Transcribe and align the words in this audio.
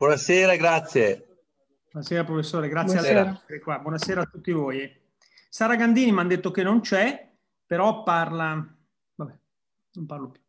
Buonasera, 0.00 0.56
grazie. 0.56 1.42
Buonasera 1.90 2.24
professore, 2.24 2.68
grazie 2.70 2.94
Buonasera. 2.94 3.20
a 3.20 3.22
lei 3.22 3.32
per 3.32 3.42
essere 3.42 3.60
qua. 3.60 3.78
Buonasera 3.80 4.22
a 4.22 4.24
tutti 4.24 4.50
voi. 4.50 4.90
Sara 5.50 5.76
Gandini 5.76 6.10
mi 6.10 6.20
hanno 6.20 6.28
detto 6.28 6.50
che 6.50 6.62
non 6.62 6.80
c'è, 6.80 7.30
però 7.66 8.02
parla... 8.02 8.66
Vabbè, 9.14 9.38
non 9.92 10.06
parlo 10.06 10.30
più. 10.30 10.40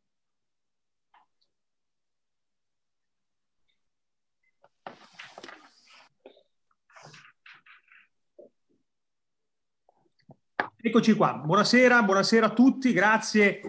Eccoci 10.77 11.13
qua, 11.13 11.33
buonasera, 11.33 12.03
buonasera 12.03 12.45
a 12.45 12.53
tutti, 12.53 12.93
grazie 12.93 13.59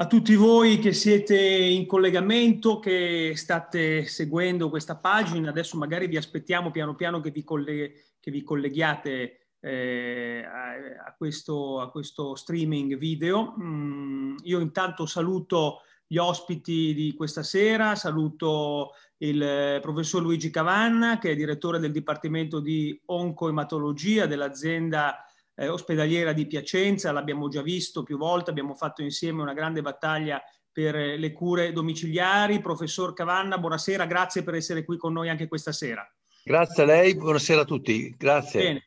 a 0.00 0.06
tutti 0.06 0.36
voi 0.36 0.78
che 0.78 0.92
siete 0.92 1.36
in 1.36 1.84
collegamento, 1.84 2.78
che 2.78 3.32
state 3.34 4.04
seguendo 4.04 4.68
questa 4.68 4.96
pagina. 4.96 5.50
Adesso 5.50 5.76
magari 5.76 6.06
vi 6.06 6.16
aspettiamo 6.16 6.70
piano 6.70 6.94
piano 6.94 7.20
che 7.20 7.32
vi, 7.32 7.42
coll- 7.42 7.64
che 7.64 8.30
vi 8.30 8.44
colleghiate 8.44 9.54
eh, 9.58 10.44
a, 10.46 11.06
a, 11.06 11.14
questo, 11.18 11.80
a, 11.80 11.90
questo, 11.90 12.36
streaming 12.36 12.96
video. 12.96 13.56
Mm, 13.60 14.36
io 14.44 14.60
intanto 14.60 15.04
saluto 15.04 15.80
gli 16.06 16.16
ospiti 16.16 16.94
di 16.94 17.12
questa 17.14 17.42
sera, 17.42 17.96
saluto 17.96 18.92
il 19.16 19.80
professor 19.82 20.22
Luigi 20.22 20.50
Cavanna, 20.50 21.18
che 21.18 21.32
è 21.32 21.34
direttore 21.34 21.80
del 21.80 21.90
Dipartimento 21.90 22.60
di 22.60 22.96
Oncoematologia 23.06 24.26
dell'azienda 24.26 25.27
eh, 25.58 25.68
ospedaliera 25.68 26.32
di 26.32 26.46
Piacenza, 26.46 27.10
l'abbiamo 27.10 27.48
già 27.48 27.62
visto 27.62 28.04
più 28.04 28.16
volte, 28.16 28.50
abbiamo 28.50 28.74
fatto 28.74 29.02
insieme 29.02 29.42
una 29.42 29.54
grande 29.54 29.82
battaglia 29.82 30.40
per 30.70 30.94
eh, 30.94 31.16
le 31.16 31.32
cure 31.32 31.72
domiciliari. 31.72 32.60
Professor 32.60 33.12
Cavanna, 33.12 33.58
buonasera, 33.58 34.06
grazie 34.06 34.44
per 34.44 34.54
essere 34.54 34.84
qui 34.84 34.96
con 34.96 35.12
noi 35.12 35.28
anche 35.28 35.48
questa 35.48 35.72
sera. 35.72 36.08
Grazie 36.44 36.84
a 36.84 36.86
lei, 36.86 37.16
buonasera 37.16 37.62
a 37.62 37.64
tutti, 37.64 38.14
grazie. 38.16 38.62
Bene. 38.62 38.84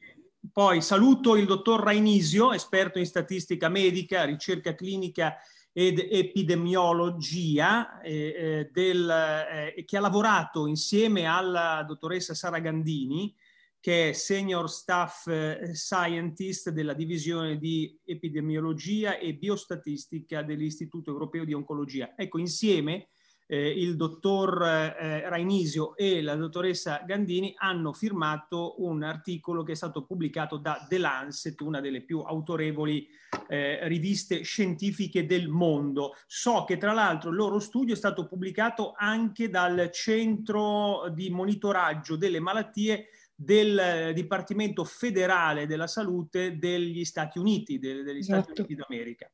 Poi 0.51 0.81
saluto 0.81 1.35
il 1.35 1.45
dottor 1.45 1.83
Rainisio, 1.83 2.53
esperto 2.53 2.97
in 2.97 3.05
statistica 3.05 3.69
medica, 3.69 4.23
ricerca 4.23 4.73
clinica 4.73 5.35
ed 5.73 5.99
epidemiologia, 5.99 8.01
eh, 8.01 8.13
eh 8.13 8.69
del, 8.71 9.73
eh, 9.75 9.85
che 9.85 9.97
ha 9.97 9.99
lavorato 9.99 10.65
insieme 10.65 11.25
alla 11.25 11.83
dottoressa 11.85 12.33
Sara 12.33 12.59
Gandini 12.59 13.35
che 13.81 14.09
è 14.09 14.13
Senior 14.13 14.69
Staff 14.69 15.27
eh, 15.27 15.71
Scientist 15.73 16.69
della 16.69 16.93
divisione 16.93 17.57
di 17.57 17.99
epidemiologia 18.05 19.17
e 19.17 19.33
biostatistica 19.33 20.43
dell'Istituto 20.43 21.09
Europeo 21.09 21.43
di 21.43 21.53
Oncologia. 21.53 22.13
Ecco, 22.15 22.37
insieme 22.37 23.07
eh, 23.47 23.69
il 23.69 23.97
dottor 23.97 24.63
eh, 24.63 25.27
Rainisio 25.27 25.97
e 25.97 26.21
la 26.21 26.35
dottoressa 26.35 27.03
Gandini 27.05 27.53
hanno 27.57 27.91
firmato 27.91 28.75
un 28.83 29.01
articolo 29.01 29.63
che 29.63 29.71
è 29.71 29.75
stato 29.75 30.05
pubblicato 30.05 30.57
da 30.57 30.85
The 30.87 30.99
Lancet, 30.99 31.59
una 31.61 31.81
delle 31.81 32.01
più 32.01 32.19
autorevoli 32.19 33.07
eh, 33.47 33.87
riviste 33.87 34.43
scientifiche 34.43 35.25
del 35.25 35.49
mondo. 35.49 36.13
So 36.27 36.65
che 36.65 36.77
tra 36.77 36.93
l'altro 36.93 37.31
il 37.31 37.35
loro 37.35 37.59
studio 37.59 37.95
è 37.95 37.97
stato 37.97 38.27
pubblicato 38.27 38.93
anche 38.95 39.49
dal 39.49 39.89
Centro 39.91 41.09
di 41.11 41.29
Monitoraggio 41.31 42.15
delle 42.15 42.39
Malattie 42.39 43.07
del 43.43 43.77
eh, 43.79 44.13
Dipartimento 44.13 44.83
federale 44.83 45.65
della 45.65 45.87
salute 45.87 46.57
degli 46.57 47.03
Stati 47.03 47.39
Uniti, 47.39 47.79
de, 47.79 48.03
degli 48.03 48.21
Stati 48.21 48.51
esatto. 48.51 48.61
Uniti 48.61 48.75
d'America. 48.75 49.31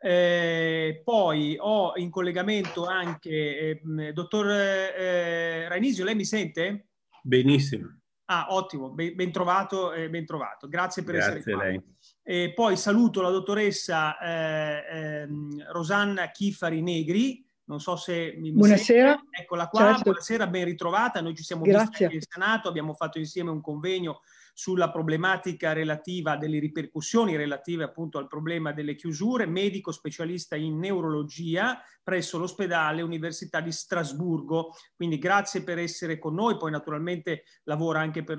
Eh, 0.00 1.00
poi 1.04 1.56
ho 1.58 1.92
in 1.96 2.10
collegamento 2.10 2.84
anche 2.84 3.80
eh, 3.80 4.12
dottor 4.12 4.50
eh, 4.50 5.68
Rainisio, 5.68 6.04
lei 6.04 6.14
mi 6.14 6.24
sente? 6.24 6.88
Benissimo. 7.22 8.00
Ah, 8.26 8.46
ottimo, 8.50 8.90
ben, 8.90 9.14
ben 9.14 9.30
trovato, 9.30 9.92
eh, 9.92 10.08
ben 10.08 10.24
trovato. 10.24 10.66
Grazie 10.68 11.02
per 11.02 11.14
Grazie 11.14 11.38
essere 11.38 11.54
qua. 11.54 11.64
Lei. 11.64 11.82
E 12.22 12.52
poi 12.54 12.76
saluto 12.76 13.20
la 13.20 13.30
dottoressa 13.30 14.18
eh, 14.18 14.84
ehm, 14.90 15.70
Rosanna 15.70 16.30
Chifari 16.30 16.80
Negri, 16.80 17.43
non 17.66 17.80
so 17.80 17.96
se 17.96 18.34
mi, 18.36 18.52
Buonasera. 18.52 19.14
Sente. 19.14 19.42
Eccola 19.42 19.68
qua, 19.68 19.80
certo. 19.80 20.02
buonasera, 20.02 20.46
ben 20.46 20.64
ritrovata. 20.64 21.20
Noi 21.20 21.34
ci 21.34 21.42
siamo 21.42 21.62
Grazie. 21.62 22.08
visti 22.08 22.14
in 22.14 22.22
Senato, 22.28 22.68
abbiamo 22.68 22.94
fatto 22.94 23.18
insieme 23.18 23.50
un 23.50 23.60
convegno 23.60 24.20
sulla 24.56 24.90
problematica 24.90 25.72
relativa 25.72 26.36
delle 26.36 26.60
ripercussioni 26.60 27.34
relative 27.36 27.82
appunto 27.82 28.18
al 28.18 28.28
problema 28.28 28.72
delle 28.72 28.94
chiusure, 28.94 29.46
medico 29.46 29.90
specialista 29.90 30.54
in 30.54 30.78
neurologia 30.78 31.82
presso 32.02 32.38
l'ospedale 32.38 33.02
Università 33.02 33.60
di 33.60 33.72
Strasburgo. 33.72 34.74
Quindi 34.94 35.18
grazie 35.18 35.64
per 35.64 35.78
essere 35.78 36.18
con 36.18 36.34
noi, 36.34 36.56
poi 36.56 36.70
naturalmente 36.70 37.44
lavora 37.64 38.00
anche 38.00 38.22
per, 38.22 38.38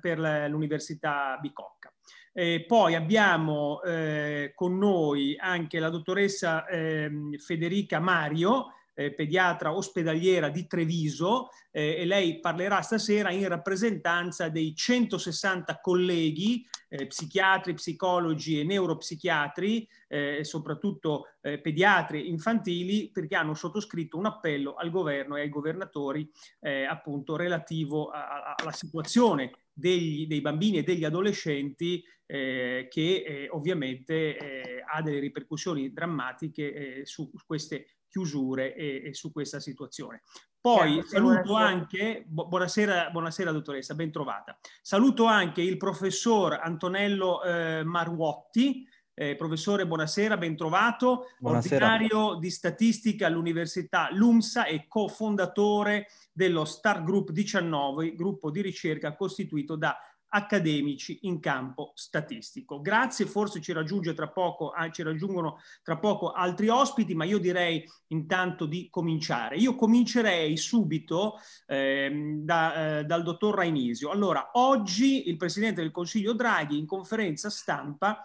per 0.00 0.18
l'Università 0.48 1.36
Bicocca. 1.40 1.92
Eh, 2.32 2.64
poi 2.66 2.94
abbiamo 2.94 3.82
eh, 3.82 4.52
con 4.54 4.78
noi 4.78 5.36
anche 5.38 5.80
la 5.80 5.88
dottoressa 5.88 6.64
eh, 6.66 7.10
Federica 7.38 7.98
Mario, 7.98 8.74
eh, 8.94 9.12
pediatra 9.12 9.74
ospedaliera 9.74 10.48
di 10.48 10.66
Treviso 10.66 11.48
eh, 11.70 11.96
e 12.00 12.04
lei 12.04 12.38
parlerà 12.38 12.82
stasera 12.82 13.30
in 13.30 13.48
rappresentanza 13.48 14.48
dei 14.48 14.74
160 14.74 15.80
colleghi 15.80 16.66
eh, 16.88 17.06
psichiatri, 17.06 17.74
psicologi 17.74 18.60
e 18.60 18.64
neuropsichiatri, 18.64 19.88
eh, 20.08 20.44
soprattutto 20.44 21.26
eh, 21.40 21.60
pediatri 21.60 22.28
infantili, 22.28 23.10
perché 23.10 23.36
hanno 23.36 23.54
sottoscritto 23.54 24.18
un 24.18 24.26
appello 24.26 24.74
al 24.74 24.90
governo 24.90 25.36
e 25.36 25.42
ai 25.42 25.48
governatori 25.48 26.30
eh, 26.60 26.84
appunto 26.84 27.36
relativo 27.36 28.10
alla 28.10 28.72
situazione 28.72 29.52
degli, 29.80 30.28
dei 30.28 30.40
bambini 30.40 30.78
e 30.78 30.82
degli 30.84 31.04
adolescenti 31.04 32.04
eh, 32.26 32.86
che 32.88 33.24
eh, 33.26 33.48
ovviamente 33.50 34.36
eh, 34.36 34.84
ha 34.86 35.02
delle 35.02 35.18
ripercussioni 35.18 35.92
drammatiche 35.92 36.98
eh, 37.00 37.06
su 37.06 37.28
queste 37.44 37.86
chiusure 38.08 38.74
e, 38.74 39.02
e, 39.06 39.14
su 39.14 39.32
questa 39.32 39.58
situazione. 39.58 40.22
Poi 40.60 40.94
Grazie, 40.96 41.16
saluto 41.16 41.42
buonasera. 41.42 41.68
anche, 41.68 42.24
buonasera, 42.28 43.10
buonasera 43.10 43.50
dottoressa, 43.50 43.94
ben 43.94 44.12
trovata. 44.12 44.58
Saluto 44.82 45.24
anche 45.24 45.62
il 45.62 45.76
professor 45.78 46.60
Antonello 46.62 47.42
eh, 47.42 47.82
Marwotti, 47.82 48.86
eh, 49.20 49.36
professore, 49.36 49.86
buonasera, 49.86 50.38
ben 50.38 50.56
trovato, 50.56 51.26
buonasera. 51.38 51.84
ordinario 51.84 52.36
di 52.36 52.48
statistica 52.48 53.26
all'Università 53.26 54.08
LUMSA 54.10 54.64
e 54.64 54.86
cofondatore 54.88 56.06
dello 56.32 56.64
Star 56.64 57.04
Group 57.04 57.30
19, 57.30 58.14
gruppo 58.14 58.50
di 58.50 58.62
ricerca 58.62 59.14
costituito 59.14 59.76
da 59.76 59.94
accademici 60.32 61.18
in 61.22 61.38
campo 61.38 61.92
statistico. 61.96 62.80
Grazie, 62.80 63.26
forse 63.26 63.60
ci, 63.60 63.72
raggiunge 63.72 64.14
tra 64.14 64.28
poco, 64.28 64.70
ah, 64.70 64.90
ci 64.90 65.02
raggiungono 65.02 65.58
tra 65.82 65.98
poco 65.98 66.32
altri 66.32 66.68
ospiti, 66.68 67.14
ma 67.14 67.24
io 67.24 67.38
direi 67.38 67.84
intanto 68.08 68.64
di 68.64 68.88
cominciare. 68.88 69.56
Io 69.56 69.74
comincerei 69.74 70.56
subito 70.56 71.34
eh, 71.66 72.38
da, 72.42 73.00
eh, 73.00 73.04
dal 73.04 73.22
dottor 73.22 73.56
Rainisio. 73.56 74.08
Allora, 74.08 74.50
oggi 74.54 75.28
il 75.28 75.36
Presidente 75.36 75.82
del 75.82 75.90
Consiglio 75.90 76.32
Draghi 76.32 76.78
in 76.78 76.86
conferenza 76.86 77.50
stampa 77.50 78.22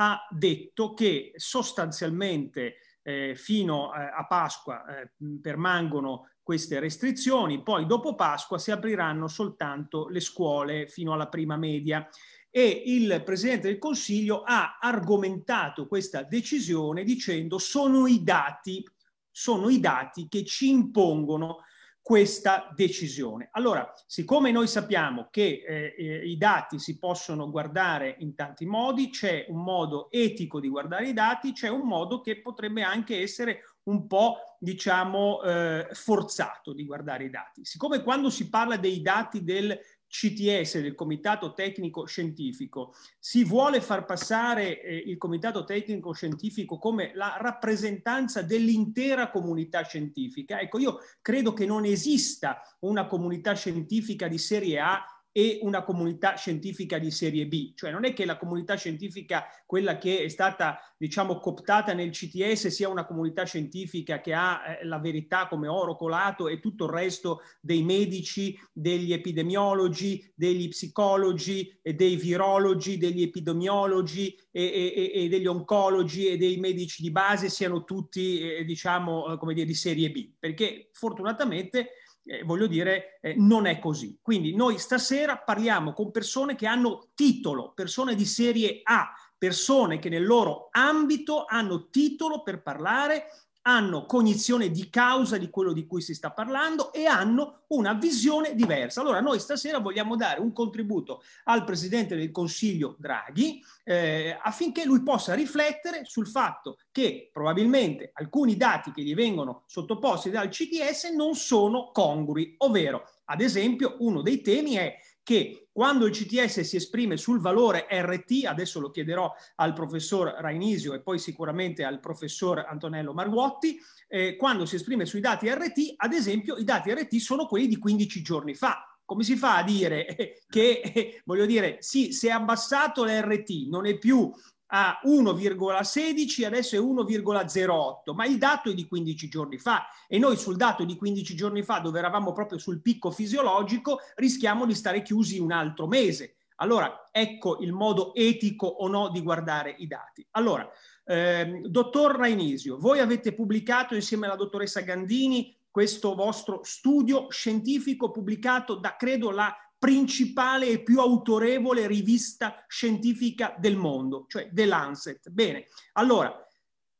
ha 0.00 0.24
detto 0.30 0.94
che 0.94 1.32
sostanzialmente 1.34 2.76
eh, 3.02 3.34
fino 3.34 3.92
eh, 3.92 4.00
a 4.00 4.26
Pasqua 4.26 4.84
eh, 4.84 5.10
permangono 5.42 6.30
queste 6.40 6.78
restrizioni, 6.78 7.62
poi 7.62 7.84
dopo 7.84 8.14
Pasqua 8.14 8.58
si 8.58 8.70
apriranno 8.70 9.26
soltanto 9.26 10.08
le 10.08 10.20
scuole 10.20 10.86
fino 10.86 11.12
alla 11.12 11.28
prima 11.28 11.56
media. 11.56 12.08
E 12.50 12.82
il 12.86 13.22
Presidente 13.24 13.68
del 13.68 13.78
Consiglio 13.78 14.42
ha 14.42 14.78
argomentato 14.80 15.86
questa 15.86 16.22
decisione 16.22 17.02
dicendo 17.02 17.58
sono 17.58 18.06
i 18.06 18.22
dati, 18.22 18.82
sono 19.30 19.68
i 19.68 19.80
dati 19.80 20.28
che 20.28 20.44
ci 20.44 20.70
impongono 20.70 21.64
questa 22.08 22.72
decisione. 22.74 23.50
Allora, 23.52 23.92
siccome 24.06 24.50
noi 24.50 24.66
sappiamo 24.66 25.28
che 25.30 25.62
eh, 25.62 25.94
eh, 25.94 26.26
i 26.26 26.38
dati 26.38 26.78
si 26.78 26.98
possono 26.98 27.50
guardare 27.50 28.16
in 28.20 28.34
tanti 28.34 28.64
modi, 28.64 29.10
c'è 29.10 29.44
un 29.50 29.62
modo 29.62 30.10
etico 30.10 30.58
di 30.58 30.70
guardare 30.70 31.08
i 31.08 31.12
dati, 31.12 31.52
c'è 31.52 31.68
un 31.68 31.86
modo 31.86 32.22
che 32.22 32.40
potrebbe 32.40 32.80
anche 32.80 33.20
essere 33.20 33.60
un 33.88 34.06
po', 34.06 34.38
diciamo, 34.58 35.42
eh, 35.42 35.88
forzato 35.92 36.72
di 36.72 36.86
guardare 36.86 37.24
i 37.24 37.30
dati. 37.30 37.62
Siccome 37.66 38.02
quando 38.02 38.30
si 38.30 38.48
parla 38.48 38.78
dei 38.78 39.02
dati 39.02 39.44
del 39.44 39.78
CTS, 40.08 40.80
del 40.80 40.94
Comitato 40.94 41.52
Tecnico 41.52 42.06
Scientifico, 42.06 42.94
si 43.18 43.44
vuole 43.44 43.80
far 43.80 44.04
passare 44.04 44.82
eh, 44.82 44.96
il 44.96 45.18
Comitato 45.18 45.64
Tecnico 45.64 46.12
Scientifico 46.12 46.78
come 46.78 47.12
la 47.14 47.36
rappresentanza 47.38 48.42
dell'intera 48.42 49.30
comunità 49.30 49.82
scientifica. 49.82 50.60
Ecco, 50.60 50.78
io 50.78 50.98
credo 51.20 51.52
che 51.52 51.66
non 51.66 51.84
esista 51.84 52.62
una 52.80 53.06
comunità 53.06 53.54
scientifica 53.54 54.28
di 54.28 54.38
serie 54.38 54.80
A 54.80 55.04
e 55.32 55.58
una 55.62 55.84
comunità 55.84 56.36
scientifica 56.36 56.98
di 56.98 57.10
serie 57.10 57.46
B, 57.46 57.74
cioè 57.74 57.90
non 57.90 58.04
è 58.04 58.12
che 58.12 58.24
la 58.24 58.36
comunità 58.36 58.74
scientifica, 58.76 59.46
quella 59.66 59.98
che 59.98 60.24
è 60.24 60.28
stata 60.28 60.80
diciamo 60.96 61.38
cooptata 61.38 61.92
nel 61.92 62.10
CTS, 62.10 62.68
sia 62.68 62.88
una 62.88 63.06
comunità 63.06 63.44
scientifica 63.44 64.20
che 64.20 64.32
ha 64.32 64.78
eh, 64.80 64.84
la 64.84 64.98
verità 64.98 65.46
come 65.46 65.68
oro 65.68 65.96
colato 65.96 66.48
e 66.48 66.60
tutto 66.60 66.86
il 66.86 66.90
resto 66.90 67.42
dei 67.60 67.82
medici, 67.82 68.58
degli 68.72 69.12
epidemiologi, 69.12 70.32
degli 70.34 70.68
psicologi, 70.68 71.78
e 71.82 71.94
dei 71.94 72.16
virologi, 72.16 72.98
degli 72.98 73.22
epidemiologi 73.22 74.36
e, 74.50 74.62
e, 74.62 75.12
e, 75.14 75.28
degli 75.28 75.46
oncologi 75.46 76.26
e 76.26 76.36
dei 76.36 76.56
medici 76.56 77.02
di 77.02 77.10
base 77.10 77.48
siano 77.48 77.84
tutti 77.84 78.40
eh, 78.40 78.64
diciamo 78.64 79.36
come 79.38 79.54
dire 79.54 79.66
di 79.66 79.74
serie 79.74 80.10
B, 80.10 80.32
perché 80.38 80.90
fortunatamente 80.92 81.90
eh, 82.28 82.42
voglio 82.44 82.66
dire, 82.66 83.18
eh, 83.22 83.34
non 83.36 83.66
è 83.66 83.78
così. 83.78 84.18
Quindi 84.20 84.54
noi 84.54 84.78
stasera 84.78 85.38
parliamo 85.38 85.94
con 85.94 86.10
persone 86.10 86.54
che 86.54 86.66
hanno 86.66 87.08
titolo, 87.14 87.72
persone 87.72 88.14
di 88.14 88.26
serie 88.26 88.80
A, 88.82 89.10
persone 89.36 89.98
che 89.98 90.10
nel 90.10 90.26
loro 90.26 90.68
ambito 90.72 91.44
hanno 91.46 91.88
titolo 91.88 92.42
per 92.42 92.62
parlare 92.62 93.26
hanno 93.68 94.06
cognizione 94.06 94.70
di 94.70 94.88
causa 94.88 95.36
di 95.36 95.50
quello 95.50 95.74
di 95.74 95.86
cui 95.86 96.00
si 96.00 96.14
sta 96.14 96.30
parlando 96.30 96.90
e 96.90 97.04
hanno 97.04 97.64
una 97.68 97.92
visione 97.92 98.54
diversa. 98.54 99.02
Allora 99.02 99.20
noi 99.20 99.38
stasera 99.38 99.78
vogliamo 99.78 100.16
dare 100.16 100.40
un 100.40 100.54
contributo 100.54 101.22
al 101.44 101.64
Presidente 101.64 102.16
del 102.16 102.30
Consiglio 102.30 102.96
Draghi 102.98 103.62
eh, 103.84 104.38
affinché 104.40 104.86
lui 104.86 105.02
possa 105.02 105.34
riflettere 105.34 106.06
sul 106.06 106.26
fatto 106.26 106.78
che 106.90 107.28
probabilmente 107.30 108.10
alcuni 108.14 108.56
dati 108.56 108.90
che 108.90 109.02
gli 109.02 109.14
vengono 109.14 109.64
sottoposti 109.66 110.30
dal 110.30 110.48
CTS 110.48 111.12
non 111.14 111.34
sono 111.34 111.90
congrui, 111.92 112.54
ovvero 112.58 113.02
ad 113.26 113.42
esempio 113.42 113.96
uno 113.98 114.22
dei 114.22 114.40
temi 114.40 114.76
è 114.76 114.96
che 115.22 115.67
quando 115.78 116.06
il 116.06 116.12
CTS 116.12 116.62
si 116.62 116.74
esprime 116.74 117.16
sul 117.16 117.38
valore 117.38 117.86
RT, 117.88 118.46
adesso 118.46 118.80
lo 118.80 118.90
chiederò 118.90 119.32
al 119.54 119.74
professor 119.74 120.34
Rainisio 120.40 120.92
e 120.92 121.00
poi 121.00 121.20
sicuramente 121.20 121.84
al 121.84 122.00
professor 122.00 122.66
Antonello 122.68 123.14
Marguotti, 123.14 123.78
eh, 124.08 124.34
quando 124.34 124.66
si 124.66 124.74
esprime 124.74 125.06
sui 125.06 125.20
dati 125.20 125.48
RT, 125.48 125.94
ad 125.98 126.14
esempio 126.14 126.56
i 126.56 126.64
dati 126.64 126.92
RT 126.92 127.14
sono 127.18 127.46
quelli 127.46 127.68
di 127.68 127.78
15 127.78 128.22
giorni 128.22 128.56
fa. 128.56 128.92
Come 129.04 129.22
si 129.22 129.36
fa 129.36 129.58
a 129.58 129.62
dire 129.62 130.42
che, 130.50 130.80
eh, 130.80 131.22
voglio 131.24 131.46
dire, 131.46 131.76
sì, 131.78 132.10
se 132.10 132.26
è 132.26 132.32
abbassato 132.32 133.04
l'RT, 133.04 133.68
non 133.68 133.86
è 133.86 133.96
più 133.98 134.32
a 134.68 135.00
1,16 135.04 136.44
adesso 136.44 136.76
è 136.76 136.78
1,08, 136.78 138.14
ma 138.14 138.26
il 138.26 138.38
dato 138.38 138.70
è 138.70 138.74
di 138.74 138.86
15 138.86 139.28
giorni 139.28 139.58
fa 139.58 139.86
e 140.06 140.18
noi 140.18 140.36
sul 140.36 140.56
dato 140.56 140.84
di 140.84 140.96
15 140.96 141.34
giorni 141.34 141.62
fa, 141.62 141.78
dove 141.78 141.98
eravamo 141.98 142.32
proprio 142.32 142.58
sul 142.58 142.82
picco 142.82 143.10
fisiologico, 143.10 144.00
rischiamo 144.16 144.66
di 144.66 144.74
stare 144.74 145.02
chiusi 145.02 145.38
un 145.38 145.52
altro 145.52 145.86
mese. 145.86 146.34
Allora, 146.56 147.08
ecco 147.12 147.58
il 147.60 147.72
modo 147.72 148.14
etico 148.14 148.66
o 148.66 148.88
no 148.88 149.10
di 149.10 149.22
guardare 149.22 149.74
i 149.78 149.86
dati. 149.86 150.26
Allora, 150.32 150.68
ehm, 151.04 151.66
dottor 151.66 152.16
Rainisio, 152.16 152.78
voi 152.78 152.98
avete 152.98 153.32
pubblicato 153.32 153.94
insieme 153.94 154.26
alla 154.26 154.34
dottoressa 154.34 154.80
Gandini 154.80 155.56
questo 155.70 156.14
vostro 156.14 156.60
studio 156.64 157.30
scientifico 157.30 158.10
pubblicato 158.10 158.74
da, 158.74 158.96
credo, 158.96 159.30
la 159.30 159.54
principale 159.78 160.66
e 160.66 160.82
più 160.82 161.00
autorevole 161.00 161.86
rivista 161.86 162.64
scientifica 162.66 163.54
del 163.58 163.76
mondo, 163.76 164.26
cioè 164.28 164.48
The 164.52 164.66
Lancet. 164.66 165.30
Bene, 165.30 165.66
allora, 165.92 166.34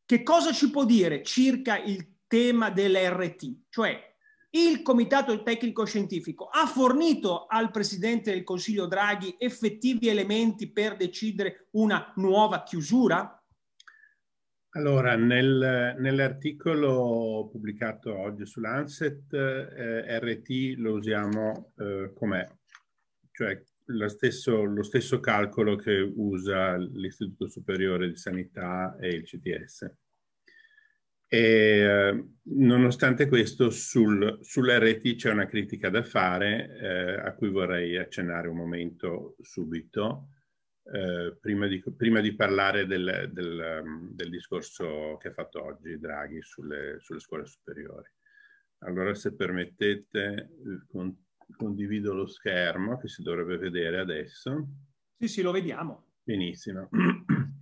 che 0.04 0.22
cosa 0.22 0.52
ci 0.52 0.70
può 0.70 0.84
dire 0.84 1.22
circa 1.22 1.78
il 1.78 2.14
tema 2.26 2.70
dell'RT? 2.70 3.64
Cioè, 3.68 4.08
il 4.50 4.80
Comitato 4.80 5.42
Tecnico 5.42 5.84
Scientifico 5.84 6.46
ha 6.46 6.66
fornito 6.66 7.44
al 7.46 7.70
Presidente 7.70 8.30
del 8.30 8.44
Consiglio 8.44 8.86
Draghi 8.86 9.34
effettivi 9.38 10.08
elementi 10.08 10.70
per 10.72 10.96
decidere 10.96 11.68
una 11.72 12.12
nuova 12.16 12.62
chiusura? 12.62 13.32
Allora, 14.70 15.16
nel, 15.16 15.96
nell'articolo 15.98 17.48
pubblicato 17.50 18.16
oggi 18.16 18.46
su 18.46 18.60
Lancet, 18.60 19.32
eh, 19.32 20.18
RT 20.18 20.76
lo 20.78 20.94
usiamo 20.94 21.72
eh, 21.76 22.12
com'è, 22.14 22.48
cioè 23.38 23.62
lo 23.84 24.08
stesso, 24.08 24.64
lo 24.64 24.82
stesso 24.82 25.20
calcolo 25.20 25.76
che 25.76 25.92
usa 25.92 26.76
l'Istituto 26.76 27.48
Superiore 27.48 28.08
di 28.08 28.16
Sanità 28.16 28.96
e 29.00 29.10
il 29.10 29.22
CTS. 29.22 29.94
E, 31.28 31.38
eh, 31.38 32.24
nonostante 32.54 33.28
questo, 33.28 33.70
sul, 33.70 34.38
sull'RT 34.42 35.14
c'è 35.14 35.30
una 35.30 35.46
critica 35.46 35.88
da 35.88 36.02
fare 36.02 36.78
eh, 36.80 37.28
a 37.28 37.32
cui 37.34 37.50
vorrei 37.50 37.96
accennare 37.96 38.48
un 38.48 38.56
momento 38.56 39.36
subito, 39.40 40.30
eh, 40.92 41.36
prima, 41.40 41.68
di, 41.68 41.80
prima, 41.96 42.20
di, 42.20 42.34
parlare 42.34 42.86
del, 42.86 43.30
del, 43.32 44.10
del, 44.14 44.30
discorso 44.30 45.16
che 45.20 45.28
ha 45.28 45.32
fatto 45.32 45.62
oggi 45.62 45.96
Draghi 45.96 46.42
sulle, 46.42 46.96
sulle 46.98 47.20
scuole 47.20 47.46
superiori. 47.46 48.10
Allora, 48.78 49.14
se 49.14 49.36
permettete, 49.36 50.50
con, 50.88 51.14
condivido 51.56 52.14
lo 52.14 52.26
schermo 52.26 52.98
che 52.98 53.08
si 53.08 53.22
dovrebbe 53.22 53.56
vedere 53.56 54.00
adesso. 54.00 54.66
Sì, 55.16 55.28
sì, 55.28 55.42
lo 55.42 55.50
vediamo. 55.50 56.12
Benissimo. 56.22 56.88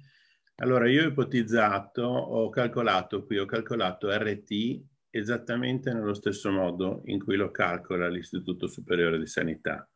Allora, 0.59 0.89
io 0.89 1.05
ho 1.05 1.09
ipotizzato, 1.09 2.03
ho 2.03 2.49
calcolato 2.49 3.27
qui, 3.27 3.37
ho 3.37 3.45
calcolato 3.45 4.09
RT 4.11 4.85
esattamente 5.11 5.93
nello 5.93 6.15
stesso 6.15 6.51
modo 6.51 7.03
in 7.07 7.23
cui 7.23 7.37
lo 7.37 7.51
calcola 7.51 8.09
l'Istituto 8.09 8.67
Superiore 8.67 9.19
di 9.19 9.27
Sanità, 9.27 9.87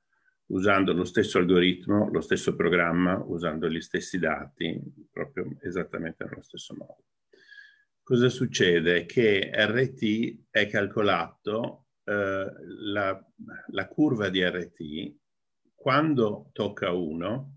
usando 0.49 0.93
lo 0.93 1.05
stesso 1.05 1.39
algoritmo, 1.39 2.11
lo 2.11 2.21
stesso 2.21 2.55
programma, 2.57 3.23
usando 3.25 3.71
gli 3.71 3.81
stessi 3.81 4.19
dati, 4.19 4.79
proprio 5.11 5.57
esattamente 5.63 6.25
nello 6.25 6.43
stesso 6.43 6.75
modo. 6.75 7.05
Cosa 8.03 8.29
succede? 8.29 9.07
Che 9.07 9.51
RT 9.55 10.47
è 10.51 10.67
calcolato 10.69 11.87
eh, 12.05 12.53
la, 12.93 13.27
la, 13.69 13.89
curva 13.89 14.29
di 14.29 14.43
RT, 14.43 15.15
quando 15.75 16.51
tocca 16.53 16.93
1, 16.93 17.55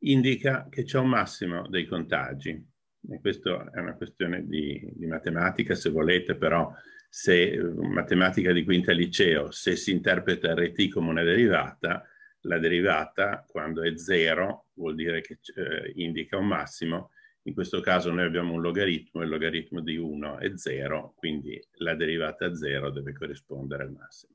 indica 0.00 0.66
che 0.68 0.84
c'è 0.84 0.98
un 0.98 1.08
massimo 1.08 1.66
dei 1.68 1.86
contagi. 1.86 2.74
E 3.08 3.20
questa 3.20 3.70
è 3.70 3.78
una 3.78 3.94
questione 3.94 4.46
di, 4.46 4.92
di 4.94 5.06
matematica, 5.06 5.74
se 5.74 5.90
volete, 5.90 6.36
però 6.36 6.72
se 7.08 7.56
matematica 7.56 8.52
di 8.52 8.64
quinta 8.64 8.92
liceo, 8.92 9.50
se 9.50 9.76
si 9.76 9.92
interpreta 9.92 10.54
RT 10.54 10.88
come 10.90 11.10
una 11.10 11.22
derivata, 11.22 12.04
la 12.40 12.58
derivata 12.58 13.44
quando 13.46 13.82
è 13.82 13.96
0 13.96 14.66
vuol 14.74 14.94
dire 14.94 15.20
che 15.20 15.38
eh, 15.54 15.92
indica 15.96 16.36
un 16.36 16.46
massimo 16.46 17.10
in 17.46 17.54
questo 17.54 17.80
caso 17.80 18.10
noi 18.10 18.26
abbiamo 18.26 18.54
un 18.54 18.60
logaritmo, 18.60 19.22
il 19.22 19.28
logaritmo 19.28 19.80
di 19.80 19.96
1 19.96 20.38
è 20.38 20.56
0, 20.56 21.14
quindi 21.16 21.60
la 21.78 21.94
derivata 21.94 22.52
0 22.52 22.90
deve 22.90 23.12
corrispondere 23.12 23.84
al 23.84 23.92
massimo. 23.92 24.34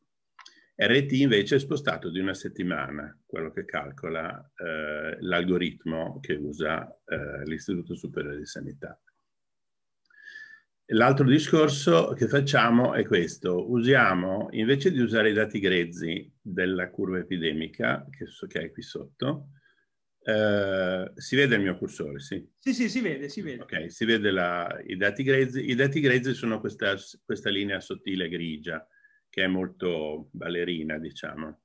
RT 0.75 1.11
invece 1.11 1.57
è 1.57 1.59
spostato 1.59 2.09
di 2.09 2.19
una 2.19 2.33
settimana, 2.33 3.15
quello 3.25 3.51
che 3.51 3.65
calcola 3.65 4.41
eh, 4.55 5.17
l'algoritmo 5.19 6.19
che 6.21 6.33
usa 6.33 6.89
eh, 7.05 7.43
l'Istituto 7.45 7.95
Superiore 7.95 8.37
di 8.37 8.45
Sanità. 8.45 8.97
L'altro 10.93 11.25
discorso 11.25 12.13
che 12.13 12.27
facciamo 12.27 12.93
è 12.93 13.05
questo, 13.05 13.69
usiamo, 13.71 14.47
invece 14.51 14.91
di 14.91 14.99
usare 14.99 15.29
i 15.29 15.33
dati 15.33 15.59
grezzi 15.59 16.31
della 16.41 16.89
curva 16.89 17.19
epidemica, 17.19 18.07
che, 18.09 18.25
che 18.47 18.59
è 18.61 18.71
qui 18.71 18.81
sotto, 18.81 19.49
Uh, 20.23 21.11
si 21.15 21.35
vede 21.35 21.55
il 21.55 21.61
mio 21.61 21.75
cursore, 21.77 22.19
sì? 22.19 22.47
Sì, 22.59 22.73
sì, 22.73 22.89
si 22.89 23.01
vede, 23.01 23.27
si 23.27 23.41
vede. 23.41 23.63
Ok, 23.63 23.91
si 23.91 24.05
vede 24.05 24.29
la, 24.29 24.79
i 24.85 24.95
dati 24.95 25.23
grezzi. 25.23 25.69
I 25.69 25.75
dati 25.75 25.99
grezzi 25.99 26.33
sono 26.33 26.59
questa, 26.59 26.95
questa, 27.23 27.49
linea 27.49 27.79
sottile 27.79 28.29
grigia, 28.29 28.85
che 29.29 29.43
è 29.43 29.47
molto 29.47 30.29
ballerina, 30.31 30.99
diciamo. 30.99 31.61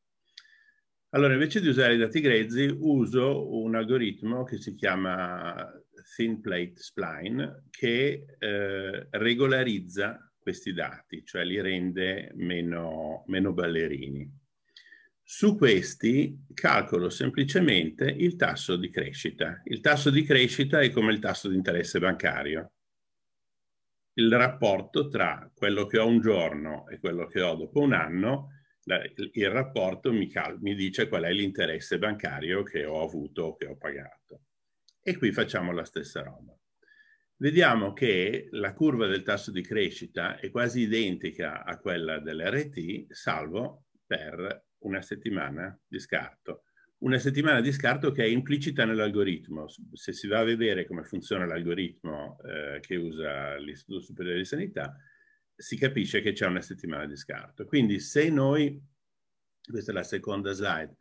Allora, 1.11 1.35
invece 1.35 1.61
di 1.61 1.69
usare 1.69 1.95
i 1.95 1.99
dati 1.99 2.21
grezzi, 2.21 2.75
uso 2.81 3.55
un 3.55 3.75
algoritmo 3.75 4.45
che 4.45 4.59
si 4.59 4.75
chiama 4.75 5.71
Thin 6.17 6.41
Plate 6.41 6.77
Spline, 6.77 7.65
che 7.71 8.25
eh, 8.39 9.07
regolarizza 9.11 10.33
questi 10.39 10.73
dati, 10.73 11.25
cioè 11.25 11.45
li 11.45 11.61
rende 11.61 12.33
meno, 12.37 13.25
meno 13.27 13.53
ballerini. 13.53 14.45
Su 15.29 15.57
questi 15.57 16.45
calcolo 16.55 17.11
semplicemente 17.11 18.05
il 18.05 18.37
tasso 18.37 18.77
di 18.77 18.91
crescita. 18.91 19.61
Il 19.65 19.81
tasso 19.81 20.09
di 20.09 20.23
crescita 20.23 20.79
è 20.79 20.91
come 20.91 21.13
il 21.13 21.19
tasso 21.19 21.49
di 21.49 21.57
interesse 21.57 21.99
bancario. 21.99 22.75
Il 24.13 24.33
rapporto 24.37 25.09
tra 25.09 25.51
quello 25.53 25.87
che 25.87 25.99
ho 25.99 26.07
un 26.07 26.21
giorno 26.21 26.87
e 26.87 27.01
quello 27.01 27.27
che 27.27 27.41
ho 27.43 27.57
dopo 27.57 27.81
un 27.81 27.93
anno, 27.93 28.51
il 28.85 29.51
rapporto 29.51 30.13
mi, 30.13 30.31
mi 30.61 30.77
dice 30.77 31.09
qual 31.09 31.25
è 31.25 31.33
l'interesse 31.33 31.99
bancario 31.99 32.63
che 32.63 32.85
ho 32.85 33.03
avuto 33.03 33.47
o 33.47 33.57
che 33.57 33.67
ho 33.67 33.77
pagato. 33.77 34.43
E 35.03 35.17
qui 35.17 35.33
facciamo 35.33 35.73
la 35.73 35.85
stessa 35.85 36.23
roba. 36.23 36.57
Vediamo 37.39 37.93
che 37.93 38.47
la 38.53 38.73
curva 38.75 39.09
del 39.09 39.25
tasso 39.25 39.51
di 39.51 39.63
crescita 39.63 40.39
è 40.39 40.51
quasi 40.51 40.83
identica 40.83 41.65
a 41.65 41.81
quella 41.81 42.21
dell'RT, 42.21 43.13
salvo 43.13 43.87
per 44.07 44.67
una 44.87 45.03
settimana 45.03 45.79
di 45.87 45.99
scarto. 45.99 46.63
Una 46.99 47.19
settimana 47.19 47.61
di 47.61 47.73
scarto 47.73 48.11
che 48.11 48.25
è 48.25 48.29
implicita 48.29 48.85
nell'algoritmo. 48.85 49.67
Se 49.93 50.13
si 50.13 50.27
va 50.29 50.39
a 50.39 50.45
vedere 50.45 50.87
come 50.87 51.03
funziona 51.05 51.45
l'algoritmo 51.45 52.39
eh, 52.43 52.81
che 52.81 52.97
usa 52.97 53.57
l'Istituto 53.57 54.01
Superiore 54.01 54.39
di 54.39 54.45
Sanità, 54.45 54.97
si 55.55 55.77
capisce 55.77 56.21
che 56.21 56.33
c'è 56.33 56.47
una 56.47 56.63
settimana 56.63 57.07
di 57.07 57.17
scarto. 57.17 57.67
Quindi 57.67 58.01
se 58.01 58.31
noi, 58.31 58.83
questa 59.63 59.91
è 59.91 59.95
la 59.95 60.03
seconda 60.03 60.53
slide, 60.53 60.97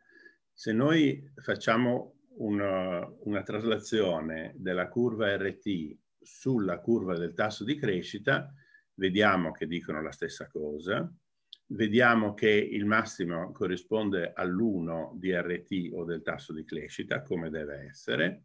se 0.52 0.72
noi 0.72 1.32
facciamo 1.36 2.16
una, 2.38 3.06
una 3.20 3.42
traslazione 3.42 4.54
della 4.56 4.88
curva 4.88 5.34
RT 5.36 5.96
sulla 6.20 6.80
curva 6.80 7.16
del 7.16 7.34
tasso 7.34 7.64
di 7.64 7.76
crescita, 7.76 8.52
vediamo 8.94 9.52
che 9.52 9.66
dicono 9.66 10.02
la 10.02 10.12
stessa 10.12 10.48
cosa, 10.48 11.10
vediamo 11.68 12.34
che 12.34 12.50
il 12.50 12.84
massimo 12.84 13.52
corrisponde 13.52 14.32
all'1 14.34 15.14
di 15.14 15.34
RT 15.34 15.90
o 15.92 16.04
del 16.04 16.22
tasso 16.22 16.52
di 16.52 16.64
crescita, 16.64 17.22
come 17.22 17.50
deve 17.50 17.86
essere, 17.88 18.44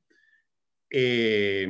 e 0.88 1.68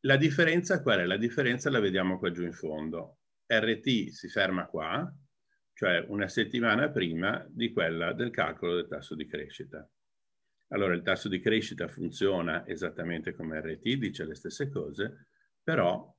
la 0.00 0.16
differenza 0.16 0.82
qual 0.82 1.00
è? 1.00 1.06
La 1.06 1.16
differenza 1.16 1.70
la 1.70 1.80
vediamo 1.80 2.18
qua 2.18 2.30
giù 2.30 2.44
in 2.44 2.52
fondo. 2.52 3.18
RT 3.46 4.08
si 4.08 4.28
ferma 4.28 4.66
qua, 4.66 5.10
cioè 5.72 6.04
una 6.08 6.28
settimana 6.28 6.90
prima 6.90 7.46
di 7.48 7.72
quella 7.72 8.12
del 8.12 8.30
calcolo 8.30 8.74
del 8.74 8.86
tasso 8.86 9.14
di 9.14 9.26
crescita. 9.26 9.88
Allora 10.68 10.94
il 10.94 11.02
tasso 11.02 11.28
di 11.28 11.40
crescita 11.40 11.88
funziona 11.88 12.66
esattamente 12.66 13.32
come 13.32 13.60
RT, 13.60 13.94
dice 13.94 14.24
le 14.24 14.34
stesse 14.34 14.68
cose, 14.68 15.28
però 15.62 16.14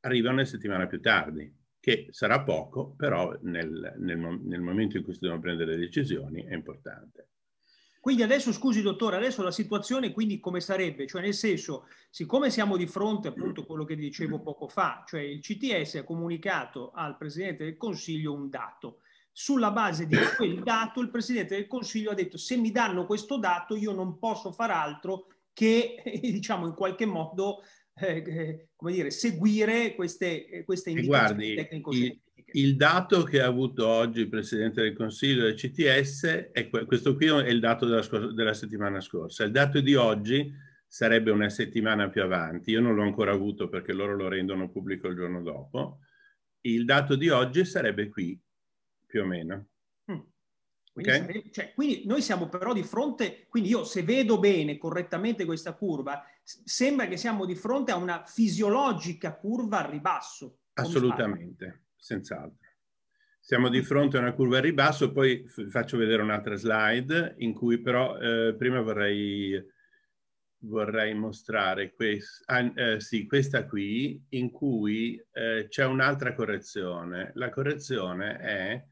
arriva 0.00 0.30
una 0.30 0.44
settimana 0.44 0.86
più 0.86 1.00
tardi, 1.00 1.52
che 1.88 2.08
sarà 2.10 2.42
poco, 2.42 2.94
però 2.96 3.34
nel, 3.42 3.94
nel, 3.96 4.18
nel 4.18 4.60
momento 4.60 4.98
in 4.98 5.02
cui 5.02 5.14
si 5.14 5.20
devono 5.20 5.40
prendere 5.40 5.72
le 5.72 5.78
decisioni 5.78 6.44
è 6.44 6.52
importante. 6.52 7.28
Quindi 7.98 8.22
adesso, 8.22 8.52
scusi 8.52 8.82
dottore, 8.82 9.16
adesso 9.16 9.42
la 9.42 9.50
situazione 9.50 10.12
quindi 10.12 10.38
come 10.38 10.60
sarebbe? 10.60 11.06
Cioè 11.06 11.22
nel 11.22 11.34
senso, 11.34 11.86
siccome 12.10 12.50
siamo 12.50 12.76
di 12.76 12.86
fronte 12.86 13.28
appunto 13.28 13.62
a 13.62 13.64
quello 13.64 13.84
che 13.84 13.96
dicevo 13.96 14.40
poco 14.40 14.68
fa, 14.68 15.02
cioè 15.06 15.22
il 15.22 15.40
CTS 15.40 15.94
ha 15.94 16.04
comunicato 16.04 16.90
al 16.94 17.16
Presidente 17.16 17.64
del 17.64 17.78
Consiglio 17.78 18.34
un 18.34 18.50
dato. 18.50 19.00
Sulla 19.32 19.70
base 19.70 20.06
di 20.06 20.16
quel 20.36 20.62
dato 20.62 21.00
il 21.00 21.10
Presidente 21.10 21.54
del 21.54 21.66
Consiglio 21.66 22.10
ha 22.10 22.14
detto 22.14 22.36
se 22.36 22.56
mi 22.56 22.70
danno 22.70 23.06
questo 23.06 23.38
dato 23.38 23.76
io 23.76 23.92
non 23.92 24.18
posso 24.18 24.52
far 24.52 24.70
altro 24.70 25.26
che 25.54 26.02
diciamo 26.20 26.66
in 26.66 26.74
qualche 26.74 27.06
modo 27.06 27.62
eh, 28.00 28.24
eh, 28.26 28.68
come 28.76 28.92
dire, 28.92 29.10
seguire 29.10 29.94
queste, 29.94 30.62
queste 30.64 30.90
indicazioni 30.90 31.54
tecnico-scientifiche. 31.54 32.26
Il, 32.52 32.76
dato 32.76 33.24
che 33.24 33.42
ha 33.42 33.46
avuto 33.46 33.86
oggi 33.86 34.20
il 34.20 34.28
Presidente 34.28 34.80
del 34.80 34.94
Consiglio 34.94 35.42
del 35.42 35.54
CTS, 35.54 36.50
è 36.52 36.68
questo 36.68 37.14
qui 37.14 37.26
è 37.26 37.48
il 37.48 37.60
dato 37.60 37.86
della, 37.86 38.32
della 38.32 38.54
settimana 38.54 39.00
scorsa. 39.00 39.44
Il 39.44 39.50
dato 39.50 39.80
di 39.80 39.94
oggi 39.94 40.50
sarebbe 40.86 41.30
una 41.30 41.50
settimana 41.50 42.08
più 42.08 42.22
avanti. 42.22 42.70
Io 42.70 42.80
non 42.80 42.94
l'ho 42.94 43.02
ancora 43.02 43.32
avuto 43.32 43.68
perché 43.68 43.92
loro 43.92 44.16
lo 44.16 44.28
rendono 44.28 44.70
pubblico 44.70 45.08
il 45.08 45.16
giorno 45.16 45.42
dopo. 45.42 45.98
Il 46.62 46.86
dato 46.86 47.16
di 47.16 47.28
oggi 47.28 47.64
sarebbe 47.66 48.08
qui, 48.08 48.40
più 49.06 49.22
o 49.22 49.26
meno. 49.26 49.66
Quindi, 50.98 51.10
okay. 51.10 51.26
sare- 51.26 51.50
cioè, 51.52 51.72
quindi, 51.74 52.02
noi 52.06 52.20
siamo 52.22 52.48
però 52.48 52.72
di 52.72 52.82
fronte, 52.82 53.46
quindi 53.48 53.68
io 53.68 53.84
se 53.84 54.02
vedo 54.02 54.38
bene 54.40 54.78
correttamente 54.78 55.44
questa 55.44 55.74
curva, 55.74 56.24
sembra 56.42 57.06
che 57.06 57.16
siamo 57.16 57.44
di 57.46 57.54
fronte 57.54 57.92
a 57.92 57.96
una 57.96 58.24
fisiologica 58.24 59.36
curva 59.36 59.84
al 59.84 59.90
ribasso. 59.90 60.58
Assolutamente, 60.74 61.84
senz'altro. 61.96 62.66
Siamo 63.40 63.68
di 63.68 63.82
fronte 63.82 64.16
a 64.16 64.20
una 64.20 64.32
curva 64.32 64.56
al 64.56 64.64
ribasso, 64.64 65.12
poi 65.12 65.46
f- 65.46 65.68
faccio 65.68 65.96
vedere 65.96 66.22
un'altra 66.22 66.56
slide 66.56 67.36
in 67.38 67.54
cui 67.54 67.80
però 67.80 68.18
eh, 68.18 68.54
prima 68.58 68.80
vorrei, 68.80 69.64
vorrei 70.62 71.14
mostrare 71.14 71.94
quest- 71.94 72.42
ah, 72.46 72.72
eh, 72.74 73.00
sì, 73.00 73.26
questa 73.26 73.66
qui 73.66 74.22
in 74.30 74.50
cui 74.50 75.18
eh, 75.32 75.66
c'è 75.68 75.84
un'altra 75.86 76.34
correzione. 76.34 77.30
La 77.34 77.48
correzione 77.48 78.36
è 78.38 78.84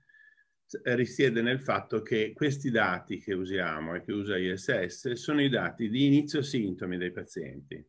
risiede 0.84 1.42
nel 1.42 1.60
fatto 1.60 2.02
che 2.02 2.32
questi 2.32 2.70
dati 2.70 3.18
che 3.18 3.34
usiamo 3.34 3.94
e 3.94 4.02
che 4.02 4.12
usa 4.12 4.36
ISS 4.36 5.12
sono 5.12 5.40
i 5.40 5.48
dati 5.48 5.88
di 5.88 6.06
inizio 6.06 6.42
sintomi 6.42 6.96
dei 6.96 7.12
pazienti. 7.12 7.84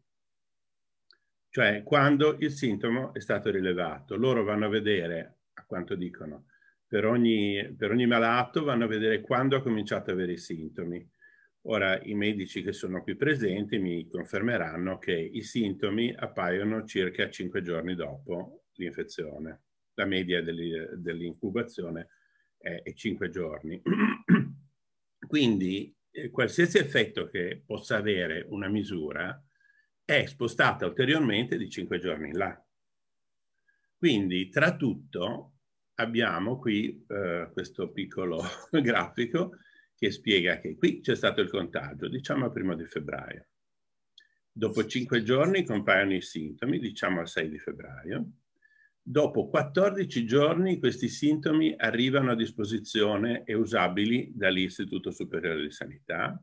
Cioè 1.50 1.82
quando 1.84 2.38
il 2.40 2.52
sintomo 2.52 3.14
è 3.14 3.20
stato 3.20 3.50
rilevato. 3.50 4.16
Loro 4.16 4.44
vanno 4.44 4.66
a 4.66 4.70
vedere, 4.70 5.38
a 5.54 5.66
quanto 5.66 5.96
dicono, 5.96 6.46
per 6.86 7.06
ogni, 7.06 7.74
per 7.76 7.92
ogni 7.92 8.06
malato 8.06 8.64
vanno 8.64 8.84
a 8.84 8.88
vedere 8.88 9.22
quando 9.22 9.56
ha 9.56 9.62
cominciato 9.62 10.12
ad 10.12 10.18
avere 10.18 10.34
i 10.34 10.38
sintomi. 10.38 11.10
Ora 11.70 12.00
i 12.04 12.14
medici 12.14 12.62
che 12.62 12.72
sono 12.72 13.02
qui 13.02 13.16
presenti 13.16 13.78
mi 13.78 14.08
confermeranno 14.08 15.00
che 15.00 15.14
i 15.14 15.42
sintomi 15.42 16.14
appaiono 16.16 16.86
circa 16.86 17.30
5 17.30 17.62
giorni 17.62 17.96
dopo 17.96 18.66
l'infezione. 18.74 19.64
La 19.96 20.06
media 20.06 20.42
dell'incubazione 20.42 22.08
eh, 22.58 22.82
e 22.84 22.94
5 22.94 23.30
giorni. 23.30 23.82
Quindi 25.28 25.96
eh, 26.12 26.30
qualsiasi 26.30 26.78
effetto 26.78 27.28
che 27.28 27.62
possa 27.66 27.98
avere 27.98 28.46
una 28.50 28.68
misura 28.68 29.42
è 30.04 30.26
spostata 30.26 30.86
ulteriormente 30.86 31.58
di 31.58 31.70
5 31.70 32.00
giorni 32.00 32.30
in 32.30 32.38
là. 32.38 32.66
Quindi 33.98 34.50
tra 34.50 34.76
tutto 34.76 35.54
abbiamo 35.96 36.60
qui 36.60 37.04
eh, 37.08 37.50
questo 37.52 37.92
piccolo 37.92 38.42
grafico 38.70 39.58
che 39.96 40.12
spiega 40.12 40.60
che 40.60 40.76
qui 40.76 41.02
c'è 41.02 41.16
stato 41.16 41.42
il 41.42 41.50
contagio, 41.50 42.08
diciamo 42.08 42.46
al 42.46 42.52
primo 42.52 42.76
di 42.76 42.86
febbraio. 42.86 43.48
Dopo 44.52 44.86
cinque 44.86 45.24
giorni 45.24 45.64
compaiono 45.64 46.14
i 46.14 46.22
sintomi, 46.22 46.80
diciamo 46.80 47.20
al 47.20 47.28
6 47.28 47.50
di 47.50 47.60
febbraio. 47.60 48.32
Dopo 49.10 49.48
14 49.48 50.26
giorni 50.26 50.80
questi 50.80 51.08
sintomi 51.08 51.74
arrivano 51.78 52.32
a 52.32 52.36
disposizione 52.36 53.46
e 53.46 53.54
usabili 53.54 54.34
dall'Istituto 54.36 55.12
Superiore 55.12 55.62
di 55.62 55.72
Sanità. 55.72 56.38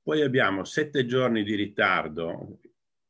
Poi 0.00 0.22
abbiamo 0.22 0.62
7 0.62 1.04
giorni 1.06 1.42
di 1.42 1.56
ritardo 1.56 2.60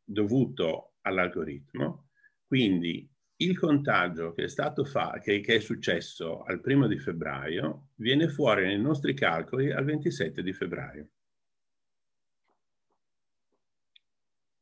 dovuto 0.02 0.94
all'algoritmo, 1.02 2.08
quindi 2.46 3.06
il 3.36 3.58
contagio 3.58 4.32
che 4.32 4.44
è, 4.44 4.48
stato 4.48 4.86
fa- 4.86 5.20
che, 5.22 5.40
che 5.40 5.56
è 5.56 5.60
successo 5.60 6.42
al 6.44 6.62
primo 6.62 6.86
di 6.86 6.98
febbraio 6.98 7.88
viene 7.96 8.30
fuori 8.30 8.64
nei 8.64 8.80
nostri 8.80 9.12
calcoli 9.12 9.70
al 9.70 9.84
27 9.84 10.42
di 10.42 10.52
febbraio. 10.54 11.08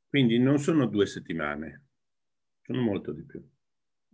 Quindi 0.09 0.41
non 0.41 0.59
sono 0.59 0.87
due 0.87 1.07
settimane, 1.07 1.85
sono 2.63 2.81
molto 2.81 3.13
di 3.13 3.23
più. 3.23 3.41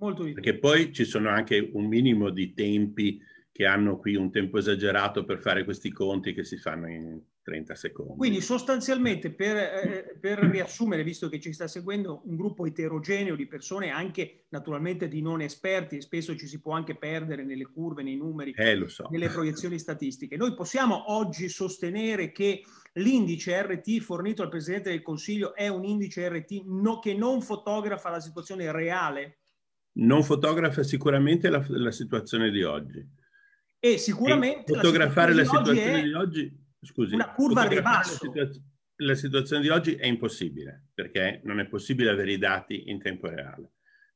Molto 0.03 0.25
di 0.25 0.33
Perché 0.33 0.59
poi 0.59 0.93
ci 0.93 1.05
sono 1.05 1.29
anche 1.29 1.71
un 1.73 1.87
minimo 1.87 2.31
di 2.31 2.53
tempi 2.55 3.21
che 3.53 3.67
hanno 3.67 3.99
qui 3.99 4.17
un 4.17 4.33
tempo 4.33 4.59
esagerato 4.59 5.25
per 5.25 5.39
fare 5.39 5.63
questi 5.63 5.93
conti 5.93 6.35
che 6.35 6.43
si 6.43 6.57
fanno 6.57 6.89
in 6.89 7.21
30 7.43 7.75
secondi. 7.75 8.17
Quindi 8.17 8.41
sostanzialmente 8.41 9.31
per, 9.31 9.57
eh, 9.57 10.17
per, 10.19 10.39
riassumere, 10.39 11.05
visto 11.05 11.29
che 11.29 11.39
ci 11.39 11.53
sta 11.53 11.69
seguendo 11.69 12.23
un 12.25 12.37
gruppo 12.37 12.65
eterogeneo 12.67 13.37
di 13.37 13.47
persone, 13.47 13.91
anche 13.91 14.47
naturalmente 14.49 15.07
di 15.07 15.21
non 15.23 15.41
esperti, 15.41 15.97
e 15.97 16.01
spesso 16.01 16.37
ci 16.37 16.47
si 16.47 16.61
può 16.61 16.73
anche 16.73 16.97
perdere 16.97 17.45
nelle 17.45 17.67
curve, 17.67 18.03
nei 18.03 18.17
numeri, 18.17 18.53
eh, 18.57 18.89
so. 18.89 19.07
nelle 19.11 19.29
proiezioni 19.29 19.79
statistiche. 19.79 20.37
Noi 20.37 20.55
possiamo 20.55 21.13
oggi 21.13 21.49
sostenere 21.49 22.33
che 22.33 22.63
l'indice 22.95 23.61
RT 23.63 24.01
fornito 24.01 24.43
al 24.43 24.49
Presidente 24.49 24.91
del 24.91 25.03
Consiglio 25.03 25.55
è 25.55 25.69
un 25.69 25.85
indice 25.85 26.29
RT 26.29 26.63
no, 26.65 26.99
che 26.99 27.15
non 27.15 27.43
fotografa 27.43 28.11
la 28.11 28.21
situazione 28.21 28.73
reale 28.73 29.42
non 29.95 30.23
fotografa 30.23 30.83
sicuramente 30.83 31.51
la, 31.51 31.65
la 31.69 31.91
situazione 31.91 32.51
di 32.51 32.63
oggi. 32.63 33.07
E 33.79 33.99
sicuramente 33.99 34.73
e 34.73 34.77
fotografare 34.77 35.35
la 35.35 35.45
situazione, 35.45 36.03
di, 36.03 36.13
oggi, 36.13 36.41
di 36.41 36.47
oggi, 36.47 36.65
scusi, 36.81 37.15
una 37.15 37.33
curva 37.33 37.65
ribasso. 37.65 38.33
La, 38.33 38.47
situa- 38.47 38.63
la 38.97 39.15
situazione 39.15 39.63
di 39.63 39.69
oggi 39.69 39.95
è 39.95 40.07
impossibile 40.07 40.89
perché 40.95 41.41
non 41.45 41.61
è 41.61 41.67
possibile 41.67 42.11
avere 42.11 42.33
i 42.33 42.39
dati 42.39 42.91
in 42.91 43.01
tempo 43.01 43.29
reale. 43.29 43.73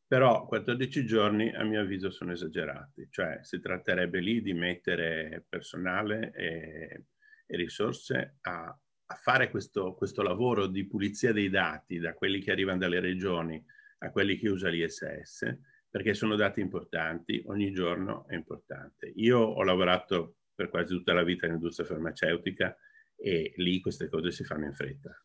Però 0.07 0.47
14 0.47 1.05
giorni 1.05 1.53
a 1.53 1.65
mio 1.65 1.81
avviso 1.81 2.11
sono 2.11 2.31
esagerati, 2.31 3.09
cioè 3.11 3.41
si 3.43 3.59
tratterebbe 3.59 4.21
lì 4.21 4.41
di 4.41 4.53
mettere 4.53 5.45
personale 5.49 6.31
e, 6.33 7.07
e 7.45 7.57
risorse 7.57 8.37
a, 8.43 8.67
a 9.07 9.15
fare 9.17 9.51
questo, 9.51 9.95
questo 9.95 10.23
lavoro 10.23 10.69
di 10.69 10.87
pulizia 10.87 11.33
dei 11.33 11.51
dati 11.51 11.99
da 11.99 12.15
quelli 12.15 12.41
che 12.41 12.53
arrivano 12.53 12.79
dalle 12.79 13.01
regioni 13.01 13.61
a 13.99 14.11
quelli 14.11 14.37
che 14.37 14.49
usa 14.49 14.69
l'ISS, 14.69 15.59
perché 15.89 16.15
sono 16.15 16.37
dati 16.37 16.61
importanti, 16.61 17.43
ogni 17.47 17.73
giorno 17.73 18.27
è 18.29 18.35
importante. 18.35 19.13
Io 19.17 19.39
ho 19.39 19.63
lavorato 19.63 20.37
per 20.55 20.69
quasi 20.69 20.95
tutta 20.95 21.13
la 21.13 21.23
vita 21.23 21.47
nell'industria 21.47 21.87
farmaceutica 21.87 22.77
e 23.19 23.55
lì 23.57 23.81
queste 23.81 24.09
cose 24.09 24.31
si 24.31 24.45
fanno 24.45 24.67
in 24.67 24.75
fretta, 24.75 25.25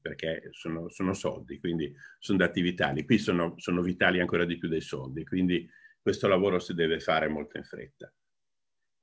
perché 0.00 0.48
sono, 0.52 0.88
sono, 0.88 1.14
soldi, 1.14 1.58
quindi 1.58 1.92
sono 2.18 2.38
dati 2.38 2.60
vitali. 2.60 3.04
Qui 3.04 3.18
sono, 3.18 3.54
sono 3.56 3.82
vitali 3.82 4.20
ancora 4.20 4.44
di 4.44 4.56
più 4.56 4.68
dei 4.68 4.80
soldi, 4.80 5.24
quindi 5.24 5.68
questo 6.00 6.28
lavoro 6.28 6.58
si 6.58 6.74
deve 6.74 7.00
fare 7.00 7.28
molto 7.28 7.56
in 7.56 7.64
fretta. 7.64 8.12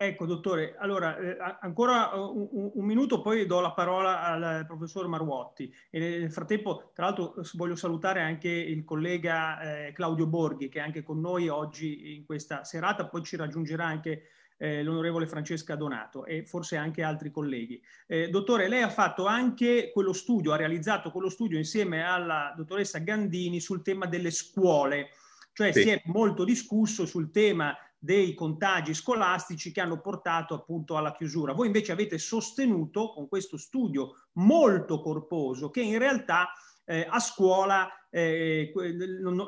Ecco, 0.04 0.26
dottore, 0.26 0.76
allora 0.80 1.16
eh, 1.16 1.38
ancora 1.60 2.10
un, 2.16 2.72
un, 2.74 2.86
minuto, 2.88 3.22
poi 3.22 3.46
do 3.46 3.60
la 3.60 3.72
parola 3.72 4.24
al 4.24 4.66
professor 4.66 5.08
Marwotti. 5.08 5.72
E 5.92 6.00
nel 6.00 6.32
frattempo, 6.32 6.90
tra 6.96 7.06
l'altro, 7.06 7.36
voglio 7.54 7.76
salutare 7.76 8.20
anche 8.20 8.50
il 8.50 8.84
collega 8.84 9.86
eh, 9.86 9.92
Claudio 9.92 10.26
Borghi, 10.26 10.70
che 10.70 10.80
è 10.80 10.82
anche 10.82 11.04
con 11.04 11.20
noi 11.20 11.50
oggi 11.50 12.16
in 12.16 12.26
questa 12.26 12.64
serata, 12.64 13.06
poi 13.06 13.22
ci 13.22 13.36
raggiungerà 13.36 13.86
anche 13.86 14.24
eh, 14.58 14.82
l'onorevole 14.82 15.28
Francesca 15.28 15.76
Donato 15.76 16.26
e 16.26 16.48
forse 16.48 16.78
anche 16.78 17.04
altri 17.04 17.30
colleghi. 17.30 17.80
Eh, 18.08 18.28
dottore, 18.30 18.68
lei 18.68 18.82
ha 18.82 18.90
fatto 18.90 19.28
anche 19.28 19.92
quello 19.94 20.14
studio, 20.14 20.52
ha 20.52 20.58
realizzato 20.58 21.12
quello 21.12 21.30
studio 21.30 21.60
insieme 21.60 22.04
alla 22.04 22.52
dottoressa 22.58 22.98
Gandini 22.98 23.60
sul 23.60 23.84
tema 23.84 24.08
delle 24.08 24.32
scuole, 24.32 25.10
cioè 25.54 25.72
sì. 25.72 25.84
si 25.84 25.90
è 25.90 26.02
molto 26.06 26.44
discusso 26.44 27.06
sul 27.06 27.30
tema 27.30 27.78
dei 28.04 28.34
contagi 28.34 28.96
scolastici 28.96 29.72
che 29.72 29.80
hanno 29.80 30.02
portato 30.02 30.56
appunto 30.56 30.98
alla 30.98 31.12
chiusura. 31.12 31.54
Voi 31.54 31.68
invece 31.68 31.92
avete 31.92 32.18
sostenuto 32.18 33.12
con 33.14 33.28
questo 33.28 33.58
studio 33.58 34.14
molto 34.34 35.02
corposo 35.02 35.70
che 35.70 35.82
in 35.82 36.00
realtà 36.00 36.50
eh, 36.84 37.06
a 37.08 37.20
scuola 37.20 37.88
eh, 38.10 38.72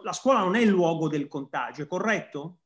la 0.04 0.14
scuola 0.14 0.42
non 0.42 0.56
è 0.56 0.60
il 0.60 0.70
luogo 0.70 1.10
del 1.10 1.28
contagio, 1.28 1.82
è 1.82 1.88
corretto? 1.88 2.60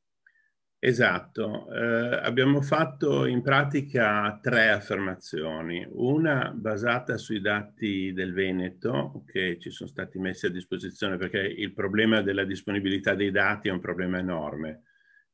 Esatto, 0.78 1.72
eh, 1.72 2.20
abbiamo 2.22 2.60
fatto 2.60 3.24
in 3.24 3.40
pratica 3.40 4.38
tre 4.42 4.68
affermazioni, 4.68 5.84
una 5.90 6.52
basata 6.54 7.16
sui 7.16 7.40
dati 7.40 8.12
del 8.12 8.34
Veneto 8.34 9.24
che 9.26 9.58
ci 9.58 9.70
sono 9.70 9.88
stati 9.88 10.18
messi 10.18 10.46
a 10.46 10.50
disposizione 10.50 11.16
perché 11.16 11.38
il 11.40 11.72
problema 11.72 12.20
della 12.20 12.44
disponibilità 12.44 13.14
dei 13.14 13.30
dati 13.30 13.68
è 13.68 13.72
un 13.72 13.80
problema 13.80 14.18
enorme 14.18 14.82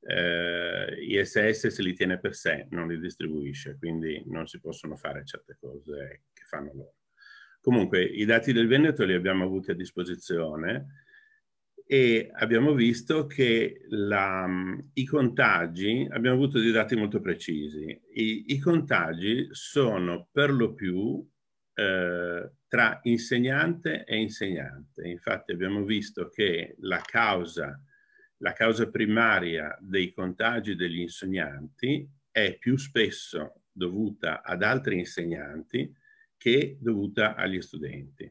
eh, 0.07 0.97
ISS 1.01 1.67
se 1.69 1.83
li 1.83 1.95
tiene 1.95 2.19
per 2.19 2.35
sé, 2.35 2.67
non 2.71 2.89
li 2.89 2.99
distribuisce, 2.99 3.77
quindi 3.79 4.23
non 4.27 4.47
si 4.47 4.61
possono 4.61 4.97
fare 4.97 5.25
certe 5.25 5.57
cose 5.59 6.25
che 6.33 6.45
fanno 6.45 6.73
loro. 6.75 6.95
Comunque 7.61 8.03
i 8.05 8.25
dati 8.27 8.53
del 8.53 8.67
Veneto 8.67 9.05
li 9.05 9.15
abbiamo 9.15 9.45
avuti 9.45 9.71
a 9.71 9.75
disposizione 9.75 11.05
e 11.87 12.31
abbiamo 12.35 12.75
visto 12.75 13.27
che 13.27 13.83
la, 13.89 14.47
i 14.93 15.05
contagi, 15.05 16.07
abbiamo 16.11 16.37
avuto 16.37 16.59
dei 16.59 16.73
dati 16.73 16.97
molto 16.97 17.21
precisi, 17.21 17.99
i, 18.15 18.45
i 18.49 18.59
contagi 18.59 19.49
sono 19.51 20.29
per 20.31 20.53
lo 20.53 20.75
più 20.75 21.27
eh, 21.75 22.53
tra 22.69 23.01
insegnante 23.05 24.05
e 24.05 24.17
insegnante. 24.17 25.09
Infatti 25.09 25.53
abbiamo 25.53 25.85
visto 25.85 26.29
che 26.29 26.75
la 26.81 27.01
causa 27.01 27.79
la 28.45 28.53
causa 28.53 28.91
primaria 28.91 29.75
dei 29.81 30.13
contagi 30.13 30.77
degli 30.77 31.01
insegnanti 31.01 32.07
è 32.31 32.59
più 32.59 32.77
spesso 32.77 33.63
dovuta 33.73 34.43
ad 34.43 34.63
altri 34.63 34.99
insegnanti 34.99 35.91
che 36.37 36.77
dovuta 36.79 37.37
agli 37.37 37.63
studenti. 37.63 38.31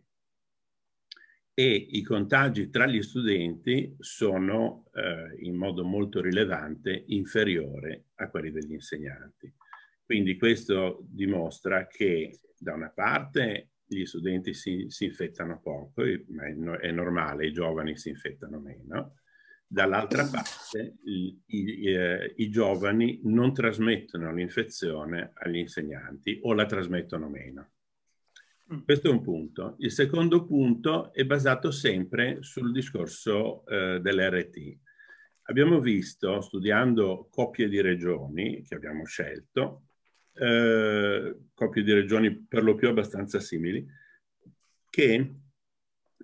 E 1.55 1.74
i 1.74 2.03
contagi 2.03 2.70
tra 2.70 2.86
gli 2.86 3.01
studenti 3.01 3.96
sono 3.98 4.86
eh, 4.93 5.36
in 5.46 5.55
modo 5.55 5.84
molto 5.84 6.22
rilevante 6.22 7.05
inferiore 7.08 8.05
a 8.15 8.29
quelli 8.29 8.51
degli 8.51 8.74
insegnanti. 8.74 9.51
Quindi 10.05 10.38
questo 10.38 11.00
dimostra 11.10 11.88
che 11.88 12.39
da 12.55 12.75
una 12.75 12.89
parte 12.89 13.72
gli 13.84 14.05
studenti 14.05 14.53
si, 14.53 14.86
si 14.89 15.05
infettano 15.05 15.60
poco, 15.60 16.03
ma 16.27 16.46
è, 16.46 16.53
è 16.82 16.91
normale, 16.91 17.48
i 17.48 17.51
giovani 17.51 17.98
si 17.98 18.10
infettano 18.10 18.60
meno, 18.60 19.15
Dall'altra 19.74 20.27
parte 20.27 20.98
i, 21.06 21.36
i, 21.48 21.88
eh, 21.88 22.36
i, 22.38 22.51
giovani 22.51 23.22
non 23.24 23.56
trasmettono 23.56 24.32
l'infezione 24.32 25.32
agli 25.34 25.58
insegnanti 25.58 26.38
o 26.44 26.53
la 26.53 26.68
trasmettono 26.68 27.27
meno. 27.27 27.72
Mm. 28.72 28.82
Questo 28.84 29.08
è 29.08 29.12
un 29.12 29.24
punto. 29.24 29.74
Il 29.80 29.92
secondo 29.92 30.46
punto 30.46 31.12
è 31.12 31.25
basato 31.25 31.72
sempre 31.72 32.44
sul 32.44 32.72
discorso 32.72 33.65
eh, 33.65 34.00
dell'RT. 34.00 34.77
Abbiamo 35.46 35.80
visto, 35.80 36.39
studiando 36.42 37.27
coppie 37.32 37.68
di 37.68 37.82
regioni 37.82 38.62
che 38.62 38.75
abbiamo 38.75 39.06
scelto, 39.06 39.86
eh, 40.33 41.36
coppie 41.51 41.81
di 41.81 41.94
regioni 41.94 42.46
per 42.48 42.64
lo 42.64 42.75
più 42.75 42.90
abbastanza 42.90 43.40
simili, 43.40 43.83
che 44.92 45.33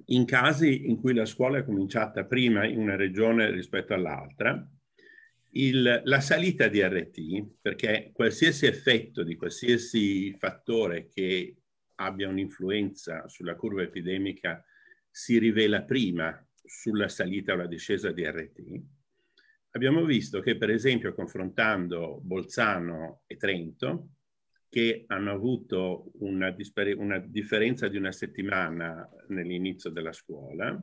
in 0.05 0.25
casi 0.25 0.87
in 0.87 0.97
cui 0.97 1.13
la 1.13 1.25
scuola 1.25 1.59
è 1.59 1.65
cominciata 1.65 2.25
prima 2.25 2.65
in 2.65 2.79
una 2.79 2.95
regione 2.95 3.51
rispetto 3.51 3.93
all'altra, 3.93 4.67
il, 5.51 6.01
la 6.03 6.19
salita 6.19 6.67
di 6.67 6.81
RT, 6.81 7.57
perché 7.61 8.11
qualsiasi 8.13 8.65
effetto 8.65 9.23
di 9.23 9.35
qualsiasi 9.35 10.35
fattore 10.37 11.07
che 11.07 11.55
abbia 11.95 12.29
un'influenza 12.29 13.27
sulla 13.27 13.55
curva 13.55 13.81
epidemica 13.81 14.63
si 15.09 15.37
rivela 15.37 15.81
prima 15.83 16.45
sulla 16.63 17.07
salita 17.07 17.53
o 17.53 17.55
la 17.55 17.67
discesa 17.67 18.11
di 18.11 18.25
RT, 18.25 18.81
abbiamo 19.71 20.03
visto 20.05 20.39
che 20.39 20.57
per 20.57 20.69
esempio 20.69 21.13
confrontando 21.13 22.19
Bolzano 22.23 23.23
e 23.25 23.37
Trento, 23.37 24.09
che 24.69 25.05
hanno 25.07 25.31
avuto 25.31 26.11
una, 26.19 26.55
una 26.97 27.17
differenza 27.17 27.87
di 27.87 27.97
una 27.97 28.11
settimana 28.11 29.07
nell'inizio 29.29 29.89
della 29.89 30.13
scuola. 30.13 30.81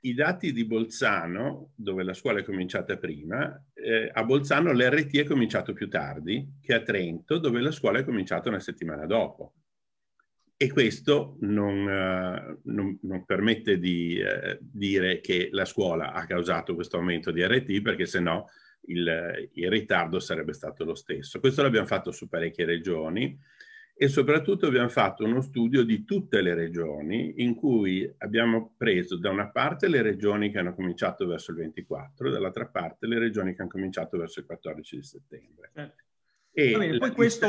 I 0.00 0.12
dati 0.12 0.52
di 0.52 0.66
Bolzano, 0.66 1.70
dove 1.74 2.02
la 2.02 2.12
scuola 2.12 2.40
è 2.40 2.44
cominciata 2.44 2.98
prima, 2.98 3.58
eh, 3.72 4.10
a 4.12 4.22
Bolzano 4.22 4.70
l'RT 4.72 5.16
è 5.16 5.24
cominciato 5.24 5.72
più 5.72 5.88
tardi 5.88 6.46
che 6.60 6.74
a 6.74 6.82
Trento, 6.82 7.38
dove 7.38 7.62
la 7.62 7.70
scuola 7.70 8.00
è 8.00 8.04
cominciata 8.04 8.50
una 8.50 8.60
settimana 8.60 9.06
dopo. 9.06 9.54
E 10.56 10.70
questo 10.70 11.38
non, 11.40 11.86
uh, 11.86 12.60
non, 12.70 12.98
non 13.02 13.24
permette 13.24 13.78
di 13.78 14.20
uh, 14.20 14.58
dire 14.60 15.20
che 15.20 15.48
la 15.50 15.64
scuola 15.64 16.12
ha 16.12 16.26
causato 16.26 16.74
questo 16.74 16.98
aumento 16.98 17.30
di 17.30 17.42
RT, 17.42 17.80
perché 17.80 18.04
se 18.04 18.20
no 18.20 18.48
il, 18.86 19.50
il 19.52 19.70
ritardo 19.70 20.18
sarebbe 20.20 20.52
stato 20.52 20.84
lo 20.84 20.94
stesso. 20.94 21.40
Questo 21.40 21.62
l'abbiamo 21.62 21.86
fatto 21.86 22.10
su 22.10 22.28
parecchie 22.28 22.64
regioni 22.64 23.38
e 23.96 24.08
soprattutto 24.08 24.66
abbiamo 24.66 24.88
fatto 24.88 25.24
uno 25.24 25.40
studio 25.40 25.84
di 25.84 26.04
tutte 26.04 26.40
le 26.40 26.54
regioni 26.54 27.34
in 27.36 27.54
cui 27.54 28.12
abbiamo 28.18 28.74
preso 28.76 29.16
da 29.16 29.30
una 29.30 29.50
parte 29.50 29.88
le 29.88 30.02
regioni 30.02 30.50
che 30.50 30.58
hanno 30.58 30.74
cominciato 30.74 31.26
verso 31.26 31.52
il 31.52 31.58
24 31.58 32.28
e 32.28 32.30
dall'altra 32.32 32.66
parte 32.66 33.06
le 33.06 33.20
regioni 33.20 33.54
che 33.54 33.62
hanno 33.62 33.70
cominciato 33.70 34.18
verso 34.18 34.40
il 34.40 34.46
14 34.46 34.96
di 34.96 35.02
settembre. 35.02 35.70
Certo. 35.72 36.02
E 36.52 36.76
bene, 36.76 36.98
poi 36.98 37.10
questo... 37.12 37.46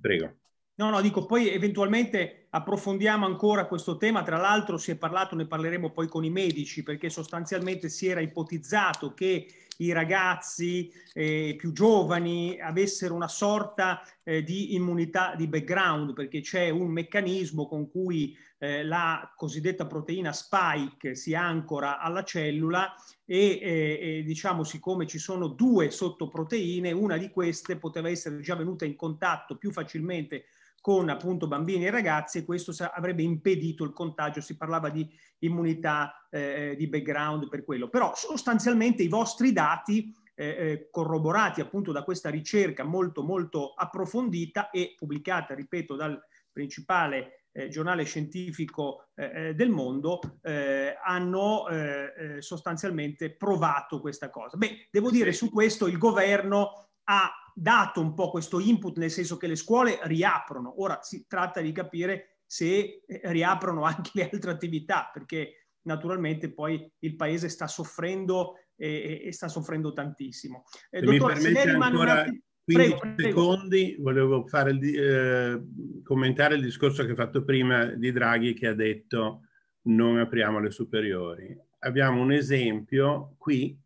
Prego. 0.00 0.36
No, 0.76 0.90
no, 0.90 1.00
dico, 1.00 1.26
poi 1.26 1.50
eventualmente 1.50 2.45
approfondiamo 2.56 3.26
ancora 3.26 3.66
questo 3.66 3.98
tema. 3.98 4.22
Tra 4.22 4.38
l'altro 4.38 4.78
si 4.78 4.90
è 4.90 4.96
parlato, 4.96 5.36
ne 5.36 5.46
parleremo 5.46 5.90
poi 5.90 6.08
con 6.08 6.24
i 6.24 6.30
medici, 6.30 6.82
perché 6.82 7.10
sostanzialmente 7.10 7.88
si 7.88 8.06
era 8.06 8.20
ipotizzato 8.20 9.12
che 9.12 9.46
i 9.78 9.92
ragazzi 9.92 10.90
eh, 11.12 11.54
più 11.58 11.72
giovani 11.72 12.58
avessero 12.58 13.14
una 13.14 13.28
sorta 13.28 14.02
eh, 14.22 14.42
di 14.42 14.74
immunità 14.74 15.34
di 15.36 15.46
background, 15.46 16.14
perché 16.14 16.40
c'è 16.40 16.70
un 16.70 16.88
meccanismo 16.88 17.68
con 17.68 17.90
cui 17.90 18.34
eh, 18.58 18.82
la 18.82 19.30
cosiddetta 19.36 19.84
proteina 19.84 20.32
spike 20.32 21.14
si 21.14 21.34
ancora 21.34 21.98
alla 21.98 22.24
cellula 22.24 22.94
e, 23.26 23.58
e, 23.60 24.22
diciamo 24.24 24.64
siccome 24.64 25.06
ci 25.06 25.18
sono 25.18 25.48
due 25.48 25.90
sottoproteine, 25.90 26.90
una 26.92 27.18
di 27.18 27.28
queste 27.28 27.76
poteva 27.76 28.08
essere 28.08 28.40
già 28.40 28.54
venuta 28.54 28.86
in 28.86 28.96
contatto 28.96 29.58
più 29.58 29.70
facilmente 29.72 30.46
con 30.86 31.08
appunto 31.08 31.48
bambini 31.48 31.86
e 31.86 31.90
ragazzi 31.90 32.38
e 32.38 32.44
questo 32.44 32.72
avrebbe 32.92 33.24
impedito 33.24 33.82
il 33.82 33.92
contagio, 33.92 34.40
si 34.40 34.56
parlava 34.56 34.88
di 34.88 35.04
immunità 35.40 36.28
eh, 36.30 36.76
di 36.78 36.86
background 36.86 37.48
per 37.48 37.64
quello. 37.64 37.88
Però 37.88 38.12
sostanzialmente 38.14 39.02
i 39.02 39.08
vostri 39.08 39.52
dati 39.52 40.14
eh, 40.36 40.46
eh, 40.46 40.88
corroborati 40.92 41.60
appunto 41.60 41.90
da 41.90 42.04
questa 42.04 42.30
ricerca 42.30 42.84
molto 42.84 43.24
molto 43.24 43.72
approfondita 43.74 44.70
e 44.70 44.94
pubblicata, 44.96 45.56
ripeto, 45.56 45.96
dal 45.96 46.22
principale 46.52 47.46
eh, 47.50 47.68
giornale 47.68 48.04
scientifico 48.04 49.08
eh, 49.16 49.48
eh 49.48 49.54
del 49.56 49.70
mondo, 49.70 50.20
eh, 50.40 50.96
hanno 51.02 51.66
eh, 51.66 52.36
sostanzialmente 52.38 53.34
provato 53.34 54.00
questa 54.00 54.30
cosa. 54.30 54.56
Beh, 54.56 54.86
devo 54.92 55.10
dire 55.10 55.32
su 55.32 55.50
questo 55.50 55.88
il 55.88 55.98
governo 55.98 56.86
ha 57.08 57.30
dato 57.54 58.00
un 58.00 58.14
po' 58.14 58.30
questo 58.30 58.60
input, 58.60 58.98
nel 58.98 59.10
senso 59.10 59.36
che 59.36 59.46
le 59.46 59.56
scuole 59.56 59.98
riaprono. 60.02 60.80
Ora 60.82 61.00
si 61.02 61.26
tratta 61.26 61.60
di 61.60 61.72
capire 61.72 62.40
se 62.44 63.02
eh, 63.06 63.20
riaprono 63.24 63.82
anche 63.84 64.10
le 64.14 64.28
altre 64.30 64.50
attività, 64.50 65.10
perché 65.12 65.68
naturalmente 65.82 66.52
poi 66.52 66.90
il 67.00 67.16
paese 67.16 67.48
sta 67.48 67.66
soffrendo 67.66 68.54
e, 68.76 69.22
e 69.24 69.32
sta 69.32 69.48
soffrendo 69.48 69.92
tantissimo. 69.92 70.64
Eh, 70.90 71.00
dottore, 71.00 71.36
se 71.36 71.50
lei 71.50 71.64
rimane 71.64 71.92
ancora... 71.92 72.12
un 72.12 72.18
attimo... 72.18 72.40
15 72.66 72.96
prego, 72.96 73.22
secondi, 73.22 73.84
prego. 73.84 74.02
volevo 74.02 74.46
fare 74.48 74.72
il, 74.72 74.98
eh, 74.98 76.02
commentare 76.02 76.56
il 76.56 76.62
discorso 76.62 77.06
che 77.06 77.12
ho 77.12 77.14
fatto 77.14 77.44
prima 77.44 77.84
di 77.84 78.10
Draghi 78.10 78.54
che 78.54 78.66
ha 78.66 78.74
detto 78.74 79.42
non 79.82 80.18
apriamo 80.18 80.58
le 80.58 80.72
superiori. 80.72 81.56
Abbiamo 81.80 82.20
un 82.20 82.32
esempio 82.32 83.36
qui 83.38 83.78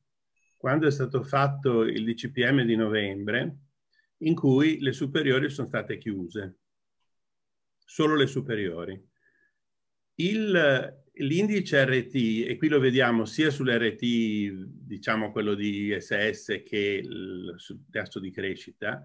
quando 0.61 0.87
è 0.87 0.91
stato 0.91 1.23
fatto 1.23 1.85
il 1.85 2.05
DCPM 2.05 2.65
di 2.65 2.77
novembre, 2.77 3.61
in 4.19 4.35
cui 4.35 4.79
le 4.81 4.93
superiori 4.93 5.49
sono 5.49 5.69
state 5.69 5.97
chiuse, 5.97 6.59
solo 7.83 8.15
le 8.15 8.27
superiori. 8.27 9.03
L'indice 10.17 11.83
RT, 11.87 12.45
e 12.47 12.57
qui 12.59 12.69
lo 12.69 12.79
vediamo 12.79 13.25
sia 13.25 13.49
sull'RT, 13.49 14.03
diciamo 14.85 15.33
quello 15.33 15.55
di 15.55 15.97
SS, 15.99 16.61
che 16.63 17.01
il, 17.03 17.57
tasso 17.91 18.21
di 18.21 18.31
crescita, 18.31 19.03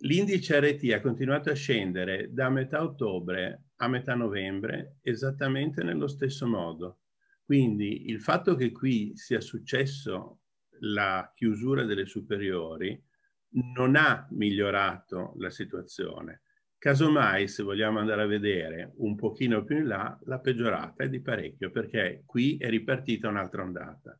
l'indice 0.00 0.60
RT 0.60 0.92
ha 0.92 1.00
continuato 1.00 1.48
a 1.48 1.54
scendere 1.54 2.34
da 2.34 2.50
metà 2.50 2.82
ottobre 2.82 3.68
a 3.76 3.88
metà 3.88 4.14
novembre 4.14 4.98
esattamente 5.00 5.82
nello 5.82 6.06
stesso 6.06 6.46
modo. 6.46 6.98
Quindi 7.46 8.10
il 8.10 8.20
fatto 8.20 8.56
che 8.56 8.72
qui 8.72 9.12
sia 9.16 9.40
successo 9.40 10.41
la 10.84 11.32
chiusura 11.34 11.84
delle 11.84 12.06
superiori 12.06 13.00
non 13.74 13.96
ha 13.96 14.26
migliorato 14.30 15.34
la 15.36 15.50
situazione. 15.50 16.42
Casomai, 16.78 17.46
se 17.46 17.62
vogliamo 17.62 18.00
andare 18.00 18.22
a 18.22 18.26
vedere 18.26 18.92
un 18.96 19.14
pochino 19.14 19.62
più 19.62 19.78
in 19.78 19.86
là, 19.86 20.18
la 20.24 20.40
peggiorata 20.40 21.04
è 21.04 21.08
di 21.08 21.20
parecchio, 21.20 21.70
perché 21.70 22.22
qui 22.26 22.56
è 22.56 22.68
ripartita 22.68 23.28
un'altra 23.28 23.62
ondata. 23.62 24.18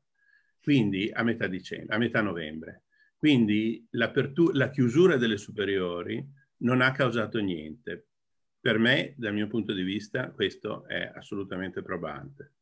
Quindi 0.60 1.10
a 1.12 1.24
metà 1.24 1.48
dicembre, 1.48 1.94
a 1.94 1.98
metà 1.98 2.20
novembre. 2.20 2.84
Quindi 3.16 3.84
la 3.90 4.70
chiusura 4.70 5.16
delle 5.16 5.38
superiori 5.38 6.24
non 6.58 6.80
ha 6.80 6.92
causato 6.92 7.40
niente. 7.40 8.06
Per 8.60 8.78
me, 8.78 9.14
dal 9.16 9.34
mio 9.34 9.48
punto 9.48 9.72
di 9.72 9.82
vista, 9.82 10.30
questo 10.30 10.86
è 10.86 11.10
assolutamente 11.12 11.82
probante. 11.82 12.52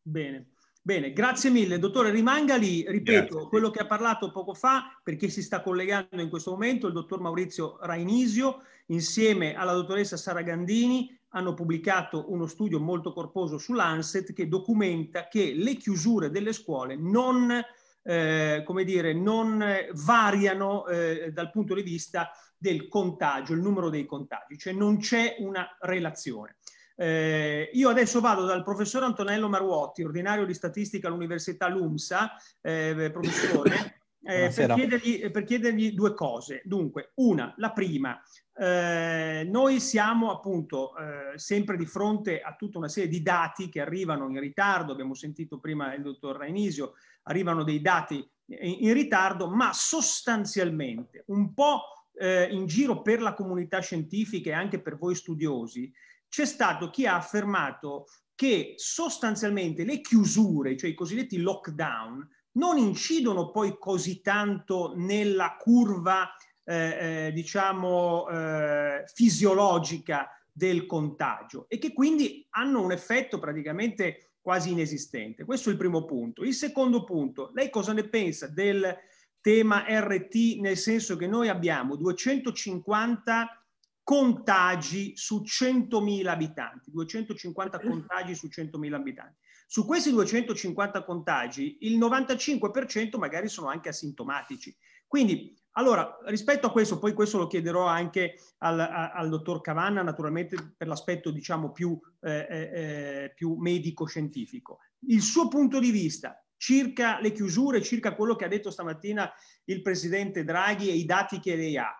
Bene. 0.00 0.50
Bene, 0.84 1.12
grazie 1.12 1.48
mille. 1.48 1.78
Dottore, 1.78 2.10
rimanga 2.10 2.56
lì, 2.56 2.84
ripeto, 2.84 3.34
grazie. 3.34 3.48
quello 3.48 3.70
che 3.70 3.78
ha 3.78 3.86
parlato 3.86 4.32
poco 4.32 4.52
fa, 4.52 4.98
perché 5.00 5.28
si 5.28 5.40
sta 5.40 5.62
collegando 5.62 6.20
in 6.20 6.28
questo 6.28 6.50
momento, 6.50 6.88
il 6.88 6.92
dottor 6.92 7.20
Maurizio 7.20 7.78
Rainisio, 7.80 8.62
insieme 8.86 9.54
alla 9.54 9.74
dottoressa 9.74 10.16
Sara 10.16 10.42
Gandini, 10.42 11.16
hanno 11.34 11.54
pubblicato 11.54 12.32
uno 12.32 12.48
studio 12.48 12.80
molto 12.80 13.12
corposo 13.12 13.58
sull'ANSET 13.58 14.32
che 14.32 14.48
documenta 14.48 15.28
che 15.28 15.52
le 15.54 15.76
chiusure 15.76 16.30
delle 16.30 16.52
scuole 16.52 16.96
non, 16.96 17.64
eh, 18.02 18.62
come 18.66 18.82
dire, 18.82 19.14
non 19.14 19.64
variano 19.92 20.86
eh, 20.88 21.30
dal 21.32 21.52
punto 21.52 21.74
di 21.74 21.82
vista 21.82 22.32
del 22.58 22.88
contagio, 22.88 23.54
il 23.54 23.60
numero 23.60 23.88
dei 23.88 24.04
contagi, 24.04 24.58
cioè 24.58 24.72
non 24.72 24.98
c'è 24.98 25.36
una 25.38 25.76
relazione. 25.80 26.56
Eh, 27.02 27.68
io 27.72 27.88
adesso 27.88 28.20
vado 28.20 28.44
dal 28.44 28.62
professor 28.62 29.02
Antonello 29.02 29.48
Maruotti, 29.48 30.04
ordinario 30.04 30.46
di 30.46 30.54
statistica 30.54 31.08
all'Università 31.08 31.68
LUMSA, 31.68 32.30
eh, 32.60 33.10
professore, 33.12 34.02
eh, 34.22 34.52
per, 34.54 34.72
chiedergli, 34.72 35.30
per, 35.32 35.42
chiedergli, 35.42 35.94
due 35.94 36.14
cose. 36.14 36.62
Dunque, 36.64 37.10
una, 37.16 37.52
la 37.56 37.72
prima, 37.72 38.22
eh, 38.54 39.44
noi 39.50 39.80
siamo 39.80 40.30
appunto 40.30 40.94
eh, 40.96 41.36
sempre 41.40 41.76
di 41.76 41.86
fronte 41.86 42.40
a 42.40 42.54
tutta 42.54 42.78
una 42.78 42.88
serie 42.88 43.10
di 43.10 43.20
dati 43.20 43.68
che 43.68 43.80
arrivano 43.80 44.28
in 44.28 44.38
ritardo, 44.38 44.92
abbiamo 44.92 45.14
sentito 45.14 45.58
prima 45.58 45.92
il 45.94 46.02
dottor 46.02 46.36
Rainisio, 46.36 46.92
arrivano 47.24 47.64
dei 47.64 47.80
dati 47.80 48.24
in, 48.44 48.76
in 48.78 48.94
ritardo, 48.94 49.48
ma 49.48 49.72
sostanzialmente 49.72 51.24
un 51.26 51.52
po' 51.52 51.82
eh, 52.14 52.44
in 52.44 52.66
giro 52.66 53.02
per 53.02 53.20
la 53.20 53.34
comunità 53.34 53.80
scientifica 53.80 54.50
e 54.50 54.54
anche 54.54 54.80
per 54.80 54.96
voi 54.96 55.16
studiosi, 55.16 55.92
c'è 56.32 56.46
stato 56.46 56.88
chi 56.88 57.04
ha 57.04 57.16
affermato 57.16 58.06
che 58.34 58.72
sostanzialmente 58.78 59.84
le 59.84 60.00
chiusure, 60.00 60.78
cioè 60.78 60.88
i 60.88 60.94
cosiddetti 60.94 61.36
lockdown, 61.36 62.26
non 62.52 62.78
incidono 62.78 63.50
poi 63.50 63.76
così 63.78 64.22
tanto 64.22 64.94
nella 64.96 65.58
curva, 65.58 66.34
eh, 66.64 67.26
eh, 67.26 67.32
diciamo, 67.32 68.30
eh, 68.30 69.04
fisiologica 69.12 70.30
del 70.50 70.86
contagio 70.86 71.66
e 71.68 71.76
che 71.76 71.92
quindi 71.92 72.46
hanno 72.52 72.80
un 72.80 72.92
effetto 72.92 73.38
praticamente 73.38 74.36
quasi 74.40 74.70
inesistente. 74.70 75.44
Questo 75.44 75.68
è 75.68 75.72
il 75.72 75.78
primo 75.78 76.06
punto. 76.06 76.44
Il 76.44 76.54
secondo 76.54 77.04
punto, 77.04 77.50
lei 77.52 77.68
cosa 77.68 77.92
ne 77.92 78.08
pensa 78.08 78.46
del 78.46 78.96
tema 79.42 79.84
RT 79.86 80.60
nel 80.60 80.78
senso 80.78 81.16
che 81.16 81.26
noi 81.26 81.50
abbiamo 81.50 81.94
250 81.94 83.61
contagi 84.02 85.16
su 85.16 85.42
100.000 85.44 86.26
abitanti, 86.26 86.90
250 86.90 87.80
contagi 87.80 88.34
su 88.34 88.48
100.000 88.48 88.92
abitanti. 88.92 89.38
Su 89.66 89.86
questi 89.86 90.10
250 90.10 91.04
contagi 91.04 91.78
il 91.80 91.98
95% 91.98 93.18
magari 93.18 93.48
sono 93.48 93.68
anche 93.68 93.88
asintomatici. 93.88 94.76
Quindi, 95.06 95.58
allora, 95.72 96.18
rispetto 96.26 96.66
a 96.66 96.72
questo, 96.72 96.98
poi 96.98 97.14
questo 97.14 97.38
lo 97.38 97.46
chiederò 97.46 97.86
anche 97.86 98.38
al, 98.58 98.80
a, 98.80 99.12
al 99.12 99.28
dottor 99.30 99.60
Cavanna, 99.60 100.02
naturalmente 100.02 100.74
per 100.76 100.88
l'aspetto 100.88 101.30
diciamo 101.30 101.70
più, 101.70 101.98
eh, 102.20 102.46
eh, 102.50 102.70
eh, 102.72 103.32
più 103.34 103.54
medico-scientifico. 103.54 104.80
Il 105.06 105.22
suo 105.22 105.48
punto 105.48 105.78
di 105.78 105.90
vista 105.90 106.42
circa 106.56 107.18
le 107.20 107.32
chiusure, 107.32 107.82
circa 107.82 108.14
quello 108.14 108.36
che 108.36 108.44
ha 108.44 108.48
detto 108.48 108.70
stamattina 108.70 109.32
il 109.64 109.80
presidente 109.80 110.44
Draghi 110.44 110.90
e 110.90 110.94
i 110.94 111.04
dati 111.04 111.40
che 111.40 111.56
lei 111.56 111.76
ha, 111.76 111.92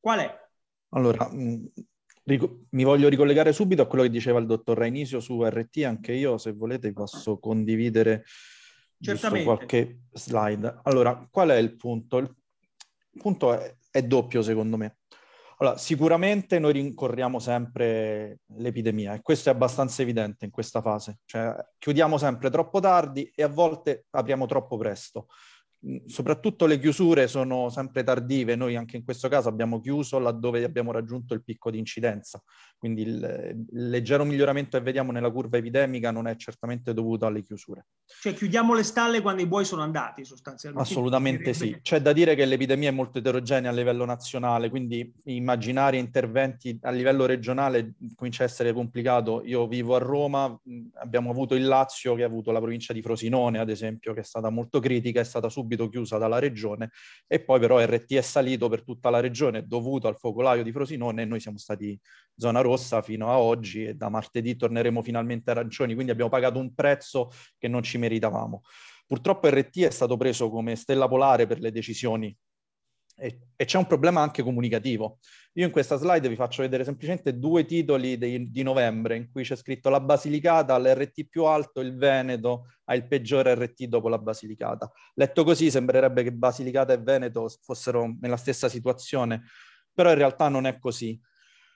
qual 0.00 0.18
è? 0.18 0.41
Allora, 0.94 1.28
mm, 1.32 1.64
mi 2.24 2.84
voglio 2.84 3.08
ricollegare 3.08 3.52
subito 3.52 3.82
a 3.82 3.86
quello 3.86 4.04
che 4.04 4.10
diceva 4.10 4.38
il 4.38 4.46
dottor 4.46 4.78
Rainisio 4.78 5.20
su 5.20 5.42
RT, 5.42 5.78
anche 5.84 6.12
io 6.12 6.38
se 6.38 6.52
volete 6.52 6.92
posso 6.92 7.38
condividere 7.38 8.24
qualche 9.42 10.02
slide. 10.12 10.80
Allora, 10.84 11.26
qual 11.30 11.50
è 11.50 11.56
il 11.56 11.76
punto? 11.76 12.18
Il 12.18 12.34
punto 13.20 13.52
è, 13.52 13.74
è 13.90 14.02
doppio 14.02 14.42
secondo 14.42 14.76
me. 14.76 14.98
Allora, 15.58 15.78
sicuramente 15.78 16.58
noi 16.58 16.72
rincorriamo 16.72 17.38
sempre 17.38 18.40
l'epidemia 18.56 19.14
e 19.14 19.22
questo 19.22 19.48
è 19.48 19.52
abbastanza 19.52 20.02
evidente 20.02 20.44
in 20.44 20.50
questa 20.50 20.80
fase, 20.80 21.20
cioè 21.24 21.54
chiudiamo 21.78 22.18
sempre 22.18 22.50
troppo 22.50 22.80
tardi 22.80 23.30
e 23.32 23.44
a 23.44 23.48
volte 23.48 24.06
apriamo 24.10 24.46
troppo 24.46 24.76
presto 24.76 25.28
soprattutto 26.06 26.66
le 26.66 26.78
chiusure 26.78 27.26
sono 27.26 27.68
sempre 27.68 28.04
tardive, 28.04 28.54
noi 28.54 28.76
anche 28.76 28.96
in 28.96 29.04
questo 29.04 29.28
caso 29.28 29.48
abbiamo 29.48 29.80
chiuso 29.80 30.18
laddove 30.18 30.62
abbiamo 30.62 30.92
raggiunto 30.92 31.34
il 31.34 31.42
picco 31.42 31.70
di 31.70 31.78
incidenza, 31.78 32.40
quindi 32.78 33.02
il, 33.02 33.66
il, 33.70 33.88
leggero 33.90 34.24
miglioramento 34.24 34.78
che 34.78 34.84
vediamo 34.84 35.10
nella 35.10 35.30
curva 35.30 35.56
epidemica 35.56 36.12
non 36.12 36.28
è 36.28 36.36
certamente 36.36 36.94
dovuto 36.94 37.26
alle 37.26 37.42
chiusure. 37.42 37.86
Cioè 38.06 38.32
chiudiamo 38.32 38.74
le 38.74 38.84
stalle 38.84 39.20
quando 39.20 39.42
i 39.42 39.46
buoi 39.46 39.64
sono 39.64 39.82
andati 39.82 40.24
sostanzialmente? 40.24 40.88
Assolutamente 40.88 41.52
sì, 41.52 41.76
c'è 41.82 42.00
da 42.00 42.12
dire 42.12 42.36
che 42.36 42.44
l'epidemia 42.44 42.90
è 42.90 42.92
molto 42.92 43.18
eterogenea 43.18 43.70
a 43.70 43.74
livello 43.74 44.04
nazionale, 44.04 44.70
quindi 44.70 45.12
immaginare 45.24 45.96
interventi 45.96 46.78
a 46.82 46.90
livello 46.90 47.26
regionale 47.26 47.94
comincia 48.14 48.44
a 48.44 48.46
essere 48.46 48.72
complicato. 48.72 49.42
Io 49.44 49.66
vivo 49.66 49.96
a 49.96 49.98
Roma, 49.98 50.56
abbiamo 51.00 51.30
avuto 51.30 51.56
il 51.56 51.64
Lazio 51.64 52.14
che 52.14 52.22
ha 52.22 52.26
avuto 52.26 52.52
la 52.52 52.60
provincia 52.60 52.92
di 52.92 53.02
Frosinone 53.02 53.58
ad 53.58 53.68
esempio 53.68 54.12
che 54.12 54.20
è 54.20 54.24
stata 54.24 54.48
molto 54.50 54.78
critica, 54.78 55.20
è 55.20 55.24
stata 55.24 55.48
subito 55.48 55.71
subito 55.72 55.88
chiusa 55.88 56.18
dalla 56.18 56.38
regione 56.38 56.90
e 57.26 57.42
poi 57.42 57.58
però 57.58 57.82
RT 57.82 58.14
è 58.14 58.20
salito 58.20 58.68
per 58.68 58.82
tutta 58.84 59.10
la 59.10 59.20
regione 59.20 59.66
dovuto 59.66 60.08
al 60.08 60.16
focolaio 60.18 60.62
di 60.62 60.72
Frosinone 60.72 61.22
e 61.22 61.24
noi 61.24 61.40
siamo 61.40 61.58
stati 61.58 61.98
zona 62.36 62.60
rossa 62.60 63.02
fino 63.02 63.30
a 63.30 63.38
oggi 63.38 63.84
e 63.84 63.94
da 63.94 64.08
martedì 64.08 64.56
torneremo 64.56 65.02
finalmente 65.02 65.50
arancioni, 65.50 65.94
quindi 65.94 66.12
abbiamo 66.12 66.30
pagato 66.30 66.58
un 66.58 66.74
prezzo 66.74 67.30
che 67.58 67.68
non 67.68 67.82
ci 67.82 67.98
meritavamo. 67.98 68.62
Purtroppo 69.06 69.48
RT 69.48 69.80
è 69.80 69.90
stato 69.90 70.16
preso 70.16 70.50
come 70.50 70.76
stella 70.76 71.08
polare 71.08 71.46
per 71.46 71.60
le 71.60 71.70
decisioni 71.70 72.34
e, 73.16 73.48
e, 73.56 73.64
c'è 73.64 73.78
un 73.78 73.86
problema 73.86 74.20
anche 74.20 74.42
comunicativo. 74.42 75.18
Io 75.54 75.66
in 75.66 75.70
questa 75.70 75.96
slide 75.96 76.28
vi 76.28 76.34
faccio 76.34 76.62
vedere 76.62 76.84
semplicemente 76.84 77.38
due 77.38 77.64
titoli 77.64 78.16
dei, 78.16 78.50
di 78.50 78.62
novembre 78.62 79.16
in 79.16 79.30
cui 79.30 79.42
c'è 79.42 79.54
scritto 79.54 79.90
la 79.90 80.00
Basilicata 80.00 80.74
all'RT 80.74 81.26
più 81.28 81.44
alto, 81.44 81.80
il 81.80 81.96
Veneto 81.96 82.72
ha 82.84 82.94
il 82.94 83.06
peggiore 83.06 83.54
RT 83.54 83.84
dopo 83.84 84.08
la 84.08 84.18
Basilicata. 84.18 84.90
Letto 85.14 85.44
così 85.44 85.70
sembrerebbe 85.70 86.22
che 86.22 86.32
Basilicata 86.32 86.92
e 86.92 86.98
Veneto 86.98 87.48
fossero 87.62 88.16
nella 88.20 88.36
stessa 88.36 88.68
situazione, 88.68 89.42
però 89.92 90.10
in 90.10 90.16
realtà 90.16 90.48
non 90.48 90.66
è 90.66 90.78
così. 90.78 91.20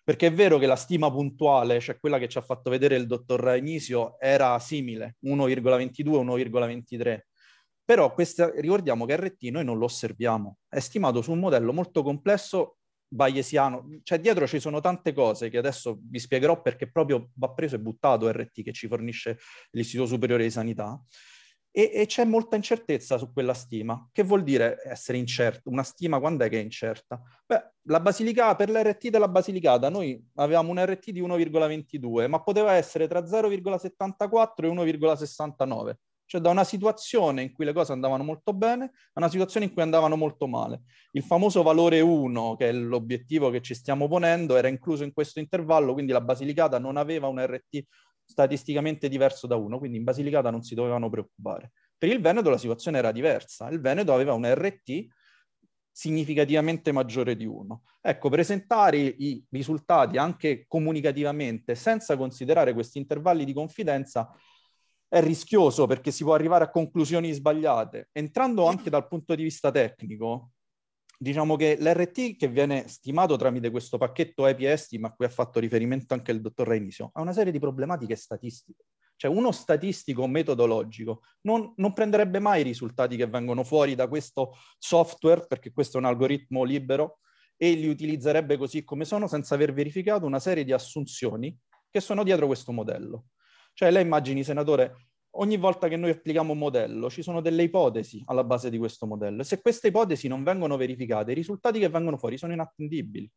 Perché 0.02 0.28
è 0.28 0.32
vero 0.32 0.58
che 0.58 0.66
la 0.66 0.76
stima 0.76 1.10
puntuale, 1.10 1.80
cioè 1.80 1.98
quella 1.98 2.18
che 2.18 2.28
ci 2.28 2.38
ha 2.38 2.42
fatto 2.42 2.70
vedere 2.70 2.94
il 2.94 3.06
dottor 3.06 3.40
Rainisio, 3.40 4.20
era 4.20 4.56
simile, 4.60 5.16
1,22-1,23 5.24 7.18
però 7.86 8.12
questa, 8.12 8.50
ricordiamo 8.50 9.06
che 9.06 9.16
RT 9.16 9.44
noi 9.44 9.64
non 9.64 9.78
lo 9.78 9.84
osserviamo, 9.84 10.58
è 10.68 10.80
stimato 10.80 11.22
su 11.22 11.30
un 11.30 11.38
modello 11.38 11.72
molto 11.72 12.02
complesso 12.02 12.78
bayesiano, 13.08 14.00
cioè 14.02 14.18
dietro 14.18 14.44
ci 14.48 14.58
sono 14.58 14.80
tante 14.80 15.12
cose 15.12 15.48
che 15.48 15.58
adesso 15.58 16.00
vi 16.02 16.18
spiegherò 16.18 16.60
perché 16.60 16.90
proprio 16.90 17.30
va 17.34 17.52
preso 17.52 17.76
e 17.76 17.78
buttato 17.78 18.28
RT 18.28 18.64
che 18.64 18.72
ci 18.72 18.88
fornisce 18.88 19.38
l'Istituto 19.70 20.08
Superiore 20.08 20.42
di 20.42 20.50
Sanità 20.50 21.00
e, 21.70 21.92
e 21.94 22.06
c'è 22.06 22.24
molta 22.24 22.56
incertezza 22.56 23.18
su 23.18 23.32
quella 23.32 23.54
stima. 23.54 24.08
Che 24.10 24.24
vuol 24.24 24.42
dire 24.42 24.78
essere 24.82 25.18
incerta? 25.18 25.70
Una 25.70 25.84
stima 25.84 26.18
quando 26.18 26.42
è 26.42 26.48
che 26.48 26.58
è 26.58 26.62
incerta? 26.62 27.22
Beh, 27.46 27.72
la 27.82 28.00
Basilicata, 28.00 28.56
per 28.56 28.70
l'RT 28.70 29.10
della 29.10 29.28
Basilicata 29.28 29.88
noi 29.90 30.20
avevamo 30.34 30.72
un 30.72 30.84
RT 30.84 31.10
di 31.10 31.22
1,22, 31.22 32.28
ma 32.28 32.42
poteva 32.42 32.72
essere 32.72 33.06
tra 33.06 33.20
0,74 33.20 34.64
e 34.64 34.68
1,69 34.68 35.94
cioè 36.26 36.40
da 36.40 36.50
una 36.50 36.64
situazione 36.64 37.42
in 37.42 37.52
cui 37.52 37.64
le 37.64 37.72
cose 37.72 37.92
andavano 37.92 38.24
molto 38.24 38.52
bene 38.52 38.84
a 38.84 38.90
una 39.14 39.28
situazione 39.28 39.66
in 39.66 39.72
cui 39.72 39.82
andavano 39.82 40.16
molto 40.16 40.46
male. 40.46 40.82
Il 41.12 41.22
famoso 41.22 41.62
valore 41.62 42.00
1, 42.00 42.56
che 42.56 42.68
è 42.68 42.72
l'obiettivo 42.72 43.50
che 43.50 43.62
ci 43.62 43.74
stiamo 43.74 44.08
ponendo, 44.08 44.56
era 44.56 44.68
incluso 44.68 45.04
in 45.04 45.12
questo 45.12 45.38
intervallo, 45.38 45.92
quindi 45.92 46.12
la 46.12 46.20
Basilicata 46.20 46.78
non 46.78 46.96
aveva 46.96 47.28
un 47.28 47.40
RT 47.40 47.84
statisticamente 48.24 49.08
diverso 49.08 49.46
da 49.46 49.56
1, 49.56 49.78
quindi 49.78 49.98
in 49.98 50.04
Basilicata 50.04 50.50
non 50.50 50.62
si 50.62 50.74
dovevano 50.74 51.08
preoccupare. 51.08 51.72
Per 51.96 52.10
il 52.10 52.20
Veneto 52.20 52.50
la 52.50 52.58
situazione 52.58 52.98
era 52.98 53.12
diversa, 53.12 53.68
il 53.68 53.80
Veneto 53.80 54.12
aveva 54.12 54.34
un 54.34 54.44
RT 54.44 55.06
significativamente 55.90 56.92
maggiore 56.92 57.36
di 57.36 57.46
1. 57.46 57.82
Ecco, 58.02 58.28
presentare 58.28 58.98
i 58.98 59.42
risultati 59.48 60.18
anche 60.18 60.66
comunicativamente 60.68 61.74
senza 61.74 62.18
considerare 62.18 62.74
questi 62.74 62.98
intervalli 62.98 63.46
di 63.46 63.54
confidenza 63.54 64.30
è 65.16 65.22
rischioso 65.22 65.86
perché 65.86 66.10
si 66.10 66.24
può 66.24 66.34
arrivare 66.34 66.64
a 66.64 66.70
conclusioni 66.70 67.32
sbagliate. 67.32 68.10
Entrando 68.12 68.66
anche 68.66 68.90
dal 68.90 69.08
punto 69.08 69.34
di 69.34 69.42
vista 69.42 69.70
tecnico, 69.70 70.50
diciamo 71.18 71.56
che 71.56 71.78
l'RT 71.80 72.36
che 72.36 72.48
viene 72.48 72.86
stimato 72.88 73.36
tramite 73.36 73.70
questo 73.70 73.96
pacchetto 73.96 74.46
EPS, 74.46 74.92
ma 74.98 75.08
a 75.08 75.14
cui 75.14 75.24
ha 75.24 75.30
fatto 75.30 75.58
riferimento 75.58 76.12
anche 76.12 76.32
il 76.32 76.42
dottor 76.42 76.68
Reinisio, 76.68 77.10
ha 77.14 77.22
una 77.22 77.32
serie 77.32 77.50
di 77.50 77.58
problematiche 77.58 78.14
statistiche. 78.14 78.84
Cioè 79.16 79.30
uno 79.30 79.50
statistico 79.52 80.26
metodologico 80.26 81.22
non, 81.42 81.72
non, 81.76 81.94
prenderebbe 81.94 82.38
mai 82.38 82.60
i 82.60 82.64
risultati 82.64 83.16
che 83.16 83.26
vengono 83.26 83.64
fuori 83.64 83.94
da 83.94 84.08
questo 84.08 84.52
software, 84.78 85.46
perché 85.46 85.72
questo 85.72 85.96
è 85.96 86.00
un 86.00 86.06
algoritmo 86.06 86.62
libero, 86.62 87.20
e 87.56 87.72
li 87.72 87.88
utilizzerebbe 87.88 88.58
così 88.58 88.84
come 88.84 89.06
sono 89.06 89.26
senza 89.26 89.54
aver 89.54 89.72
verificato 89.72 90.26
una 90.26 90.40
serie 90.40 90.64
di 90.64 90.72
assunzioni 90.72 91.56
che 91.88 92.00
sono 92.00 92.22
dietro 92.22 92.44
questo 92.46 92.72
modello. 92.72 93.28
Cioè 93.76 93.90
lei 93.90 94.02
immagini, 94.02 94.42
senatore, 94.42 95.08
ogni 95.32 95.58
volta 95.58 95.86
che 95.88 95.96
noi 95.96 96.08
applichiamo 96.08 96.52
un 96.52 96.58
modello 96.58 97.10
ci 97.10 97.22
sono 97.22 97.42
delle 97.42 97.62
ipotesi 97.62 98.22
alla 98.24 98.42
base 98.42 98.70
di 98.70 98.78
questo 98.78 99.06
modello 99.06 99.42
e 99.42 99.44
se 99.44 99.60
queste 99.60 99.88
ipotesi 99.88 100.28
non 100.28 100.42
vengono 100.42 100.78
verificate, 100.78 101.32
i 101.32 101.34
risultati 101.34 101.78
che 101.78 101.90
vengono 101.90 102.16
fuori 102.16 102.38
sono 102.38 102.54
inattendibili. 102.54 103.30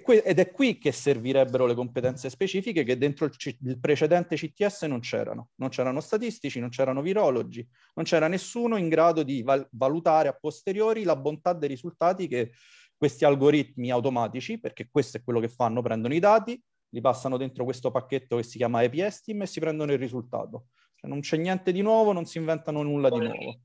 Que- 0.00 0.22
ed 0.22 0.38
è 0.38 0.52
qui 0.52 0.78
che 0.78 0.92
servirebbero 0.92 1.66
le 1.66 1.74
competenze 1.74 2.30
specifiche 2.30 2.84
che 2.84 2.96
dentro 2.96 3.24
il, 3.24 3.36
C- 3.36 3.56
il, 3.62 3.80
precedente 3.80 4.36
CTS 4.36 4.82
non 4.82 5.00
c'erano. 5.00 5.48
Non 5.56 5.70
c'erano 5.70 5.98
statistici, 5.98 6.60
non 6.60 6.68
c'erano 6.68 7.02
virologi, 7.02 7.66
non 7.94 8.04
c'era 8.04 8.28
nessuno 8.28 8.76
in 8.76 8.88
grado 8.88 9.24
di 9.24 9.42
val- 9.42 9.66
valutare 9.72 10.28
a 10.28 10.34
posteriori 10.34 11.02
la 11.02 11.16
bontà 11.16 11.52
dei 11.52 11.68
risultati 11.68 12.28
che 12.28 12.52
questi 12.96 13.24
algoritmi 13.24 13.90
automatici, 13.90 14.60
perché 14.60 14.88
questo 14.88 15.16
è 15.16 15.22
quello 15.24 15.40
che 15.40 15.48
fanno, 15.48 15.82
prendono 15.82 16.14
i 16.14 16.20
dati, 16.20 16.62
li 16.90 17.00
passano 17.00 17.36
dentro 17.36 17.64
questo 17.64 17.90
pacchetto 17.90 18.36
che 18.36 18.42
si 18.42 18.58
chiama 18.58 18.82
EPSTIM 18.82 19.42
e 19.42 19.46
si 19.46 19.60
prendono 19.60 19.92
il 19.92 19.98
risultato. 19.98 20.66
Cioè 20.94 21.10
non 21.10 21.20
c'è 21.20 21.36
niente 21.36 21.72
di 21.72 21.82
nuovo, 21.82 22.12
non 22.12 22.24
si 22.24 22.38
inventano 22.38 22.82
nulla 22.82 23.10
di 23.10 23.18
nuovo. 23.18 23.60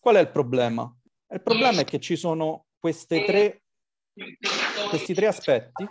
Qual 0.00 0.16
è 0.16 0.20
il 0.20 0.30
problema? 0.30 0.92
Il 1.30 1.42
problema 1.42 1.80
è 1.80 1.84
che 1.84 1.98
ci 2.00 2.16
sono 2.16 2.66
tre, 2.80 3.62
questi 4.88 5.14
tre 5.14 5.26
aspetti. 5.26 5.86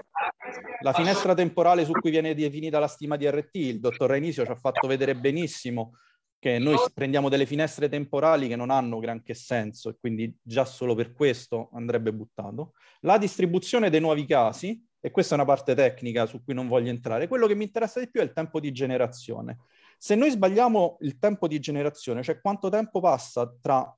La 0.81 0.93
finestra 0.93 1.33
temporale 1.33 1.85
su 1.85 1.91
cui 1.91 2.11
viene 2.11 2.35
definita 2.35 2.79
la 2.79 2.87
stima 2.87 3.15
di 3.15 3.29
RT, 3.29 3.55
il 3.55 3.79
dottor 3.79 4.11
Renisio 4.11 4.45
ci 4.45 4.51
ha 4.51 4.55
fatto 4.55 4.87
vedere 4.87 5.15
benissimo 5.15 5.93
che 6.39 6.59
noi 6.59 6.77
prendiamo 6.93 7.29
delle 7.29 7.47
finestre 7.47 7.89
temporali 7.89 8.47
che 8.47 8.55
non 8.55 8.69
hanno 8.69 8.99
granché 8.99 9.33
senso 9.33 9.89
e 9.89 9.97
quindi 9.99 10.35
già 10.41 10.65
solo 10.65 10.93
per 10.93 11.11
questo 11.13 11.69
andrebbe 11.73 12.13
buttato. 12.13 12.73
La 13.01 13.17
distribuzione 13.17 13.89
dei 13.89 13.99
nuovi 13.99 14.25
casi, 14.25 14.86
e 14.99 15.11
questa 15.11 15.35
è 15.35 15.37
una 15.37 15.45
parte 15.45 15.75
tecnica 15.75 16.25
su 16.25 16.43
cui 16.43 16.53
non 16.53 16.67
voglio 16.67 16.89
entrare, 16.89 17.27
quello 17.27 17.47
che 17.47 17.55
mi 17.55 17.65
interessa 17.65 17.99
di 17.99 18.09
più 18.09 18.21
è 18.21 18.23
il 18.23 18.33
tempo 18.33 18.59
di 18.59 18.71
generazione. 18.71 19.59
Se 19.97 20.15
noi 20.15 20.29
sbagliamo 20.29 20.97
il 21.01 21.17
tempo 21.17 21.47
di 21.47 21.59
generazione, 21.59 22.23
cioè 22.23 22.39
quanto 22.39 22.69
tempo 22.69 22.99
passa 22.99 23.51
tra 23.61 23.97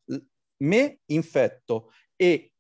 me 0.58 1.00
infetto 1.06 1.92
e 2.16 2.54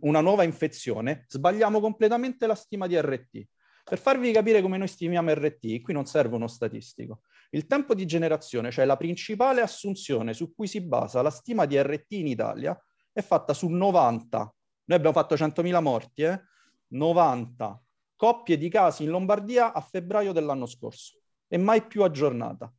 una 0.00 0.20
nuova 0.20 0.44
infezione, 0.44 1.24
sbagliamo 1.28 1.80
completamente 1.80 2.46
la 2.46 2.54
stima 2.54 2.86
di 2.86 2.98
RT. 2.98 3.46
Per 3.84 3.98
farvi 3.98 4.32
capire 4.32 4.62
come 4.62 4.78
noi 4.78 4.88
stimiamo 4.88 5.32
RT, 5.32 5.82
qui 5.82 5.92
non 5.92 6.06
serve 6.06 6.36
uno 6.36 6.46
statistico. 6.46 7.20
Il 7.50 7.66
tempo 7.66 7.94
di 7.94 8.06
generazione, 8.06 8.70
cioè 8.70 8.84
la 8.84 8.96
principale 8.96 9.60
assunzione 9.60 10.32
su 10.32 10.54
cui 10.54 10.66
si 10.66 10.80
basa 10.80 11.22
la 11.22 11.30
stima 11.30 11.66
di 11.66 11.80
RT 11.80 12.12
in 12.12 12.26
Italia, 12.26 12.78
è 13.12 13.20
fatta 13.20 13.52
su 13.52 13.68
90. 13.68 14.38
Noi 14.38 14.98
abbiamo 14.98 15.14
fatto 15.14 15.34
100.000 15.34 15.80
morti, 15.82 16.22
eh? 16.22 16.40
90 16.88 17.82
coppie 18.16 18.56
di 18.56 18.68
casi 18.68 19.04
in 19.04 19.10
Lombardia 19.10 19.72
a 19.72 19.80
febbraio 19.80 20.32
dell'anno 20.32 20.66
scorso 20.66 21.18
e 21.48 21.58
mai 21.58 21.86
più 21.86 22.02
aggiornata. 22.02 22.72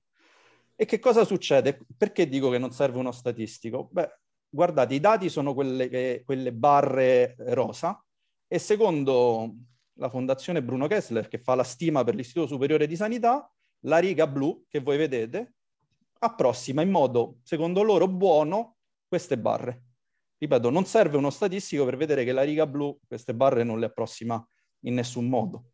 E 0.75 0.85
che 0.85 0.99
cosa 0.99 1.23
succede? 1.23 1.79
Perché 1.97 2.27
dico 2.27 2.49
che 2.49 2.57
non 2.57 2.71
serve 2.71 2.99
uno 2.99 3.11
statistico? 3.11 3.87
Beh, 3.91 4.19
guardate, 4.49 4.93
i 4.93 4.99
dati 4.99 5.29
sono 5.29 5.53
quelle, 5.53 6.23
quelle 6.25 6.53
barre 6.53 7.35
rosa 7.37 8.03
e 8.47 8.59
secondo 8.59 9.53
la 9.93 10.09
Fondazione 10.09 10.61
Bruno 10.61 10.87
Kessler, 10.87 11.27
che 11.27 11.37
fa 11.37 11.55
la 11.55 11.63
stima 11.63 12.03
per 12.03 12.15
l'Istituto 12.15 12.47
Superiore 12.47 12.87
di 12.87 12.95
Sanità, 12.95 13.49
la 13.81 13.97
riga 13.97 14.27
blu 14.27 14.65
che 14.67 14.79
voi 14.79 14.97
vedete 14.97 15.53
approssima 16.19 16.81
in 16.81 16.89
modo, 16.89 17.37
secondo 17.43 17.83
loro, 17.83 18.07
buono 18.07 18.77
queste 19.07 19.37
barre. 19.37 19.84
Ripeto, 20.45 20.69
non 20.69 20.85
serve 20.85 21.17
uno 21.17 21.31
statistico 21.31 21.85
per 21.85 21.97
vedere 21.97 22.23
che 22.23 22.31
la 22.31 22.43
riga 22.43 22.67
blu 22.67 22.99
queste 23.07 23.33
barre 23.33 23.63
non 23.63 23.79
le 23.79 23.87
approssima 23.87 24.47
in 24.81 24.93
nessun 24.93 25.27
modo. 25.27 25.71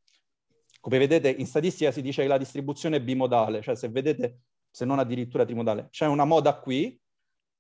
Come 0.79 0.97
vedete, 0.97 1.29
in 1.29 1.45
statistica 1.45 1.91
si 1.91 2.01
dice 2.01 2.21
che 2.21 2.29
la 2.29 2.37
distribuzione 2.37 2.95
è 2.95 3.01
bimodale, 3.01 3.61
cioè 3.61 3.75
se 3.75 3.89
vedete, 3.89 4.43
se 4.69 4.85
non 4.85 4.97
addirittura 4.97 5.43
trimodale, 5.43 5.89
c'è 5.89 6.07
una 6.07 6.23
moda 6.23 6.57
qui 6.57 6.97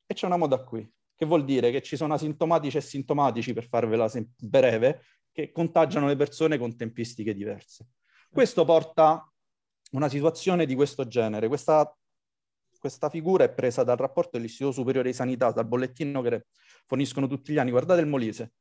e 0.05 0.13
c'è 0.13 0.25
una 0.25 0.37
moda 0.37 0.63
qui, 0.63 0.89
che 1.13 1.25
vuol 1.25 1.43
dire 1.43 1.69
che 1.69 1.81
ci 1.81 1.97
sono 1.97 2.13
asintomatici 2.13 2.77
e 2.77 2.81
sintomatici, 2.81 3.51
per 3.51 3.67
farvela 3.67 4.09
breve, 4.37 5.01
che 5.33 5.51
contagiano 5.51 6.07
le 6.07 6.15
persone 6.15 6.57
con 6.57 6.77
tempistiche 6.77 7.33
diverse. 7.33 7.87
Questo 8.31 8.63
porta 8.63 9.09
a 9.09 9.31
una 9.91 10.07
situazione 10.07 10.65
di 10.65 10.75
questo 10.75 11.05
genere. 11.05 11.49
Questa, 11.49 11.93
questa 12.79 13.09
figura 13.09 13.43
è 13.43 13.53
presa 13.53 13.83
dal 13.83 13.97
rapporto 13.97 14.37
dell'Istituto 14.37 14.71
Superiore 14.71 15.09
di 15.09 15.15
Sanità, 15.15 15.51
dal 15.51 15.67
bollettino 15.67 16.21
che 16.21 16.45
forniscono 16.85 17.27
tutti 17.27 17.53
gli 17.53 17.57
anni. 17.57 17.71
Guardate 17.71 18.01
il 18.01 18.07
Molise. 18.07 18.53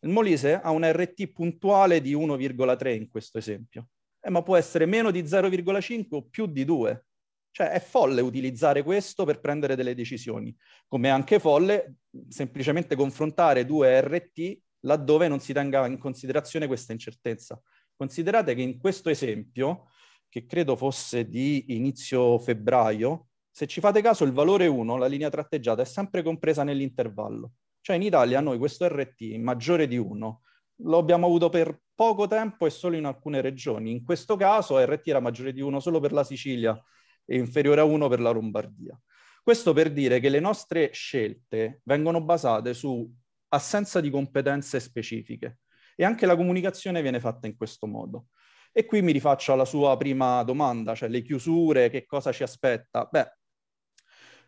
Il 0.00 0.10
Molise 0.10 0.54
ha 0.54 0.70
un 0.70 0.84
RT 0.84 1.28
puntuale 1.28 2.00
di 2.00 2.14
1,3 2.14 2.94
in 2.94 3.08
questo 3.08 3.38
esempio, 3.38 3.88
eh, 4.20 4.30
ma 4.30 4.42
può 4.42 4.56
essere 4.56 4.86
meno 4.86 5.10
di 5.10 5.22
0,5 5.22 6.06
o 6.10 6.22
più 6.22 6.46
di 6.46 6.64
2. 6.64 7.06
Cioè 7.52 7.70
è 7.70 7.80
folle 7.80 8.22
utilizzare 8.22 8.82
questo 8.82 9.24
per 9.24 9.38
prendere 9.40 9.76
delle 9.76 9.94
decisioni, 9.94 10.54
come 10.88 11.08
è 11.08 11.10
anche 11.10 11.38
folle 11.38 11.96
semplicemente 12.28 12.96
confrontare 12.96 13.66
due 13.66 14.00
RT 14.00 14.58
laddove 14.84 15.28
non 15.28 15.40
si 15.40 15.52
tenga 15.52 15.86
in 15.86 15.98
considerazione 15.98 16.66
questa 16.66 16.92
incertezza. 16.92 17.60
Considerate 17.94 18.54
che 18.54 18.62
in 18.62 18.78
questo 18.78 19.10
esempio, 19.10 19.90
che 20.28 20.46
credo 20.46 20.76
fosse 20.76 21.28
di 21.28 21.76
inizio 21.76 22.38
febbraio, 22.38 23.28
se 23.52 23.66
ci 23.66 23.80
fate 23.80 24.00
caso 24.00 24.24
il 24.24 24.32
valore 24.32 24.66
1, 24.66 24.96
la 24.96 25.06
linea 25.06 25.28
tratteggiata, 25.28 25.82
è 25.82 25.84
sempre 25.84 26.22
compresa 26.22 26.64
nell'intervallo. 26.64 27.52
Cioè 27.82 27.96
in 27.96 28.02
Italia 28.02 28.40
noi 28.40 28.56
questo 28.56 28.88
RT 28.88 29.36
maggiore 29.36 29.86
di 29.86 29.98
1 29.98 30.42
lo 30.84 30.98
abbiamo 30.98 31.26
avuto 31.26 31.50
per 31.50 31.78
poco 31.94 32.26
tempo 32.26 32.64
e 32.64 32.70
solo 32.70 32.96
in 32.96 33.04
alcune 33.04 33.42
regioni. 33.42 33.90
In 33.90 34.04
questo 34.04 34.36
caso 34.36 34.82
RT 34.82 35.06
era 35.08 35.20
maggiore 35.20 35.52
di 35.52 35.60
1 35.60 35.80
solo 35.80 36.00
per 36.00 36.12
la 36.12 36.24
Sicilia 36.24 36.80
e 37.26 37.36
inferiore 37.36 37.82
a 37.82 37.84
1 37.84 38.08
per 38.08 38.20
la 38.20 38.30
Lombardia. 38.30 38.98
Questo 39.42 39.72
per 39.74 39.92
dire 39.92 40.18
che 40.18 40.30
le 40.30 40.40
nostre 40.40 40.90
scelte 40.92 41.82
vengono 41.84 42.22
basate 42.22 42.72
su 42.72 43.08
assenza 43.48 44.00
di 44.00 44.08
competenze 44.08 44.80
specifiche 44.80 45.58
e 45.94 46.04
anche 46.04 46.24
la 46.24 46.36
comunicazione 46.36 47.02
viene 47.02 47.20
fatta 47.20 47.46
in 47.46 47.56
questo 47.56 47.86
modo. 47.86 48.28
E 48.72 48.86
qui 48.86 49.02
mi 49.02 49.12
rifaccio 49.12 49.52
alla 49.52 49.66
sua 49.66 49.96
prima 49.98 50.42
domanda, 50.44 50.94
cioè 50.94 51.10
le 51.10 51.22
chiusure, 51.22 51.90
che 51.90 52.06
cosa 52.06 52.32
ci 52.32 52.42
aspetta? 52.42 53.06
Beh, 53.10 53.40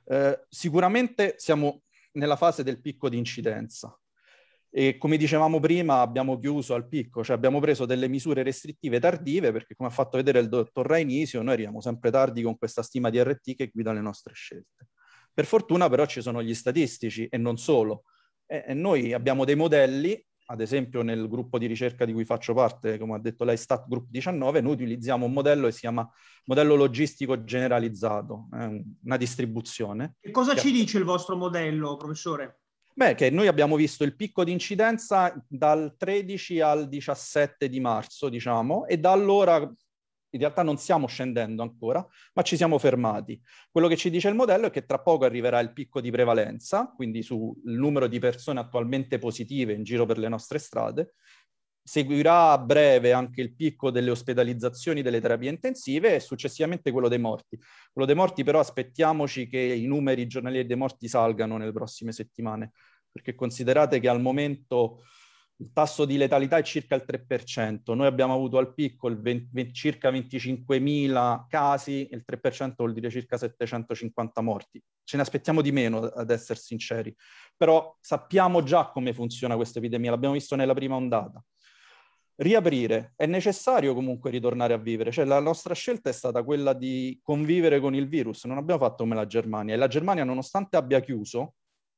eh, 0.07 0.45
sicuramente 0.49 1.35
siamo 1.39 1.83
nella 2.13 2.37
fase 2.37 2.63
del 2.63 2.81
picco 2.81 3.09
di 3.09 3.19
incidenza. 3.19 3.97
E 4.77 4.99
come 4.99 5.17
dicevamo 5.17 5.61
prima, 5.61 6.01
abbiamo 6.01 6.37
chiuso 6.39 6.75
al 6.75 6.89
picco, 6.89 7.23
cioè 7.23 7.37
abbiamo 7.37 7.61
preso 7.61 7.87
delle 7.87 8.09
misure 8.09 8.43
restrittive 8.43 8.99
tardive, 8.99 9.53
perché 9.53 9.77
come 9.77 9.89
ha 9.89 9.93
fatto 9.93 10.17
vedere 10.17 10.41
il 10.41 10.49
dottor 10.49 10.85
Rainisio, 10.85 11.43
noi 11.43 11.53
arriviamo 11.53 11.81
sempre 11.81 12.11
tardi 12.11 12.43
con 12.43 12.59
questa 12.59 12.83
stima 12.83 13.09
di 13.09 13.23
RT 13.23 13.55
che 13.55 13.71
guida 13.73 13.93
le 13.93 14.01
nostre 14.01 14.35
scelte. 14.35 14.89
Per 15.33 15.45
fortuna 15.47 15.89
però 15.89 16.07
ci 16.07 16.21
sono 16.21 16.43
gli 16.43 16.55
statistici 16.55 17.27
e 17.27 17.39
non 17.39 17.57
solo. 17.57 18.03
E, 18.47 18.75
noi 18.75 19.13
abbiamo 19.13 19.45
dei 19.45 19.55
modelli, 19.55 20.21
ad 20.47 20.61
esempio 20.61 21.03
nel 21.03 21.29
gruppo 21.29 21.59
di 21.59 21.67
ricerca 21.67 22.05
di 22.05 22.13
cui 22.13 22.25
faccio 22.25 22.55
parte, 22.55 22.99
come 22.99 23.15
ha 23.15 23.19
detto 23.19 23.45
lei, 23.45 23.57
Stat 23.57 23.87
Group 23.89 24.09
19, 24.11 24.61
noi 24.61 24.73
utilizziamo 24.73 25.27
un 25.27 25.33
modello 25.33 25.67
che 25.67 25.73
si 25.73 25.81
chiama 25.81 26.09
modello 26.45 26.75
logistico 26.75 27.45
generalizzato, 27.45 28.49
una 28.51 29.17
distribuzione. 29.17 30.17
Che 30.21 30.31
cosa 30.31 30.55
ci 30.55 30.71
dice 30.71 30.99
il 30.99 31.05
vostro 31.05 31.37
modello, 31.37 31.97
professore? 31.97 32.61
Beh, 32.97 33.15
che 33.15 33.29
noi 33.31 33.49
abbiamo 33.49 33.75
visto 33.75 34.05
il 34.05 34.15
picco 34.15 34.45
di 34.45 34.53
incidenza 34.53 35.35
dal 35.49 35.97
13 35.97 36.61
al 36.61 36.89
17 36.89 37.69
di 37.69 37.81
marzo, 37.81 38.29
diciamo, 38.29 38.87
e 38.87 38.99
da 38.99 39.11
allora 39.11 39.69
in 40.35 40.41
realtà 40.41 40.63
non 40.63 40.77
stiamo 40.77 41.07
scendendo 41.07 41.63
ancora, 41.63 42.07
ma 42.35 42.43
ci 42.43 42.57
siamo 42.57 42.79
fermati. 42.79 43.41
Quello 43.71 43.87
che 43.89 43.97
ci 43.97 44.11
dice 44.11 44.29
il 44.29 44.35
modello 44.35 44.67
è 44.67 44.71
che 44.71 44.85
tra 44.85 44.99
poco 44.99 45.25
arriverà 45.25 45.61
il 45.61 45.73
picco 45.73 46.01
di 46.01 46.11
prevalenza, 46.11 46.93
quindi 46.95 47.23
sul 47.23 47.55
numero 47.65 48.09
di 48.09 48.19
persone 48.19 48.59
attualmente 48.61 49.19
positive 49.19 49.73
in 49.73 49.85
giro 49.85 50.07
per 50.07 50.19
le 50.19 50.29
nostre 50.29 50.59
strade, 50.59 51.15
seguirà 51.87 52.51
a 52.51 52.59
breve 52.59 53.13
anche 53.13 53.43
il 53.43 53.55
picco 53.55 53.91
delle 53.91 54.11
ospedalizzazioni 54.11 55.03
delle 55.03 55.21
terapie 55.21 55.51
intensive 55.51 56.15
e 56.15 56.21
successivamente 56.21 56.91
quello 56.91 57.09
dei 57.09 57.19
morti. 57.19 57.59
Quello 57.93 58.07
dei 58.07 58.17
morti 58.17 58.43
però 58.43 58.59
aspettiamoci 58.59 59.47
che 59.47 59.59
i 59.59 59.87
numeri 59.87 60.27
giornalieri 60.27 60.67
dei 60.67 60.77
morti 60.77 61.07
salgano 61.07 61.59
nelle 61.59 61.73
prossime 61.73 62.11
settimane, 62.11 62.73
perché 63.13 63.37
considerate 63.37 64.01
che 64.01 64.09
al 64.09 64.21
momento 64.21 65.05
il 65.59 65.71
tasso 65.73 66.05
di 66.05 66.17
letalità 66.17 66.57
è 66.57 66.63
circa 66.63 66.97
il 66.97 67.05
3%, 67.07 67.95
noi 67.95 68.07
abbiamo 68.07 68.35
avuto 68.35 68.59
al 68.59 68.75
picco 68.75 69.09
20, 69.09 69.49
20, 69.53 69.73
circa 69.73 70.11
25.000 70.11 71.47
casi, 71.49 72.09
il 72.11 72.25
3% 72.27 72.75
vuol 72.77 72.93
dire 72.93 73.09
circa 73.11 73.37
750 73.37 74.41
morti. 74.41 74.83
Ce 75.05 75.17
ne 75.17 75.23
aspettiamo 75.23 75.61
di 75.63 75.71
meno, 75.71 75.99
ad 75.99 76.31
essere 76.31 76.59
sinceri, 76.59 77.15
però 77.57 77.97
sappiamo 78.01 78.63
già 78.63 78.91
come 78.91 79.15
funziona 79.15 79.55
questa 79.55 79.79
epidemia, 79.79 80.11
l'abbiamo 80.11 80.35
visto 80.35 80.57
nella 80.57 80.75
prima 80.75 80.97
ondata. 80.97 81.43
Riaprire, 82.37 83.13
è 83.15 83.27
necessario 83.27 83.95
comunque 83.95 84.31
ritornare 84.31 84.75
a 84.75 84.79
vivere, 84.79 85.13
cioè 85.13 85.25
la 85.25 85.39
nostra 85.39 85.73
scelta 85.73 86.11
è 86.11 86.13
stata 86.13 86.43
quella 86.43 86.73
di 86.73 87.21
convivere 87.23 87.79
con 87.79 87.95
il 87.95 88.09
virus, 88.09 88.45
non 88.45 88.57
abbiamo 88.57 88.81
fatto 88.81 89.05
come 89.05 89.15
la 89.15 89.27
Germania. 89.27 89.75
E 89.75 89.77
la 89.77 89.87
Germania 89.87 90.25
nonostante 90.25 90.77
abbia 90.77 90.99
chiuso, 90.99 91.55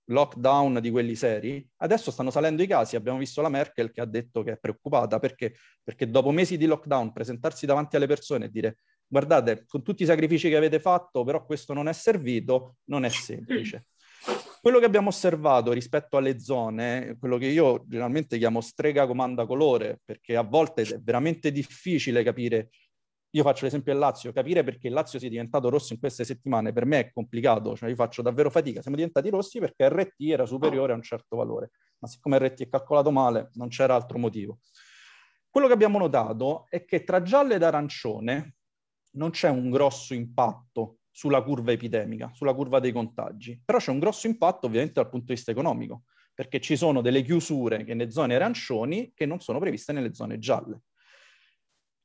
lockdown 0.07 0.81
di 0.81 0.91
quelli 0.91 1.15
seri, 1.15 1.67
adesso 1.79 2.11
stanno 2.11 2.31
salendo 2.31 2.63
i 2.63 2.67
casi. 2.67 2.97
Abbiamo 2.97 3.19
visto 3.19 3.41
la 3.43 3.49
Merkel 3.49 3.91
che 3.91 4.01
ha 4.01 4.07
detto 4.07 4.43
che 4.43 4.53
è 4.53 4.59
preoccupata 4.59 5.19
perché, 5.19 5.55
perché 5.83 6.09
dopo 6.09 6.31
mesi 6.31 6.57
di 6.57 6.67
lockdown 6.67 7.13
presentarsi 7.13 7.67
davanti 7.67 7.97
alle 7.97 8.07
persone 8.07 8.47
e 8.47 8.51
dire 8.51 8.79
guardate, 9.07 9.65
con 9.67 9.83
tutti 9.83 10.03
i 10.03 10.07
sacrifici 10.07 10.49
che 10.49 10.57
avete 10.57 10.81
fatto, 10.81 11.25
però 11.25 11.45
questo 11.45 11.73
non 11.73 11.89
è 11.89 11.93
servito, 11.93 12.77
non 12.85 13.05
è 13.05 13.09
semplice. 13.09 13.87
Quello 14.61 14.81
che 14.81 14.85
abbiamo 14.85 15.09
osservato 15.09 15.71
rispetto 15.71 16.17
alle 16.17 16.41
zone, 16.41 17.17
quello 17.21 17.39
che 17.39 17.47
io 17.47 17.85
generalmente 17.87 18.37
chiamo 18.37 18.61
strega 18.61 19.07
comanda 19.07 19.47
colore, 19.47 20.01
perché 20.05 20.35
a 20.35 20.43
volte 20.43 20.83
è 20.83 20.99
veramente 21.01 21.53
difficile 21.53 22.25
capire 22.25 22.71
io 23.31 23.43
faccio 23.43 23.65
l'esempio 23.65 23.93
del 23.93 24.01
Lazio, 24.01 24.33
capire 24.33 24.63
perché 24.63 24.89
il 24.89 24.95
Lazio 24.95 25.19
sia 25.19 25.29
diventato 25.29 25.69
rosso 25.69 25.93
in 25.93 25.99
queste 25.99 26.25
settimane 26.25 26.73
per 26.73 26.87
me 26.87 27.01
è 27.01 27.13
complicato, 27.13 27.77
cioè 27.77 27.89
io 27.89 27.95
faccio 27.95 28.23
davvero 28.23 28.51
fatica, 28.51 28.81
siamo 28.81 28.97
diventati 28.97 29.29
rossi 29.29 29.59
perché 29.59 29.89
RT 29.89 30.21
era 30.21 30.47
superiore 30.47 30.93
a 30.93 30.97
un 30.97 31.03
certo 31.03 31.37
valore, 31.37 31.71
ma 31.99 32.09
siccome 32.09 32.39
RT 32.39 32.63
è 32.63 32.69
calcolato 32.69 33.11
male 33.11 33.51
non 33.55 33.69
c'era 33.69 33.95
altro 33.95 34.19
motivo. 34.19 34.61
Quello 35.51 35.67
che 35.67 35.75
abbiamo 35.75 35.99
notato 35.99 36.67
è 36.69 36.85
che 36.85 37.05
tra 37.05 37.23
giallo 37.23 37.55
ed 37.55 37.63
arancione 37.63 38.57
non 39.13 39.31
c'è 39.31 39.49
un 39.49 39.71
grosso 39.71 40.15
impatto 40.15 40.99
sulla 41.11 41.43
curva 41.43 41.73
epidemica, 41.73 42.31
sulla 42.35 42.53
curva 42.53 42.79
dei 42.79 42.93
contagi, 42.93 43.61
però 43.65 43.79
c'è 43.79 43.91
un 43.91 43.99
grosso 43.99 44.27
impatto 44.27 44.67
ovviamente 44.67 45.01
dal 45.01 45.09
punto 45.09 45.27
di 45.29 45.35
vista 45.35 45.51
economico, 45.51 46.03
perché 46.35 46.61
ci 46.61 46.77
sono 46.77 47.01
delle 47.01 47.23
chiusure 47.23 47.85
che 47.85 47.95
nelle 47.95 48.11
zone 48.11 48.35
arancioni 48.35 49.13
che 49.15 49.25
non 49.25 49.41
sono 49.41 49.59
previste 49.59 49.95
nelle 49.95 50.13
zone 50.13 50.39
gialle. 50.39 50.83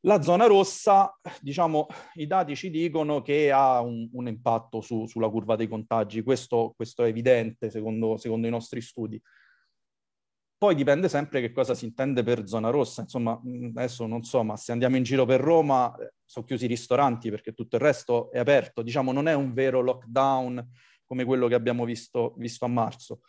La 0.05 0.21
zona 0.21 0.47
rossa, 0.47 1.15
diciamo, 1.41 1.85
i 2.15 2.25
dati 2.25 2.55
ci 2.55 2.71
dicono 2.71 3.21
che 3.21 3.51
ha 3.51 3.81
un, 3.81 4.09
un 4.13 4.27
impatto 4.27 4.81
su, 4.81 5.05
sulla 5.05 5.29
curva 5.29 5.55
dei 5.55 5.67
contagi, 5.67 6.23
questo, 6.23 6.73
questo 6.75 7.03
è 7.03 7.07
evidente 7.07 7.69
secondo, 7.69 8.17
secondo, 8.17 8.47
i 8.47 8.49
nostri 8.49 8.81
studi. 8.81 9.21
Poi 10.57 10.73
dipende 10.73 11.07
sempre 11.07 11.39
che 11.39 11.51
cosa 11.51 11.75
si 11.75 11.85
intende 11.85 12.23
per 12.23 12.47
zona 12.47 12.71
rossa, 12.71 13.01
insomma, 13.01 13.39
adesso 13.75 14.07
non 14.07 14.23
so, 14.23 14.43
ma 14.43 14.57
se 14.57 14.71
andiamo 14.71 14.95
in 14.95 15.03
giro 15.03 15.25
per 15.25 15.39
Roma, 15.39 15.95
eh, 15.95 16.13
sono 16.25 16.45
chiusi 16.45 16.65
i 16.65 16.67
ristoranti 16.67 17.29
perché 17.29 17.53
tutto 17.53 17.75
il 17.75 17.81
resto 17.83 18.31
è 18.31 18.39
aperto, 18.39 18.81
diciamo, 18.81 19.11
non 19.11 19.27
è 19.27 19.33
un 19.33 19.53
vero 19.53 19.81
lockdown 19.81 20.67
come 21.05 21.25
quello 21.25 21.47
che 21.47 21.55
abbiamo 21.55 21.85
visto, 21.85 22.33
visto 22.37 22.65
a 22.65 22.69
marzo. 22.69 23.21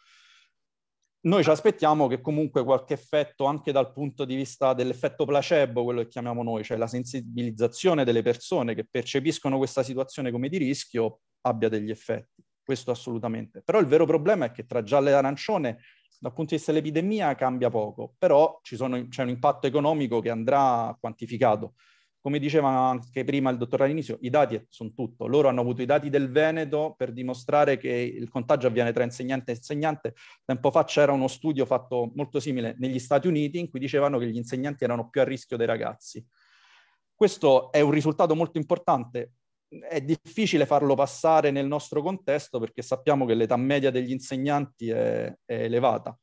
Noi 1.24 1.44
ci 1.44 1.50
aspettiamo 1.50 2.08
che 2.08 2.20
comunque 2.20 2.64
qualche 2.64 2.94
effetto, 2.94 3.44
anche 3.44 3.70
dal 3.70 3.92
punto 3.92 4.24
di 4.24 4.34
vista 4.34 4.74
dell'effetto 4.74 5.24
placebo, 5.24 5.84
quello 5.84 6.02
che 6.02 6.08
chiamiamo 6.08 6.42
noi, 6.42 6.64
cioè 6.64 6.76
la 6.76 6.88
sensibilizzazione 6.88 8.04
delle 8.04 8.22
persone 8.22 8.74
che 8.74 8.84
percepiscono 8.90 9.56
questa 9.56 9.84
situazione 9.84 10.32
come 10.32 10.48
di 10.48 10.58
rischio, 10.58 11.20
abbia 11.42 11.68
degli 11.68 11.90
effetti. 11.90 12.42
Questo 12.64 12.90
assolutamente. 12.90 13.62
Però 13.62 13.78
il 13.78 13.86
vero 13.86 14.04
problema 14.04 14.46
è 14.46 14.50
che 14.50 14.66
tra 14.66 14.82
giallo 14.82 15.10
e 15.10 15.12
arancione, 15.12 15.78
dal 16.18 16.32
punto 16.32 16.50
di 16.50 16.56
vista 16.56 16.72
dell'epidemia, 16.72 17.36
cambia 17.36 17.70
poco, 17.70 18.14
però 18.18 18.58
sono, 18.60 19.06
c'è 19.06 19.22
un 19.22 19.28
impatto 19.28 19.68
economico 19.68 20.18
che 20.18 20.30
andrà 20.30 20.96
quantificato. 20.98 21.74
Come 22.22 22.38
diceva 22.38 22.68
anche 22.68 23.24
prima 23.24 23.50
il 23.50 23.56
dottor 23.56 23.82
Alinisio, 23.82 24.16
i 24.20 24.30
dati 24.30 24.64
sono 24.68 24.92
tutto. 24.94 25.26
Loro 25.26 25.48
hanno 25.48 25.60
avuto 25.60 25.82
i 25.82 25.86
dati 25.86 26.08
del 26.08 26.30
Veneto 26.30 26.94
per 26.96 27.12
dimostrare 27.12 27.78
che 27.78 27.88
il 27.88 28.28
contagio 28.28 28.68
avviene 28.68 28.92
tra 28.92 29.02
insegnante 29.02 29.50
e 29.50 29.56
insegnante. 29.56 30.14
Tempo 30.44 30.70
fa 30.70 30.84
c'era 30.84 31.10
uno 31.10 31.26
studio 31.26 31.66
fatto 31.66 32.12
molto 32.14 32.38
simile 32.38 32.76
negli 32.78 33.00
Stati 33.00 33.26
Uniti 33.26 33.58
in 33.58 33.68
cui 33.68 33.80
dicevano 33.80 34.18
che 34.18 34.28
gli 34.28 34.36
insegnanti 34.36 34.84
erano 34.84 35.10
più 35.10 35.20
a 35.20 35.24
rischio 35.24 35.56
dei 35.56 35.66
ragazzi. 35.66 36.24
Questo 37.12 37.72
è 37.72 37.80
un 37.80 37.90
risultato 37.90 38.36
molto 38.36 38.56
importante. 38.56 39.32
È 39.68 40.00
difficile 40.00 40.64
farlo 40.64 40.94
passare 40.94 41.50
nel 41.50 41.66
nostro 41.66 42.02
contesto 42.02 42.60
perché 42.60 42.82
sappiamo 42.82 43.26
che 43.26 43.34
l'età 43.34 43.56
media 43.56 43.90
degli 43.90 44.12
insegnanti 44.12 44.90
è, 44.90 45.26
è 45.44 45.54
elevata. 45.54 46.16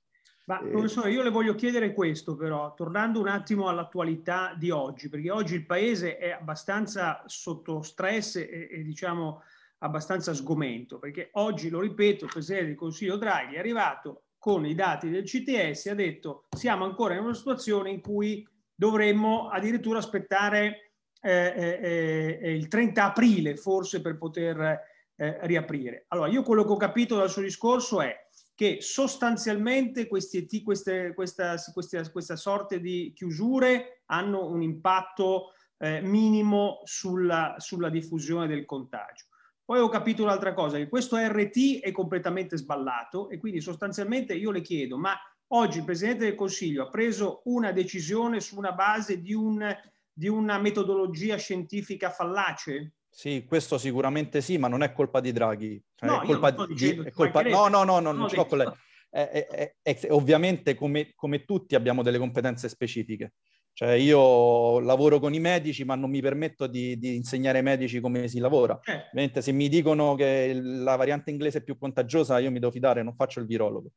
Ma 0.50 0.60
eh, 0.62 0.70
professore, 0.70 1.12
io 1.12 1.22
le 1.22 1.30
voglio 1.30 1.54
chiedere 1.54 1.94
questo 1.94 2.36
però, 2.36 2.74
tornando 2.74 3.20
un 3.20 3.28
attimo 3.28 3.68
all'attualità 3.68 4.56
di 4.58 4.72
oggi, 4.72 5.08
perché 5.08 5.30
oggi 5.30 5.54
il 5.54 5.66
Paese 5.68 6.18
è 6.18 6.32
abbastanza 6.32 7.22
sotto 7.28 7.84
stress 7.84 8.38
e, 8.38 8.68
e 8.72 8.82
diciamo 8.82 9.44
abbastanza 9.78 10.34
sgomento, 10.34 10.98
perché 10.98 11.30
oggi, 11.34 11.70
lo 11.70 11.80
ripeto, 11.80 12.26
il 12.26 12.32
Presidente 12.32 12.66
del 12.66 12.76
Consiglio 12.76 13.18
Draghi 13.18 13.56
è 13.56 13.60
arrivato 13.60 14.24
con 14.40 14.66
i 14.66 14.74
dati 14.74 15.12
del 15.12 15.24
CTS 15.24 15.86
e 15.86 15.90
ha 15.92 15.96
detto 15.96 16.46
siamo 16.58 16.84
ancora 16.84 17.14
in 17.14 17.22
una 17.22 17.36
situazione 17.36 17.92
in 17.92 18.02
cui 18.02 18.44
dovremmo 18.74 19.50
addirittura 19.50 20.00
aspettare 20.00 20.94
eh, 21.22 21.54
eh, 21.56 22.40
eh 22.42 22.56
il 22.56 22.68
30 22.68 23.04
aprile 23.04 23.56
forse 23.56 24.02
per 24.02 24.18
poter 24.18 24.82
eh, 25.16 25.38
riaprire. 25.42 26.06
Allora, 26.08 26.30
io 26.30 26.42
quello 26.42 26.64
che 26.64 26.72
ho 26.72 26.78
capito 26.78 27.18
dal 27.18 27.30
suo 27.30 27.44
discorso 27.44 28.02
è 28.02 28.29
che 28.60 28.80
sostanzialmente 28.82 30.06
questi, 30.06 30.46
queste, 30.64 31.14
questa, 31.14 31.56
questa, 31.72 32.12
questa, 32.12 32.36
sorte 32.36 32.82
di 32.82 33.14
chiusure 33.16 34.02
hanno 34.08 34.50
un 34.50 34.62
impatto 34.62 35.54
eh, 35.78 36.02
minimo 36.02 36.82
sulla, 36.84 37.56
sulla 37.58 37.88
diffusione 37.88 38.48
del 38.48 38.66
contagio. 38.66 39.28
Poi 39.64 39.80
ho 39.80 39.88
capito 39.88 40.24
un'altra 40.24 40.54
cosa, 40.54 40.76
che 40.76 40.90
questo 40.90 41.16
RT 41.16 41.80
è 41.80 41.94
completamente 41.94 42.58
sballato 42.58 43.30
e 43.30 43.38
quindi 43.38 43.62
sostanzialmente 43.62 44.34
io 44.34 44.52
le 44.52 44.60
chiedo, 44.60 44.98
ma 44.98 45.14
oggi 45.54 45.78
il 45.78 45.86
Presidente 45.86 46.26
del 46.26 46.36
Consiglio 46.36 46.84
ha 46.84 46.90
preso 46.90 47.44
una 47.46 47.72
decisione 47.72 48.42
su 48.42 48.58
una 48.58 48.74
base 48.74 49.22
di, 49.22 49.34
un, 49.34 49.74
di 50.12 50.28
una 50.28 50.60
metodologia 50.60 51.38
scientifica 51.38 52.10
fallace? 52.10 52.96
Sì, 53.20 53.44
questo 53.46 53.78
sicuramente 53.78 54.40
sì, 54.40 54.58
ma 54.58 54.70
non 54.70 54.82
è 54.82 54.94
colpa 54.94 55.20
di 55.20 55.34
Draghi. 55.34 55.84
Cioè, 55.94 56.08
no, 56.08 56.22
è 56.22 56.26
colpa 56.26 56.52
di, 56.52 57.02
è 57.04 57.12
colpa... 57.12 57.42
no, 57.42 57.68
no, 57.68 57.84
no, 57.84 58.00
no, 58.00 58.14
non 58.14 58.30
ce 58.30 58.38
l'ho 58.38 58.46
con 58.46 58.60
lei. 58.60 58.72
È, 59.10 59.74
è, 59.84 60.08
ovviamente 60.12 60.74
come, 60.74 61.12
come, 61.16 61.44
tutti 61.44 61.76
abbiamo 61.76 62.02
delle 62.02 62.18
competenze 62.18 62.70
specifiche. 62.70 63.34
Cioè 63.74 63.92
io 63.92 64.80
lavoro 64.80 65.20
con 65.20 65.34
i 65.34 65.40
medici, 65.42 65.84
ma 65.84 65.96
non 65.96 66.10
mi 66.10 66.22
permetto 66.22 66.66
di, 66.66 66.98
di 66.98 67.18
insegnare 67.18 67.58
ai 67.58 67.64
medici 67.66 68.00
come 68.00 68.30
si 68.30 68.40
lavora. 68.40 68.80
Eh. 68.86 69.08
Ovviamente 69.12 69.42
se 69.42 69.52
mi 69.52 69.68
dicono 69.68 70.16
che 70.16 70.54
la 70.54 70.96
variante 70.96 71.30
inglese 71.30 71.58
è 71.58 71.64
più 71.64 71.78
contagiosa, 71.78 72.40
io 72.40 72.52
mi 72.52 72.60
devo 72.60 72.72
fidare, 72.72 73.04
non 73.04 73.16
faccio 73.16 73.42
il 73.42 73.48
virologo. 73.48 73.92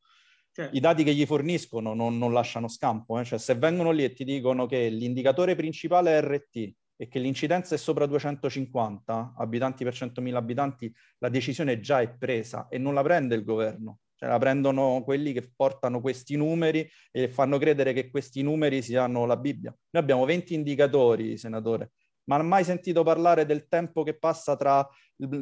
Certo. 0.51 0.77
I 0.77 0.81
dati 0.81 1.05
che 1.05 1.15
gli 1.15 1.27
forniscono 1.27 1.95
non, 1.95 2.19
non 2.19 2.33
lasciano 2.33 2.67
scampo. 2.67 3.21
Eh? 3.21 3.25
Cioè, 3.25 3.39
se 3.39 3.55
vengono 3.55 3.93
lì 3.93 4.03
e 4.03 4.15
ti 4.15 4.25
dicono 4.25 4.67
che 4.67 4.89
l'indicatore 4.89 5.55
principale 5.55 6.19
è 6.19 6.23
RT, 6.23 6.75
e 6.97 7.09
che 7.09 7.19
l'incidenza 7.19 7.75
è 7.75 7.79
sopra 7.79 8.07
250 8.07 9.35
abitanti 9.37 9.85
per 9.85 9.95
100.000 9.95 10.35
abitanti, 10.35 10.95
la 11.19 11.29
decisione 11.29 11.81
già 11.81 12.01
è 12.01 12.15
presa 12.15 12.69
e 12.69 12.79
non 12.79 12.95
la 12.95 13.03
prende 13.03 13.35
il 13.35 13.45
governo. 13.45 13.99
Cioè 14.15 14.29
la 14.31 14.39
prendono 14.39 15.03
quelli 15.03 15.33
che 15.33 15.51
portano 15.55 16.01
questi 16.01 16.37
numeri 16.37 16.89
e 17.11 17.29
fanno 17.29 17.59
credere 17.59 17.93
che 17.93 18.09
questi 18.09 18.43
numeri 18.43 18.81
siano 18.81 19.27
la 19.27 19.37
Bibbia. 19.37 19.75
Noi 19.91 20.03
abbiamo 20.03 20.25
20 20.25 20.55
indicatori, 20.55 21.37
senatore, 21.37 21.91
ma 22.25 22.37
non 22.37 22.47
mai 22.47 22.63
sentito 22.63 23.03
parlare 23.03 23.47
del 23.47 23.67
tempo 23.67 24.05
che 24.05 24.17
passa 24.17 24.57
tra 24.57 24.89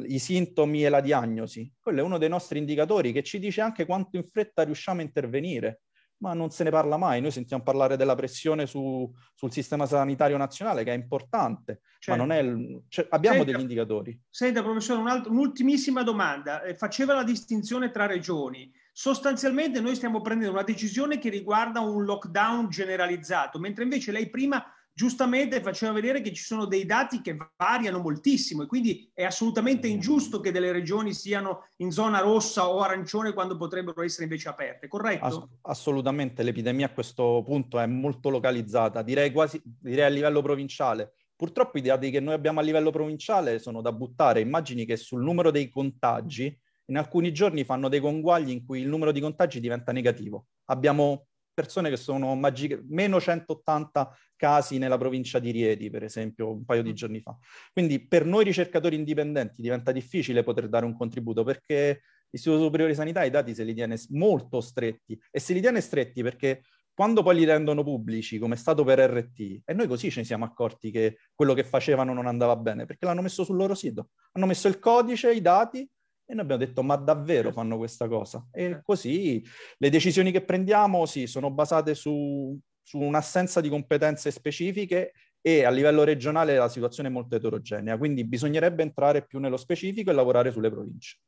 i 0.07 0.17
sintomi 0.17 0.83
e 0.83 0.89
la 0.89 0.99
diagnosi. 0.99 1.71
Quello 1.79 1.99
è 1.99 2.03
uno 2.03 2.17
dei 2.17 2.29
nostri 2.29 2.57
indicatori 2.57 3.11
che 3.11 3.21
ci 3.21 3.37
dice 3.37 3.61
anche 3.61 3.85
quanto 3.85 4.17
in 4.17 4.23
fretta 4.23 4.63
riusciamo 4.63 4.99
a 4.99 5.03
intervenire 5.03 5.81
ma 6.21 6.33
non 6.33 6.49
se 6.51 6.63
ne 6.63 6.69
parla 6.69 6.97
mai. 6.97 7.19
Noi 7.19 7.31
sentiamo 7.31 7.63
parlare 7.63 7.97
della 7.97 8.15
pressione 8.15 8.65
su, 8.65 9.11
sul 9.33 9.51
sistema 9.51 9.85
sanitario 9.85 10.37
nazionale, 10.37 10.83
che 10.83 10.91
è 10.91 10.95
importante, 10.95 11.81
certo. 11.99 12.11
ma 12.11 12.27
non 12.27 12.31
è... 12.31 12.83
Cioè, 12.87 13.07
abbiamo 13.09 13.37
senta, 13.37 13.51
degli 13.51 13.61
indicatori. 13.61 14.19
Senta, 14.29 14.61
professore, 14.61 14.99
un 14.99 15.23
un'ultimissima 15.27 16.03
domanda. 16.03 16.61
Eh, 16.63 16.75
faceva 16.75 17.13
la 17.13 17.23
distinzione 17.23 17.89
tra 17.89 18.05
regioni. 18.05 18.71
Sostanzialmente 18.93 19.81
noi 19.81 19.95
stiamo 19.95 20.21
prendendo 20.21 20.53
una 20.53 20.63
decisione 20.63 21.17
che 21.17 21.29
riguarda 21.29 21.79
un 21.79 22.03
lockdown 22.03 22.69
generalizzato, 22.69 23.57
mentre 23.57 23.83
invece 23.83 24.11
lei 24.11 24.29
prima 24.29 24.63
giustamente 24.93 25.61
faceva 25.61 25.93
vedere 25.93 26.21
che 26.21 26.33
ci 26.33 26.43
sono 26.43 26.65
dei 26.65 26.85
dati 26.85 27.21
che 27.21 27.37
variano 27.57 27.99
moltissimo 27.99 28.63
e 28.63 28.65
quindi 28.65 29.09
è 29.13 29.23
assolutamente 29.23 29.87
ingiusto 29.87 30.39
che 30.39 30.51
delle 30.51 30.71
regioni 30.71 31.13
siano 31.13 31.67
in 31.77 31.91
zona 31.91 32.19
rossa 32.19 32.67
o 32.67 32.81
arancione 32.81 33.33
quando 33.33 33.57
potrebbero 33.57 34.03
essere 34.03 34.23
invece 34.23 34.49
aperte, 34.49 34.87
corretto? 34.87 35.25
Ass- 35.25 35.47
assolutamente, 35.61 36.43
l'epidemia 36.43 36.87
a 36.87 36.93
questo 36.93 37.41
punto 37.45 37.79
è 37.79 37.85
molto 37.85 38.29
localizzata, 38.29 39.01
direi 39.01 39.31
quasi 39.31 39.61
direi 39.63 40.05
a 40.05 40.09
livello 40.09 40.41
provinciale. 40.41 41.13
Purtroppo 41.35 41.79
i 41.79 41.81
dati 41.81 42.11
che 42.11 42.19
noi 42.19 42.35
abbiamo 42.35 42.59
a 42.59 42.63
livello 42.63 42.91
provinciale 42.91 43.57
sono 43.57 43.81
da 43.81 43.91
buttare. 43.91 44.41
Immagini 44.41 44.85
che 44.85 44.95
sul 44.95 45.23
numero 45.23 45.49
dei 45.49 45.69
contagi 45.69 46.55
in 46.85 46.97
alcuni 46.97 47.33
giorni 47.33 47.63
fanno 47.63 47.89
dei 47.89 47.99
conguagli 47.99 48.51
in 48.51 48.63
cui 48.63 48.81
il 48.81 48.87
numero 48.87 49.11
di 49.11 49.21
contagi 49.21 49.59
diventa 49.59 49.91
negativo. 49.91 50.47
Abbiamo 50.65 51.29
persone 51.61 51.89
che 51.89 51.97
sono 51.97 52.35
magiche, 52.35 52.81
meno 52.87 53.19
180 53.19 54.17
casi 54.35 54.77
nella 54.77 54.97
provincia 54.97 55.39
di 55.39 55.51
Rieti, 55.51 55.89
per 55.89 56.03
esempio, 56.03 56.51
un 56.51 56.65
paio 56.65 56.81
di 56.81 56.91
mm. 56.91 56.93
giorni 56.93 57.21
fa. 57.21 57.37
Quindi 57.71 58.05
per 58.05 58.25
noi 58.25 58.43
ricercatori 58.43 58.95
indipendenti 58.95 59.61
diventa 59.61 59.91
difficile 59.91 60.43
poter 60.43 60.67
dare 60.67 60.85
un 60.85 60.97
contributo 60.97 61.43
perché 61.43 62.01
l'Istituto 62.29 62.63
Superiore 62.63 62.91
di 62.91 62.97
Sanità 62.97 63.23
i 63.23 63.29
dati 63.29 63.53
se 63.53 63.63
li 63.63 63.73
tiene 63.73 63.97
molto 64.09 64.61
stretti 64.61 65.19
e 65.29 65.39
se 65.39 65.53
li 65.53 65.61
tiene 65.61 65.81
stretti 65.81 66.23
perché 66.23 66.63
quando 66.93 67.23
poi 67.23 67.35
li 67.35 67.45
rendono 67.45 67.83
pubblici, 67.83 68.37
come 68.37 68.55
è 68.55 68.57
stato 68.57 68.83
per 68.83 68.99
RT, 68.99 69.61
e 69.65 69.73
noi 69.73 69.87
così 69.87 70.11
ce 70.11 70.19
ne 70.19 70.25
siamo 70.25 70.45
accorti 70.45 70.91
che 70.91 71.17
quello 71.33 71.53
che 71.53 71.63
facevano 71.63 72.13
non 72.13 72.27
andava 72.27 72.55
bene, 72.55 72.85
perché 72.85 73.05
l'hanno 73.05 73.21
messo 73.21 73.43
sul 73.43 73.55
loro 73.55 73.73
sito. 73.73 74.09
Hanno 74.33 74.45
messo 74.45 74.67
il 74.67 74.77
codice, 74.77 75.33
i 75.33 75.41
dati, 75.41 75.89
e 76.31 76.33
noi 76.33 76.43
abbiamo 76.43 76.63
detto, 76.63 76.81
ma 76.81 76.95
davvero 76.95 77.49
certo. 77.49 77.59
fanno 77.59 77.77
questa 77.77 78.07
cosa? 78.07 78.47
E 78.51 78.61
certo. 78.61 78.81
così 78.85 79.43
le 79.77 79.89
decisioni 79.89 80.31
che 80.31 80.43
prendiamo, 80.43 81.05
sì, 81.05 81.27
sono 81.27 81.51
basate 81.51 81.93
su, 81.93 82.57
su 82.81 82.97
un'assenza 82.97 83.59
di 83.59 83.67
competenze 83.67 84.31
specifiche 84.31 85.11
e 85.41 85.65
a 85.65 85.69
livello 85.69 86.03
regionale 86.03 86.55
la 86.55 86.69
situazione 86.69 87.09
è 87.09 87.11
molto 87.11 87.35
eterogenea, 87.35 87.97
quindi 87.97 88.23
bisognerebbe 88.25 88.81
entrare 88.81 89.25
più 89.25 89.39
nello 89.39 89.57
specifico 89.57 90.09
e 90.09 90.13
lavorare 90.13 90.51
sulle 90.51 90.69
province. 90.69 91.19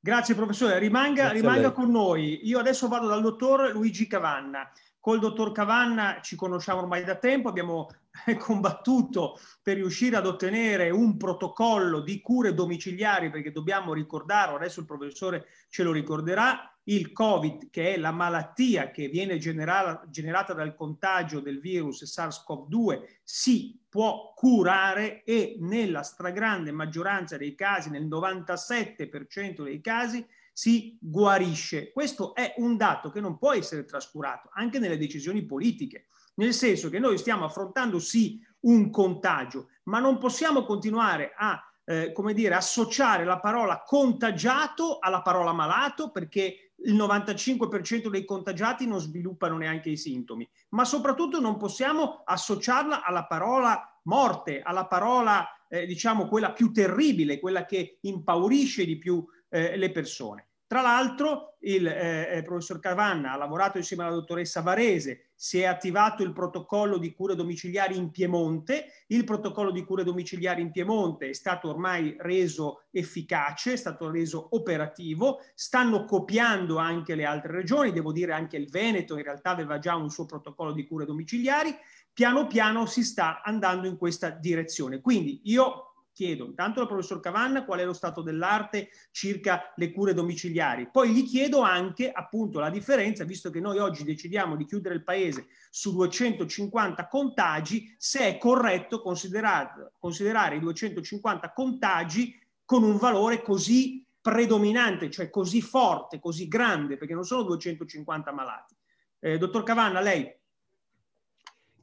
Grazie 0.00 0.34
professore, 0.34 0.78
rimanga, 0.78 1.30
rimanga 1.32 1.72
con 1.72 1.90
noi. 1.90 2.46
Io 2.46 2.58
adesso 2.58 2.88
vado 2.88 3.08
dal 3.08 3.20
dottor 3.20 3.72
Luigi 3.72 4.06
Cavanna. 4.06 4.70
Col 5.06 5.20
dottor 5.20 5.52
Cavanna 5.52 6.18
ci 6.20 6.34
conosciamo 6.34 6.80
ormai 6.80 7.04
da 7.04 7.14
tempo, 7.14 7.48
abbiamo 7.48 7.86
combattuto 8.38 9.38
per 9.62 9.76
riuscire 9.76 10.16
ad 10.16 10.26
ottenere 10.26 10.90
un 10.90 11.16
protocollo 11.16 12.00
di 12.00 12.20
cure 12.20 12.54
domiciliari, 12.54 13.30
perché 13.30 13.52
dobbiamo 13.52 13.92
ricordarlo, 13.92 14.56
adesso 14.56 14.80
il 14.80 14.86
professore 14.86 15.46
ce 15.68 15.84
lo 15.84 15.92
ricorderà, 15.92 16.76
il 16.88 17.12
Covid, 17.12 17.70
che 17.70 17.94
è 17.94 17.98
la 17.98 18.10
malattia 18.10 18.90
che 18.90 19.06
viene 19.06 19.38
generata, 19.38 20.04
generata 20.10 20.54
dal 20.54 20.74
contagio 20.74 21.38
del 21.38 21.60
virus 21.60 22.02
SARS-CoV-2, 22.02 23.20
si 23.22 23.80
può 23.88 24.32
curare 24.34 25.22
e 25.22 25.56
nella 25.60 26.02
stragrande 26.02 26.72
maggioranza 26.72 27.36
dei 27.36 27.54
casi, 27.54 27.90
nel 27.90 28.08
97% 28.08 29.62
dei 29.62 29.80
casi, 29.80 30.26
si 30.56 30.96
guarisce. 30.98 31.92
Questo 31.92 32.34
è 32.34 32.54
un 32.56 32.78
dato 32.78 33.10
che 33.10 33.20
non 33.20 33.36
può 33.36 33.52
essere 33.52 33.84
trascurato 33.84 34.48
anche 34.54 34.78
nelle 34.78 34.96
decisioni 34.96 35.44
politiche 35.44 36.06
nel 36.36 36.54
senso 36.54 36.88
che 36.88 36.98
noi 36.98 37.18
stiamo 37.18 37.44
affrontando 37.44 37.98
sì 37.98 38.40
un 38.60 38.90
contagio, 38.90 39.68
ma 39.84 40.00
non 40.00 40.18
possiamo 40.18 40.64
continuare 40.64 41.32
a 41.36 41.62
eh, 41.84 42.12
come 42.12 42.34
dire, 42.34 42.54
associare 42.54 43.24
la 43.24 43.38
parola 43.38 43.82
contagiato 43.84 44.98
alla 44.98 45.22
parola 45.22 45.52
malato 45.52 46.10
perché 46.10 46.72
il 46.84 46.94
95% 46.94 48.08
dei 48.08 48.24
contagiati 48.24 48.86
non 48.86 49.00
sviluppano 49.00 49.56
neanche 49.56 49.90
i 49.90 49.96
sintomi, 49.96 50.48
ma 50.70 50.84
soprattutto 50.84 51.40
non 51.40 51.56
possiamo 51.56 52.22
associarla 52.24 53.04
alla 53.04 53.26
parola 53.26 54.00
morte, 54.02 54.60
alla 54.60 54.86
parola, 54.86 55.46
eh, 55.68 55.86
diciamo, 55.86 56.26
quella 56.26 56.52
più 56.52 56.72
terribile, 56.72 57.38
quella 57.38 57.64
che 57.64 57.98
impaurisce 58.02 58.84
di 58.84 58.98
più 58.98 59.24
eh, 59.48 59.76
le 59.76 59.90
persone. 59.90 60.48
Tra 60.68 60.80
l'altro 60.82 61.58
il 61.60 61.86
eh, 61.86 62.38
eh, 62.38 62.42
professor 62.42 62.80
Cavanna 62.80 63.32
ha 63.32 63.36
lavorato 63.36 63.78
insieme 63.78 64.02
alla 64.02 64.14
dottoressa 64.14 64.62
Varese, 64.62 65.30
si 65.36 65.60
è 65.60 65.64
attivato 65.64 66.24
il 66.24 66.32
protocollo 66.32 66.98
di 66.98 67.14
cure 67.14 67.36
domiciliari 67.36 67.96
in 67.96 68.10
Piemonte, 68.10 69.04
il 69.08 69.22
protocollo 69.22 69.70
di 69.70 69.84
cure 69.84 70.02
domiciliari 70.02 70.62
in 70.62 70.72
Piemonte 70.72 71.28
è 71.28 71.32
stato 71.34 71.68
ormai 71.68 72.16
reso 72.18 72.86
efficace, 72.90 73.74
è 73.74 73.76
stato 73.76 74.10
reso 74.10 74.48
operativo, 74.56 75.38
stanno 75.54 76.04
copiando 76.04 76.78
anche 76.78 77.14
le 77.14 77.24
altre 77.24 77.52
regioni, 77.52 77.92
devo 77.92 78.10
dire 78.10 78.32
anche 78.32 78.56
il 78.56 78.68
Veneto 78.68 79.16
in 79.16 79.22
realtà 79.22 79.50
aveva 79.50 79.78
già 79.78 79.94
un 79.94 80.10
suo 80.10 80.26
protocollo 80.26 80.72
di 80.72 80.84
cure 80.84 81.04
domiciliari, 81.04 81.72
piano 82.12 82.48
piano 82.48 82.86
si 82.86 83.04
sta 83.04 83.40
andando 83.44 83.86
in 83.86 83.96
questa 83.96 84.30
direzione. 84.30 85.00
Quindi 85.00 85.42
io 85.44 85.95
chiedo 86.16 86.46
intanto 86.46 86.80
al 86.80 86.86
professor 86.86 87.20
Cavanna 87.20 87.66
qual 87.66 87.80
è 87.80 87.84
lo 87.84 87.92
stato 87.92 88.22
dell'arte 88.22 88.88
circa 89.10 89.74
le 89.76 89.92
cure 89.92 90.14
domiciliari, 90.14 90.88
poi 90.90 91.12
gli 91.12 91.26
chiedo 91.26 91.60
anche 91.60 92.10
appunto 92.10 92.58
la 92.58 92.70
differenza, 92.70 93.24
visto 93.24 93.50
che 93.50 93.60
noi 93.60 93.78
oggi 93.78 94.02
decidiamo 94.02 94.56
di 94.56 94.64
chiudere 94.64 94.94
il 94.94 95.04
paese 95.04 95.48
su 95.68 95.92
250 95.92 97.06
contagi, 97.08 97.94
se 97.98 98.20
è 98.20 98.38
corretto 98.38 99.02
considerare 99.02 100.56
i 100.56 100.60
250 100.60 101.52
contagi 101.52 102.34
con 102.64 102.82
un 102.82 102.96
valore 102.96 103.42
così 103.42 104.02
predominante, 104.18 105.10
cioè 105.10 105.28
così 105.28 105.60
forte, 105.60 106.18
così 106.18 106.48
grande, 106.48 106.96
perché 106.96 107.12
non 107.12 107.24
sono 107.24 107.42
250 107.42 108.32
malati. 108.32 108.74
Eh, 109.20 109.36
dottor 109.36 109.62
Cavanna, 109.62 110.00
lei 110.00 110.34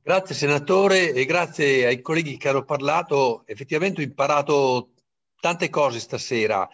Grazie 0.06 0.36
senatore 0.36 1.14
e 1.14 1.24
grazie 1.24 1.86
ai 1.86 2.02
colleghi 2.02 2.36
che 2.36 2.50
hanno 2.50 2.66
parlato. 2.66 3.44
Effettivamente 3.46 4.02
ho 4.02 4.04
imparato 4.04 4.96
tante 5.40 5.70
cose 5.70 6.02
stasera, 6.02 6.68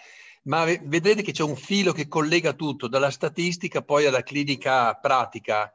ma 0.46 0.64
vedrete 0.66 1.22
che 1.22 1.32
c'è 1.32 1.44
un 1.44 1.56
filo 1.56 1.92
che 1.92 2.08
collega 2.08 2.54
tutto, 2.54 2.88
dalla 2.88 3.12
statistica 3.12 3.84
poi 3.84 4.08
alla 4.08 4.24
clinica 4.24 4.96
pratica. 4.96 5.72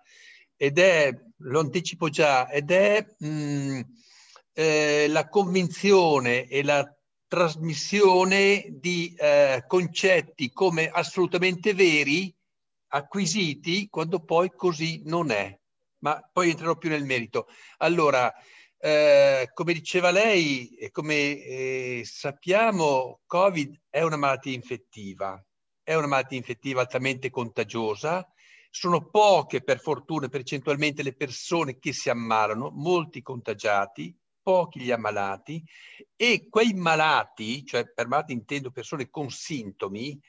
Ed 0.57 0.80
è, 0.80 1.16
lo 1.42 1.61
anticipo 1.61 2.09
già, 2.09 2.50
ed 2.50 2.72
è 2.72 3.07
mh, 3.18 3.28
mm, 3.28 3.80
eh, 4.52 5.07
la 5.09 5.28
convinzione 5.28 6.48
e 6.48 6.64
la 6.64 6.84
trasmissione 7.28 8.66
di 8.68 9.14
eh, 9.16 9.62
concetti 9.68 10.50
come 10.50 10.88
assolutamente 10.88 11.72
veri, 11.72 12.34
acquisiti, 12.88 13.88
quando 13.88 14.24
poi 14.24 14.50
così 14.50 15.02
non 15.05 15.30
è 15.30 15.57
ma 16.05 16.20
poi 16.30 16.50
entrerò 16.50 16.76
più 16.76 16.90
nel 16.90 17.07
merito. 17.07 17.48
Allora, 17.78 18.30
eh, 18.76 19.50
come 19.55 19.72
diceva 19.72 20.11
lei 20.11 20.68
e 20.76 20.90
come 20.90 21.14
eh, 21.14 22.02
sappiamo, 22.05 23.20
Covid 23.24 23.80
è 23.88 24.02
una 24.02 24.18
malattia 24.18 24.52
infettiva, 24.52 25.42
è 25.82 25.94
una 25.94 26.07
malattia 26.07 26.36
infettiva 26.36 26.82
altamente 26.82 27.30
contagiosa. 27.30 28.30
Sono 28.68 29.09
poche, 29.09 29.62
per 29.62 29.80
fortuna, 29.80 30.28
percentualmente 30.28 31.02
le 31.02 31.14
persone 31.14 31.78
che 31.78 31.94
si 31.94 32.11
ammalano, 32.11 32.70
molti 32.70 33.22
contagiati, 33.22 34.14
pochi 34.42 34.80
gli 34.80 34.90
ammalati 34.90 35.64
e 36.14 36.48
quei 36.50 36.74
malati, 36.74 37.64
cioè 37.64 37.90
per 37.90 38.09
malati 38.09 38.34
intendo 38.34 38.70
persone 38.70 39.09
con 39.09 39.30
sintomi, 39.30 40.20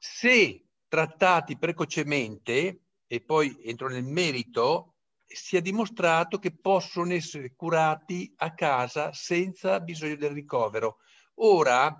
se 0.00 0.64
trattati 0.88 1.56
precocemente, 1.58 2.80
e 3.06 3.20
poi 3.20 3.56
entro 3.62 3.88
nel 3.88 4.02
merito, 4.02 4.95
si 5.26 5.56
è 5.56 5.60
dimostrato 5.60 6.38
che 6.38 6.56
possono 6.56 7.12
essere 7.12 7.54
curati 7.54 8.32
a 8.36 8.54
casa 8.54 9.12
senza 9.12 9.80
bisogno 9.80 10.16
del 10.16 10.30
ricovero. 10.30 10.98
Ora, 11.36 11.94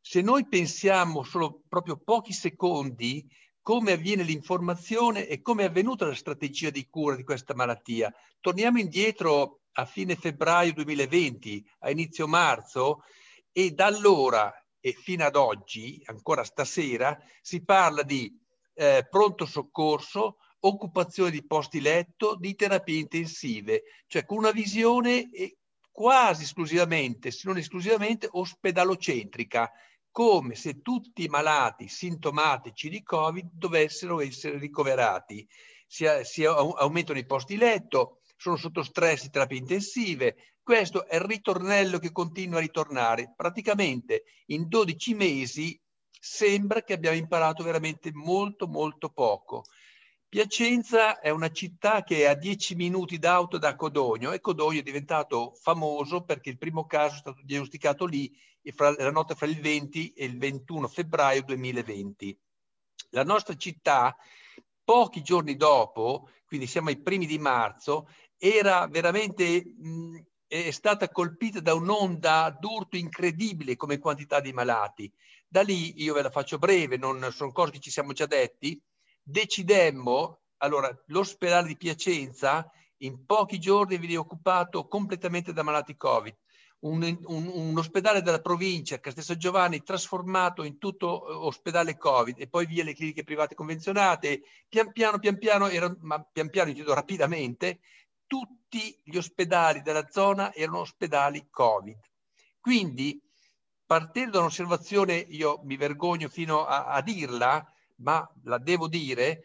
se 0.00 0.20
noi 0.20 0.46
pensiamo 0.48 1.22
solo 1.22 1.62
proprio 1.68 1.96
pochi 1.96 2.32
secondi 2.32 3.26
come 3.62 3.92
avviene 3.92 4.24
l'informazione 4.24 5.26
e 5.28 5.40
come 5.40 5.62
è 5.62 5.66
avvenuta 5.66 6.04
la 6.04 6.14
strategia 6.14 6.70
di 6.70 6.88
cura 6.88 7.14
di 7.14 7.22
questa 7.22 7.54
malattia, 7.54 8.12
torniamo 8.40 8.80
indietro 8.80 9.60
a 9.74 9.86
fine 9.86 10.16
febbraio 10.16 10.72
2020, 10.72 11.64
a 11.80 11.90
inizio 11.90 12.26
marzo, 12.26 13.04
e 13.52 13.70
da 13.70 13.86
allora 13.86 14.52
e 14.80 14.92
fino 14.92 15.24
ad 15.24 15.36
oggi, 15.36 16.02
ancora 16.06 16.42
stasera, 16.42 17.16
si 17.40 17.64
parla 17.64 18.02
di 18.02 18.36
eh, 18.74 19.06
pronto 19.08 19.46
soccorso, 19.46 20.38
occupazione 20.64 21.30
di 21.30 21.44
posti 21.44 21.80
letto, 21.80 22.36
di 22.36 22.54
terapie 22.54 22.98
intensive, 22.98 23.82
cioè 24.06 24.24
con 24.24 24.38
una 24.38 24.50
visione 24.50 25.30
quasi 25.90 26.44
esclusivamente, 26.44 27.30
se 27.30 27.42
non 27.46 27.58
esclusivamente, 27.58 28.28
ospedalocentrica, 28.30 29.70
come 30.10 30.54
se 30.54 30.80
tutti 30.80 31.24
i 31.24 31.28
malati 31.28 31.88
sintomatici 31.88 32.88
di 32.88 33.02
Covid 33.02 33.50
dovessero 33.52 34.20
essere 34.20 34.58
ricoverati. 34.58 35.46
Si, 35.86 36.06
si 36.22 36.44
aumentano 36.44 37.18
i 37.18 37.26
posti 37.26 37.56
letto, 37.56 38.20
sono 38.36 38.56
sotto 38.56 38.82
stress 38.82 39.22
di 39.22 39.30
terapie 39.30 39.58
intensive. 39.58 40.36
Questo 40.62 41.06
è 41.06 41.16
il 41.16 41.22
ritornello 41.22 41.98
che 41.98 42.12
continua 42.12 42.58
a 42.58 42.62
ritornare. 42.62 43.32
Praticamente 43.36 44.24
in 44.46 44.68
12 44.68 45.14
mesi 45.14 45.78
sembra 46.08 46.82
che 46.82 46.92
abbiamo 46.92 47.16
imparato 47.16 47.62
veramente 47.62 48.10
molto, 48.12 48.68
molto 48.68 49.10
poco 49.10 49.64
Piacenza 50.32 51.20
è 51.20 51.28
una 51.28 51.50
città 51.50 52.02
che 52.02 52.20
è 52.20 52.24
a 52.24 52.32
10 52.32 52.74
minuti 52.74 53.18
d'auto 53.18 53.58
da 53.58 53.76
Codogno 53.76 54.32
e 54.32 54.40
Codogno 54.40 54.78
è 54.78 54.82
diventato 54.82 55.52
famoso 55.60 56.22
perché 56.22 56.48
il 56.48 56.56
primo 56.56 56.86
caso 56.86 57.16
è 57.16 57.18
stato 57.18 57.42
diagnosticato 57.44 58.06
lì 58.06 58.34
la 58.96 59.10
notte 59.10 59.34
fra 59.34 59.44
il 59.44 59.60
20 59.60 60.14
e 60.14 60.24
il 60.24 60.38
21 60.38 60.88
febbraio 60.88 61.42
2020. 61.42 62.34
La 63.10 63.24
nostra 63.24 63.54
città, 63.56 64.16
pochi 64.82 65.20
giorni 65.20 65.54
dopo, 65.54 66.30
quindi 66.46 66.66
siamo 66.66 66.88
ai 66.88 67.02
primi 67.02 67.26
di 67.26 67.38
marzo, 67.38 68.08
era 68.38 68.86
veramente 68.86 69.62
mh, 69.66 70.16
è 70.46 70.70
stata 70.70 71.10
colpita 71.10 71.60
da 71.60 71.74
un'onda 71.74 72.56
d'urto 72.58 72.96
incredibile 72.96 73.76
come 73.76 73.98
quantità 73.98 74.40
di 74.40 74.54
malati. 74.54 75.12
Da 75.46 75.60
lì, 75.60 76.02
io 76.02 76.14
ve 76.14 76.22
la 76.22 76.30
faccio 76.30 76.56
breve, 76.56 76.96
non 76.96 77.28
sono 77.32 77.52
cose 77.52 77.72
che 77.72 77.80
ci 77.80 77.90
siamo 77.90 78.14
già 78.14 78.24
detti, 78.24 78.82
decidemmo, 79.22 80.40
allora 80.58 80.90
l'ospedale 81.06 81.68
di 81.68 81.76
Piacenza 81.76 82.70
in 82.98 83.24
pochi 83.24 83.58
giorni 83.58 83.98
veniva 83.98 84.20
occupato 84.20 84.86
completamente 84.86 85.52
da 85.52 85.62
malati 85.62 85.96
Covid. 85.96 86.36
Un, 86.82 87.02
un, 87.26 87.50
un, 87.52 87.78
ospedale 87.78 88.22
della 88.22 88.40
provincia, 88.40 88.98
Castel 88.98 89.22
San 89.22 89.38
Giovanni, 89.38 89.84
trasformato 89.84 90.64
in 90.64 90.78
tutto 90.78 91.28
eh, 91.28 91.32
ospedale 91.32 91.96
Covid 91.96 92.40
e 92.40 92.48
poi 92.48 92.66
via 92.66 92.82
le 92.82 92.94
cliniche 92.94 93.22
private 93.22 93.54
convenzionate, 93.54 94.42
pian 94.68 94.90
piano, 94.90 95.20
pian 95.20 95.38
piano, 95.38 95.68
erano, 95.68 95.96
ma 96.00 96.20
pian 96.20 96.50
piano, 96.50 96.70
intendo 96.70 96.92
rapidamente, 96.94 97.80
tutti 98.26 98.98
gli 99.04 99.16
ospedali 99.16 99.80
della 99.82 100.08
zona 100.10 100.52
erano 100.52 100.80
ospedali 100.80 101.46
Covid. 101.50 101.98
Quindi, 102.58 103.20
partendo 103.86 104.32
da 104.32 104.38
un'osservazione, 104.40 105.14
io 105.14 105.60
mi 105.62 105.76
vergogno 105.76 106.28
fino 106.28 106.64
a, 106.64 106.86
a 106.86 107.00
dirla, 107.00 107.64
ma 107.96 108.28
la 108.44 108.58
devo 108.58 108.88
dire, 108.88 109.44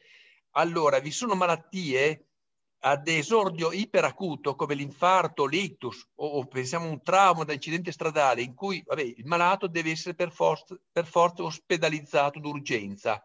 allora 0.52 1.00
vi 1.00 1.12
sono 1.12 1.36
malattie 1.36 2.28
ad 2.80 3.08
esordio 3.08 3.72
iperacuto 3.72 4.56
come 4.56 4.76
l'infarto, 4.76 5.46
l'ictus 5.46 6.08
o, 6.16 6.28
o, 6.28 6.46
pensiamo 6.46 6.86
a 6.86 6.90
un 6.90 7.02
trauma 7.02 7.44
da 7.44 7.54
incidente 7.54 7.92
stradale 7.92 8.42
in 8.42 8.54
cui 8.54 8.84
vabbè, 8.86 9.02
il 9.02 9.26
malato 9.26 9.68
deve 9.68 9.92
essere 9.92 10.14
per 10.14 10.32
forza, 10.32 10.78
per 10.92 11.06
forza 11.06 11.44
ospedalizzato 11.44 12.40
d'urgenza. 12.40 13.22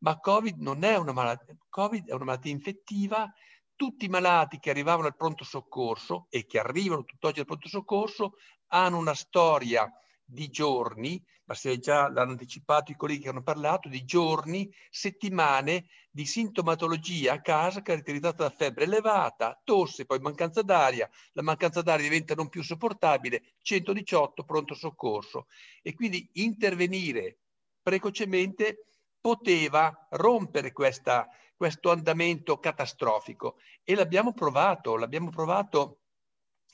Ma 0.00 0.18
Covid 0.18 0.58
non 0.60 0.82
è 0.84 0.96
una 0.96 1.12
malattia, 1.12 1.56
Covid 1.68 2.08
è 2.08 2.12
una 2.12 2.24
malattia 2.24 2.52
infettiva. 2.52 3.32
Tutti 3.74 4.06
i 4.06 4.08
malati 4.08 4.58
che 4.58 4.70
arrivavano 4.70 5.06
al 5.06 5.16
pronto 5.16 5.44
soccorso 5.44 6.26
e 6.30 6.46
che 6.46 6.58
arrivano 6.58 7.04
tutt'oggi 7.04 7.40
al 7.40 7.46
pronto 7.46 7.68
soccorso 7.68 8.34
hanno 8.68 8.96
una 8.96 9.14
storia 9.14 9.90
di 10.26 10.48
giorni, 10.48 11.22
ma 11.44 11.54
se 11.54 11.78
già 11.78 12.08
l'hanno 12.10 12.32
anticipato 12.32 12.90
i 12.90 12.96
colleghi 12.96 13.22
che 13.22 13.28
hanno 13.28 13.42
parlato, 13.42 13.88
di 13.88 14.04
giorni, 14.04 14.68
settimane 14.90 15.86
di 16.10 16.26
sintomatologia 16.26 17.34
a 17.34 17.40
casa 17.40 17.82
caratterizzata 17.82 18.42
da 18.42 18.50
febbre 18.50 18.84
elevata, 18.84 19.60
tosse, 19.62 20.04
poi 20.04 20.18
mancanza 20.18 20.62
d'aria, 20.62 21.08
la 21.32 21.42
mancanza 21.42 21.82
d'aria 21.82 22.08
diventa 22.08 22.34
non 22.34 22.48
più 22.48 22.62
sopportabile, 22.62 23.54
118 23.62 24.44
pronto 24.44 24.74
soccorso. 24.74 25.46
E 25.82 25.94
quindi 25.94 26.28
intervenire 26.34 27.38
precocemente 27.80 28.86
poteva 29.20 30.08
rompere 30.10 30.72
questa, 30.72 31.28
questo 31.54 31.90
andamento 31.90 32.58
catastrofico 32.58 33.58
e 33.84 33.94
l'abbiamo 33.94 34.32
provato, 34.32 34.96
l'abbiamo 34.96 35.30
provato 35.30 36.00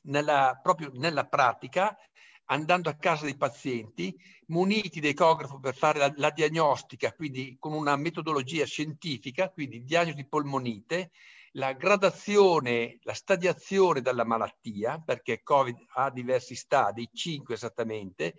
nella, 0.05 0.59
proprio 0.62 0.90
nella 0.94 1.26
pratica 1.26 1.96
andando 2.47 2.88
a 2.88 2.97
casa 2.97 3.24
dei 3.24 3.36
pazienti, 3.36 4.14
muniti 4.47 5.01
di 5.01 5.09
ecografo 5.09 5.59
per 5.59 5.74
fare 5.74 5.99
la, 5.99 6.12
la, 6.16 6.30
diagnostica, 6.30 7.12
quindi 7.12 7.57
con 7.59 7.72
una 7.72 7.97
metodologia 7.97 8.64
scientifica, 8.64 9.51
quindi 9.51 9.84
diagnosi 9.84 10.26
polmonite, 10.26 11.11
la 11.53 11.72
gradazione, 11.72 12.99
la 13.03 13.14
stadiazione 13.14 14.01
della 14.01 14.24
malattia, 14.24 14.99
perché 15.05 15.43
Covid 15.43 15.76
ha 15.95 16.11
diversi 16.11 16.55
stadi, 16.55 17.09
5 17.12 17.55
esattamente, 17.55 18.36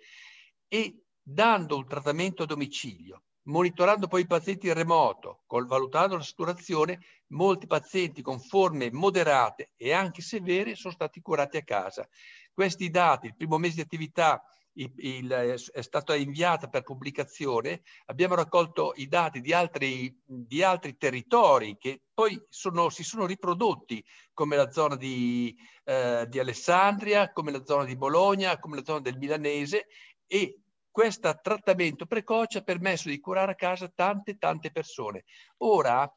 e 0.68 1.04
dando 1.22 1.76
un 1.76 1.86
trattamento 1.86 2.42
a 2.42 2.46
domicilio, 2.46 3.22
monitorando 3.44 4.06
poi 4.06 4.22
i 4.22 4.26
pazienti 4.26 4.68
in 4.68 4.74
remoto, 4.74 5.42
col, 5.46 5.66
valutando 5.66 6.16
la 6.16 6.22
saturazione, 6.22 7.00
molti 7.28 7.66
pazienti 7.66 8.22
con 8.22 8.40
forme 8.40 8.90
moderate 8.92 9.72
e 9.76 9.92
anche 9.92 10.22
severe 10.22 10.74
sono 10.74 10.94
stati 10.94 11.20
curati 11.20 11.56
a 11.56 11.62
casa. 11.62 12.08
Questi 12.52 12.90
dati, 12.90 13.26
il 13.26 13.36
primo 13.36 13.58
mese 13.58 13.76
di 13.76 13.80
attività 13.80 14.42
il, 14.74 14.92
il, 14.96 15.28
è 15.72 15.82
stata 15.82 16.14
inviata 16.14 16.68
per 16.68 16.82
pubblicazione, 16.82 17.82
abbiamo 18.06 18.34
raccolto 18.34 18.92
i 18.96 19.06
dati 19.06 19.40
di 19.40 19.52
altri, 19.52 20.16
di 20.24 20.62
altri 20.62 20.96
territori 20.96 21.76
che 21.78 22.02
poi 22.12 22.40
sono, 22.48 22.88
si 22.88 23.04
sono 23.04 23.26
riprodotti, 23.26 24.04
come 24.32 24.56
la 24.56 24.70
zona 24.70 24.96
di, 24.96 25.54
eh, 25.84 26.26
di, 26.28 26.38
Alessandria, 26.38 27.32
come 27.32 27.52
la 27.52 27.64
zona 27.64 27.84
di 27.84 27.96
Bologna, 27.96 28.58
come 28.58 28.76
la 28.76 28.84
zona 28.84 29.00
del 29.00 29.18
Milanese 29.18 29.86
e 30.26 30.63
questo 30.94 31.36
trattamento 31.42 32.06
precoce 32.06 32.58
ha 32.58 32.62
permesso 32.62 33.08
di 33.08 33.18
curare 33.18 33.50
a 33.50 33.56
casa 33.56 33.88
tante, 33.88 34.38
tante 34.38 34.70
persone. 34.70 35.24
Ora, 35.56 36.08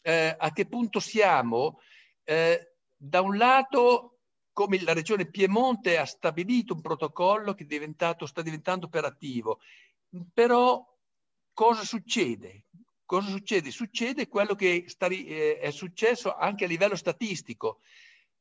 eh, 0.00 0.34
a 0.38 0.52
che 0.52 0.66
punto 0.66 1.00
siamo? 1.00 1.80
Eh, 2.24 2.76
da 2.96 3.20
un 3.20 3.36
lato 3.36 4.20
come 4.54 4.80
la 4.80 4.94
regione 4.94 5.28
Piemonte 5.28 5.98
ha 5.98 6.06
stabilito 6.06 6.72
un 6.72 6.80
protocollo 6.80 7.52
che 7.52 7.66
sta 8.24 8.40
diventando 8.40 8.86
operativo. 8.86 9.60
Però 10.32 10.82
cosa 11.52 11.84
succede? 11.84 12.64
Cosa 13.04 13.28
succede? 13.28 13.70
Succede 13.70 14.28
quello 14.28 14.54
che 14.54 14.84
sta, 14.86 15.08
eh, 15.08 15.58
è 15.58 15.70
successo 15.70 16.34
anche 16.34 16.64
a 16.64 16.68
livello 16.68 16.96
statistico. 16.96 17.80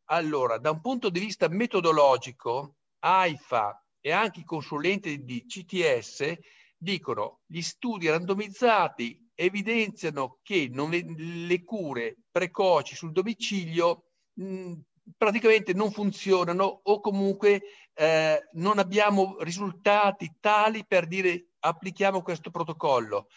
Allora, 0.06 0.58
da 0.58 0.72
un 0.72 0.80
punto 0.80 1.10
di 1.10 1.20
vista 1.20 1.50
metodologico, 1.50 2.78
AIFA 3.00 3.85
e 4.06 4.12
anche 4.12 4.41
i 4.41 4.45
consulenti 4.45 5.24
di 5.24 5.45
CTS 5.47 6.32
dicono 6.78 7.39
gli 7.47 7.62
studi 7.62 8.08
randomizzati 8.08 9.32
evidenziano 9.34 10.38
che 10.43 10.70
non, 10.72 10.91
le 10.91 11.64
cure 11.64 12.18
precoci 12.30 12.93
sul 12.93 13.12
domicilio 13.12 14.12
mh, 14.34 14.74
praticamente 15.18 15.74
non 15.74 15.89
funzionano 15.89 16.82
o 16.84 16.99
comunque 16.99 17.64
eh, 17.95 18.47
non 18.51 18.78
abbiamo 18.78 19.38
risultati 19.39 20.36
tali 20.39 20.86
per 20.86 21.08
dire 21.08 21.47
applichiamo 21.62 22.22
questo 22.22 22.51
protocollo. 22.51 23.30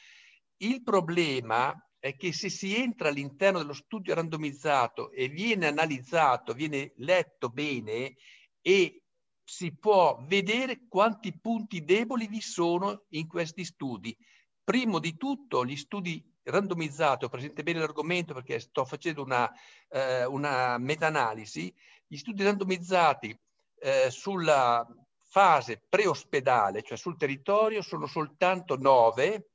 Il 0.58 0.82
problema 0.82 1.74
è 1.98 2.14
che 2.14 2.34
se 2.34 2.50
si 2.50 2.76
entra 2.76 3.08
all'interno 3.08 3.58
dello 3.58 3.72
studio 3.72 4.12
randomizzato 4.12 5.12
e 5.12 5.28
viene 5.28 5.66
analizzato, 5.66 6.52
viene 6.52 6.92
letto 6.96 7.48
bene 7.48 8.16
e 8.60 9.04
si 9.48 9.74
può 9.74 10.22
vedere 10.26 10.86
quanti 10.88 11.32
punti 11.40 11.82
deboli 11.82 12.26
vi 12.26 12.42
sono 12.42 13.06
in 13.12 13.26
questi 13.26 13.64
studi. 13.64 14.14
Primo 14.62 14.98
di 14.98 15.16
tutto, 15.16 15.64
gli 15.64 15.74
studi 15.74 16.22
randomizzato, 16.42 17.24
ho 17.24 17.28
presente 17.30 17.62
bene 17.62 17.78
l'argomento 17.78 18.34
perché 18.34 18.60
sto 18.60 18.84
facendo 18.84 19.22
una, 19.22 19.50
eh, 19.88 20.26
una 20.26 20.76
meta-analisi, 20.76 21.74
gli 22.06 22.16
studi 22.18 22.42
randomizzati 22.42 23.34
eh, 23.80 24.10
sulla 24.10 24.86
fase 25.30 25.82
preospedale, 25.88 26.82
cioè 26.82 26.98
sul 26.98 27.16
territorio, 27.16 27.80
sono 27.80 28.06
soltanto 28.06 28.76
nove, 28.76 29.52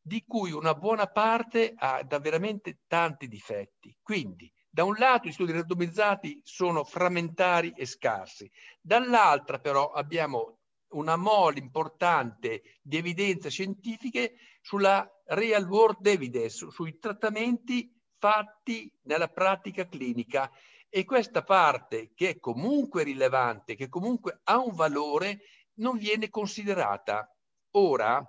di 0.00 0.22
cui 0.24 0.52
una 0.52 0.74
buona 0.74 1.08
parte 1.08 1.74
ha 1.76 2.04
da 2.04 2.20
veramente 2.20 2.82
tanti 2.86 3.26
difetti. 3.26 3.96
Quindi, 4.00 4.48
da 4.76 4.84
un 4.84 4.94
lato 4.98 5.26
gli 5.26 5.32
studi 5.32 5.52
randomizzati 5.52 6.38
sono 6.44 6.84
frammentari 6.84 7.72
e 7.74 7.86
scarsi, 7.86 8.50
dall'altra 8.78 9.58
però 9.58 9.90
abbiamo 9.90 10.58
una 10.88 11.16
mole 11.16 11.60
importante 11.60 12.60
di 12.82 12.98
evidenze 12.98 13.48
scientifiche 13.48 14.34
sulla 14.60 15.10
real 15.28 15.66
world 15.66 16.06
evidence, 16.06 16.70
sui 16.70 16.98
trattamenti 16.98 17.90
fatti 18.18 18.92
nella 19.04 19.28
pratica 19.28 19.88
clinica 19.88 20.50
e 20.90 21.06
questa 21.06 21.42
parte 21.42 22.12
che 22.14 22.28
è 22.28 22.38
comunque 22.38 23.02
rilevante, 23.02 23.76
che 23.76 23.88
comunque 23.88 24.40
ha 24.44 24.58
un 24.58 24.74
valore, 24.74 25.40
non 25.76 25.96
viene 25.96 26.28
considerata. 26.28 27.34
Ora 27.76 28.22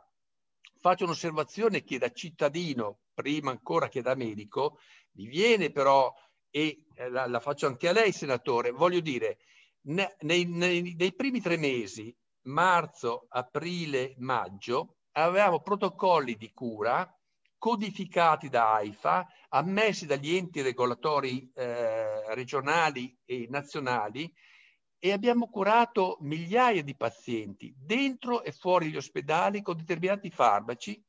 faccio 0.80 1.04
un'osservazione 1.04 1.84
che 1.84 1.98
da 1.98 2.10
cittadino, 2.10 3.00
prima 3.14 3.52
ancora 3.52 3.90
che 3.90 4.02
da 4.02 4.16
medico, 4.16 4.80
mi 5.18 5.26
viene 5.26 5.72
però, 5.72 6.14
e 6.50 6.86
eh, 6.96 7.10
la, 7.10 7.28
la 7.28 7.40
faccio 7.40 7.68
anche 7.68 7.88
a 7.88 7.92
lei 7.92 8.12
senatore, 8.12 8.72
voglio 8.72 9.00
dire, 9.00 9.40
nei, 9.88 10.46
nei, 10.46 10.96
nei 10.98 11.14
primi 11.14 11.42
tre 11.42 11.58
mesi, 11.58 12.16
marzo, 12.44 13.28
aprile, 13.30 14.16
maggio, 14.18 14.98
avevamo 15.12 15.62
protocolli 15.62 16.36
di 16.36 16.52
cura 16.54 17.10
codificati 17.58 18.50
da 18.50 18.76
AIFA, 18.76 19.28
ammessi 19.50 20.06
dagli 20.06 20.36
enti 20.36 20.62
regolatori 20.62 21.52
eh, 21.56 22.34
regionali 22.36 23.18
e 23.26 23.48
nazionali 23.50 24.32
e 25.00 25.12
abbiamo 25.12 25.50
curato 25.50 26.18
migliaia 26.22 26.84
di 26.84 26.96
pazienti 26.96 27.74
dentro 27.78 28.44
e 28.44 28.52
fuori 28.52 28.90
gli 28.90 28.98
ospedali 28.98 29.62
con 29.62 29.78
determinati 29.78 30.30
farmaci. 30.30 31.04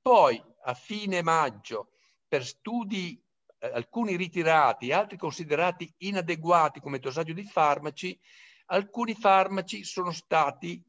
Poi 0.00 0.40
a 0.64 0.74
fine 0.74 1.22
maggio, 1.22 1.90
per 2.26 2.44
studi 2.44 3.20
alcuni 3.60 4.16
ritirati, 4.16 4.92
altri 4.92 5.16
considerati 5.16 5.92
inadeguati 5.98 6.80
come 6.80 6.98
dosaggio 6.98 7.32
di 7.32 7.44
farmaci, 7.44 8.18
alcuni 8.66 9.14
farmaci 9.14 9.84
sono 9.84 10.12
stati 10.12 10.82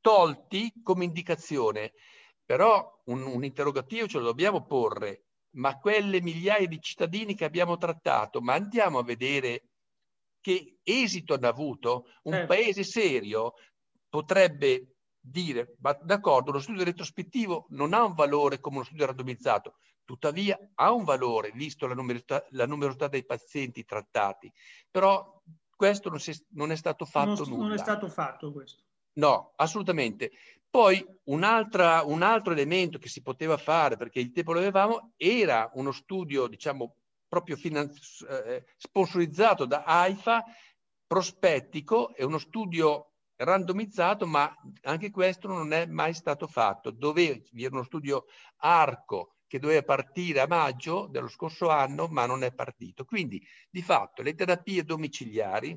tolti 0.00 0.72
come 0.82 1.04
indicazione. 1.04 1.92
Però 2.44 3.02
un, 3.06 3.22
un 3.22 3.44
interrogativo 3.44 4.08
ce 4.08 4.18
lo 4.18 4.24
dobbiamo 4.24 4.64
porre, 4.64 5.24
ma 5.56 5.78
quelle 5.78 6.20
migliaia 6.20 6.66
di 6.66 6.80
cittadini 6.80 7.34
che 7.34 7.44
abbiamo 7.44 7.76
trattato, 7.76 8.40
ma 8.40 8.54
andiamo 8.54 8.98
a 8.98 9.04
vedere 9.04 9.68
che 10.40 10.78
esito 10.82 11.34
hanno 11.34 11.48
avuto? 11.48 12.06
Un 12.22 12.34
eh. 12.34 12.46
paese 12.46 12.84
serio 12.84 13.54
potrebbe 14.08 14.94
dire, 15.20 15.76
ma 15.80 15.92
d'accordo, 15.92 16.52
lo 16.52 16.60
studio 16.60 16.84
retrospettivo 16.84 17.66
non 17.70 17.92
ha 17.92 18.02
un 18.04 18.14
valore 18.14 18.60
come 18.60 18.76
uno 18.76 18.84
studio 18.84 19.06
randomizzato, 19.06 19.76
tuttavia 20.08 20.58
ha 20.76 20.90
un 20.90 21.04
valore 21.04 21.50
visto 21.52 21.86
la 21.86 21.92
numerosità, 21.92 22.42
la 22.52 22.64
numerosità 22.64 23.08
dei 23.08 23.26
pazienti 23.26 23.84
trattati, 23.84 24.50
però 24.90 25.42
questo 25.76 26.08
non, 26.08 26.18
si, 26.18 26.32
non 26.52 26.70
è 26.72 26.76
stato 26.76 27.04
fatto 27.04 27.44
non, 27.44 27.50
nulla. 27.50 27.62
Non 27.64 27.72
è 27.74 27.78
stato 27.78 28.08
fatto 28.08 28.50
questo. 28.50 28.84
No, 29.18 29.52
assolutamente. 29.56 30.30
Poi 30.70 31.04
un, 31.24 31.42
un 32.06 32.22
altro 32.22 32.52
elemento 32.52 32.96
che 32.96 33.10
si 33.10 33.20
poteva 33.20 33.58
fare, 33.58 33.98
perché 33.98 34.18
il 34.18 34.32
tempo 34.32 34.54
lo 34.54 34.60
avevamo, 34.60 35.12
era 35.18 35.70
uno 35.74 35.92
studio, 35.92 36.46
diciamo, 36.46 36.96
proprio 37.28 37.56
finanzi- 37.56 38.24
eh, 38.24 38.64
sponsorizzato 38.78 39.66
da 39.66 39.82
AIFA, 39.84 40.42
prospettico, 41.06 42.14
è 42.14 42.22
uno 42.22 42.38
studio 42.38 43.12
randomizzato, 43.36 44.26
ma 44.26 44.50
anche 44.84 45.10
questo 45.10 45.48
non 45.48 45.74
è 45.74 45.84
mai 45.84 46.14
stato 46.14 46.46
fatto. 46.46 46.90
Dove 46.90 47.44
vi 47.52 47.64
era 47.64 47.74
uno 47.74 47.84
studio 47.84 48.24
arco 48.56 49.34
che 49.48 49.58
doveva 49.58 49.82
partire 49.82 50.40
a 50.40 50.46
maggio 50.46 51.08
dello 51.10 51.26
scorso 51.26 51.68
anno, 51.70 52.06
ma 52.06 52.26
non 52.26 52.44
è 52.44 52.52
partito. 52.52 53.04
Quindi, 53.04 53.42
di 53.68 53.82
fatto, 53.82 54.22
le 54.22 54.34
terapie 54.34 54.84
domiciliari, 54.84 55.76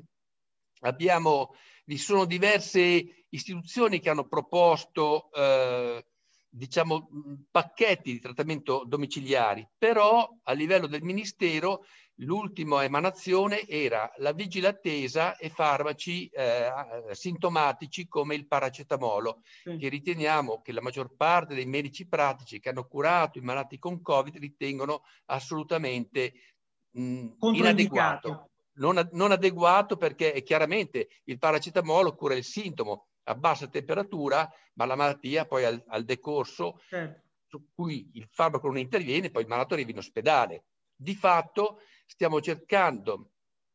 abbiamo, 0.82 1.54
vi 1.86 1.98
sono 1.98 2.24
diverse 2.24 3.26
istituzioni 3.30 3.98
che 3.98 4.10
hanno 4.10 4.28
proposto 4.28 5.32
eh, 5.32 6.04
diciamo, 6.48 7.08
pacchetti 7.50 8.12
di 8.12 8.20
trattamento 8.20 8.84
domiciliari, 8.86 9.66
però 9.78 10.28
a 10.42 10.52
livello 10.52 10.86
del 10.86 11.02
Ministero 11.02 11.84
l'ultima 12.16 12.84
emanazione 12.84 13.66
era 13.66 14.10
la 14.16 14.32
vigile 14.32 14.68
attesa 14.68 15.36
e 15.36 15.48
farmaci 15.48 16.28
eh, 16.28 16.70
sintomatici 17.12 18.06
come 18.06 18.34
il 18.34 18.46
paracetamolo, 18.46 19.40
sì. 19.62 19.76
che 19.76 19.88
riteniamo 19.88 20.60
che 20.60 20.72
la 20.72 20.82
maggior 20.82 21.14
parte 21.16 21.54
dei 21.54 21.66
medici 21.66 22.06
pratici 22.06 22.60
che 22.60 22.68
hanno 22.68 22.86
curato 22.86 23.38
i 23.38 23.42
malati 23.42 23.78
con 23.78 24.02
Covid 24.02 24.36
ritengono 24.36 25.02
assolutamente 25.26 26.32
mh, 26.90 27.28
inadeguato. 27.40 28.48
Non, 28.74 29.06
non 29.12 29.32
adeguato 29.32 29.98
perché 29.98 30.42
chiaramente 30.42 31.08
il 31.24 31.38
paracetamolo 31.38 32.14
cura 32.14 32.34
il 32.34 32.44
sintomo, 32.44 33.08
a 33.24 33.34
bassa 33.34 33.68
temperatura, 33.68 34.50
ma 34.74 34.86
la 34.86 34.96
malattia 34.96 35.44
poi 35.44 35.64
al, 35.64 35.82
al 35.88 36.04
decorso 36.04 36.80
certo. 36.88 37.28
su 37.46 37.68
cui 37.74 38.10
il 38.14 38.26
farmaco 38.30 38.68
non 38.68 38.78
interviene, 38.78 39.30
poi 39.30 39.42
il 39.42 39.48
malato 39.48 39.74
arriva 39.74 39.90
in 39.90 39.98
ospedale. 39.98 40.64
Di 41.02 41.16
fatto 41.16 41.80
stiamo 42.06 42.40
cercando 42.40 43.32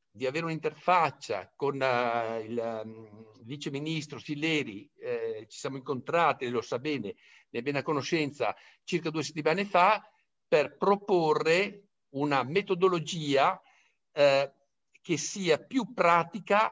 di 0.09 0.25
avere 0.25 0.45
un'interfaccia 0.45 1.51
con 1.57 1.73
uh, 1.75 2.41
il 2.41 2.81
um, 2.85 3.33
vice 3.41 3.69
ministro 3.69 4.17
Silleri, 4.17 4.89
eh, 4.97 5.45
ci 5.49 5.59
siamo 5.59 5.75
incontrati, 5.75 6.47
lo 6.47 6.61
sa 6.61 6.79
bene, 6.79 7.15
ne 7.49 7.59
è 7.59 7.61
bene 7.61 7.79
a 7.79 7.83
conoscenza, 7.83 8.55
circa 8.85 9.09
due 9.09 9.23
settimane 9.23 9.65
fa, 9.65 10.09
per 10.47 10.77
proporre 10.77 11.89
una 12.11 12.43
metodologia 12.43 13.61
eh, 14.13 14.53
che 15.01 15.17
sia 15.17 15.57
più 15.57 15.93
pratica 15.93 16.71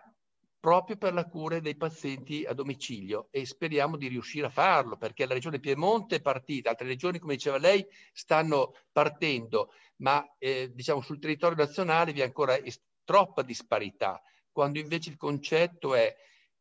proprio 0.66 0.98
per 0.98 1.14
la 1.14 1.26
cura 1.26 1.60
dei 1.60 1.76
pazienti 1.76 2.44
a 2.44 2.54
domicilio 2.54 3.28
e 3.30 3.46
speriamo 3.46 3.98
di 3.98 4.08
riuscire 4.08 4.48
a 4.48 4.50
farlo 4.50 4.98
perché 4.98 5.28
la 5.28 5.36
regione 5.36 5.60
Piemonte 5.60 6.16
è 6.16 6.22
partita, 6.22 6.72
altre 6.72 6.88
regioni 6.88 7.20
come 7.20 7.36
diceva 7.36 7.60
lei 7.60 7.86
stanno 8.12 8.74
partendo, 8.92 9.74
ma 9.98 10.28
eh, 10.40 10.72
diciamo 10.74 11.02
sul 11.02 11.20
territorio 11.20 11.56
nazionale 11.56 12.14
vi 12.14 12.22
è 12.22 12.24
ancora 12.24 12.58
troppa 13.04 13.44
disparità, 13.44 14.20
quando 14.52 14.80
invece 14.80 15.12
il 15.12 15.18
concetto 15.18 15.94
è 15.94 16.16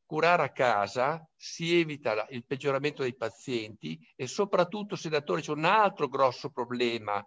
curare 0.05 0.43
a 0.43 0.53
casa, 0.53 1.27
si 1.35 1.81
evita 1.81 2.27
il 2.29 2.45
peggioramento 2.45 3.01
dei 3.01 3.17
pazienti 3.17 3.99
e 4.17 4.27
soprattutto, 4.27 4.97
senatore, 4.97 5.41
c'è 5.41 5.53
un 5.53 5.65
altro 5.65 6.09
grosso 6.09 6.51
problema 6.51 7.27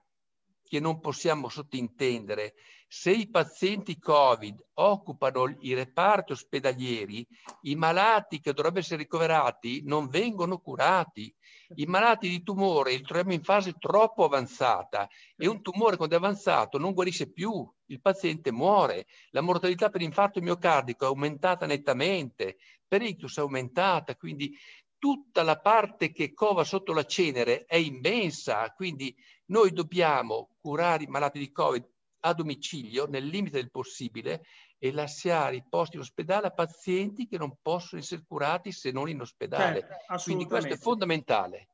che 0.67 0.79
non 0.79 0.99
possiamo 0.99 1.49
sottintendere. 1.49 2.53
Se 2.89 3.11
i 3.11 3.29
pazienti 3.29 3.99
Covid 3.99 4.63
occupano 4.75 5.53
i 5.59 5.73
reparti 5.73 6.31
ospedalieri, 6.31 7.27
i 7.63 7.75
malati 7.75 8.39
che 8.39 8.53
dovrebbero 8.53 8.81
essere 8.81 9.01
ricoverati 9.01 9.81
non 9.83 10.07
vengono 10.07 10.59
curati. 10.59 11.33
I 11.75 11.85
malati 11.85 12.29
di 12.29 12.43
tumore 12.43 12.91
li 12.91 13.01
troviamo 13.01 13.33
in 13.33 13.43
fase 13.43 13.73
troppo 13.73 14.23
avanzata 14.23 15.09
e 15.35 15.47
un 15.47 15.61
tumore 15.61 15.97
quando 15.97 16.15
è 16.15 16.17
avanzato 16.17 16.77
non 16.77 16.93
guarisce 16.93 17.29
più, 17.29 17.69
il 17.87 17.99
paziente 17.99 18.53
muore. 18.53 19.07
La 19.31 19.41
mortalità 19.41 19.89
per 19.89 20.01
infarto 20.01 20.39
miocardico 20.39 21.03
è 21.03 21.07
aumentata 21.07 21.65
nettamente, 21.65 22.57
per 22.87 23.01
ictus 23.01 23.37
è 23.37 23.41
aumentata, 23.41 24.15
quindi 24.15 24.55
tutta 24.97 25.43
la 25.43 25.59
parte 25.59 26.11
che 26.11 26.33
cova 26.33 26.63
sotto 26.63 26.93
la 26.93 27.05
cenere 27.05 27.65
è 27.65 27.75
immensa, 27.75 28.71
quindi 28.73 29.15
noi 29.47 29.71
dobbiamo 29.71 30.49
curare 30.59 31.03
i 31.03 31.07
malati 31.07 31.39
di 31.39 31.51
Covid 31.51 31.85
a 32.21 32.33
domicilio 32.33 33.05
nel 33.07 33.25
limite 33.25 33.57
del 33.57 33.71
possibile 33.71 34.43
e 34.79 34.91
lasciare 34.91 35.55
i 35.55 35.63
posti 35.67 35.95
in 35.95 36.01
ospedale 36.01 36.47
a 36.47 36.51
pazienti 36.51 37.27
che 37.27 37.37
non 37.37 37.57
possono 37.61 38.01
essere 38.01 38.23
curati 38.27 38.71
se 38.71 38.91
non 38.91 39.09
in 39.09 39.21
ospedale. 39.21 39.87
Certo, 40.07 40.23
Quindi 40.23 40.45
questo 40.45 40.73
è 40.73 40.77
fondamentale. 40.77 41.69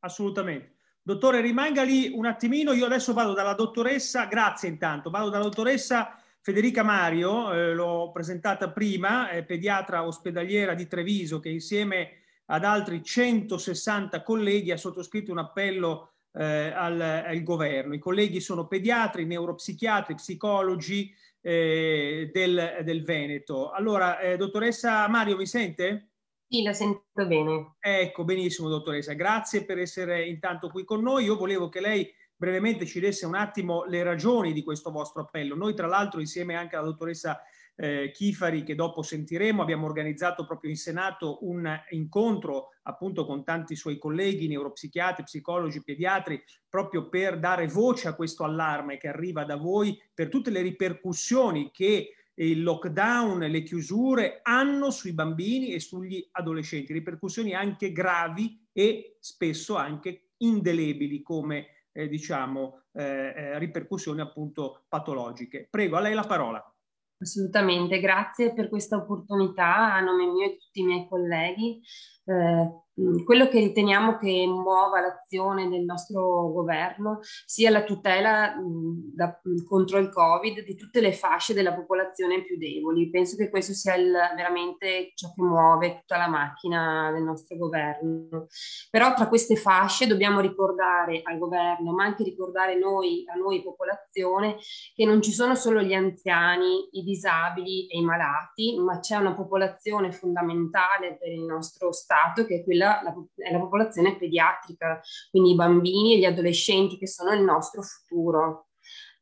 Assolutamente. 0.00 0.74
Dottore, 1.02 1.40
rimanga 1.40 1.82
lì 1.82 2.10
un 2.14 2.26
attimino. 2.26 2.72
Io 2.72 2.86
adesso 2.86 3.12
vado 3.12 3.34
dalla 3.34 3.54
dottoressa, 3.54 4.24
grazie 4.24 4.68
intanto, 4.68 5.10
vado 5.10 5.28
dalla 5.28 5.44
dottoressa 5.44 6.18
Federica 6.40 6.82
Mario, 6.82 7.52
eh, 7.52 7.72
l'ho 7.72 8.10
presentata 8.10 8.70
prima, 8.70 9.30
è 9.30 9.44
pediatra 9.44 10.06
ospedaliera 10.06 10.74
di 10.74 10.86
Treviso 10.86 11.40
che 11.40 11.48
insieme 11.48 12.22
ad 12.46 12.64
altri 12.64 13.02
160 13.02 14.22
colleghi 14.22 14.70
ha 14.70 14.76
sottoscritto 14.76 15.32
un 15.32 15.38
appello 15.38 16.13
eh, 16.34 16.72
al, 16.74 17.00
al, 17.00 17.42
governo. 17.42 17.94
I 17.94 17.98
colleghi 17.98 18.40
sono 18.40 18.66
pediatri, 18.66 19.24
neuropsichiatri, 19.24 20.14
psicologi 20.14 21.14
eh, 21.40 22.30
del, 22.32 22.80
del, 22.82 23.04
Veneto. 23.04 23.70
Allora, 23.70 24.18
eh, 24.18 24.36
dottoressa 24.36 25.06
Mario, 25.08 25.36
mi 25.36 25.46
sente? 25.46 26.10
Sì, 26.48 26.62
la 26.62 26.72
sento 26.72 27.26
bene. 27.26 27.76
Ecco, 27.80 28.24
benissimo, 28.24 28.68
dottoressa. 28.68 29.12
Grazie 29.12 29.64
per 29.64 29.78
essere 29.78 30.26
intanto 30.26 30.68
qui 30.68 30.84
con 30.84 31.02
noi. 31.02 31.24
Io 31.24 31.36
volevo 31.36 31.68
che 31.68 31.80
lei 31.80 32.12
brevemente 32.36 32.84
ci 32.84 33.00
desse 33.00 33.26
un 33.26 33.34
attimo 33.34 33.84
le 33.84 34.02
ragioni 34.02 34.52
di 34.52 34.62
questo 34.62 34.90
vostro 34.90 35.22
appello. 35.22 35.54
Noi, 35.54 35.74
tra 35.74 35.86
l'altro, 35.86 36.20
insieme 36.20 36.54
anche 36.56 36.76
alla 36.76 36.86
dottoressa 36.86 37.40
eh, 37.76 38.10
Chifari 38.12 38.62
che 38.62 38.74
dopo 38.74 39.02
sentiremo. 39.02 39.62
Abbiamo 39.62 39.86
organizzato 39.86 40.44
proprio 40.44 40.70
in 40.70 40.76
Senato 40.76 41.38
un 41.42 41.68
incontro 41.90 42.74
appunto 42.82 43.24
con 43.24 43.44
tanti 43.44 43.74
suoi 43.76 43.98
colleghi, 43.98 44.48
neuropsichiatri, 44.48 45.24
psicologi, 45.24 45.82
pediatri, 45.82 46.42
proprio 46.68 47.08
per 47.08 47.38
dare 47.38 47.66
voce 47.66 48.08
a 48.08 48.14
questo 48.14 48.44
allarme 48.44 48.98
che 48.98 49.08
arriva 49.08 49.44
da 49.44 49.56
voi 49.56 50.00
per 50.12 50.28
tutte 50.28 50.50
le 50.50 50.60
ripercussioni 50.60 51.70
che 51.72 52.14
il 52.36 52.62
lockdown, 52.62 53.38
le 53.38 53.62
chiusure 53.62 54.40
hanno 54.42 54.90
sui 54.90 55.12
bambini 55.12 55.72
e 55.72 55.80
sugli 55.80 56.26
adolescenti, 56.32 56.92
ripercussioni 56.92 57.54
anche 57.54 57.92
gravi 57.92 58.66
e 58.72 59.16
spesso 59.20 59.76
anche 59.76 60.30
indelebili 60.38 61.22
come 61.22 61.68
eh, 61.92 62.08
diciamo 62.08 62.82
eh, 62.92 63.32
eh 63.36 63.58
ripercussioni 63.58 64.20
appunto 64.20 64.84
patologiche. 64.88 65.68
Prego, 65.70 65.96
a 65.96 66.00
lei 66.00 66.14
la 66.14 66.24
parola. 66.24 66.73
Assolutamente, 67.18 68.00
grazie 68.00 68.52
per 68.52 68.68
questa 68.68 68.96
opportunità 68.96 69.94
a 69.94 70.00
nome 70.00 70.26
mio 70.26 70.46
e 70.46 70.50
di 70.50 70.58
tutti 70.58 70.80
i 70.80 70.84
miei 70.84 71.06
colleghi. 71.08 71.80
Eh, 72.26 72.84
quello 73.24 73.48
che 73.48 73.58
riteniamo 73.58 74.16
che 74.18 74.46
muova 74.46 75.00
l'azione 75.00 75.68
del 75.68 75.82
nostro 75.82 76.52
governo 76.52 77.18
sia 77.44 77.70
la 77.70 77.82
tutela 77.82 78.54
mh, 78.54 79.14
da, 79.14 79.40
contro 79.66 79.98
il 79.98 80.10
Covid 80.10 80.62
di 80.62 80.76
tutte 80.76 81.00
le 81.00 81.12
fasce 81.12 81.54
della 81.54 81.74
popolazione 81.74 82.44
più 82.44 82.56
deboli. 82.56 83.10
Penso 83.10 83.34
che 83.36 83.50
questo 83.50 83.72
sia 83.72 83.96
il, 83.96 84.12
veramente 84.36 85.10
ciò 85.14 85.32
che 85.34 85.42
muove 85.42 85.98
tutta 86.00 86.16
la 86.16 86.28
macchina 86.28 87.10
del 87.12 87.24
nostro 87.24 87.56
governo. 87.56 88.46
Però 88.90 89.12
tra 89.14 89.26
queste 89.26 89.56
fasce 89.56 90.06
dobbiamo 90.06 90.38
ricordare 90.38 91.20
al 91.24 91.38
governo, 91.38 91.92
ma 91.92 92.04
anche 92.04 92.22
ricordare 92.22 92.78
noi, 92.78 93.24
a 93.26 93.34
noi 93.36 93.60
popolazione, 93.62 94.56
che 94.94 95.04
non 95.04 95.20
ci 95.20 95.32
sono 95.32 95.56
solo 95.56 95.82
gli 95.82 95.94
anziani, 95.94 96.88
i 96.92 97.02
disabili 97.02 97.88
e 97.88 97.98
i 97.98 98.04
malati, 98.04 98.78
ma 98.78 99.00
c'è 99.00 99.16
una 99.16 99.34
popolazione 99.34 100.12
fondamentale 100.12 101.16
per 101.18 101.32
il 101.32 101.42
nostro 101.42 101.90
Stato 101.90 102.13
che 102.46 102.56
è 102.56 102.64
quella 102.64 103.00
la, 103.02 103.02
la, 103.02 103.14
è 103.36 103.52
la 103.52 103.58
popolazione 103.58 104.16
pediatrica, 104.16 105.00
quindi 105.30 105.52
i 105.52 105.54
bambini 105.54 106.14
e 106.14 106.18
gli 106.18 106.24
adolescenti 106.24 106.98
che 106.98 107.06
sono 107.06 107.32
il 107.32 107.42
nostro 107.42 107.82
futuro. 107.82 108.68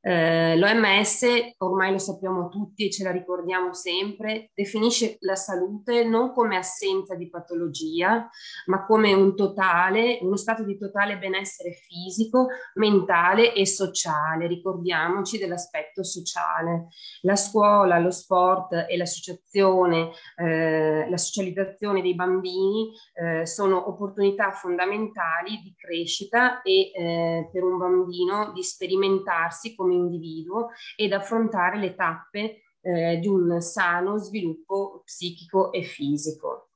Eh, 0.05 0.57
L'OMS, 0.57 1.55
ormai 1.59 1.93
lo 1.93 1.99
sappiamo 1.99 2.49
tutti 2.49 2.87
e 2.87 2.91
ce 2.91 3.05
la 3.05 3.13
ricordiamo 3.13 3.73
sempre, 3.73 4.51
definisce 4.53 5.17
la 5.21 5.37
salute 5.37 6.03
non 6.05 6.33
come 6.33 6.57
assenza 6.57 7.15
di 7.15 7.31
patologia, 7.31 8.29
ma 8.67 8.85
come 8.85 9.13
un 9.13 9.37
totale, 9.37 10.19
uno 10.23 10.35
stato 10.35 10.65
di 10.65 10.77
totale 10.77 11.19
benessere 11.19 11.71
fisico, 11.71 12.49
mentale 12.75 13.55
e 13.55 13.65
sociale. 13.65 14.49
Ricordiamoci 14.49 15.39
dell'aspetto 15.39 16.03
sociale. 16.03 16.89
La 17.21 17.37
scuola, 17.37 18.01
lo 18.01 18.11
sport 18.11 18.87
e 18.89 18.97
l'associazione, 18.97 20.11
eh, 20.35 21.09
la 21.09 21.17
socializzazione 21.17 22.03
dei 22.03 22.17
bambini 22.17 22.91
eh, 23.15 23.47
sono 23.47 23.89
opportunità 23.89 24.51
fondamentali 24.51 25.61
di 25.63 25.73
crescita 25.77 26.61
e 26.63 26.91
eh, 26.93 27.49
per 27.53 27.63
un 27.63 27.79
bambino 27.79 28.51
di 28.53 28.65
sperimentarsi 28.65 29.77
come 29.77 29.91
individuo 29.93 30.71
ed 30.97 31.13
affrontare 31.13 31.79
le 31.79 31.95
tappe 31.95 32.63
eh, 32.81 33.19
di 33.19 33.29
un 33.29 33.61
sano 33.61 34.19
sviluppo 34.19 35.03
psichico 35.05 35.73
e 35.73 35.83
fisico. 35.83 36.71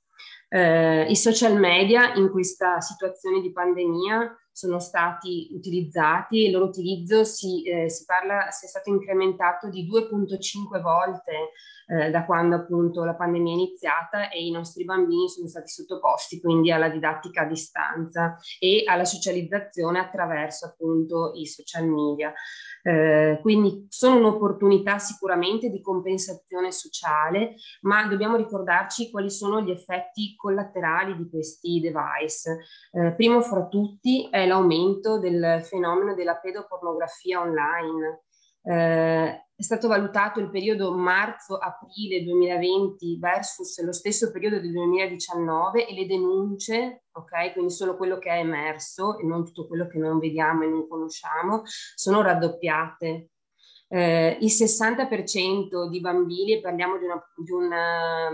Eh, 0.48 1.10
I 1.10 1.16
social 1.16 1.58
media 1.58 2.14
in 2.14 2.30
questa 2.30 2.80
situazione 2.80 3.40
di 3.40 3.52
pandemia 3.52 4.36
sono 4.56 4.78
stati 4.78 5.48
utilizzati 5.52 6.46
il 6.46 6.52
loro 6.52 6.64
utilizzo 6.64 7.24
si, 7.24 7.62
eh, 7.64 7.90
si 7.90 8.06
parla 8.06 8.50
sia 8.50 8.68
stato 8.68 8.88
incrementato 8.88 9.68
di 9.68 9.86
2.5 9.86 10.80
volte 10.80 11.50
eh, 11.88 12.10
da 12.10 12.24
quando 12.24 12.56
appunto 12.56 13.04
la 13.04 13.14
pandemia 13.14 13.52
è 13.52 13.54
iniziata 13.54 14.30
e 14.30 14.46
i 14.46 14.50
nostri 14.50 14.84
bambini 14.84 15.28
sono 15.28 15.46
stati 15.46 15.68
sottoposti 15.68 16.40
quindi 16.40 16.72
alla 16.72 16.88
didattica 16.88 17.42
a 17.42 17.46
distanza 17.46 18.38
e 18.58 18.84
alla 18.86 19.04
socializzazione 19.04 19.98
attraverso 19.98 20.64
appunto 20.64 21.32
i 21.34 21.44
social 21.44 21.86
media. 21.86 22.32
Eh, 22.82 23.40
quindi 23.42 23.86
sono 23.88 24.16
un'opportunità 24.16 24.98
sicuramente 24.98 25.70
di 25.70 25.80
compensazione 25.80 26.70
sociale, 26.70 27.56
ma 27.80 28.06
dobbiamo 28.06 28.36
ricordarci 28.36 29.10
quali 29.10 29.28
sono 29.28 29.60
gli 29.60 29.70
effetti 29.70 30.36
collaterali 30.36 31.16
di 31.16 31.28
questi 31.28 31.80
device. 31.80 32.64
Eh, 32.92 33.12
primo 33.16 33.40
fra 33.40 33.66
tutti 33.66 34.28
è 34.30 34.45
l'aumento 34.46 35.18
del 35.18 35.60
fenomeno 35.62 36.14
della 36.14 36.36
pedopornografia 36.36 37.40
online. 37.40 38.22
Eh, 38.62 39.46
è 39.58 39.62
stato 39.62 39.88
valutato 39.88 40.38
il 40.38 40.50
periodo 40.50 40.92
marzo-aprile 40.92 42.22
2020 42.24 43.18
versus 43.18 43.82
lo 43.82 43.92
stesso 43.92 44.30
periodo 44.30 44.60
del 44.60 44.70
2019 44.70 45.86
e 45.86 45.94
le 45.94 46.06
denunce, 46.06 47.04
ok, 47.12 47.52
quindi 47.54 47.72
solo 47.72 47.96
quello 47.96 48.18
che 48.18 48.28
è 48.28 48.38
emerso 48.38 49.18
e 49.18 49.24
non 49.24 49.46
tutto 49.46 49.66
quello 49.66 49.86
che 49.86 49.96
non 49.96 50.18
vediamo 50.18 50.64
e 50.64 50.66
non 50.66 50.86
conosciamo, 50.86 51.62
sono 51.64 52.20
raddoppiate. 52.20 53.30
Eh, 53.88 54.36
il 54.40 54.50
60% 54.50 55.88
di 55.88 56.00
bambini, 56.00 56.60
parliamo 56.60 56.98
di 56.98 57.04
una, 57.04 57.24
di 57.34 57.50
una, 57.52 58.28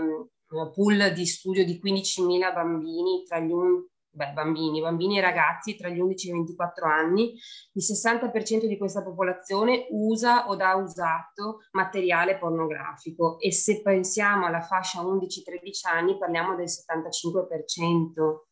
una 0.49 0.69
pool 0.71 1.13
di 1.13 1.25
studio 1.25 1.63
di 1.63 1.79
15.000 1.81 2.53
bambini 2.53 3.23
tra 3.25 3.39
gli, 3.39 3.51
un, 3.51 3.81
beh, 4.13 4.31
bambini, 4.33 4.81
bambini 4.81 5.17
e 5.17 5.21
ragazzi 5.21 5.75
tra 5.75 5.89
gli 5.89 5.99
11 5.99 6.27
e 6.27 6.29
i 6.29 6.33
24 6.33 6.85
anni, 6.85 7.33
il 7.73 7.83
60% 7.83 8.65
di 8.65 8.77
questa 8.77 9.03
popolazione 9.03 9.87
usa 9.89 10.47
o 10.47 10.53
ha 10.53 10.75
usato 10.75 11.59
materiale 11.71 12.37
pornografico 12.37 13.39
e 13.39 13.51
se 13.51 13.81
pensiamo 13.81 14.45
alla 14.45 14.61
fascia 14.61 15.01
11-13 15.01 15.87
anni 15.91 16.17
parliamo 16.17 16.55
del 16.55 16.67
75%, 16.67 18.45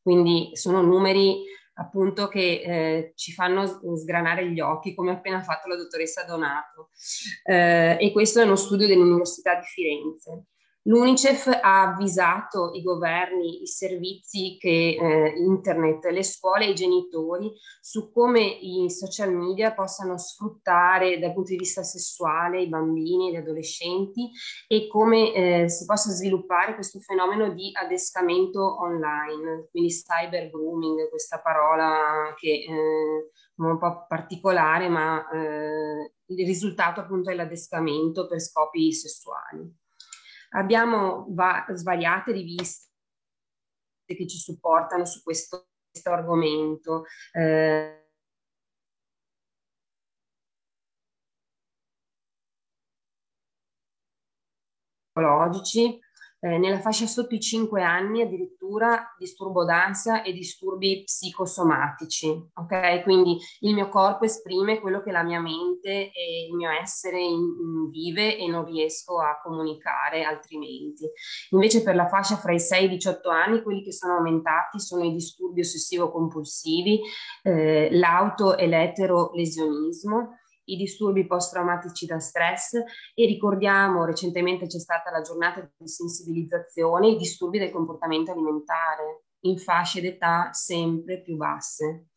quindi 0.00 0.50
sono 0.54 0.80
numeri 0.80 1.44
appunto 1.74 2.26
che 2.28 2.62
eh, 2.64 3.12
ci 3.14 3.32
fanno 3.32 3.66
sgranare 3.66 4.50
gli 4.50 4.60
occhi, 4.60 4.94
come 4.94 5.12
appena 5.12 5.42
fatto 5.42 5.68
la 5.68 5.76
dottoressa 5.76 6.24
Donato. 6.24 6.90
Eh, 7.44 7.96
e 8.00 8.12
questo 8.12 8.40
è 8.40 8.44
uno 8.44 8.56
studio 8.56 8.86
dell'Università 8.86 9.54
di 9.54 9.64
Firenze. 9.64 10.46
L'UNICEF 10.88 11.48
ha 11.60 11.82
avvisato 11.82 12.70
i 12.72 12.82
governi, 12.82 13.60
i 13.60 13.66
servizi 13.66 14.56
che 14.58 14.96
eh, 14.98 15.34
internet, 15.36 16.06
le 16.06 16.22
scuole 16.22 16.64
e 16.64 16.70
i 16.70 16.74
genitori 16.74 17.52
su 17.78 18.10
come 18.10 18.40
i 18.40 18.90
social 18.90 19.34
media 19.34 19.74
possano 19.74 20.16
sfruttare 20.16 21.18
dal 21.18 21.34
punto 21.34 21.50
di 21.50 21.58
vista 21.58 21.82
sessuale 21.82 22.62
i 22.62 22.70
bambini 22.70 23.28
e 23.28 23.32
gli 23.32 23.36
adolescenti 23.36 24.30
e 24.66 24.88
come 24.88 25.34
eh, 25.34 25.68
si 25.68 25.84
possa 25.84 26.10
sviluppare 26.10 26.74
questo 26.74 27.00
fenomeno 27.00 27.50
di 27.52 27.70
adescamento 27.74 28.80
online, 28.80 29.68
quindi 29.70 29.90
cyber 29.90 30.48
grooming, 30.48 31.10
questa 31.10 31.38
parola 31.42 32.32
che 32.34 32.64
è 32.66 32.72
eh, 32.72 33.30
un 33.56 33.76
po' 33.76 34.06
particolare, 34.08 34.88
ma 34.88 35.28
eh, 35.28 36.12
il 36.28 36.46
risultato 36.46 37.00
appunto 37.00 37.28
è 37.28 37.34
l'adescamento 37.34 38.26
per 38.26 38.40
scopi 38.40 38.90
sessuali. 38.90 39.86
Abbiamo 40.50 41.26
va- 41.30 41.66
svariate 41.72 42.32
riviste 42.32 42.86
che 44.04 44.26
ci 44.26 44.38
supportano 44.38 45.04
su 45.04 45.22
questo, 45.22 45.68
questo 45.90 46.10
argomento. 46.10 47.04
Eh, 47.32 48.08
eh, 56.40 56.58
nella 56.58 56.78
fascia 56.78 57.06
sotto 57.06 57.34
i 57.34 57.40
5 57.40 57.82
anni 57.82 58.22
addirittura 58.22 59.14
disturbo 59.18 59.64
d'ansia 59.64 60.22
e 60.22 60.32
disturbi 60.32 61.02
psicosomatici, 61.04 62.50
ok? 62.54 63.02
Quindi 63.02 63.36
il 63.60 63.74
mio 63.74 63.88
corpo 63.88 64.24
esprime 64.24 64.80
quello 64.80 65.02
che 65.02 65.10
la 65.10 65.24
mia 65.24 65.40
mente 65.40 66.12
e 66.12 66.46
il 66.48 66.54
mio 66.54 66.70
essere 66.70 67.20
in, 67.20 67.40
in 67.40 67.90
vive 67.90 68.36
e 68.36 68.46
non 68.46 68.64
riesco 68.64 69.20
a 69.20 69.40
comunicare 69.42 70.22
altrimenti. 70.22 71.08
Invece 71.50 71.82
per 71.82 71.96
la 71.96 72.06
fascia 72.06 72.36
fra 72.36 72.52
i 72.52 72.60
6 72.60 72.82
e 72.82 72.84
i 72.84 72.88
18 72.88 73.28
anni 73.30 73.62
quelli 73.62 73.82
che 73.82 73.92
sono 73.92 74.14
aumentati 74.14 74.78
sono 74.78 75.04
i 75.04 75.12
disturbi 75.12 75.60
ossessivo-compulsivi, 75.60 77.00
eh, 77.42 77.88
l'auto 77.90 78.56
e 78.56 78.66
l'eterolesionismo, 78.66 80.36
i 80.68 80.76
disturbi 80.76 81.26
post-traumatici 81.26 82.06
da 82.06 82.18
stress 82.18 82.74
e 83.14 83.26
ricordiamo, 83.26 84.04
recentemente 84.04 84.66
c'è 84.66 84.78
stata 84.78 85.10
la 85.10 85.20
giornata 85.20 85.60
di 85.76 85.88
sensibilizzazione, 85.88 87.08
i 87.08 87.16
disturbi 87.16 87.58
del 87.58 87.70
comportamento 87.70 88.32
alimentare 88.32 89.24
in 89.40 89.58
fasce 89.58 90.00
d'età 90.00 90.50
sempre 90.52 91.20
più 91.20 91.36
basse. 91.36 92.08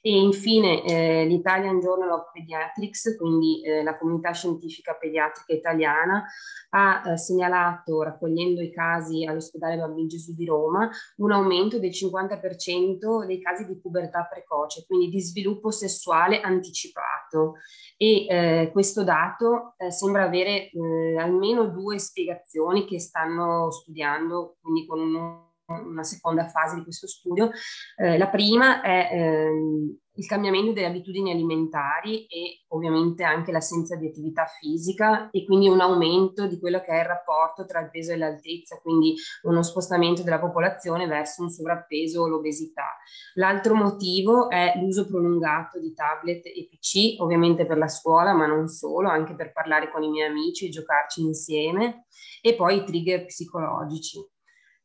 E 0.00 0.16
infine 0.16 0.84
eh, 0.84 1.24
l'Italian 1.26 1.80
Journal 1.80 2.10
of 2.10 2.30
Pediatrics, 2.32 3.16
quindi 3.16 3.62
eh, 3.62 3.82
la 3.82 3.98
comunità 3.98 4.32
scientifica 4.32 4.94
pediatrica 4.94 5.52
italiana, 5.52 6.24
ha 6.70 7.02
eh, 7.04 7.16
segnalato, 7.16 8.02
raccogliendo 8.02 8.60
i 8.60 8.72
casi 8.72 9.24
all'ospedale 9.24 9.76
Bambino 9.76 10.06
Gesù 10.06 10.34
di 10.34 10.44
Roma, 10.44 10.88
un 11.16 11.32
aumento 11.32 11.78
del 11.78 11.90
50% 11.90 13.26
dei 13.26 13.40
casi 13.40 13.66
di 13.66 13.78
pubertà 13.80 14.26
precoce, 14.30 14.84
quindi 14.86 15.08
di 15.08 15.20
sviluppo 15.20 15.70
sessuale 15.70 16.40
anticipato. 16.40 17.54
E 17.96 18.26
eh, 18.28 18.70
questo 18.72 19.02
dato 19.02 19.74
eh, 19.78 19.90
sembra 19.90 20.24
avere 20.24 20.70
eh, 20.70 21.16
almeno 21.18 21.66
due 21.66 21.98
spiegazioni 21.98 22.86
che 22.86 23.00
stanno 23.00 23.70
studiando, 23.70 24.58
quindi 24.60 24.86
con 24.86 25.00
un 25.00 25.46
una 25.68 26.02
seconda 26.02 26.46
fase 26.48 26.76
di 26.76 26.82
questo 26.82 27.06
studio. 27.06 27.50
Eh, 27.96 28.18
la 28.18 28.28
prima 28.28 28.80
è 28.80 29.08
ehm, 29.12 29.98
il 30.18 30.26
cambiamento 30.26 30.72
delle 30.72 30.88
abitudini 30.88 31.30
alimentari 31.30 32.26
e 32.26 32.64
ovviamente 32.68 33.22
anche 33.22 33.52
l'assenza 33.52 33.94
di 33.94 34.08
attività 34.08 34.46
fisica 34.46 35.30
e 35.30 35.44
quindi 35.44 35.68
un 35.68 35.80
aumento 35.80 36.48
di 36.48 36.58
quello 36.58 36.80
che 36.80 36.88
è 36.88 36.98
il 36.98 37.04
rapporto 37.04 37.64
tra 37.64 37.80
il 37.80 37.90
peso 37.90 38.12
e 38.12 38.16
l'altezza, 38.16 38.80
quindi 38.80 39.14
uno 39.42 39.62
spostamento 39.62 40.24
della 40.24 40.40
popolazione 40.40 41.06
verso 41.06 41.42
un 41.42 41.50
sovrappeso 41.50 42.22
o 42.22 42.28
l'obesità. 42.28 42.96
L'altro 43.34 43.76
motivo 43.76 44.50
è 44.50 44.72
l'uso 44.80 45.06
prolungato 45.06 45.78
di 45.78 45.94
tablet 45.94 46.46
e 46.46 46.68
PC, 46.68 47.20
ovviamente 47.20 47.64
per 47.64 47.78
la 47.78 47.88
scuola, 47.88 48.32
ma 48.32 48.46
non 48.46 48.66
solo, 48.66 49.08
anche 49.08 49.36
per 49.36 49.52
parlare 49.52 49.88
con 49.90 50.02
i 50.02 50.10
miei 50.10 50.28
amici 50.28 50.66
e 50.66 50.70
giocarci 50.70 51.20
insieme, 51.20 52.06
e 52.42 52.56
poi 52.56 52.78
i 52.78 52.84
trigger 52.84 53.24
psicologici. 53.24 54.18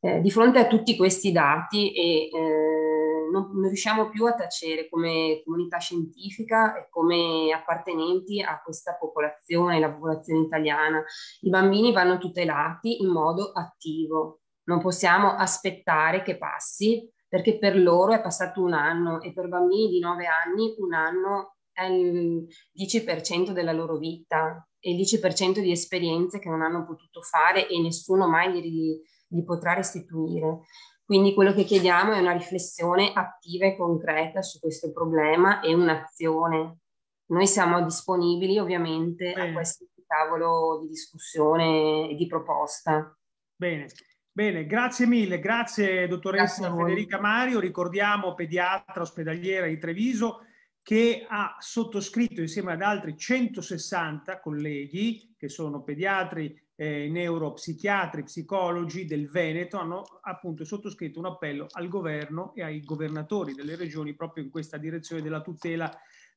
Eh, 0.05 0.19
di 0.19 0.29
fronte 0.31 0.59
a 0.59 0.67
tutti 0.67 0.97
questi 0.97 1.31
dati 1.31 1.93
e 1.93 2.23
eh, 2.25 3.29
non, 3.31 3.51
non, 3.53 3.67
riusciamo 3.67 4.09
più 4.09 4.25
a 4.25 4.35
tacere 4.35 4.89
come 4.89 5.41
comunità 5.45 5.77
scientifica 5.77 6.75
e 6.75 6.87
come 6.89 7.53
appartenenti 7.53 8.41
a 8.41 8.61
questa 8.61 8.97
popolazione, 8.99 9.79
la 9.79 9.93
popolazione 9.93 10.41
italiana. 10.41 11.01
I 11.39 11.49
bambini 11.49 11.93
vanno 11.93 12.17
tutelati 12.17 13.01
in 13.01 13.11
modo 13.11 13.53
attivo. 13.53 14.41
Non 14.63 14.81
possiamo 14.81 15.35
aspettare 15.35 16.21
che 16.21 16.37
passi 16.37 17.09
perché 17.25 17.57
per 17.57 17.77
loro 17.77 18.11
è 18.11 18.21
passato 18.21 18.61
un 18.61 18.73
anno 18.73 19.21
e 19.21 19.31
per 19.31 19.47
bambini 19.47 19.87
di 19.87 19.99
9 19.99 20.25
anni 20.25 20.75
un 20.79 20.93
anno 20.93 21.55
è 21.71 21.85
il 21.85 22.45
10% 22.77 23.51
della 23.51 23.71
loro 23.71 23.95
vita 23.95 24.67
e 24.79 24.91
il 24.91 24.99
10% 24.99 25.59
di 25.59 25.71
esperienze 25.71 26.39
che 26.39 26.49
non 26.49 26.61
hanno 26.61 26.85
potuto 26.85 27.21
fare 27.21 27.69
e 27.69 27.79
nessuno 27.79 28.27
mai 28.27 28.51
li, 28.51 29.01
li 29.33 29.43
potrà 29.43 29.73
restituire. 29.73 30.61
Quindi 31.03 31.33
quello 31.33 31.53
che 31.53 31.63
chiediamo 31.63 32.13
è 32.13 32.19
una 32.19 32.31
riflessione 32.31 33.11
attiva 33.13 33.65
e 33.65 33.75
concreta 33.75 34.41
su 34.41 34.59
questo 34.59 34.91
problema 34.91 35.59
e 35.59 35.73
un'azione 35.73 36.77
noi 37.25 37.47
siamo 37.47 37.81
disponibili 37.83 38.59
ovviamente 38.59 39.33
Bene. 39.33 39.49
a 39.49 39.53
questo 39.53 39.85
tavolo 40.05 40.81
di 40.81 40.89
discussione 40.89 42.09
e 42.09 42.15
di 42.15 42.27
proposta. 42.27 43.17
Bene. 43.55 43.87
Bene, 44.35 44.65
grazie 44.65 45.05
mille, 45.05 45.39
grazie 45.39 46.07
dottoressa 46.07 46.67
grazie 46.67 46.83
Federica 46.83 47.19
Mario, 47.19 47.59
ricordiamo 47.59 48.33
pediatra 48.33 49.03
ospedaliera 49.03 49.67
di 49.67 49.77
Treviso 49.77 50.39
che 50.81 51.25
ha 51.29 51.55
sottoscritto 51.59 52.41
insieme 52.41 52.73
ad 52.73 52.81
altri 52.81 53.15
160 53.15 54.39
colleghi 54.39 55.35
che 55.37 55.49
sono 55.49 55.83
pediatri, 55.83 56.62
eh, 56.75 57.07
neuropsichiatri, 57.09 58.23
psicologi 58.23 59.05
del 59.05 59.29
Veneto, 59.29 59.77
hanno 59.77 60.03
appunto 60.21 60.63
sottoscritto 60.63 61.19
un 61.19 61.25
appello 61.25 61.67
al 61.71 61.87
governo 61.87 62.53
e 62.55 62.63
ai 62.63 62.81
governatori 62.81 63.53
delle 63.53 63.75
regioni 63.75 64.13
proprio 64.13 64.43
in 64.43 64.49
questa 64.49 64.77
direzione 64.77 65.21
della 65.21 65.41
tutela 65.41 65.91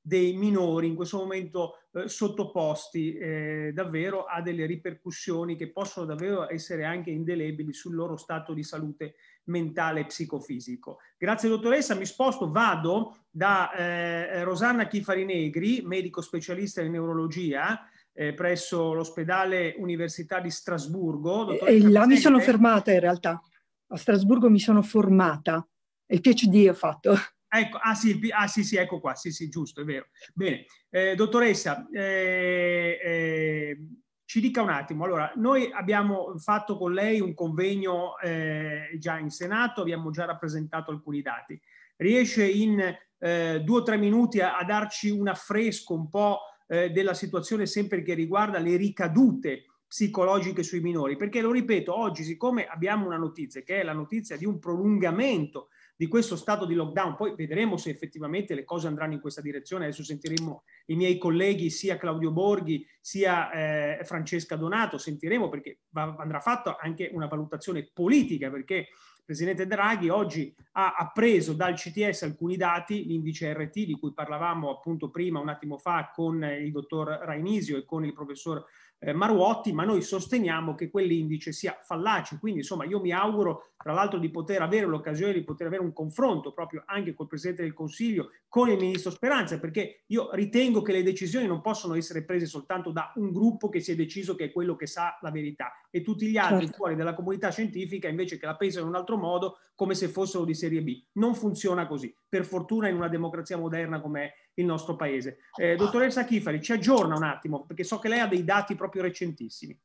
dei 0.06 0.34
minori 0.34 0.86
in 0.86 0.94
questo 0.94 1.18
momento 1.18 1.80
eh, 1.90 2.06
sottoposti 2.06 3.16
eh, 3.16 3.72
davvero 3.74 4.22
a 4.22 4.40
delle 4.40 4.64
ripercussioni 4.64 5.56
che 5.56 5.72
possono 5.72 6.06
davvero 6.06 6.48
essere 6.48 6.84
anche 6.84 7.10
indelebili 7.10 7.72
sul 7.72 7.96
loro 7.96 8.16
stato 8.16 8.54
di 8.54 8.62
salute 8.62 9.16
mentale 9.46 10.00
e 10.00 10.06
psicofisico. 10.06 10.98
Grazie 11.18 11.48
dottoressa, 11.48 11.96
mi 11.96 12.06
sposto, 12.06 12.52
vado 12.52 13.16
da 13.28 13.72
eh, 13.72 14.44
Rosanna 14.44 14.86
Chifarinegri, 14.86 15.82
medico 15.82 16.20
specialista 16.20 16.82
in 16.82 16.92
neurologia, 16.92 17.90
eh, 18.16 18.32
presso 18.32 18.94
l'ospedale 18.94 19.74
Università 19.76 20.40
di 20.40 20.50
Strasburgo. 20.50 21.60
E 21.60 21.80
là 21.86 22.06
mi 22.06 22.16
sono 22.16 22.40
fermata 22.40 22.90
in 22.90 23.00
realtà, 23.00 23.40
a 23.88 23.96
Strasburgo 23.96 24.48
mi 24.48 24.58
sono 24.58 24.82
formata, 24.82 25.66
il 26.06 26.20
PhD 26.20 26.66
ho 26.68 26.74
fatto. 26.74 27.14
Ecco, 27.48 27.78
ah 27.80 27.94
sì, 27.94 28.18
ah 28.30 28.48
sì, 28.48 28.64
sì, 28.64 28.76
ecco 28.76 29.00
qua, 29.00 29.14
sì, 29.14 29.30
sì, 29.30 29.48
giusto, 29.48 29.82
è 29.82 29.84
vero. 29.84 30.06
Bene, 30.34 30.64
eh, 30.90 31.14
dottoressa, 31.14 31.86
eh, 31.92 32.98
eh, 33.02 33.78
ci 34.24 34.40
dica 34.40 34.62
un 34.62 34.70
attimo, 34.70 35.04
allora, 35.04 35.30
noi 35.36 35.70
abbiamo 35.72 36.36
fatto 36.38 36.76
con 36.76 36.92
lei 36.92 37.20
un 37.20 37.34
convegno 37.34 38.18
eh, 38.18 38.96
già 38.98 39.18
in 39.18 39.30
Senato, 39.30 39.82
abbiamo 39.82 40.10
già 40.10 40.24
rappresentato 40.24 40.90
alcuni 40.90 41.22
dati. 41.22 41.60
Riesce 41.96 42.46
in 42.46 42.94
eh, 43.18 43.60
due 43.62 43.78
o 43.78 43.82
tre 43.82 43.96
minuti 43.96 44.40
a, 44.40 44.56
a, 44.56 44.64
darci 44.64 45.10
un 45.10 45.28
affresco 45.28 45.94
un 45.94 46.08
po' 46.08 46.40
eh, 46.66 46.90
della 46.90 47.14
situazione 47.14 47.66
sempre 47.66 48.02
che 48.02 48.14
riguarda 48.14 48.58
le 48.58 48.76
ricadute 48.76 49.64
psicologiche 49.86 50.62
sui 50.62 50.80
minori? 50.80 51.16
Perché, 51.16 51.40
lo 51.40 51.52
ripeto, 51.52 51.96
oggi 51.96 52.22
siccome 52.22 52.66
abbiamo 52.66 53.06
una 53.06 53.16
notizia, 53.16 53.62
che 53.62 53.80
è 53.80 53.84
la 53.84 53.92
notizia 53.92 54.36
di 54.36 54.44
un 54.44 54.58
prolungamento 54.58 55.68
di 55.96 56.08
questo 56.08 56.36
stato 56.36 56.66
di 56.66 56.74
lockdown. 56.74 57.16
Poi 57.16 57.34
vedremo 57.34 57.76
se 57.76 57.90
effettivamente 57.90 58.54
le 58.54 58.64
cose 58.64 58.86
andranno 58.86 59.14
in 59.14 59.20
questa 59.20 59.40
direzione. 59.40 59.84
Adesso 59.84 60.04
sentiremo 60.04 60.64
i 60.86 60.96
miei 60.96 61.16
colleghi, 61.16 61.70
sia 61.70 61.96
Claudio 61.96 62.30
Borghi 62.32 62.86
sia 63.00 63.50
eh, 63.98 64.04
Francesca 64.04 64.56
Donato, 64.56 64.98
sentiremo 64.98 65.48
perché 65.48 65.80
va, 65.90 66.14
andrà 66.18 66.40
fatta 66.40 66.76
anche 66.78 67.08
una 67.12 67.26
valutazione 67.26 67.90
politica, 67.92 68.50
perché 68.50 68.88
Presidente 69.26 69.66
Draghi 69.66 70.08
oggi 70.08 70.54
ha 70.74 70.94
appreso 70.96 71.52
dal 71.52 71.74
CTS 71.74 72.22
alcuni 72.22 72.56
dati, 72.56 73.04
l'indice 73.06 73.52
RT 73.52 73.84
di 73.84 73.98
cui 73.98 74.12
parlavamo 74.12 74.70
appunto 74.70 75.10
prima 75.10 75.40
un 75.40 75.48
attimo 75.48 75.78
fa 75.78 76.12
con 76.14 76.44
il 76.44 76.70
dottor 76.70 77.08
Rainisio 77.08 77.76
e 77.76 77.84
con 77.84 78.04
il 78.04 78.12
professor 78.12 78.64
eh, 78.98 79.12
Maruotti, 79.12 79.72
ma 79.72 79.84
noi 79.84 80.02
sosteniamo 80.02 80.74
che 80.74 80.90
quell'indice 80.90 81.52
sia 81.52 81.78
fallace. 81.82 82.38
Quindi, 82.38 82.60
insomma, 82.60 82.84
io 82.84 83.00
mi 83.00 83.12
auguro, 83.12 83.72
tra 83.76 83.92
l'altro, 83.92 84.18
di 84.18 84.30
poter 84.30 84.62
avere 84.62 84.86
l'occasione 84.86 85.32
di 85.32 85.44
poter 85.44 85.66
avere 85.66 85.82
un 85.82 85.92
confronto 85.92 86.52
proprio 86.52 86.82
anche 86.86 87.14
col 87.14 87.26
Presidente 87.26 87.62
del 87.62 87.74
Consiglio, 87.74 88.30
con 88.48 88.70
il 88.70 88.78
Ministro 88.78 89.10
Speranza, 89.10 89.58
perché 89.58 90.04
io 90.06 90.30
ritengo 90.32 90.80
che 90.80 90.92
le 90.92 91.02
decisioni 91.02 91.46
non 91.46 91.60
possono 91.60 91.94
essere 91.94 92.24
prese 92.24 92.46
soltanto 92.46 92.90
da 92.90 93.12
un 93.16 93.32
gruppo 93.32 93.68
che 93.68 93.80
si 93.80 93.92
è 93.92 93.94
deciso 93.94 94.34
che 94.34 94.46
è 94.46 94.52
quello 94.52 94.76
che 94.76 94.86
sa 94.86 95.18
la 95.20 95.30
verità 95.30 95.72
e 95.90 96.02
tutti 96.02 96.26
gli 96.26 96.36
altri 96.38 96.64
certo. 96.64 96.76
fuori 96.76 96.94
dalla 96.94 97.14
comunità 97.14 97.50
scientifica 97.50 98.08
invece 98.08 98.38
che 98.38 98.46
la 98.46 98.56
pensano 98.56 98.86
in 98.86 98.92
un 98.92 98.98
altro 98.98 99.16
modo, 99.16 99.58
come 99.74 99.94
se 99.94 100.08
fossero 100.08 100.44
di 100.44 100.54
serie 100.54 100.82
B. 100.82 101.02
Non 101.12 101.34
funziona 101.34 101.86
così. 101.86 102.14
Per 102.28 102.44
fortuna 102.44 102.88
in 102.88 102.96
una 102.96 103.08
democrazia 103.08 103.58
moderna 103.58 104.00
come 104.00 104.32
il 104.56 104.64
nostro 104.66 104.96
paese. 104.96 105.38
Eh, 105.56 105.76
dottoressa 105.76 106.24
Chifari, 106.24 106.62
ci 106.62 106.72
aggiorna 106.72 107.16
un 107.16 107.22
attimo, 107.22 107.64
perché 107.64 107.84
so 107.84 107.98
che 107.98 108.08
lei 108.08 108.20
ha 108.20 108.26
dei 108.26 108.44
dati 108.44 108.74
proprio 108.74 109.02
recentissimi. 109.02 109.78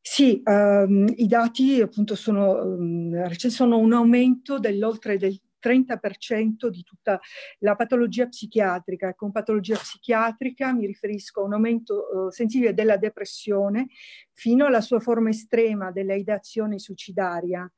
Sì, 0.00 0.40
um, 0.44 1.12
i 1.16 1.26
dati 1.26 1.80
appunto 1.80 2.14
sono, 2.14 2.62
um, 2.62 3.28
sono 3.32 3.76
un 3.76 3.92
aumento 3.92 4.60
dell'oltre 4.60 5.18
del 5.18 5.40
30% 5.60 6.68
di 6.68 6.84
tutta 6.84 7.20
la 7.58 7.74
patologia 7.74 8.28
psichiatrica. 8.28 9.14
Con 9.14 9.32
patologia 9.32 9.76
psichiatrica 9.76 10.72
mi 10.72 10.86
riferisco 10.86 11.40
a 11.40 11.44
un 11.44 11.54
aumento 11.54 12.06
uh, 12.06 12.30
sensibile 12.30 12.72
della 12.72 12.96
depressione 12.96 13.88
fino 14.32 14.66
alla 14.66 14.80
sua 14.80 15.00
forma 15.00 15.30
estrema 15.30 15.90
della 15.90 16.14
ideazione 16.14 16.78
suicidaria 16.78 17.68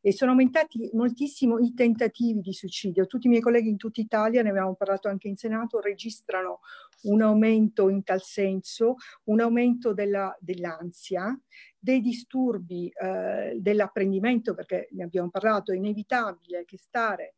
e 0.00 0.12
sono 0.12 0.30
aumentati 0.30 0.90
moltissimo 0.92 1.58
i 1.58 1.74
tentativi 1.74 2.40
di 2.40 2.52
suicidio. 2.52 3.06
Tutti 3.06 3.26
i 3.26 3.30
miei 3.30 3.42
colleghi 3.42 3.68
in 3.68 3.76
tutta 3.76 4.00
Italia, 4.00 4.42
ne 4.42 4.50
abbiamo 4.50 4.74
parlato 4.74 5.08
anche 5.08 5.28
in 5.28 5.36
Senato, 5.36 5.80
registrano 5.80 6.60
un 7.02 7.22
aumento 7.22 7.88
in 7.88 8.02
tal 8.02 8.22
senso, 8.22 8.96
un 9.24 9.40
aumento 9.40 9.92
della, 9.92 10.36
dell'ansia, 10.40 11.38
dei 11.78 12.00
disturbi 12.00 12.88
eh, 12.88 13.56
dell'apprendimento, 13.58 14.54
perché 14.54 14.88
ne 14.92 15.04
abbiamo 15.04 15.30
parlato, 15.30 15.72
è 15.72 15.76
inevitabile 15.76 16.64
che 16.64 16.78
stare 16.78 17.34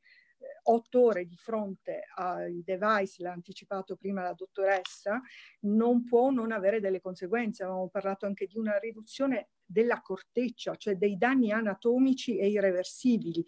otto 0.65 1.01
ore 1.01 1.27
di 1.27 1.37
fronte 1.37 2.05
ai 2.17 2.63
device, 2.65 3.23
l'ha 3.23 3.33
anticipato 3.33 3.97
prima 3.97 4.23
la 4.23 4.33
dottoressa, 4.33 5.21
non 5.61 6.05
può 6.05 6.31
non 6.31 6.53
avere 6.53 6.81
delle 6.81 7.01
conseguenze. 7.01 7.63
Abbiamo 7.63 7.89
parlato 7.89 8.27
anche 8.27 8.47
di 8.47 8.59
una 8.59 8.79
riduzione 8.79 9.49
della 9.71 10.01
corteccia, 10.01 10.75
cioè 10.77 10.97
dei 10.97 11.17
danni 11.17 11.53
anatomici 11.53 12.39
e 12.39 12.49
irreversibili. 12.49 13.45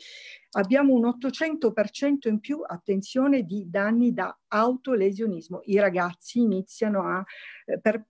Abbiamo 0.53 0.95
un 0.95 1.07
800% 1.07 2.29
in 2.29 2.41
più, 2.41 2.61
attenzione, 2.65 3.43
di 3.43 3.69
danni 3.69 4.13
da 4.13 4.37
autolesionismo. 4.49 5.63
I 5.65 5.79
ragazzi 5.79 6.41
iniziano 6.41 7.03
a, 7.03 7.25
eh, 7.67 7.81
per 7.81 8.07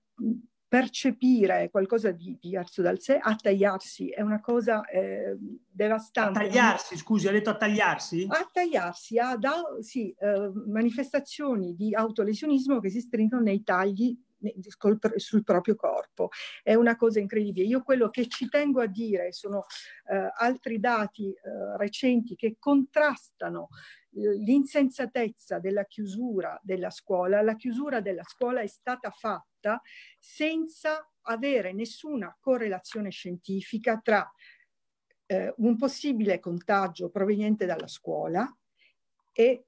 percepire 0.72 1.68
qualcosa 1.70 2.12
di 2.12 2.38
diverso 2.40 2.80
dal 2.80 2.98
sé, 2.98 3.18
a 3.18 3.36
tagliarsi, 3.36 4.08
è 4.08 4.22
una 4.22 4.40
cosa 4.40 4.82
eh, 4.86 5.36
devastante. 5.70 6.38
A 6.38 6.42
tagliarsi, 6.44 6.96
scusi, 6.96 7.28
ha 7.28 7.30
detto 7.30 7.50
a 7.50 7.56
tagliarsi? 7.56 8.26
A 8.26 8.48
tagliarsi, 8.50 9.18
a 9.18 9.36
da, 9.36 9.62
sì, 9.80 10.14
eh, 10.18 10.50
manifestazioni 10.68 11.74
di 11.74 11.94
autolesionismo 11.94 12.80
che 12.80 12.88
si 12.88 13.00
stringono 13.00 13.42
nei 13.42 13.62
tagli 13.62 14.18
sul 15.16 15.42
proprio 15.42 15.74
corpo. 15.74 16.28
È 16.62 16.74
una 16.74 16.96
cosa 16.96 17.20
incredibile. 17.20 17.66
Io 17.66 17.82
quello 17.82 18.10
che 18.10 18.26
ci 18.28 18.48
tengo 18.48 18.80
a 18.80 18.86
dire 18.86 19.32
sono 19.32 19.64
eh, 20.10 20.30
altri 20.36 20.78
dati 20.78 21.28
eh, 21.28 21.76
recenti 21.76 22.34
che 22.34 22.56
contrastano 22.58 23.68
l'insensatezza 24.14 25.58
della 25.58 25.84
chiusura 25.86 26.58
della 26.62 26.90
scuola, 26.90 27.40
la 27.40 27.56
chiusura 27.56 28.00
della 28.00 28.24
scuola 28.24 28.60
è 28.60 28.66
stata 28.66 29.10
fatta 29.10 29.80
senza 30.18 31.10
avere 31.22 31.72
nessuna 31.72 32.36
correlazione 32.38 33.10
scientifica 33.10 33.98
tra 34.02 34.30
eh, 35.26 35.54
un 35.58 35.76
possibile 35.76 36.40
contagio 36.40 37.08
proveniente 37.08 37.64
dalla 37.64 37.86
scuola 37.86 38.46
e 39.32 39.66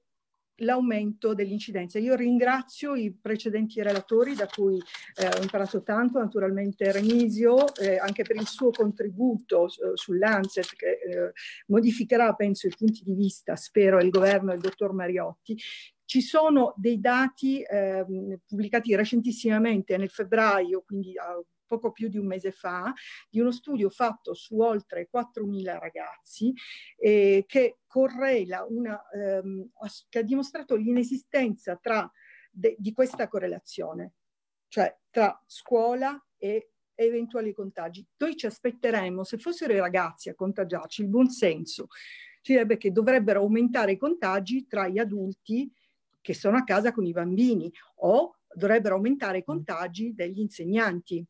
l'aumento 0.57 1.33
dell'incidenza. 1.33 1.99
Io 1.99 2.15
ringrazio 2.15 2.95
i 2.95 3.11
precedenti 3.11 3.81
relatori 3.81 4.35
da 4.35 4.47
cui 4.47 4.77
eh, 5.15 5.27
ho 5.27 5.41
imparato 5.41 5.83
tanto, 5.83 6.19
naturalmente 6.19 6.91
Remisio, 6.91 7.73
eh, 7.75 7.97
anche 7.97 8.23
per 8.23 8.37
il 8.37 8.47
suo 8.47 8.69
contributo 8.71 9.65
eh, 9.65 9.69
sull'Ancet 9.93 10.75
che 10.75 10.87
eh, 10.87 11.31
modificherà, 11.67 12.33
penso, 12.33 12.67
i 12.67 12.73
punti 12.77 13.03
di 13.03 13.13
vista, 13.13 13.55
spero, 13.55 13.99
il 13.99 14.09
governo 14.09 14.51
e 14.51 14.55
il 14.55 14.61
dottor 14.61 14.93
Mariotti. 14.93 15.57
Ci 16.05 16.21
sono 16.21 16.73
dei 16.77 16.99
dati 16.99 17.63
ehm, 17.63 18.39
pubblicati 18.45 18.95
recentissimamente 18.95 19.97
nel 19.97 20.11
febbraio, 20.11 20.83
quindi 20.85 21.17
a 21.17 21.35
poco 21.65 21.91
più 21.91 22.07
di 22.07 22.17
un 22.17 22.27
mese 22.27 22.51
fa, 22.51 22.93
di 23.29 23.39
uno 23.39 23.51
studio 23.51 23.89
fatto 23.89 24.33
su 24.33 24.59
oltre 24.59 25.09
4.000 25.11 25.79
ragazzi 25.79 26.53
eh, 26.97 27.43
che 27.47 27.77
correla 27.87 28.65
una, 28.67 29.01
ehm, 29.09 29.69
che 30.09 30.19
ha 30.19 30.23
dimostrato 30.23 30.75
l'inesistenza 30.75 31.75
tra 31.75 32.09
de, 32.51 32.75
di 32.77 32.93
questa 32.93 33.27
correlazione, 33.27 34.13
cioè 34.67 34.95
tra 35.09 35.41
scuola 35.45 36.21
e 36.37 36.71
eventuali 36.95 37.53
contagi. 37.53 38.05
Noi 38.17 38.35
ci 38.35 38.45
aspetteremmo, 38.45 39.23
se 39.23 39.37
fossero 39.37 39.73
i 39.73 39.79
ragazzi 39.79 40.29
a 40.29 40.35
contagiarci, 40.35 41.01
il 41.01 41.09
buon 41.09 41.29
senso 41.29 41.87
ci 42.45 42.51
direbbe 42.51 42.77
che 42.77 42.91
dovrebbero 42.91 43.39
aumentare 43.39 43.93
i 43.93 43.97
contagi 43.97 44.67
tra 44.67 44.87
gli 44.87 44.99
adulti 44.99 45.67
che 46.21 46.35
sono 46.35 46.57
a 46.57 46.63
casa 46.63 46.91
con 46.91 47.03
i 47.03 47.11
bambini 47.11 47.71
o 48.01 48.35
dovrebbero 48.53 48.93
aumentare 48.93 49.39
i 49.39 49.43
contagi 49.43 50.13
degli 50.13 50.39
insegnanti. 50.39 51.25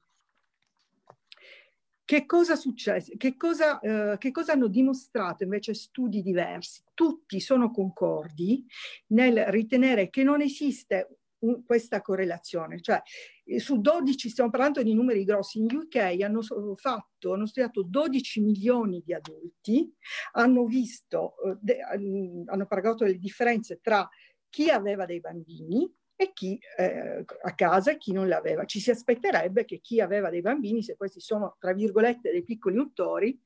Che 2.05 2.27
cosa 2.27 2.55
successe? 2.55 3.17
Che 3.17 3.35
cosa, 3.35 3.79
eh, 3.79 4.17
che 4.19 4.29
cosa 4.29 4.51
hanno 4.51 4.67
dimostrato 4.67 5.43
invece 5.43 5.73
studi 5.73 6.21
diversi? 6.21 6.83
Tutti 6.93 7.39
sono 7.39 7.71
concordi 7.71 8.63
nel 9.07 9.45
ritenere 9.47 10.11
che 10.11 10.21
non 10.21 10.39
esiste 10.41 11.17
un, 11.39 11.65
questa 11.65 12.01
correlazione. 12.01 12.79
Cioè, 12.79 13.01
eh, 13.45 13.59
su 13.59 13.81
12, 13.81 14.29
stiamo 14.29 14.51
parlando 14.51 14.83
di 14.83 14.93
numeri 14.93 15.23
grossi, 15.23 15.57
in 15.57 15.65
UK 15.65 16.21
hanno 16.21 16.43
fatto, 16.75 17.33
hanno 17.33 17.47
studiato 17.47 17.81
12 17.81 18.39
milioni 18.39 19.01
di 19.03 19.11
adulti, 19.11 19.91
hanno 20.33 20.65
visto, 20.65 21.33
eh, 21.43 21.57
de, 21.59 21.79
hanno 21.81 22.65
paragonato 22.67 23.05
le 23.05 23.17
differenze 23.17 23.79
tra 23.81 24.07
chi 24.47 24.69
aveva 24.69 25.05
dei 25.05 25.19
bambini 25.19 25.91
e 26.15 26.31
chi 26.33 26.59
eh, 26.77 27.25
a 27.41 27.55
casa 27.55 27.91
e 27.91 27.97
chi 27.97 28.13
non 28.13 28.27
l'aveva. 28.27 28.65
Ci 28.65 28.79
si 28.79 28.89
aspetterebbe 28.89 29.65
che 29.65 29.79
chi 29.79 29.99
aveva 29.99 30.29
dei 30.29 30.41
bambini, 30.41 30.81
se 30.81 30.95
questi 30.95 31.19
sono 31.19 31.57
tra 31.59 31.73
virgolette 31.73 32.31
dei 32.31 32.43
piccoli 32.43 32.77
uttori, 32.77 33.39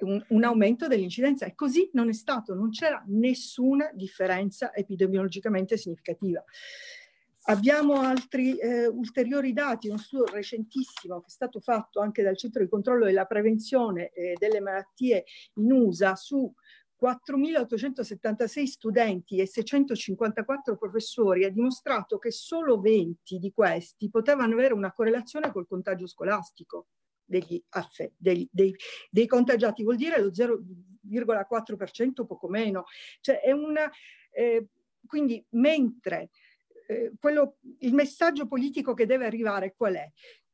un, 0.00 0.24
un, 0.28 0.44
aumento 0.44 0.86
dell'incidenza 0.86 1.46
e 1.46 1.54
così 1.54 1.90
non 1.92 2.08
è 2.08 2.12
stato, 2.12 2.54
non 2.54 2.70
c'era 2.70 3.02
nessuna 3.08 3.90
differenza 3.92 4.74
epidemiologicamente 4.74 5.76
significativa. 5.76 6.42
Abbiamo 7.44 8.00
altri 8.00 8.56
eh, 8.58 8.86
ulteriori 8.86 9.52
dati, 9.52 9.88
uno 9.88 9.98
studio 9.98 10.26
recentissimo 10.26 11.20
che 11.20 11.26
è 11.26 11.30
stato 11.30 11.58
fatto 11.58 12.00
anche 12.00 12.22
dal 12.22 12.36
Centro 12.36 12.62
di 12.62 12.68
Controllo 12.68 13.06
della 13.06 13.24
Prevenzione 13.24 14.10
eh, 14.10 14.34
delle 14.38 14.60
Malattie 14.60 15.24
in 15.54 15.72
USA 15.72 16.14
su 16.14 16.52
4.876 17.00 18.64
studenti 18.64 19.38
e 19.38 19.46
654 19.46 20.76
professori 20.76 21.44
ha 21.44 21.50
dimostrato 21.50 22.18
che 22.18 22.30
solo 22.30 22.78
20 22.78 23.38
di 23.38 23.52
questi 23.52 24.10
potevano 24.10 24.52
avere 24.52 24.74
una 24.74 24.92
correlazione 24.92 25.50
col 25.50 25.66
contagio 25.66 26.06
scolastico 26.06 26.88
degli 27.24 27.62
dei, 28.16 28.48
dei, 28.50 28.74
dei, 29.08 29.26
contagiati, 29.26 29.84
vuol 29.84 29.96
dire 29.96 30.20
lo 30.20 30.30
0,4%, 30.30 32.26
poco 32.26 32.48
meno. 32.48 32.84
Cioè 33.20 33.40
è 33.40 33.52
una, 33.52 33.88
eh, 34.32 34.66
quindi 35.06 35.42
mentre 35.50 36.30
eh, 36.88 37.12
quello, 37.18 37.58
il 37.78 37.94
messaggio 37.94 38.48
politico 38.48 38.94
che 38.94 39.06
deve 39.06 39.26
arrivare 39.26 39.74
qual 39.76 39.94
è? 39.94 40.10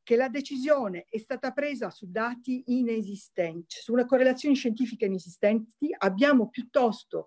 Che 0.07 0.15
la 0.15 0.29
decisione 0.29 1.05
è 1.09 1.17
stata 1.17 1.51
presa 1.51 1.89
su 1.89 2.09
dati 2.09 2.63
inesistenti, 2.67 3.75
su 3.77 3.91
una 3.91 4.05
correlazioni 4.05 4.55
scientifiche 4.55 5.03
inesistenti, 5.03 5.93
abbiamo 5.97 6.47
piuttosto 6.47 7.25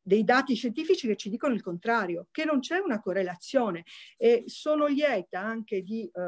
dei 0.00 0.24
dati 0.24 0.54
scientifici 0.54 1.06
che 1.06 1.16
ci 1.16 1.28
dicono 1.28 1.52
il 1.52 1.60
contrario, 1.60 2.28
che 2.30 2.46
non 2.46 2.60
c'è 2.60 2.78
una 2.78 3.00
correlazione. 3.00 3.84
E 4.16 4.44
sono 4.46 4.86
lieta 4.86 5.40
anche 5.40 5.82
di 5.82 6.04
eh, 6.06 6.20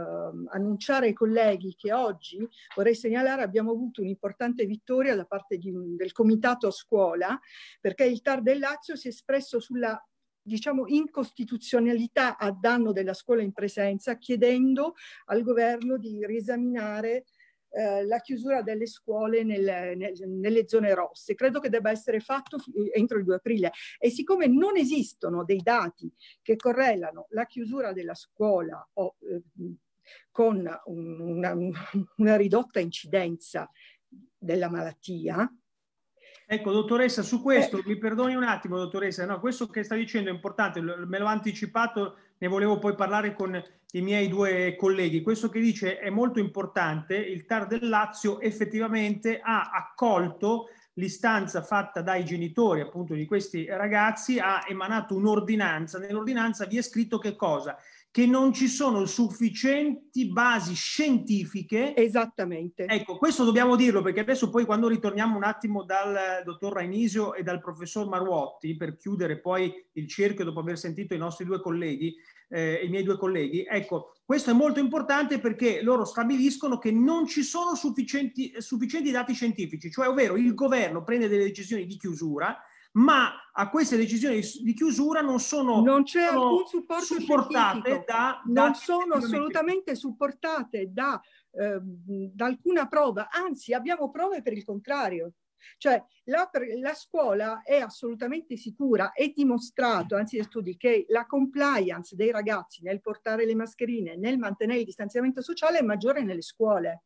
annunciare 0.51 1.07
ai 1.07 1.15
colleghi 1.15 1.75
che 1.75 1.91
oggi, 1.91 2.47
vorrei 2.77 2.95
segnalare, 2.95 3.41
abbiamo 3.41 3.71
avuto 3.71 4.03
un'importante 4.03 4.67
vittoria 4.67 5.17
da 5.17 5.25
parte 5.25 5.57
di, 5.57 5.73
del 5.73 6.13
comitato 6.13 6.71
scuola, 6.71 7.41
perché 7.81 8.05
il 8.05 8.21
TAR 8.21 8.43
del 8.43 8.59
Lazio 8.59 8.95
si 8.95 9.07
è 9.07 9.11
espresso 9.11 9.59
sulla 9.59 9.99
diciamo, 10.43 10.87
incostituzionalità 10.87 12.37
a 12.37 12.51
danno 12.51 12.93
della 12.93 13.15
scuola 13.15 13.43
in 13.43 13.53
presenza, 13.53 14.17
chiedendo 14.17 14.95
al 15.27 15.43
governo 15.43 15.97
di 15.97 16.25
riesaminare 16.27 17.25
eh, 17.75 18.05
la 18.05 18.19
chiusura 18.19 18.61
delle 18.61 18.87
scuole 18.87 19.45
nel, 19.45 19.97
nel, 19.97 20.13
nelle 20.29 20.69
zone 20.69 20.93
rosse. 20.95 21.35
Credo 21.35 21.59
che 21.59 21.71
debba 21.71 21.91
essere 21.91 22.21
fatto 22.21 22.59
entro 22.93 23.19
il 23.19 23.25
2 23.25 23.37
aprile 23.37 23.73
e 23.99 24.11
siccome 24.11 24.47
non 24.47 24.77
esistono 24.77 25.43
dei 25.45 25.61
dati 25.63 26.13
che 26.43 26.57
correlano 26.57 27.29
la 27.31 27.47
chiusura 27.47 27.93
della 27.93 28.15
scuola 28.15 28.87
o, 28.95 29.17
eh, 29.21 29.43
con 30.31 30.81
un, 30.87 31.21
una, 31.21 31.57
una 32.17 32.37
ridotta 32.37 32.81
incidenza 32.81 33.71
della 34.37 34.69
malattia, 34.69 35.51
Ecco, 36.53 36.71
dottoressa, 36.71 37.23
su 37.23 37.41
questo, 37.41 37.79
eh. 37.79 37.83
mi 37.87 37.97
perdoni 37.97 38.35
un 38.35 38.43
attimo, 38.43 38.77
dottoressa, 38.77 39.25
no, 39.25 39.41
questo 39.41 39.69
che 39.69 39.83
sta 39.85 39.95
dicendo 39.95 40.29
è 40.29 40.35
importante, 40.35 40.83
me 40.83 41.19
l'ho 41.19 41.25
anticipato, 41.25 42.17
ne 42.37 42.47
volevo 42.47 42.79
poi 42.79 42.95
parlare 42.95 43.33
con 43.33 43.59
i 43.93 44.01
miei 44.03 44.29
due 44.29 44.77
colleghi. 44.77 45.23
Questo 45.23 45.49
che 45.49 45.61
dice 45.61 45.99
è 45.99 46.11
molto 46.11 46.41
importante, 46.41 47.17
il 47.17 47.47
TAR 47.47 47.67
del 47.67 47.89
Lazio 47.89 48.39
effettivamente 48.39 49.41
ha 49.43 49.71
accolto 49.73 50.69
l'istanza 50.97 51.63
fatta 51.63 52.03
dai 52.03 52.23
genitori 52.23 52.83
appunto 52.83 53.15
di 53.15 53.25
questi 53.25 53.65
ragazzi, 53.65 54.39
ha 54.39 54.63
emanato 54.69 55.15
un'ordinanza, 55.15 55.99
nell'ordinanza 55.99 56.67
vi 56.67 56.77
è 56.77 56.83
scritto 56.83 57.17
che 57.17 57.35
cosa? 57.35 57.79
Che 58.13 58.27
non 58.27 58.53
ci 58.53 58.69
sono 58.69 59.07
sufficienti 59.07 60.29
basi 60.31 60.75
scientifiche. 60.75 61.97
Esattamente. 61.97 62.85
Ecco, 62.85 63.17
questo 63.17 63.43
dobbiamo 63.43 63.75
dirlo 63.75 64.03
perché 64.03 64.21
adesso 64.21 64.51
poi 64.51 64.67
quando 64.67 64.87
ritorniamo 64.87 65.35
un 65.35 65.45
attimo 65.45 65.83
dal 65.83 66.43
dottor 66.45 66.75
Rainisio 66.75 67.33
e 67.33 67.43
dal 67.43 67.59
professor 67.59 68.07
Maruotti 68.07 68.77
per 68.77 68.99
chiudere 68.99 69.41
poi 69.41 69.73
il 69.93 70.07
cerchio 70.07 70.45
dopo 70.45 70.61
aver 70.61 70.77
sentito 70.77 71.15
i 71.15 71.19
nostri 71.19 71.47
due 71.47 71.63
colleghi, 71.63 72.15
eh, 72.51 72.83
i 72.85 72.91
miei 72.91 73.03
due 73.03 73.17
colleghi, 73.17 73.65
ecco, 73.67 74.13
questo 74.27 74.51
è 74.51 74.55
molto 74.55 74.79
importante 74.79 75.39
perché 75.39 75.81
loro 75.81 76.05
stabiliscono 76.05 76.77
che 76.77 76.93
non 76.93 77.27
ci 77.27 77.43
sono 77.43 77.75
sufficienti, 77.75 78.53
sufficienti 78.59 79.11
dati 79.11 79.33
scientifici, 79.33 79.91
cioè 79.91 80.09
ovvero 80.09 80.37
il 80.37 80.53
governo 80.53 81.03
prende 81.03 81.29
delle 81.29 81.45
decisioni 81.45 81.87
di 81.87 81.97
chiusura, 81.97 82.63
ma 82.93 83.51
a 83.55 83.69
queste 83.69 83.97
decisioni 83.97 84.41
di 84.63 84.75
chiusura 84.75 85.21
non 85.21 85.39
sono, 85.39 85.83
non 85.83 86.05
c'è 86.05 86.29
sono 86.29 86.49
alcun 86.49 86.67
supporto 86.67 87.05
supportate 87.05 88.05
da, 88.07 88.43
da, 88.45 88.63
non 88.65 88.75
sono 88.75 89.15
assolutamente 89.15 89.95
supportate 89.95 90.91
da, 90.93 91.21
eh, 91.53 91.79
da 91.81 92.47
alcuna 92.47 92.89
prova, 92.89 93.29
anzi 93.31 93.73
abbiamo 93.73 94.11
prove 94.11 94.43
per 94.43 94.53
il 94.53 94.65
contrario. 94.65 95.33
Cioè 95.79 96.03
la, 96.25 96.51
la, 96.81 96.93
scuola 96.93 97.63
è 97.63 97.79
assolutamente 97.79 98.57
sicura, 98.57 99.13
è 99.13 99.29
dimostrato, 99.29 100.17
anzi 100.17 100.37
da 100.37 100.43
studi, 100.43 100.77
che 100.77 101.05
la 101.09 101.25
compliance 101.25 102.17
dei 102.17 102.33
ragazzi 102.33 102.83
nel 102.83 103.01
portare 103.01 103.47
le 103.47 103.55
mascherine, 103.55 104.17
nel 104.17 104.39
mantenere 104.39 104.81
il 104.81 104.85
distanziamento 104.85 105.41
sociale 105.41 105.79
è 105.79 105.83
maggiore 105.83 106.25
nelle 106.25 106.43
scuole 106.43 107.03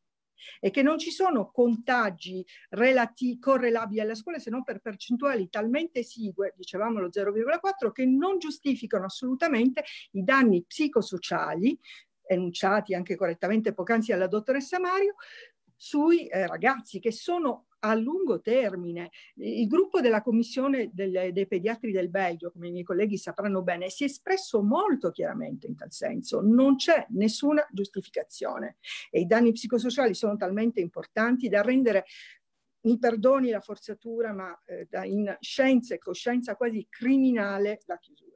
e 0.60 0.70
che 0.70 0.82
non 0.82 0.98
ci 0.98 1.10
sono 1.10 1.50
contagi 1.50 2.44
relati- 2.70 3.38
correlabili 3.38 4.00
alla 4.00 4.14
scuola 4.14 4.38
se 4.38 4.50
non 4.50 4.62
per 4.62 4.80
percentuali 4.80 5.48
talmente 5.48 6.00
esigue, 6.00 6.54
dicevamo 6.56 7.00
lo 7.00 7.08
0,4, 7.08 7.92
che 7.92 8.06
non 8.06 8.38
giustificano 8.38 9.04
assolutamente 9.04 9.84
i 10.12 10.22
danni 10.22 10.64
psicosociali 10.64 11.78
enunciati 12.28 12.94
anche 12.94 13.14
correttamente 13.14 13.72
poc'anzi 13.72 14.10
dalla 14.10 14.26
dottoressa 14.26 14.80
Mario, 14.80 15.14
sui 15.76 16.26
eh, 16.26 16.46
ragazzi 16.46 16.98
che 16.98 17.12
sono 17.12 17.66
a 17.88 17.94
lungo 17.94 18.40
termine. 18.40 19.10
Il 19.34 19.66
gruppo 19.66 20.00
della 20.00 20.22
Commissione 20.22 20.90
del, 20.92 21.32
dei 21.32 21.46
pediatri 21.46 21.92
del 21.92 22.08
Belgio, 22.08 22.50
come 22.50 22.68
i 22.68 22.72
miei 22.72 22.84
colleghi 22.84 23.16
sapranno 23.16 23.62
bene, 23.62 23.88
si 23.88 24.02
è 24.02 24.06
espresso 24.06 24.62
molto 24.62 25.10
chiaramente 25.10 25.66
in 25.66 25.76
tal 25.76 25.92
senso. 25.92 26.40
Non 26.40 26.76
c'è 26.76 27.06
nessuna 27.10 27.66
giustificazione 27.70 28.76
e 29.10 29.20
i 29.20 29.26
danni 29.26 29.52
psicosociali 29.52 30.14
sono 30.14 30.36
talmente 30.36 30.80
importanti 30.80 31.48
da 31.48 31.62
rendere 31.62 32.04
mi 32.86 32.98
perdoni 32.98 33.50
la 33.50 33.60
forzatura, 33.60 34.32
ma 34.32 34.56
eh, 34.64 34.86
in 35.08 35.36
scienza 35.40 35.94
e 35.94 35.98
coscienza 35.98 36.54
quasi 36.54 36.86
criminale 36.88 37.80
la 37.86 37.98
chiusura. 37.98 38.26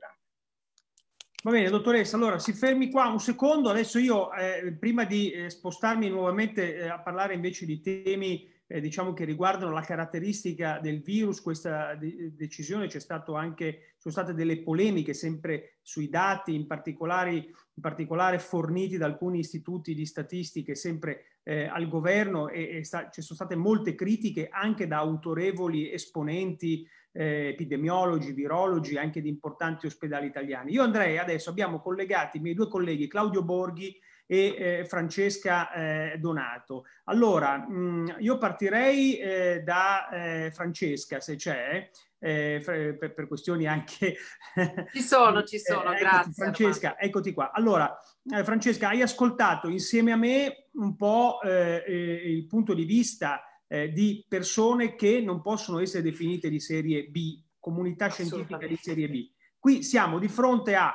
Va 1.43 1.53
bene, 1.53 1.71
dottoressa, 1.71 2.17
allora 2.17 2.39
si 2.39 2.53
fermi 2.53 2.91
qua 2.91 3.07
un 3.07 3.19
secondo. 3.19 3.71
Adesso 3.71 3.99
io, 3.99 4.31
eh, 4.35 4.77
prima 4.79 5.05
di 5.05 5.31
eh, 5.31 5.49
spostarmi 5.49 6.11
nuovamente 6.11 6.77
eh, 6.77 6.89
a 6.89 7.01
parlare 7.01 7.33
invece 7.33 7.65
di 7.65 7.81
temi 7.81 8.47
eh, 8.73 8.81
diciamo 8.81 9.13
che 9.13 9.25
riguardano 9.25 9.73
la 9.73 9.81
caratteristica 9.81 10.79
del 10.79 11.03
virus, 11.03 11.43
questa 11.43 11.97
de- 11.97 12.33
decisione 12.37 12.87
c'è 12.87 13.01
stato 13.01 13.35
anche, 13.35 13.95
sono 13.99 14.15
state 14.15 14.33
delle 14.33 14.63
polemiche 14.63 15.13
sempre 15.13 15.79
sui 15.83 16.09
dati, 16.09 16.55
in 16.55 16.67
in 16.71 17.83
particolare 17.83 18.39
forniti 18.39 18.97
da 18.97 19.07
alcuni 19.07 19.41
istituti 19.41 19.93
di 19.93 20.07
statistiche 20.07 20.77
sempre 20.77 21.39
eh, 21.43 21.65
al 21.65 21.89
governo 21.89 22.49
e, 22.49 22.77
e 22.77 22.85
sta- 22.85 23.11
ci 23.11 23.23
sono 23.23 23.37
state 23.37 23.57
molte 23.57 23.97
critiche 23.97 24.49
anche 24.49 24.87
da 24.87 24.99
autorevoli 24.99 25.91
esponenti 25.91 26.87
eh, 27.11 27.49
epidemiologi, 27.49 28.33
virologi, 28.33 28.97
anche 28.97 29.21
di 29.21 29.29
importanti 29.29 29.87
ospedali 29.87 30.29
italiani. 30.29 30.71
Io 30.73 30.85
andrei 30.85 31.19
adesso, 31.19 31.51
abbiamo 31.51 31.81
collegati 31.81 32.37
i 32.37 32.41
miei 32.41 32.55
due 32.55 32.69
colleghi 32.69 33.09
Claudio 33.09 33.43
Borghi 33.43 33.99
e 34.33 34.55
eh, 34.57 34.85
Francesca 34.85 35.73
eh, 35.73 36.19
Donato. 36.21 36.85
Allora, 37.07 37.59
mh, 37.59 37.73
mm, 37.73 38.09
io 38.21 38.39
partirei 38.39 39.17
eh, 39.17 39.63
da 39.65 40.09
eh, 40.09 40.53
Francesca, 40.53 41.19
se 41.19 41.35
c'è, 41.35 41.91
eh, 42.21 42.63
per, 42.65 43.13
per, 43.13 43.27
questioni 43.27 43.67
anche... 43.67 44.15
Ci 44.93 45.03
sono, 45.03 45.43
ci 45.43 45.59
sono, 45.59 45.93
grazie. 45.95 46.33
Francesca, 46.33 46.91
Armando. 46.91 47.07
eccoti 47.09 47.33
qua. 47.33 47.51
Allora, 47.51 47.99
Francesca, 48.45 48.91
hai 48.91 49.03
ascoltato 49.03 49.67
insieme 49.67 50.13
a 50.13 50.17
me 50.17 50.69
un 50.75 50.95
po' 50.95 51.41
il 51.43 52.47
punto 52.47 52.75
di 52.75 52.85
vista 52.85 53.43
di 53.67 54.25
persone 54.29 54.95
che 54.95 55.21
non 55.21 55.41
possono 55.41 55.81
essere 55.81 56.03
definite 56.03 56.49
di 56.51 56.61
serie 56.61 57.05
B, 57.05 57.43
comunità 57.59 58.09
scientifica 58.09 58.67
di 58.67 58.77
serie 58.77 59.09
B. 59.09 59.29
Qui 59.59 59.83
siamo 59.83 60.19
di 60.19 60.29
fronte 60.29 60.75
a 60.77 60.95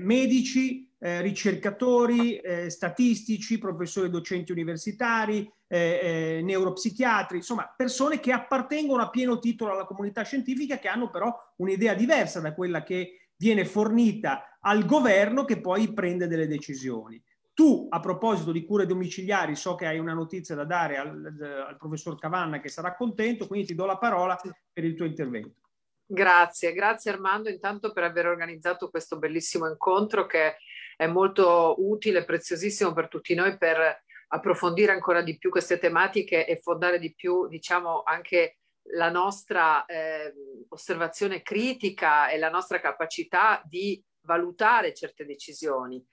medici, 0.00 0.85
eh, 0.98 1.20
ricercatori, 1.20 2.36
eh, 2.36 2.70
statistici, 2.70 3.58
professori 3.58 4.10
docenti 4.10 4.52
universitari, 4.52 5.50
eh, 5.68 6.00
eh, 6.38 6.42
neuropsichiatri, 6.42 7.38
insomma 7.38 7.72
persone 7.76 8.20
che 8.20 8.32
appartengono 8.32 9.02
a 9.02 9.10
pieno 9.10 9.38
titolo 9.38 9.72
alla 9.72 9.84
comunità 9.84 10.22
scientifica 10.22 10.78
che 10.78 10.88
hanno 10.88 11.10
però 11.10 11.34
un'idea 11.56 11.94
diversa 11.94 12.40
da 12.40 12.54
quella 12.54 12.82
che 12.82 13.30
viene 13.36 13.64
fornita 13.64 14.58
al 14.60 14.86
governo 14.86 15.44
che 15.44 15.60
poi 15.60 15.92
prende 15.92 16.26
delle 16.26 16.46
decisioni. 16.46 17.22
Tu, 17.52 17.86
a 17.88 18.00
proposito 18.00 18.52
di 18.52 18.64
cure 18.64 18.84
domiciliari, 18.84 19.56
so 19.56 19.74
che 19.76 19.86
hai 19.86 19.98
una 19.98 20.12
notizia 20.12 20.54
da 20.54 20.64
dare 20.64 20.98
al, 20.98 21.66
al 21.66 21.76
professor 21.78 22.18
Cavanna 22.18 22.60
che 22.60 22.68
sarà 22.68 22.94
contento, 22.94 23.46
quindi 23.46 23.68
ti 23.68 23.74
do 23.74 23.86
la 23.86 23.96
parola 23.96 24.38
per 24.72 24.84
il 24.84 24.94
tuo 24.94 25.06
intervento. 25.06 25.66
Grazie, 26.08 26.72
grazie 26.72 27.10
Armando 27.10 27.48
intanto 27.48 27.92
per 27.92 28.04
aver 28.04 28.26
organizzato 28.26 28.90
questo 28.90 29.18
bellissimo 29.18 29.68
incontro 29.68 30.26
che 30.26 30.56
è 30.96 31.06
molto 31.06 31.74
utile, 31.78 32.24
preziosissimo 32.24 32.92
per 32.92 33.08
tutti 33.08 33.34
noi 33.34 33.56
per 33.58 34.04
approfondire 34.28 34.92
ancora 34.92 35.22
di 35.22 35.38
più 35.38 35.50
queste 35.50 35.78
tematiche 35.78 36.46
e 36.46 36.56
fondare 36.56 36.98
di 36.98 37.14
più, 37.14 37.46
diciamo, 37.46 38.02
anche 38.02 38.58
la 38.94 39.10
nostra 39.10 39.84
eh, 39.84 40.32
osservazione 40.68 41.42
critica 41.42 42.28
e 42.28 42.38
la 42.38 42.50
nostra 42.50 42.80
capacità 42.80 43.62
di 43.64 44.02
valutare 44.22 44.94
certe 44.94 45.24
decisioni. 45.24 46.04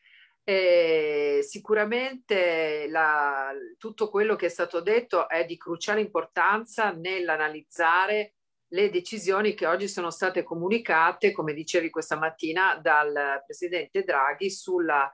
E 0.46 1.40
sicuramente 1.42 2.88
la, 2.90 3.54
tutto 3.78 4.10
quello 4.10 4.36
che 4.36 4.48
è 4.48 4.50
stato 4.50 4.82
detto 4.82 5.30
è 5.30 5.46
di 5.46 5.56
cruciale 5.58 6.02
importanza 6.02 6.92
nell'analizzare 6.92 8.34
le 8.74 8.90
decisioni 8.90 9.54
che 9.54 9.68
oggi 9.68 9.88
sono 9.88 10.10
state 10.10 10.44
comunicate, 10.44 11.32
come 11.32 11.54
dicevi 11.54 11.90
questa 11.90 12.18
mattina, 12.18 12.80
dal 12.82 13.44
Presidente 13.46 14.04
Draghi 14.04 14.50
sulla 14.50 15.12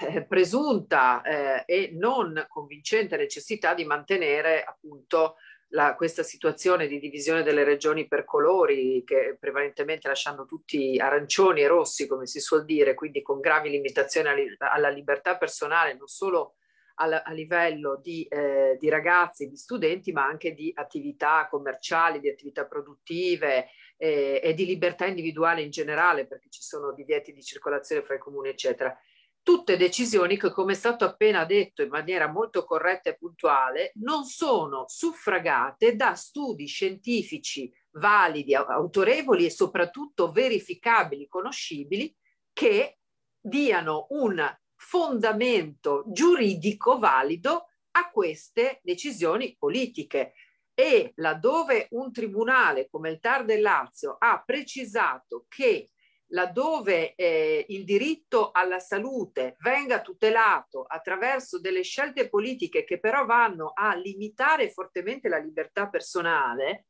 eh, 0.00 0.26
presunta 0.26 1.22
eh, 1.22 1.64
e 1.66 1.90
non 1.94 2.44
convincente 2.48 3.16
necessità 3.16 3.74
di 3.74 3.84
mantenere 3.84 4.62
appunto 4.62 5.36
la, 5.68 5.94
questa 5.94 6.22
situazione 6.22 6.86
di 6.86 6.98
divisione 6.98 7.42
delle 7.42 7.64
regioni 7.64 8.06
per 8.06 8.24
colori, 8.24 9.02
che 9.04 9.36
prevalentemente 9.40 10.06
lasciando 10.06 10.44
tutti 10.44 10.98
arancioni 10.98 11.62
e 11.62 11.66
rossi, 11.66 12.06
come 12.06 12.26
si 12.26 12.40
suol 12.40 12.66
dire, 12.66 12.94
quindi 12.94 13.22
con 13.22 13.40
gravi 13.40 13.70
limitazioni 13.70 14.28
alla, 14.58 14.88
libertà 14.90 15.38
personale, 15.38 15.94
non 15.94 16.08
solo 16.08 16.56
a, 16.98 17.22
a 17.22 17.32
livello 17.32 18.00
di, 18.02 18.24
eh, 18.24 18.76
di, 18.78 18.88
ragazzi, 18.88 19.48
di 19.48 19.56
studenti, 19.56 20.12
ma 20.12 20.26
anche 20.26 20.52
di 20.52 20.72
attività 20.74 21.46
commerciali, 21.48 22.20
di 22.20 22.28
attività 22.28 22.66
produttive 22.66 23.68
eh, 23.96 24.40
e 24.42 24.54
di 24.54 24.66
libertà 24.66 25.06
individuale 25.06 25.62
in 25.62 25.70
generale, 25.70 26.26
perché 26.26 26.48
ci 26.50 26.62
sono 26.62 26.92
divieti 26.92 27.32
di 27.32 27.42
circolazione 27.42 28.02
fra 28.02 28.14
i 28.16 28.18
comuni, 28.18 28.48
eccetera. 28.48 28.96
Tutte 29.42 29.76
decisioni 29.76 30.36
che, 30.36 30.50
come 30.50 30.72
è 30.72 30.76
stato 30.76 31.04
appena 31.04 31.44
detto 31.44 31.82
in 31.82 31.88
maniera 31.88 32.28
molto 32.30 32.64
corretta 32.64 33.10
e 33.10 33.16
puntuale, 33.16 33.92
non 33.94 34.24
sono 34.24 34.84
suffragate 34.88 35.96
da 35.96 36.14
studi 36.14 36.66
scientifici 36.66 37.72
validi, 37.92 38.54
autorevoli 38.54 39.46
e 39.46 39.50
soprattutto 39.50 40.30
verificabili, 40.32 41.28
conoscibili, 41.28 42.14
che 42.52 42.98
diano 43.40 44.06
un 44.10 44.44
fondamento 44.88 46.04
giuridico 46.06 46.98
valido 46.98 47.66
a 47.90 48.10
queste 48.10 48.80
decisioni 48.82 49.54
politiche. 49.58 50.32
E 50.72 51.12
laddove 51.16 51.88
un 51.90 52.10
tribunale 52.10 52.88
come 52.88 53.10
il 53.10 53.20
TAR 53.20 53.44
del 53.44 53.60
Lazio 53.60 54.16
ha 54.18 54.42
precisato 54.46 55.44
che 55.48 55.90
laddove 56.28 57.14
eh, 57.16 57.66
il 57.68 57.84
diritto 57.84 58.50
alla 58.50 58.78
salute 58.78 59.56
venga 59.60 60.00
tutelato 60.00 60.84
attraverso 60.88 61.60
delle 61.60 61.82
scelte 61.82 62.28
politiche 62.28 62.84
che 62.84 62.98
però 62.98 63.26
vanno 63.26 63.72
a 63.74 63.94
limitare 63.94 64.70
fortemente 64.70 65.28
la 65.28 65.38
libertà 65.38 65.88
personale, 65.88 66.86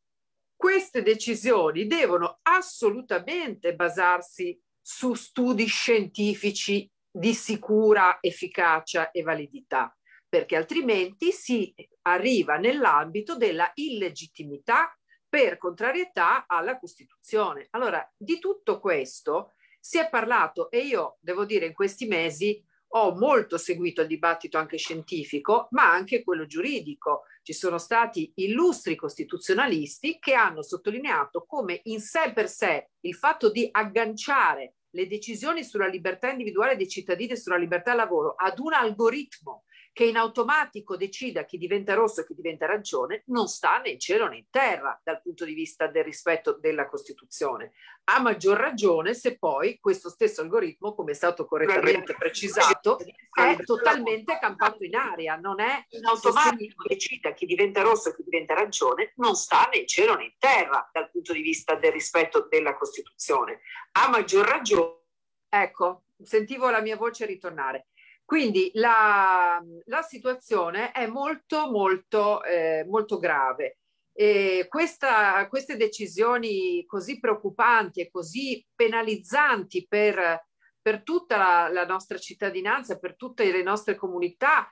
queste 0.54 1.02
decisioni 1.02 1.86
devono 1.86 2.38
assolutamente 2.42 3.74
basarsi 3.74 4.60
su 4.80 5.14
studi 5.14 5.66
scientifici 5.66 6.88
di 7.18 7.34
sicura 7.34 8.18
efficacia 8.20 9.10
e 9.10 9.22
validità, 9.22 9.92
perché 10.28 10.54
altrimenti 10.54 11.32
si 11.32 11.74
arriva 12.02 12.58
nell'ambito 12.58 13.36
della 13.36 13.68
illegittimità 13.74 14.96
per 15.28 15.58
contrarietà 15.58 16.46
alla 16.46 16.78
Costituzione. 16.78 17.66
Allora, 17.70 18.08
di 18.16 18.38
tutto 18.38 18.78
questo 18.78 19.54
si 19.80 19.98
è 19.98 20.08
parlato 20.08 20.70
e 20.70 20.78
io 20.78 21.18
devo 21.20 21.44
dire 21.44 21.66
in 21.66 21.74
questi 21.74 22.06
mesi 22.06 22.64
ho 22.92 23.14
molto 23.16 23.58
seguito 23.58 24.00
il 24.02 24.06
dibattito 24.06 24.56
anche 24.56 24.78
scientifico, 24.78 25.66
ma 25.72 25.90
anche 25.90 26.22
quello 26.22 26.46
giuridico. 26.46 27.24
Ci 27.42 27.52
sono 27.52 27.78
stati 27.78 28.32
illustri 28.36 28.94
costituzionalisti 28.94 30.18
che 30.20 30.34
hanno 30.34 30.62
sottolineato 30.62 31.44
come 31.46 31.80
in 31.84 32.00
sé 32.00 32.32
per 32.32 32.48
sé 32.48 32.90
il 33.00 33.14
fatto 33.16 33.50
di 33.50 33.68
agganciare 33.70 34.74
le 34.90 35.06
decisioni 35.06 35.64
sulla 35.64 35.86
libertà 35.86 36.30
individuale 36.30 36.76
dei 36.76 36.88
cittadini 36.88 37.32
e 37.32 37.36
sulla 37.36 37.56
libertà 37.56 37.90
al 37.90 37.98
lavoro 37.98 38.34
ad 38.36 38.58
un 38.58 38.72
algoritmo 38.72 39.64
che 39.98 40.04
in 40.04 40.16
automatico 40.16 40.96
decida 40.96 41.44
chi 41.44 41.58
diventa 41.58 41.94
rosso 41.94 42.20
e 42.20 42.24
chi 42.24 42.32
diventa 42.32 42.66
arancione 42.66 43.24
non 43.26 43.48
sta 43.48 43.80
né 43.80 43.88
in 43.88 43.98
cielo 43.98 44.28
né 44.28 44.36
in 44.36 44.46
terra 44.48 44.96
dal 45.02 45.20
punto 45.20 45.44
di 45.44 45.54
vista 45.54 45.88
del 45.88 46.04
rispetto 46.04 46.52
della 46.52 46.88
Costituzione. 46.88 47.72
A 48.04 48.20
maggior 48.20 48.56
ragione 48.56 49.12
se 49.12 49.38
poi 49.38 49.80
questo 49.80 50.08
stesso 50.08 50.40
algoritmo, 50.40 50.94
come 50.94 51.10
è 51.10 51.14
stato 51.14 51.46
correttamente 51.46 52.14
precisato, 52.14 52.98
è 53.32 53.56
totalmente 53.64 54.38
campato 54.40 54.84
in 54.84 54.94
aria, 54.94 55.34
non 55.34 55.58
è 55.58 55.84
in 55.88 56.06
automatico 56.06 56.84
decida 56.86 57.32
chi 57.32 57.46
diventa 57.46 57.82
rosso 57.82 58.10
e 58.10 58.14
chi 58.14 58.22
diventa 58.22 58.52
arancione, 58.52 59.14
non 59.16 59.34
sta 59.34 59.68
né 59.72 59.80
in 59.80 59.88
cielo 59.88 60.14
né 60.14 60.26
in 60.26 60.34
terra 60.38 60.88
dal 60.92 61.10
punto 61.10 61.32
di 61.32 61.42
vista 61.42 61.74
del 61.74 61.90
rispetto 61.90 62.46
della 62.48 62.76
Costituzione. 62.76 63.62
A 63.98 64.08
maggior 64.08 64.46
ragione, 64.46 65.00
ecco, 65.48 66.04
sentivo 66.22 66.70
la 66.70 66.80
mia 66.80 66.96
voce 66.96 67.26
ritornare 67.26 67.88
quindi 68.28 68.70
la, 68.74 69.58
la 69.86 70.02
situazione 70.02 70.92
è 70.92 71.06
molto, 71.06 71.70
molto, 71.70 72.44
eh, 72.44 72.84
molto 72.86 73.16
grave. 73.16 73.78
E 74.12 74.66
questa, 74.68 75.48
queste 75.48 75.78
decisioni 75.78 76.84
così 76.84 77.20
preoccupanti 77.20 78.02
e 78.02 78.10
così 78.10 78.62
penalizzanti 78.74 79.86
per, 79.88 80.44
per 80.78 81.02
tutta 81.04 81.38
la, 81.38 81.68
la, 81.72 81.86
nostra 81.86 82.18
cittadinanza, 82.18 82.98
per 82.98 83.16
tutte 83.16 83.50
le 83.50 83.62
nostre 83.62 83.94
comunità 83.94 84.70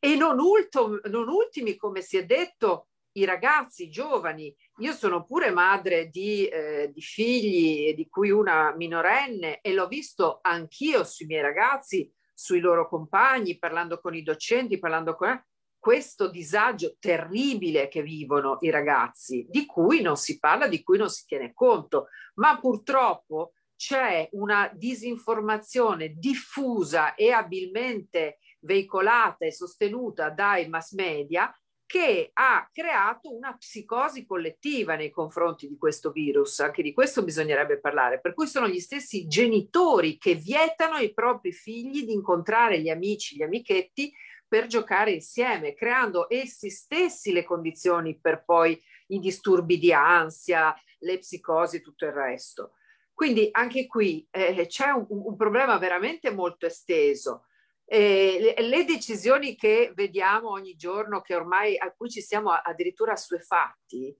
e 0.00 0.16
non, 0.16 0.38
ultimo, 0.38 0.98
non 1.10 1.28
ultimi, 1.28 1.76
come 1.76 2.00
si 2.00 2.16
è 2.16 2.24
detto, 2.24 2.88
i 3.18 3.26
ragazzi, 3.26 3.82
i 3.82 3.90
giovani. 3.90 4.56
Io 4.78 4.92
sono 4.92 5.26
pure 5.26 5.50
madre 5.50 6.08
di, 6.08 6.46
eh, 6.46 6.90
di 6.90 7.02
figli, 7.02 7.92
di 7.92 8.08
cui 8.08 8.30
una 8.30 8.74
minorenne, 8.74 9.60
e 9.60 9.74
l'ho 9.74 9.86
visto 9.86 10.38
anch'io 10.40 11.04
sui 11.04 11.26
miei 11.26 11.42
ragazzi 11.42 12.10
sui 12.36 12.60
loro 12.60 12.86
compagni, 12.86 13.58
parlando 13.58 13.98
con 13.98 14.14
i 14.14 14.22
docenti, 14.22 14.78
parlando 14.78 15.16
con 15.16 15.42
questo 15.78 16.28
disagio 16.28 16.96
terribile 16.98 17.88
che 17.88 18.02
vivono 18.02 18.58
i 18.60 18.70
ragazzi, 18.70 19.46
di 19.48 19.64
cui 19.64 20.02
non 20.02 20.16
si 20.16 20.38
parla, 20.38 20.68
di 20.68 20.82
cui 20.82 20.98
non 20.98 21.08
si 21.08 21.24
tiene 21.26 21.54
conto, 21.54 22.08
ma 22.34 22.58
purtroppo 22.58 23.52
c'è 23.76 24.28
una 24.32 24.70
disinformazione 24.74 26.14
diffusa 26.16 27.14
e 27.14 27.30
abilmente 27.30 28.38
veicolata 28.60 29.46
e 29.46 29.52
sostenuta 29.52 30.30
dai 30.30 30.68
mass 30.68 30.92
media 30.92 31.50
che 31.86 32.30
ha 32.32 32.68
creato 32.72 33.32
una 33.32 33.56
psicosi 33.56 34.26
collettiva 34.26 34.96
nei 34.96 35.10
confronti 35.10 35.68
di 35.68 35.78
questo 35.78 36.10
virus, 36.10 36.58
anche 36.58 36.82
di 36.82 36.92
questo 36.92 37.22
bisognerebbe 37.22 37.78
parlare, 37.78 38.20
per 38.20 38.34
cui 38.34 38.48
sono 38.48 38.66
gli 38.66 38.80
stessi 38.80 39.28
genitori 39.28 40.18
che 40.18 40.34
vietano 40.34 40.94
ai 40.94 41.14
propri 41.14 41.52
figli 41.52 42.04
di 42.04 42.12
incontrare 42.12 42.80
gli 42.80 42.88
amici, 42.88 43.36
gli 43.36 43.42
amichetti 43.42 44.12
per 44.48 44.66
giocare 44.66 45.12
insieme, 45.12 45.74
creando 45.74 46.26
essi 46.28 46.70
stessi 46.70 47.32
le 47.32 47.44
condizioni 47.44 48.18
per 48.18 48.44
poi 48.44 48.80
i 49.08 49.20
disturbi 49.20 49.78
di 49.78 49.92
ansia, 49.92 50.74
le 51.00 51.18
psicosi 51.18 51.76
e 51.76 51.80
tutto 51.80 52.04
il 52.04 52.12
resto. 52.12 52.72
Quindi 53.14 53.48
anche 53.52 53.86
qui 53.86 54.26
eh, 54.30 54.66
c'è 54.66 54.90
un, 54.90 55.06
un 55.08 55.36
problema 55.36 55.78
veramente 55.78 56.30
molto 56.30 56.66
esteso 56.66 57.46
eh, 57.88 58.54
le, 58.58 58.84
decisioni 58.84 59.54
che 59.54 59.92
vediamo 59.94 60.50
ogni 60.50 60.74
giorno, 60.74 61.20
che 61.20 61.34
ormai 61.36 61.78
a 61.78 61.92
cui 61.96 62.10
ci 62.10 62.20
siamo 62.20 62.50
addirittura 62.50 63.12
assuefatti, 63.12 64.16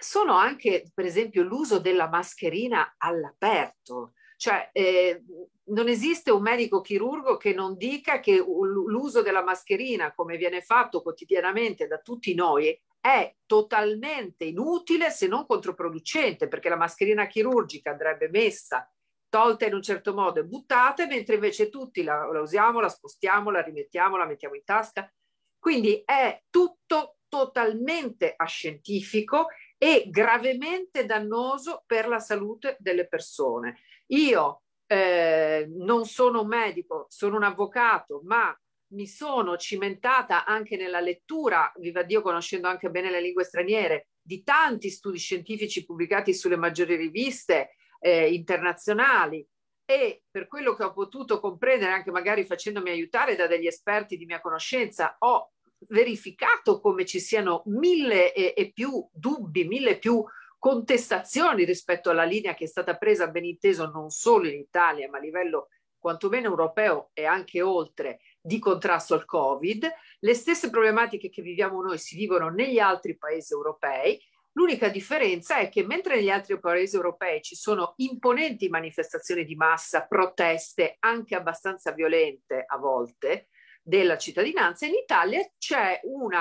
sono 0.00 0.34
anche, 0.34 0.90
per 0.94 1.04
esempio, 1.04 1.42
l'uso 1.42 1.78
della 1.78 2.08
mascherina 2.08 2.94
all'aperto. 2.96 4.14
Cioè, 4.36 4.70
eh, 4.72 5.22
non 5.64 5.88
esiste 5.88 6.30
un 6.30 6.42
medico 6.42 6.80
chirurgo 6.80 7.36
che 7.36 7.52
non 7.52 7.76
dica 7.76 8.20
che 8.20 8.36
l'uso 8.36 9.20
della 9.20 9.42
mascherina, 9.42 10.14
come 10.14 10.36
viene 10.36 10.62
fatto 10.62 11.02
quotidianamente 11.02 11.86
da 11.86 11.98
tutti 11.98 12.34
noi, 12.34 12.80
è 13.00 13.34
totalmente 13.46 14.44
inutile 14.44 15.10
se 15.10 15.26
non 15.26 15.46
controproducente, 15.46 16.48
perché 16.48 16.68
la 16.68 16.76
mascherina 16.76 17.26
chirurgica 17.26 17.90
andrebbe 17.90 18.28
messa 18.28 18.90
tolta 19.28 19.66
in 19.66 19.74
un 19.74 19.82
certo 19.82 20.14
modo 20.14 20.40
e 20.40 20.44
buttate, 20.44 21.06
mentre 21.06 21.34
invece 21.34 21.68
tutti 21.68 22.02
la, 22.02 22.30
la 22.30 22.40
usiamo, 22.40 22.80
la 22.80 22.88
spostiamo, 22.88 23.50
la 23.50 23.62
rimettiamo, 23.62 24.16
la 24.16 24.26
mettiamo 24.26 24.54
in 24.54 24.64
tasca. 24.64 25.10
Quindi 25.58 26.02
è 26.04 26.42
tutto 26.50 27.16
totalmente 27.28 28.34
ascientifico 28.36 29.48
e 29.76 30.04
gravemente 30.08 31.04
dannoso 31.04 31.84
per 31.86 32.08
la 32.08 32.18
salute 32.18 32.76
delle 32.80 33.06
persone. 33.06 33.80
Io 34.08 34.62
eh, 34.86 35.66
non 35.76 36.06
sono 36.06 36.40
un 36.40 36.48
medico, 36.48 37.06
sono 37.08 37.36
un 37.36 37.42
avvocato, 37.42 38.22
ma 38.24 38.56
mi 38.92 39.06
sono 39.06 39.56
cimentata 39.58 40.46
anche 40.46 40.76
nella 40.76 41.00
lettura, 41.00 41.70
viva 41.76 42.02
Dio 42.02 42.22
conoscendo 42.22 42.68
anche 42.68 42.88
bene 42.90 43.10
le 43.10 43.20
lingue 43.20 43.44
straniere, 43.44 44.08
di 44.20 44.42
tanti 44.42 44.88
studi 44.88 45.18
scientifici 45.18 45.84
pubblicati 45.84 46.32
sulle 46.34 46.56
maggiori 46.56 46.96
riviste 46.96 47.76
eh, 47.98 48.32
internazionali 48.32 49.46
e 49.84 50.24
per 50.30 50.46
quello 50.46 50.74
che 50.74 50.84
ho 50.84 50.92
potuto 50.92 51.40
comprendere, 51.40 51.92
anche 51.92 52.10
magari 52.10 52.44
facendomi 52.44 52.90
aiutare 52.90 53.36
da 53.36 53.46
degli 53.46 53.66
esperti 53.66 54.16
di 54.18 54.26
mia 54.26 54.40
conoscenza, 54.40 55.16
ho 55.20 55.52
verificato 55.88 56.80
come 56.80 57.06
ci 57.06 57.20
siano 57.20 57.62
mille 57.66 58.34
e, 58.34 58.52
e 58.56 58.72
più 58.72 59.08
dubbi, 59.10 59.64
mille 59.64 59.98
più 59.98 60.22
contestazioni 60.58 61.64
rispetto 61.64 62.10
alla 62.10 62.24
linea 62.24 62.54
che 62.54 62.64
è 62.64 62.66
stata 62.68 62.96
presa, 62.96 63.28
ben 63.28 63.44
inteso, 63.44 63.88
non 63.88 64.10
solo 64.10 64.48
in 64.48 64.58
Italia, 64.58 65.08
ma 65.08 65.18
a 65.18 65.20
livello 65.20 65.68
quantomeno 65.98 66.48
europeo 66.48 67.10
e 67.12 67.24
anche 67.24 67.62
oltre, 67.62 68.20
di 68.40 68.58
contrasto 68.58 69.14
al 69.14 69.24
Covid. 69.24 69.90
Le 70.20 70.34
stesse 70.34 70.70
problematiche 70.70 71.28
che 71.28 71.42
viviamo 71.42 71.80
noi 71.80 71.98
si 71.98 72.16
vivono 72.16 72.48
negli 72.50 72.78
altri 72.78 73.16
paesi 73.16 73.52
europei. 73.52 74.20
L'unica 74.58 74.88
differenza 74.88 75.58
è 75.58 75.68
che 75.68 75.86
mentre 75.86 76.16
negli 76.16 76.30
altri 76.30 76.58
paesi 76.58 76.96
europei 76.96 77.40
ci 77.42 77.54
sono 77.54 77.92
imponenti 77.98 78.68
manifestazioni 78.68 79.44
di 79.44 79.54
massa, 79.54 80.04
proteste 80.04 80.96
anche 80.98 81.36
abbastanza 81.36 81.92
violente 81.92 82.64
a 82.66 82.76
volte 82.76 83.50
della 83.80 84.18
cittadinanza, 84.18 84.84
in 84.84 84.94
Italia 85.00 85.48
c'è 85.56 86.00
un 86.02 86.32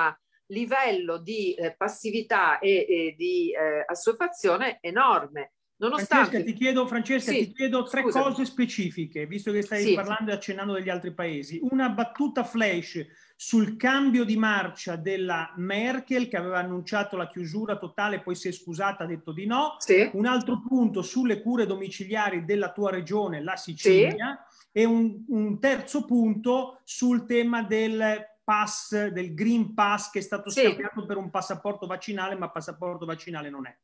livello 0.47 1.19
di 1.19 1.53
eh, 1.53 1.75
passività 1.77 2.57
e, 2.57 2.87
e 2.89 3.15
di 3.15 3.51
eh, 3.51 3.85
assuefazione 3.85 4.79
enorme. 4.81 5.51
Nonostante... 5.75 6.29
Francesca, 6.31 6.43
ti 6.43 6.53
chiedo, 6.57 6.87
Francesca, 6.87 7.31
sì, 7.31 7.47
ti 7.49 7.53
chiedo 7.53 7.83
tre 7.83 8.01
scusami. 8.01 8.23
cose 8.23 8.45
specifiche, 8.45 9.27
visto 9.27 9.51
che 9.51 9.61
stai 9.61 9.83
sì. 9.83 9.93
parlando 9.93 10.31
e 10.31 10.33
accennando 10.33 10.73
degli 10.73 10.89
altri 10.89 11.13
paesi. 11.13 11.59
Una 11.61 11.89
battuta 11.89 12.43
flash 12.43 13.05
sul 13.39 13.77
cambio 13.77 14.25
di 14.25 14.35
marcia 14.35 14.95
della 14.95 15.53
Merkel 15.57 16.27
che 16.27 16.37
aveva 16.37 16.57
annunciato 16.57 17.15
la 17.15 17.27
chiusura 17.27 17.77
totale, 17.77 18.21
poi 18.21 18.33
si 18.33 18.47
è 18.47 18.51
scusata, 18.51 19.03
ha 19.03 19.07
detto 19.07 19.31
di 19.31 19.45
no. 19.45 19.75
Sì. 19.77 20.09
Un 20.13 20.25
altro 20.25 20.59
punto 20.67 21.03
sulle 21.03 21.39
cure 21.41 21.67
domiciliari 21.67 22.45
della 22.45 22.71
tua 22.71 22.89
regione, 22.89 23.43
la 23.43 23.55
Sicilia. 23.55 24.43
E 24.71 24.85
un, 24.85 25.23
un 25.29 25.59
terzo 25.59 26.05
punto 26.05 26.81
sul 26.83 27.25
tema 27.25 27.61
del 27.61 28.25
pass, 28.43 29.07
del 29.07 29.33
Green 29.33 29.73
Pass 29.73 30.09
che 30.09 30.19
è 30.19 30.21
stato 30.21 30.49
scambiato 30.49 31.05
per 31.05 31.17
un 31.17 31.29
passaporto 31.29 31.85
vaccinale, 31.85 32.35
ma 32.35 32.49
passaporto 32.49 33.05
vaccinale 33.05 33.49
non 33.49 33.67
è. 33.67 33.77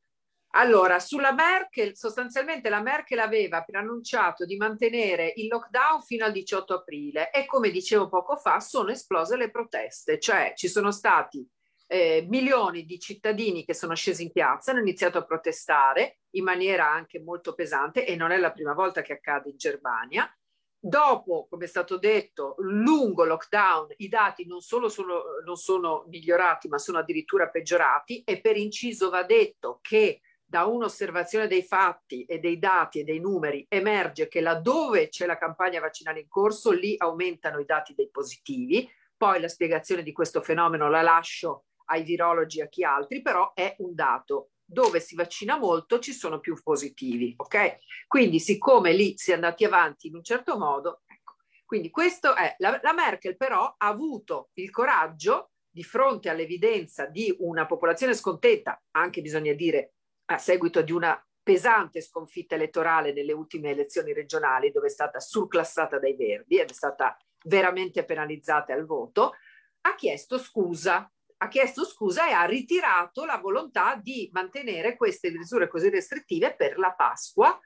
Allora, 0.55 0.99
sulla 0.99 1.31
Merkel, 1.31 1.97
sostanzialmente 1.97 2.69
la 2.69 2.81
Merkel 2.81 3.17
aveva 3.17 3.63
preannunciato 3.63 4.45
di 4.45 4.55
mantenere 4.55 5.34
il 5.38 5.47
lockdown 5.47 6.03
fino 6.03 6.25
al 6.25 6.31
18 6.31 6.75
aprile 6.75 7.31
e 7.31 7.47
come 7.47 7.71
dicevo 7.71 8.07
poco 8.07 8.35
fa 8.35 8.59
sono 8.59 8.91
esplose 8.91 9.35
le 9.35 9.49
proteste, 9.49 10.19
cioè 10.19 10.53
ci 10.55 10.67
sono 10.67 10.91
stati 10.91 11.47
eh, 11.88 12.25
milioni 12.30 12.85
di 12.85 12.99
cittadini 12.99 13.65
che 13.65 13.73
sono 13.73 13.95
scesi 13.95 14.21
in 14.21 14.31
piazza, 14.31 14.69
hanno 14.69 14.81
iniziato 14.81 15.17
a 15.17 15.25
protestare 15.25 16.19
in 16.35 16.43
maniera 16.43 16.88
anche 16.88 17.19
molto 17.19 17.55
pesante 17.55 18.05
e 18.05 18.15
non 18.15 18.30
è 18.30 18.38
la 18.38 18.51
prima 18.51 18.73
volta 18.73 19.01
che 19.01 19.13
accade 19.13 19.49
in 19.49 19.57
Germania. 19.57 20.31
Dopo, 20.77 21.47
come 21.49 21.65
è 21.65 21.67
stato 21.67 21.97
detto, 21.97 22.55
lungo 22.59 23.23
lockdown, 23.23 23.93
i 23.97 24.07
dati 24.07 24.45
non 24.45 24.61
solo 24.61 24.88
sono, 24.88 25.23
non 25.43 25.55
sono 25.55 26.05
migliorati, 26.09 26.67
ma 26.67 26.77
sono 26.77 26.99
addirittura 26.99 27.49
peggiorati 27.49 28.21
e 28.23 28.39
per 28.39 28.57
inciso 28.57 29.09
va 29.09 29.23
detto 29.23 29.80
che 29.81 30.19
da 30.45 30.65
un'osservazione 30.65 31.48
dei 31.48 31.64
fatti 31.64 32.26
e 32.26 32.40
dei 32.40 32.60
dati 32.60 32.99
e 32.99 33.03
dei 33.03 33.20
numeri 33.20 33.65
emerge 33.68 34.28
che 34.28 34.41
laddove 34.41 35.10
c'è 35.10 35.26
la 35.26 35.38
campagna 35.38 35.80
vaccinale 35.80 36.20
in 36.20 36.28
corso, 36.28 36.72
lì 36.72 36.95
aumentano 36.98 37.60
i 37.60 37.65
dati 37.65 37.94
dei 37.95 38.10
positivi. 38.10 38.90
Poi 39.18 39.40
la 39.40 39.48
spiegazione 39.48 40.03
di 40.03 40.11
questo 40.11 40.41
fenomeno 40.41 40.90
la 40.90 41.02
lascio 41.02 41.65
ai 41.86 42.03
virologi 42.03 42.60
e 42.60 42.64
a 42.64 42.68
chi 42.68 42.84
altri, 42.84 43.22
però 43.22 43.53
è 43.53 43.76
un 43.80 43.95
dato. 43.95 44.49
Dove 44.65 44.99
si 44.99 45.15
vaccina 45.15 45.57
molto 45.57 45.99
ci 45.99 46.14
sono 46.14 46.40
più 46.40 46.56
positivi, 46.61 47.34
ok? 47.36 47.78
Quindi 48.07 48.40
siccome 48.40 48.94
lì 48.94 49.14
si 49.18 49.32
è 49.32 49.34
andati 49.34 49.65
avanti 49.65 50.07
in 50.07 50.15
un 50.15 50.24
certo 50.24 50.57
modo, 50.57 51.02
ecco. 51.06 51.36
Quindi 51.65 51.90
questo 51.90 52.36
è, 52.36 52.56
la, 52.60 52.80
la 52.82 52.94
Merkel 52.94 53.36
però 53.36 53.64
ha 53.78 53.88
avuto 53.88 54.49
il 54.53 54.70
coraggio 54.70 55.52
di 55.70 55.84
fronte 55.84 56.30
all'evidenza 56.30 57.07
di 57.07 57.36
una 57.40 57.65
popolazione 57.65 58.14
scontenta, 58.14 58.82
anche 58.91 59.22
bisogna 59.22 59.53
dire 59.53 59.93
a 60.25 60.37
seguito 60.37 60.81
di 60.81 60.91
una 60.91 61.21
pesante 61.41 62.01
sconfitta 62.01 62.55
elettorale 62.55 63.11
nelle 63.11 63.33
ultime 63.33 63.71
elezioni 63.71 64.13
regionali 64.13 64.71
dove 64.71 64.87
è 64.87 64.89
stata 64.89 65.19
surclassata 65.19 65.99
dai 65.99 66.15
Verdi 66.15 66.59
ed 66.59 66.69
è 66.69 66.73
stata 66.73 67.17
veramente 67.45 68.05
penalizzata 68.05 68.73
al 68.73 68.85
voto, 68.85 69.33
ha 69.81 69.95
chiesto 69.95 70.37
scusa. 70.37 71.07
Ha 71.43 71.49
chiesto 71.49 71.83
scusa 71.83 72.29
e 72.29 72.31
ha 72.31 72.45
ritirato 72.45 73.25
la 73.25 73.37
volontà 73.37 73.99
di 74.01 74.29
mantenere 74.31 74.95
queste 74.95 75.29
misure 75.29 75.67
così 75.67 75.89
restrittive 75.89 76.55
per 76.55 76.77
la 76.77 76.93
Pasqua 76.93 77.59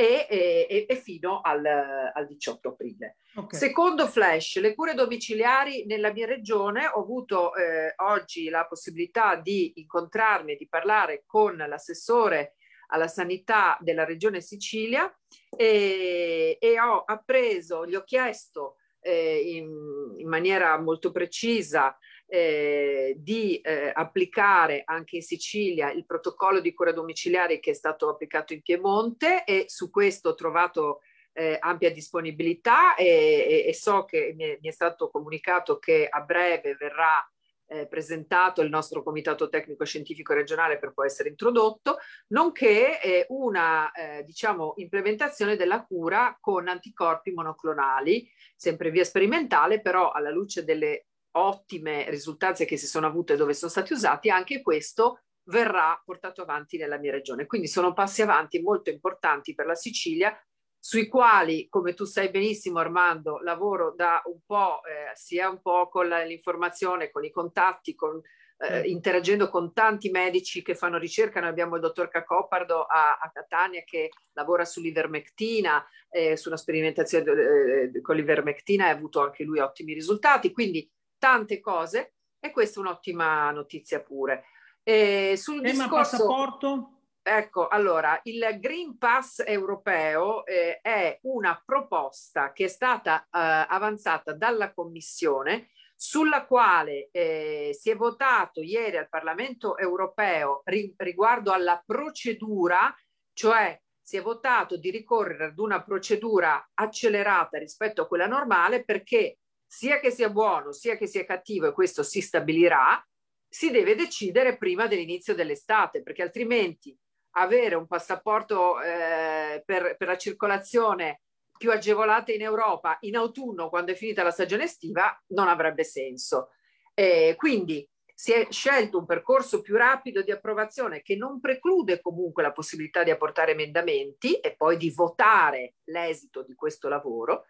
e, 0.00 0.26
e, 0.30 0.86
e 0.88 0.96
fino 0.96 1.42
al, 1.42 1.64
al, 1.66 2.26
18 2.26 2.68
aprile. 2.70 3.18
Okay. 3.34 3.58
Secondo 3.58 4.06
flash, 4.06 4.58
le 4.58 4.74
cure 4.74 4.94
domiciliari 4.94 5.84
nella 5.84 6.10
mia 6.10 6.26
regione, 6.26 6.86
ho 6.86 7.02
avuto 7.02 7.54
eh, 7.54 7.92
oggi 7.96 8.48
la 8.48 8.64
possibilità 8.66 9.36
di 9.36 9.72
incontrarmi 9.76 10.52
e 10.52 10.56
di 10.56 10.68
parlare 10.68 11.24
con 11.26 11.56
l'assessore 11.56 12.54
alla 12.92 13.08
sanità 13.08 13.76
della 13.80 14.04
regione 14.04 14.40
Sicilia 14.40 15.12
e, 15.54 16.56
e 16.58 16.80
ho 16.80 17.02
appreso, 17.04 17.86
gli 17.86 17.94
ho 17.94 18.02
chiesto 18.02 18.76
eh, 19.00 19.52
in, 19.54 19.68
in 20.16 20.28
maniera 20.28 20.78
molto 20.80 21.10
precisa 21.10 21.96
eh, 22.32 23.16
di 23.18 23.60
eh, 23.60 23.90
applicare 23.92 24.82
anche 24.84 25.16
in 25.16 25.22
Sicilia 25.22 25.90
il 25.90 26.06
protocollo 26.06 26.60
di 26.60 26.72
cura 26.72 26.92
domiciliare 26.92 27.58
che 27.58 27.72
è 27.72 27.74
stato 27.74 28.08
applicato 28.08 28.52
in 28.52 28.62
Piemonte 28.62 29.42
e 29.44 29.64
su 29.66 29.90
questo 29.90 30.28
ho 30.28 30.34
trovato 30.34 31.00
eh, 31.32 31.56
ampia 31.58 31.90
disponibilità 31.90 32.94
e, 32.94 33.04
e, 33.04 33.64
e 33.66 33.74
so 33.74 34.04
che 34.04 34.32
mi 34.36 34.44
è, 34.44 34.58
mi 34.62 34.68
è, 34.68 34.70
stato 34.70 35.10
comunicato 35.10 35.80
che 35.80 36.06
a 36.08 36.20
breve 36.20 36.76
verrà 36.76 37.28
eh, 37.66 37.88
presentato 37.88 38.62
il 38.62 38.68
nostro 38.68 39.02
comitato 39.02 39.48
tecnico 39.48 39.84
scientifico 39.84 40.32
regionale 40.32 40.78
per 40.78 40.92
poi 40.92 41.06
essere 41.06 41.30
introdotto, 41.30 41.98
nonché 42.28 43.00
eh, 43.00 43.26
una 43.30 43.90
diciamo, 44.24 44.74
implementazione 44.76 45.56
della 45.56 45.84
cura 45.84 46.36
con 46.40 46.68
anticorpi 46.68 47.32
monoclonali, 47.32 48.28
sempre 48.54 48.90
via 48.90 49.04
sperimentale, 49.04 49.80
però 49.80 50.10
alla 50.10 50.30
luce 50.30 50.64
delle 50.64 51.06
ottime 51.32 52.08
risultanze 52.10 52.64
che 52.64 52.76
si 52.76 52.86
sono 52.86 53.06
avute 53.06 53.36
dove 53.36 53.54
sono 53.54 53.70
stati 53.70 53.92
usati, 53.92 54.30
anche 54.30 54.62
questo 54.62 55.22
verrà 55.44 56.00
portato 56.04 56.42
avanti 56.42 56.76
nella 56.76 56.98
mia 56.98 57.12
regione. 57.12 57.46
Quindi 57.46 57.68
sono 57.68 57.92
passi 57.92 58.22
avanti 58.22 58.60
molto 58.60 58.90
importanti 58.90 59.54
per 59.54 59.66
la 59.66 59.74
Sicilia, 59.74 60.36
sui 60.82 61.08
quali, 61.08 61.68
come 61.68 61.92
tu 61.92 62.04
sai 62.04 62.30
benissimo 62.30 62.78
Armando, 62.78 63.38
lavoro 63.40 63.92
da 63.94 64.22
un 64.24 64.38
po', 64.46 64.80
eh, 64.84 65.14
sia 65.14 65.50
un 65.50 65.60
po' 65.60 65.88
con 65.88 66.08
l'informazione, 66.08 67.10
con 67.10 67.22
i 67.22 67.30
contatti, 67.30 67.94
con, 67.94 68.18
eh, 68.56 68.88
interagendo 68.88 69.50
con 69.50 69.74
tanti 69.74 70.08
medici 70.08 70.62
che 70.62 70.74
fanno 70.74 70.96
ricerca. 70.96 71.38
Noi 71.38 71.50
abbiamo 71.50 71.74
il 71.74 71.82
dottor 71.82 72.08
Cacopardo 72.08 72.84
a, 72.84 73.18
a 73.18 73.30
Catania 73.30 73.82
che 73.84 74.08
lavora 74.32 74.64
sull'ivermectina, 74.64 75.86
eh, 76.08 76.36
su 76.38 76.48
una 76.48 76.56
sperimentazione 76.56 77.90
eh, 77.92 78.00
con 78.00 78.16
l'ivermectina 78.16 78.86
e 78.86 78.88
ha 78.88 78.94
avuto 78.94 79.20
anche 79.20 79.44
lui 79.44 79.58
ottimi 79.58 79.92
risultati. 79.92 80.50
Quindi 80.50 80.90
tante 81.20 81.60
cose 81.60 82.14
e 82.40 82.50
questa 82.50 82.80
è 82.80 82.82
un'ottima 82.82 83.52
notizia 83.52 84.00
pure. 84.00 84.46
E 84.82 85.34
sul 85.36 85.60
Tema 85.60 85.84
discorso... 85.84 86.16
passaporto? 86.16 86.94
Ecco, 87.22 87.68
allora, 87.68 88.18
il 88.24 88.56
Green 88.58 88.96
Pass 88.96 89.42
europeo 89.46 90.44
eh, 90.46 90.80
è 90.80 91.18
una 91.22 91.62
proposta 91.64 92.50
che 92.50 92.64
è 92.64 92.68
stata 92.68 93.22
eh, 93.22 93.28
avanzata 93.30 94.32
dalla 94.32 94.72
Commissione 94.72 95.68
sulla 95.94 96.46
quale 96.46 97.10
eh, 97.12 97.76
si 97.78 97.90
è 97.90 97.94
votato 97.94 98.62
ieri 98.62 98.96
al 98.96 99.10
Parlamento 99.10 99.76
europeo 99.76 100.62
ri- 100.64 100.94
riguardo 100.96 101.52
alla 101.52 101.82
procedura, 101.84 102.92
cioè 103.34 103.78
si 104.00 104.16
è 104.16 104.22
votato 104.22 104.78
di 104.78 104.90
ricorrere 104.90 105.44
ad 105.44 105.58
una 105.58 105.82
procedura 105.82 106.70
accelerata 106.72 107.58
rispetto 107.58 108.00
a 108.00 108.06
quella 108.08 108.26
normale 108.26 108.82
perché 108.82 109.39
sia 109.72 110.00
che 110.00 110.10
sia 110.10 110.30
buono 110.30 110.72
sia 110.72 110.96
che 110.96 111.06
sia 111.06 111.24
cattivo, 111.24 111.68
e 111.68 111.72
questo 111.72 112.02
si 112.02 112.20
stabilirà, 112.20 113.00
si 113.48 113.70
deve 113.70 113.94
decidere 113.94 114.56
prima 114.56 114.88
dell'inizio 114.88 115.32
dell'estate, 115.32 116.02
perché 116.02 116.22
altrimenti 116.22 116.96
avere 117.36 117.76
un 117.76 117.86
passaporto 117.86 118.80
eh, 118.80 119.62
per, 119.64 119.96
per 119.96 120.08
la 120.08 120.18
circolazione 120.18 121.22
più 121.56 121.70
agevolata 121.70 122.32
in 122.32 122.42
Europa 122.42 122.96
in 123.02 123.14
autunno, 123.14 123.68
quando 123.68 123.92
è 123.92 123.94
finita 123.94 124.24
la 124.24 124.32
stagione 124.32 124.64
estiva, 124.64 125.16
non 125.28 125.46
avrebbe 125.46 125.84
senso. 125.84 126.48
Eh, 126.92 127.34
quindi 127.36 127.88
si 128.12 128.32
è 128.32 128.48
scelto 128.50 128.98
un 128.98 129.06
percorso 129.06 129.60
più 129.60 129.76
rapido 129.76 130.22
di 130.22 130.32
approvazione 130.32 131.00
che 131.00 131.14
non 131.14 131.38
preclude 131.38 132.00
comunque 132.00 132.42
la 132.42 132.52
possibilità 132.52 133.04
di 133.04 133.10
apportare 133.10 133.52
emendamenti 133.52 134.34
e 134.34 134.56
poi 134.56 134.76
di 134.76 134.90
votare 134.90 135.74
l'esito 135.84 136.42
di 136.42 136.54
questo 136.54 136.88
lavoro. 136.88 137.44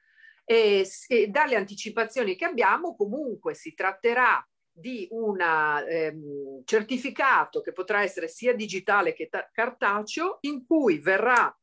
E, 0.44 0.88
e 1.08 1.28
dalle 1.28 1.56
anticipazioni 1.56 2.36
che 2.36 2.44
abbiamo 2.44 2.96
comunque 2.96 3.54
si 3.54 3.74
tratterà 3.74 4.44
di 4.72 5.06
un 5.10 5.38
ehm, 5.40 6.62
certificato 6.64 7.60
che 7.60 7.72
potrà 7.72 8.02
essere 8.02 8.28
sia 8.28 8.54
digitale 8.54 9.12
che 9.12 9.28
cartaceo 9.52 10.38
in 10.42 10.64
cui 10.66 10.98
verrà 10.98 11.54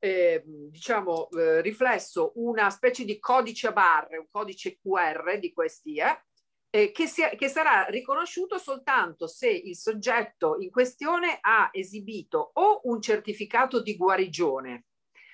eh, 0.00 0.42
diciamo 0.44 1.28
eh, 1.30 1.60
riflesso 1.60 2.32
una 2.36 2.70
specie 2.70 3.04
di 3.04 3.18
codice 3.18 3.68
a 3.68 3.72
barre, 3.72 4.18
un 4.18 4.28
codice 4.30 4.78
QR 4.78 5.38
di 5.38 5.52
questi 5.52 5.98
eh, 5.98 6.22
eh, 6.70 6.92
che, 6.92 7.06
sia, 7.06 7.30
che, 7.30 7.48
sarà 7.48 7.86
riconosciuto 7.86 8.58
soltanto 8.58 9.26
se 9.26 9.48
il 9.48 9.76
soggetto 9.76 10.56
in 10.60 10.70
questione 10.70 11.38
ha 11.40 11.70
esibito 11.72 12.50
o 12.54 12.80
un 12.84 13.00
certificato 13.00 13.80
di 13.80 13.96
guarigione 13.96 14.84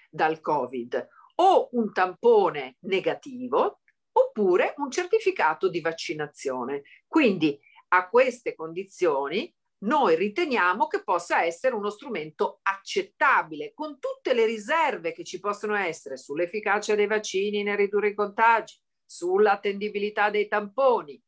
dal 0.08 0.40
Covid 0.40 1.08
o 1.36 1.69
un 1.73 1.93
tampone 1.93 2.77
negativo 2.81 3.81
oppure 4.12 4.74
un 4.78 4.90
certificato 4.90 5.69
di 5.69 5.81
vaccinazione. 5.81 6.82
Quindi 7.06 7.59
a 7.89 8.09
queste 8.09 8.55
condizioni 8.55 9.52
noi 9.85 10.16
riteniamo 10.16 10.86
che 10.86 11.02
possa 11.02 11.43
essere 11.43 11.74
uno 11.74 11.90
strumento 11.90 12.61
accettabile 12.62 13.73
con 13.74 13.98
tutte 13.98 14.32
le 14.32 14.47
riserve 14.47 15.12
che 15.12 15.24
ci 15.24 15.40
possono 15.40 15.74
essere 15.74 16.16
sull'efficacia 16.16 16.94
dei 16.94 17.06
vaccini 17.06 17.62
nel 17.62 17.77
ridurre 17.77 18.09
i 18.09 18.15
contagi, 18.15 18.81
sull'attendibilità 19.05 20.31
dei 20.31 20.48
tamponi. 20.48 21.20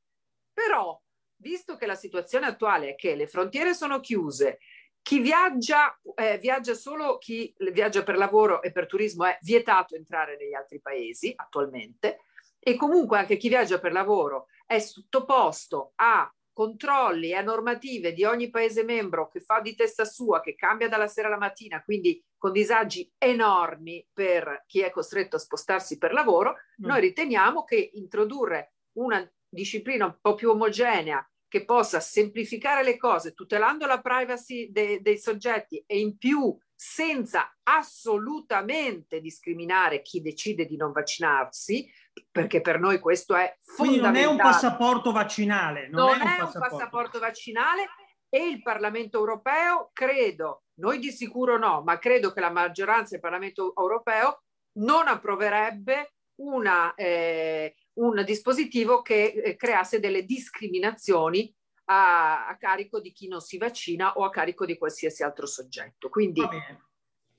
Però, 0.53 0.99
visto 1.43 1.77
che 1.77 1.85
la 1.85 1.95
situazione 1.95 2.47
attuale 2.47 2.91
è 2.91 2.95
che 2.95 3.15
le 3.15 3.27
frontiere 3.27 3.75
sono 3.75 4.01
chiuse, 4.01 4.59
chi 5.07 5.21
viaggia, 5.21 5.97
eh, 6.17 6.37
viaggia 6.39 6.75
solo 6.75 7.19
chi 7.19 7.55
viaggia 7.73 8.03
per 8.03 8.17
lavoro 8.17 8.61
e 8.61 8.73
per 8.73 8.87
turismo 8.87 9.25
è 9.25 9.39
vietato 9.41 9.95
entrare 9.95 10.37
negli 10.37 10.53
altri 10.53 10.81
paesi 10.81 11.33
attualmente 11.37 12.23
e 12.59 12.75
comunque 12.75 13.17
anche 13.17 13.37
chi 13.37 13.47
viaggia 13.47 13.79
per 13.79 13.93
lavoro 13.93 14.47
è 14.67 14.81
sottoposto 14.81 15.93
a 15.95 16.29
controlli 16.53 17.29
e 17.29 17.37
a 17.37 17.43
normative 17.43 18.15
di 18.15 18.25
ogni 18.25 18.51
paese 18.51 18.83
membro 18.83 19.29
che 19.29 19.39
fa 19.39 19.61
di 19.61 19.77
testa 19.77 20.05
sua, 20.05 20.41
che 20.41 20.57
cambia 20.57 20.89
dalla 20.89 21.07
sera 21.07 21.29
alla 21.29 21.39
mattina, 21.39 21.85
quindi 21.85 22.21
con 22.37 22.51
disagi 22.51 23.09
enormi 23.17 24.05
per 24.13 24.65
chi 24.67 24.81
è 24.81 24.91
costretto 24.91 25.37
a 25.37 25.39
spostarsi 25.39 25.99
per 25.99 26.13
lavoro, 26.13 26.57
mm. 26.83 26.85
noi 26.85 27.01
riteniamo 27.01 27.63
che 27.63 27.91
introdurre 27.95 28.73
una 28.97 29.25
disciplina 29.49 30.07
un 30.07 30.17
po' 30.21 30.35
più 30.35 30.51
omogenea 30.51 31.25
che 31.57 31.65
possa 31.65 32.01
semplificare 32.01 32.83
le 32.83 32.99
cose, 32.99 33.33
tutelando 33.33 33.87
la 33.87 34.01
privacy 34.03 34.71
de- 34.71 35.01
dei 35.01 35.19
soggetti 35.19 35.83
e 35.87 35.99
in 35.99 36.19
più 36.19 36.55
senza 36.75 37.57
assolutamente 37.63 39.21
discriminare 39.21 40.03
chi 40.03 40.21
decide 40.21 40.67
di 40.67 40.77
non 40.77 40.93
vaccinarsi, 40.93 41.91
perché 42.31 42.61
per 42.61 42.79
noi 42.79 42.99
questo 42.99 43.35
è 43.35 43.57
fondamentale. 43.63 43.87
Quindi 43.89 44.01
non 44.01 44.17
è 44.17 44.25
un 44.27 44.37
passaporto 44.37 45.13
vaccinale. 45.13 45.89
Non, 45.89 46.09
non 46.09 46.21
è, 46.21 46.21
un, 46.21 46.21
è 46.21 46.37
passaporto. 46.37 46.59
un 46.59 46.69
passaporto 46.69 47.19
vaccinale 47.19 47.87
e 48.29 48.47
il 48.47 48.61
Parlamento 48.61 49.19
europeo, 49.19 49.91
credo, 49.95 50.65
noi 50.81 50.99
di 50.99 51.11
sicuro 51.11 51.57
no, 51.57 51.83
ma 51.83 51.99
credo 51.99 52.33
che 52.33 52.41
la 52.41 52.51
maggioranza 52.51 53.13
del 53.13 53.21
Parlamento 53.21 53.73
europeo 53.75 54.43
non 54.79 55.09
approverebbe 55.09 56.17
una, 56.41 56.95
eh, 56.95 57.75
un 57.97 58.23
dispositivo 58.25 59.03
che 59.03 59.25
eh, 59.25 59.57
creasse 59.57 60.01
delle 60.01 60.25
discriminazioni 60.25 61.53
a, 61.87 62.49
a, 62.49 62.57
carico 62.57 63.01
di 63.01 63.13
chi 63.13 63.29
non 63.29 63.41
si 63.41 63.59
vaccina 63.59 64.15
o 64.15 64.25
a 64.25 64.31
carico 64.31 64.65
di 64.65 64.77
qualsiasi 64.77 65.23
altro 65.23 65.47
soggetto. 65.47 66.09
Quindi 66.09 66.41
Va 66.41 66.49
bene. 66.49 66.85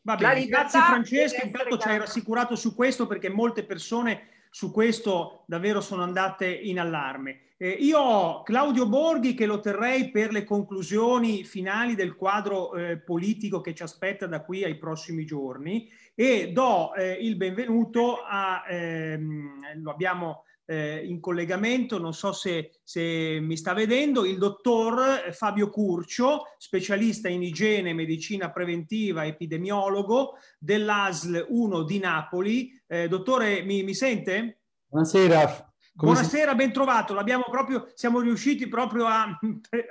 Va 0.01 0.15
bene. 0.15 0.45
Grazie 0.45 0.79
Francesca, 0.79 1.43
intanto 1.43 1.77
ci 1.77 1.87
hai 1.87 1.97
rassicurato 1.97 2.55
su 2.55 2.73
questo 2.73 3.07
perché 3.07 3.29
molte 3.29 3.65
persone 3.65 4.29
su 4.49 4.71
questo 4.71 5.43
davvero 5.45 5.81
sono 5.81 6.03
andate 6.03 6.47
in 6.47 6.79
allarme. 6.79 7.41
Eh, 7.57 7.69
io 7.69 7.99
ho 7.99 8.43
Claudio 8.43 8.87
Borghi 8.87 9.33
che 9.33 9.47
lo 9.47 9.59
terrei 9.59 10.11
per 10.11 10.31
le 10.31 10.43
conclusioni 10.43 11.43
finali 11.43 11.95
del 11.95 12.15
quadro 12.15 12.73
eh, 12.75 12.99
politico 12.99 13.61
che 13.61 13.73
ci 13.73 13.83
aspetta 13.83 14.27
da 14.27 14.43
qui 14.43 14.63
ai 14.63 14.77
prossimi 14.77 15.25
giorni 15.25 15.89
e 16.13 16.51
do 16.51 16.93
eh, 16.93 17.13
il 17.13 17.35
benvenuto 17.35 18.23
a, 18.23 18.63
ehm, 18.67 19.81
lo 19.81 19.91
abbiamo 19.91 20.43
eh, 20.67 21.05
in 21.05 21.19
collegamento, 21.21 21.97
non 21.97 22.13
so 22.13 22.33
se, 22.33 22.79
se, 22.83 23.39
mi 23.41 23.55
sta 23.55 23.73
vedendo, 23.73 24.25
il 24.25 24.37
dottor 24.37 25.31
Fabio 25.31 25.69
Curcio, 25.69 26.43
specialista 26.57 27.29
in 27.29 27.41
igiene, 27.41 27.93
medicina 27.93 28.51
preventiva, 28.51 29.25
epidemiologo 29.25 30.33
dell'ASL 30.59 31.45
1 31.47 31.83
di 31.83 31.99
Napoli. 31.99 32.81
Eh, 32.85 33.07
dottore, 33.07 33.63
mi, 33.63 33.83
mi 33.83 33.95
sente? 33.95 34.59
Buonasera. 34.87 35.73
Come 35.95 36.11
Buonasera, 36.11 36.53
ben 36.53 36.71
trovato. 36.71 37.13
L'abbiamo 37.13 37.45
proprio, 37.49 37.89
siamo 37.95 38.19
riusciti 38.19 38.67
proprio 38.67 39.05
a, 39.05 39.23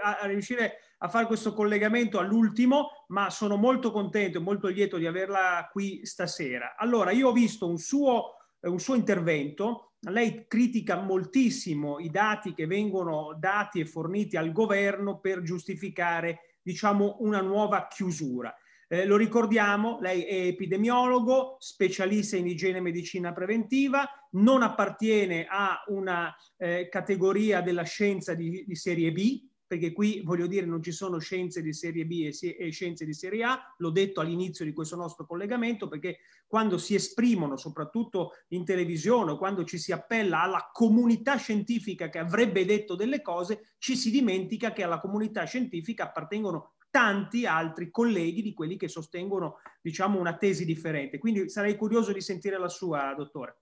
a, 0.03 0.19
a 0.21 0.27
riuscire 0.27 0.79
a 0.99 1.09
fare 1.09 1.27
questo 1.27 1.53
collegamento 1.53 2.19
all'ultimo, 2.19 3.05
ma 3.09 3.31
sono 3.31 3.57
molto 3.57 3.91
contento 3.91 4.39
e 4.39 4.43
molto 4.43 4.69
lieto 4.69 4.99
di 4.99 5.07
averla 5.07 5.69
qui 5.73 6.05
stasera. 6.05 6.77
Allora, 6.77 7.11
io 7.11 7.29
ho 7.29 7.33
visto 7.33 7.69
un 7.69 7.79
suo, 7.79 8.37
un 8.61 8.79
suo 8.79 8.95
intervento 8.95 9.96
lei 10.11 10.47
critica 10.47 11.01
moltissimo 11.01 11.99
i 11.99 12.11
dati 12.11 12.55
che 12.55 12.67
vengono 12.67 13.37
dati 13.39 13.81
e 13.81 13.87
forniti 13.87 14.37
al 14.37 14.53
governo 14.53 15.19
per 15.19 15.43
giustificare, 15.43 16.59
diciamo, 16.63 17.17
una 17.21 17.41
nuova 17.41 17.87
chiusura. 17.89 18.55
Eh, 18.89 19.05
lo 19.05 19.17
ricordiamo, 19.17 19.99
lei 20.01 20.23
è 20.23 20.47
epidemiologo, 20.47 21.57
specialista 21.59 22.37
in 22.37 22.47
igiene 22.47 22.79
e 22.79 22.83
medicina 22.83 23.33
preventiva, 23.33 24.09
non 24.33 24.63
appartiene 24.63 25.47
a 25.49 25.83
una 25.89 26.33
eh, 26.57 26.89
categoria 26.89 27.63
della 27.63 27.83
scienza 27.83 28.35
di, 28.35 28.65
di 28.65 28.75
serie 28.77 29.11
B, 29.11 29.43
perché 29.67 29.93
qui 29.93 30.23
voglio 30.25 30.47
dire 30.47 30.65
non 30.65 30.83
ci 30.83 30.93
sono 30.93 31.19
scienze 31.19 31.61
di 31.61 31.73
serie 31.73 32.07
B 32.07 32.31
e, 32.31 32.71
scienze 32.71 33.05
di 33.05 33.13
serie 33.13 33.45
A, 33.45 33.75
l'ho 33.79 33.91
detto 33.91 34.21
all'inizio 34.21 34.65
di 34.65 34.73
questo 34.73 34.97
nostro 34.97 35.27
collegamento, 35.27 35.89
perché 35.89 36.19
quando 36.47 36.79
si 36.79 36.95
esprimono, 36.95 37.57
soprattutto 37.57 38.33
in 38.49 38.65
televisione, 38.65 39.37
quando 39.37 39.65
ci 39.65 39.79
si 39.79 39.93
appella 39.93 40.43
alla 40.43 40.71
comunità 40.73 41.37
scientifica 41.37 42.09
che 42.09 42.19
avrebbe 42.19 42.65
detto 42.65 42.95
delle 42.95 43.23
cose, 43.23 43.75
ci 43.79 43.97
si 43.97 44.11
dimentica 44.11 44.73
che 44.73 44.85
alla 44.85 45.01
comunità 45.01 45.45
scientifica 45.45 46.05
appartengono 46.05 46.75
tanti 46.91 47.45
altri 47.45 47.91
colleghi 47.91 48.41
di 48.41 48.55
quelli 48.55 48.77
che 48.77 48.89
sostengono, 48.89 49.57
diciamo, 49.83 50.19
una 50.19 50.37
tesi 50.37 50.65
differente. 50.65 51.19
Quindi 51.19 51.49
sarei 51.49 51.77
curioso 51.77 52.13
di 52.13 52.21
sentire 52.21 52.59
la 52.59 52.69
sua, 52.69 53.13
dottore. 53.15 53.59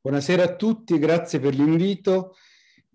Buonasera 0.00 0.44
a 0.44 0.54
tutti, 0.54 0.98
grazie 0.98 1.40
per 1.40 1.54
l'invito. 1.54 2.36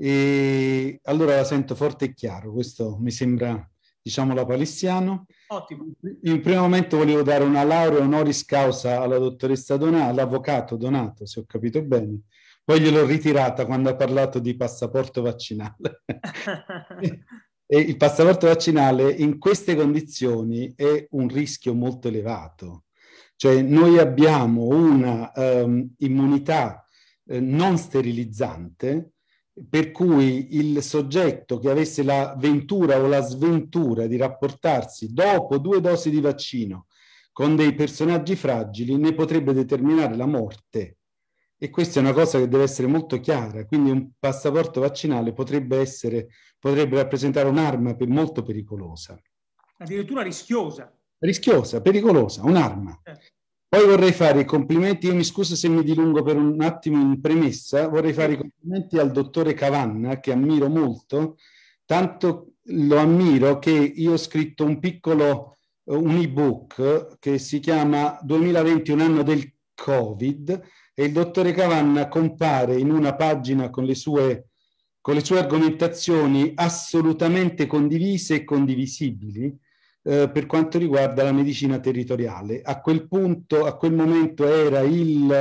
E 0.05 0.99
allora 1.03 1.37
la 1.37 1.45
sento 1.45 1.75
forte 1.75 2.03
e 2.03 2.13
chiaro, 2.13 2.51
questo 2.51 2.97
mi 2.99 3.09
sembra, 3.09 3.65
diciamo, 4.01 4.33
la 4.33 4.45
palissiano. 4.45 5.27
Ottimo. 5.47 5.93
In 6.23 6.41
primo 6.41 6.59
momento 6.59 6.97
volevo 6.97 7.21
dare 7.21 7.45
una 7.45 7.63
laurea 7.63 8.01
honoris 8.01 8.43
causa 8.43 8.99
alla 8.99 9.17
dottoressa 9.17 9.77
Donato, 9.77 10.09
all'avvocato 10.09 10.75
Donato, 10.75 11.25
se 11.25 11.39
ho 11.39 11.45
capito 11.47 11.81
bene. 11.83 12.19
Poi 12.65 12.81
gliel'ho 12.81 13.05
ritirata 13.05 13.65
quando 13.65 13.91
ha 13.91 13.95
parlato 13.95 14.39
di 14.39 14.57
passaporto 14.57 15.21
vaccinale. 15.21 16.03
e 17.65 17.79
il 17.79 17.95
passaporto 17.95 18.47
vaccinale 18.47 19.09
in 19.09 19.39
queste 19.39 19.73
condizioni 19.73 20.73
è 20.75 21.07
un 21.11 21.29
rischio 21.29 21.73
molto 21.73 22.09
elevato. 22.09 22.83
Cioè 23.37 23.61
noi 23.61 23.99
abbiamo 23.99 24.67
una 24.67 25.31
um, 25.33 25.93
immunità 25.99 26.85
eh, 27.25 27.39
non 27.39 27.77
sterilizzante 27.77 29.12
per 29.69 29.91
cui 29.91 30.57
il 30.57 30.81
soggetto 30.81 31.59
che 31.59 31.69
avesse 31.69 32.03
la 32.03 32.35
ventura 32.37 32.99
o 32.99 33.07
la 33.07 33.21
sventura 33.21 34.07
di 34.07 34.17
rapportarsi 34.17 35.13
dopo 35.13 35.59
due 35.59 35.79
dosi 35.79 36.09
di 36.09 36.19
vaccino 36.19 36.87
con 37.31 37.55
dei 37.55 37.73
personaggi 37.73 38.35
fragili 38.35 38.95
ne 38.95 39.13
potrebbe 39.13 39.53
determinare 39.53 40.15
la 40.15 40.25
morte. 40.27 40.97
E 41.57 41.69
questa 41.69 41.99
è 41.99 42.03
una 42.03 42.13
cosa 42.13 42.39
che 42.39 42.47
deve 42.47 42.63
essere 42.63 42.87
molto 42.87 43.19
chiara, 43.19 43.65
quindi 43.65 43.89
un 43.89 44.11
passaporto 44.19 44.81
vaccinale 44.81 45.33
potrebbe, 45.33 45.79
essere, 45.79 46.27
potrebbe 46.59 46.97
rappresentare 46.97 47.47
un'arma 47.47 47.95
molto 48.07 48.43
pericolosa. 48.43 49.19
Addirittura 49.77 50.21
rischiosa. 50.21 50.93
Rischiosa, 51.19 51.81
pericolosa, 51.81 52.43
un'arma. 52.43 53.01
Eh. 53.03 53.17
Poi 53.73 53.87
vorrei 53.87 54.11
fare 54.11 54.41
i 54.41 54.45
complimenti, 54.45 55.07
io 55.07 55.15
mi 55.15 55.23
scuso 55.23 55.55
se 55.55 55.67
mi 55.67 55.81
dilungo 55.81 56.21
per 56.21 56.35
un 56.35 56.61
attimo 56.61 57.01
in 57.01 57.19
premessa, 57.19 57.87
vorrei 57.87 58.13
fare 58.13 58.33
i 58.33 58.37
complimenti 58.37 58.99
al 58.99 59.11
dottore 59.11 59.55
Cavanna, 59.55 60.19
che 60.19 60.31
ammiro 60.31 60.69
molto, 60.69 61.37
tanto 61.83 62.57
lo 62.65 62.97
ammiro 62.99 63.57
che 63.57 63.71
io 63.71 64.11
ho 64.11 64.17
scritto 64.17 64.63
un 64.63 64.77
piccolo, 64.77 65.57
un 65.85 66.15
ebook 66.17 67.17
che 67.17 67.39
si 67.39 67.59
chiama 67.59 68.19
2020, 68.21 68.91
un 68.91 68.99
anno 68.99 69.23
del 69.23 69.51
Covid, 69.73 70.61
e 70.93 71.03
il 71.05 71.11
dottore 71.11 71.51
Cavanna 71.51 72.07
compare 72.09 72.77
in 72.77 72.91
una 72.91 73.15
pagina 73.15 73.71
con 73.71 73.85
le 73.85 73.95
sue 73.95 74.49
con 75.01 75.15
le 75.15 75.25
sue 75.25 75.39
argomentazioni 75.39 76.51
assolutamente 76.55 77.65
condivise 77.65 78.35
e 78.35 78.43
condivisibili 78.43 79.53
eh, 80.03 80.29
per 80.29 80.45
quanto 80.45 80.77
riguarda 80.77 81.23
la 81.23 81.31
medicina 81.31 81.79
territoriale. 81.79 82.61
A 82.61 82.81
quel 82.81 83.07
punto, 83.07 83.65
a 83.65 83.75
quel 83.75 83.93
momento 83.93 84.45
era 84.45 84.81
il, 84.81 85.31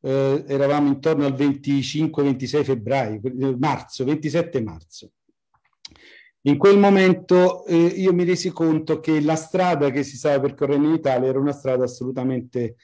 eh, 0.00 0.44
eravamo 0.46 0.88
intorno 0.88 1.26
al 1.26 1.34
25-26 1.34 2.64
febbraio, 2.64 3.20
eh, 3.22 3.56
marzo, 3.58 4.04
27 4.04 4.62
marzo. 4.62 5.12
In 6.44 6.56
quel 6.56 6.78
momento 6.78 7.66
eh, 7.66 7.76
io 7.76 8.14
mi 8.14 8.24
resi 8.24 8.50
conto 8.50 8.98
che 8.98 9.20
la 9.20 9.36
strada 9.36 9.90
che 9.90 10.02
si 10.02 10.16
stava 10.16 10.40
percorrendo 10.40 10.88
in 10.88 10.94
Italia 10.94 11.28
era 11.28 11.38
una 11.38 11.52
strada 11.52 11.84
assolutamente 11.84 12.76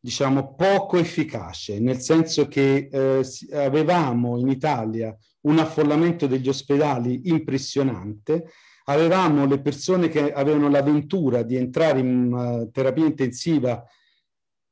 diciamo, 0.00 0.54
poco 0.54 0.96
efficace, 0.96 1.78
nel 1.78 2.00
senso 2.00 2.48
che 2.48 2.88
eh, 2.90 3.24
avevamo 3.52 4.38
in 4.38 4.48
Italia 4.48 5.16
un 5.42 5.58
affollamento 5.58 6.26
degli 6.26 6.48
ospedali 6.48 7.28
impressionante, 7.28 8.50
avevamo 8.88 9.46
le 9.46 9.60
persone 9.60 10.08
che 10.08 10.32
avevano 10.32 10.68
l'avventura 10.68 11.42
di 11.42 11.56
entrare 11.56 12.00
in 12.00 12.32
uh, 12.32 12.70
terapia 12.70 13.04
intensiva 13.04 13.84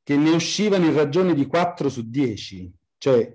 che 0.02 0.16
ne 0.16 0.30
uscivano 0.30 0.86
in 0.86 0.94
ragione 0.94 1.34
di 1.34 1.46
4 1.46 1.88
su 1.88 2.08
10, 2.08 2.72
cioè 2.98 3.34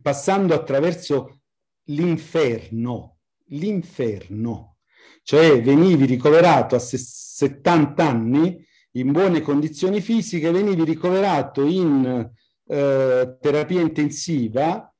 passando 0.00 0.54
attraverso 0.54 1.40
l'inferno, 1.88 3.18
l'inferno, 3.48 4.76
cioè 5.22 5.60
venivi 5.60 6.06
ricoverato 6.06 6.76
a 6.76 6.78
70 6.78 8.06
anni 8.06 8.64
in 8.92 9.12
buone 9.12 9.40
condizioni 9.40 10.00
fisiche, 10.00 10.50
venivi 10.50 10.84
ricoverato 10.84 11.64
in 11.64 12.30
eh, 12.66 13.36
terapia 13.40 13.80
intensiva 13.80 14.94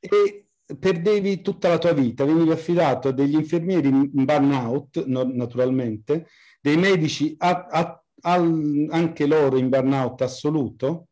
e 0.00 0.45
perdevi 0.78 1.42
tutta 1.42 1.68
la 1.68 1.78
tua 1.78 1.92
vita, 1.92 2.24
venivi 2.24 2.50
affidato 2.50 3.08
a 3.08 3.12
degli 3.12 3.34
infermieri 3.34 3.88
in 3.88 4.24
burnout, 4.24 5.04
no, 5.06 5.22
naturalmente, 5.24 6.26
dei 6.60 6.76
medici 6.76 7.34
a, 7.38 7.66
a, 7.70 8.04
a, 8.22 8.34
anche 8.34 9.26
loro 9.26 9.56
in 9.56 9.68
burnout 9.68 10.22
assoluto, 10.22 11.08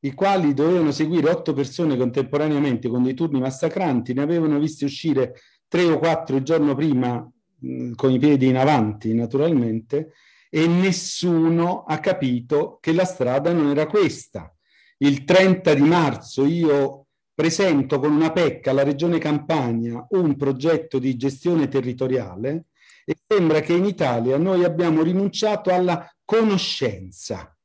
i 0.00 0.14
quali 0.14 0.54
dovevano 0.54 0.92
seguire 0.92 1.30
otto 1.30 1.52
persone 1.52 1.96
contemporaneamente 1.96 2.88
con 2.88 3.02
dei 3.02 3.14
turni 3.14 3.38
massacranti, 3.38 4.14
ne 4.14 4.22
avevano 4.22 4.58
viste 4.58 4.86
uscire 4.86 5.34
tre 5.68 5.84
o 5.84 5.98
quattro 5.98 6.36
il 6.36 6.42
giorno 6.42 6.74
prima 6.74 7.30
mh, 7.58 7.92
con 7.92 8.10
i 8.10 8.18
piedi 8.18 8.48
in 8.48 8.56
avanti, 8.56 9.14
naturalmente, 9.14 10.12
e 10.48 10.66
nessuno 10.66 11.84
ha 11.84 11.98
capito 12.00 12.78
che 12.80 12.92
la 12.92 13.04
strada 13.04 13.52
non 13.52 13.68
era 13.68 13.86
questa. 13.86 14.52
Il 14.98 15.24
30 15.24 15.74
di 15.74 15.82
marzo 15.82 16.44
io 16.44 16.99
presento 17.40 17.98
con 17.98 18.12
una 18.12 18.32
PEC 18.32 18.66
alla 18.66 18.82
Regione 18.82 19.16
Campania 19.16 20.04
un 20.10 20.36
progetto 20.36 20.98
di 20.98 21.16
gestione 21.16 21.68
territoriale 21.68 22.66
e 23.02 23.16
sembra 23.26 23.60
che 23.60 23.72
in 23.72 23.86
Italia 23.86 24.36
noi 24.36 24.62
abbiamo 24.62 25.02
rinunciato 25.02 25.72
alla 25.72 26.06
conoscenza. 26.22 27.56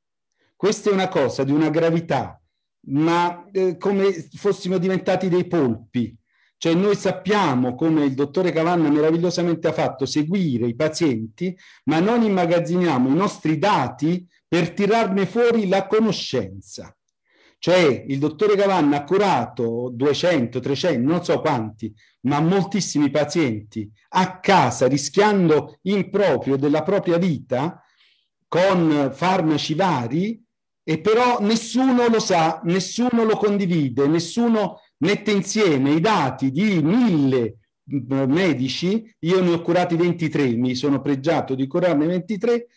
Questa 0.55 0.89
è 0.89 0.93
una 0.93 1.09
cosa 1.09 1.43
di 1.43 1.51
una 1.51 1.69
gravità, 1.69 2.41
ma 2.87 3.43
eh, 3.51 3.75
come 3.77 4.13
fossimo 4.35 4.77
diventati 4.77 5.27
dei 5.27 5.45
polpi. 5.45 6.17
Cioè 6.55 6.73
noi 6.73 6.95
sappiamo, 6.95 7.75
come 7.75 8.05
il 8.05 8.13
dottore 8.13 8.53
Cavanna 8.53 8.89
meravigliosamente 8.89 9.67
ha 9.67 9.73
fatto, 9.73 10.05
seguire 10.05 10.67
i 10.67 10.75
pazienti, 10.75 11.53
ma 11.89 11.99
non 11.99 12.21
immagazziniamo 12.21 13.09
i 13.09 13.13
nostri 13.13 13.57
dati 13.57 14.25
per 14.47 14.71
tirarne 14.71 15.25
fuori 15.25 15.67
la 15.67 15.85
conoscenza. 15.85 16.95
Cioè 17.57 18.05
il 18.07 18.19
dottore 18.19 18.55
Cavanna 18.55 18.97
ha 18.97 19.03
curato 19.03 19.89
200, 19.91 20.59
300, 20.59 21.09
non 21.09 21.23
so 21.23 21.39
quanti, 21.39 21.93
ma 22.21 22.39
moltissimi 22.39 23.09
pazienti 23.09 23.89
a 24.09 24.39
casa, 24.39 24.87
rischiando 24.87 25.79
in 25.83 26.09
proprio 26.09 26.57
della 26.57 26.83
propria 26.83 27.17
vita, 27.17 27.81
con 28.47 29.11
farmaci 29.13 29.73
vari, 29.73 30.43
e 30.87 30.99
però 31.01 31.39
nessuno 31.39 32.07
lo 32.07 32.19
sa, 32.19 32.61
nessuno 32.65 33.23
lo 33.23 33.35
condivide, 33.37 34.07
nessuno 34.07 34.81
mette 34.97 35.31
insieme 35.31 35.91
i 35.91 35.99
dati 35.99 36.51
di 36.51 36.79
mille 36.81 37.57
medici, 37.85 39.11
io 39.19 39.41
ne 39.41 39.51
ho 39.51 39.61
curati 39.61 39.95
23, 39.95 40.55
mi 40.55 40.75
sono 40.75 41.01
pregiato 41.01 41.55
di 41.55 41.67
curarne 41.67 42.05
23, 42.05 42.67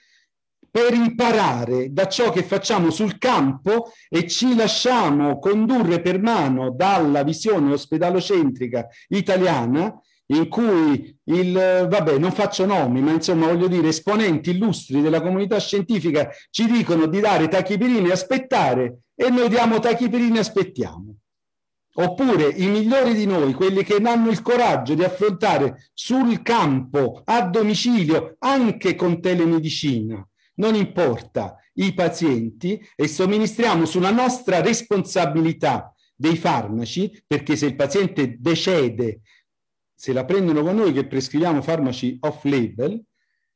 per 0.71 0.93
imparare 0.95 1.93
da 1.93 2.07
ciò 2.09 2.31
che 2.31 2.43
facciamo 2.43 2.91
sul 2.91 3.19
campo 3.19 3.91
e 4.09 4.27
ci 4.27 4.55
lasciamo 4.55 5.39
condurre 5.39 6.01
per 6.01 6.21
mano 6.21 6.71
dalla 6.71 7.23
visione 7.23 7.73
ospedalocentrica 7.73 8.87
italiana 9.09 10.01
in 10.31 10.49
cui 10.49 11.17
il, 11.25 11.53
vabbè, 11.53 12.19
non 12.19 12.33
faccio 12.33 12.67
nomi, 12.67 13.01
ma 13.01 13.13
insomma 13.13 13.47
voglio 13.47 13.67
dire, 13.67 13.89
esponenti 13.89 14.51
illustri 14.51 15.01
della 15.01 15.23
comunità 15.23 15.59
scientifica 15.59 16.31
ci 16.51 16.67
dicono 16.67 17.07
di 17.07 17.21
dare 17.21 17.49
tachipirini 17.49 18.09
e 18.09 18.13
aspettare 18.13 18.99
e 19.15 19.31
noi 19.31 19.49
diamo 19.49 19.79
tachipirini 19.79 20.37
e 20.37 20.41
aspettiamo. 20.41 21.17
Oppure 22.01 22.45
i 22.45 22.69
migliori 22.69 23.15
di 23.15 23.27
noi, 23.27 23.55
quelli 23.55 23.83
che 23.83 23.97
hanno 23.97 24.31
il 24.31 24.41
coraggio 24.41 24.95
di 24.95 25.03
affrontare 25.03 25.89
sul 25.93 26.43
campo, 26.43 27.23
a 27.25 27.43
domicilio, 27.43 28.37
anche 28.39 28.95
con 28.95 29.21
telemedicina, 29.21 30.25
non 30.59 30.75
importa, 30.75 31.57
i 31.75 31.95
pazienti 31.95 32.81
e 32.95 33.09
somministriamo 33.09 33.85
sulla 33.85 34.11
nostra 34.11 34.61
responsabilità 34.61 35.95
dei 36.15 36.37
farmaci, 36.37 37.23
perché 37.27 37.57
se 37.57 37.67
il 37.67 37.77
paziente 37.77 38.37
decede, 38.39 39.21
se 39.95 40.13
la 40.13 40.25
prendono 40.25 40.63
con 40.63 40.77
noi 40.77 40.93
che 40.93 41.07
prescriviamo 41.07 41.63
farmaci 41.63 42.19
off-label, 42.21 43.03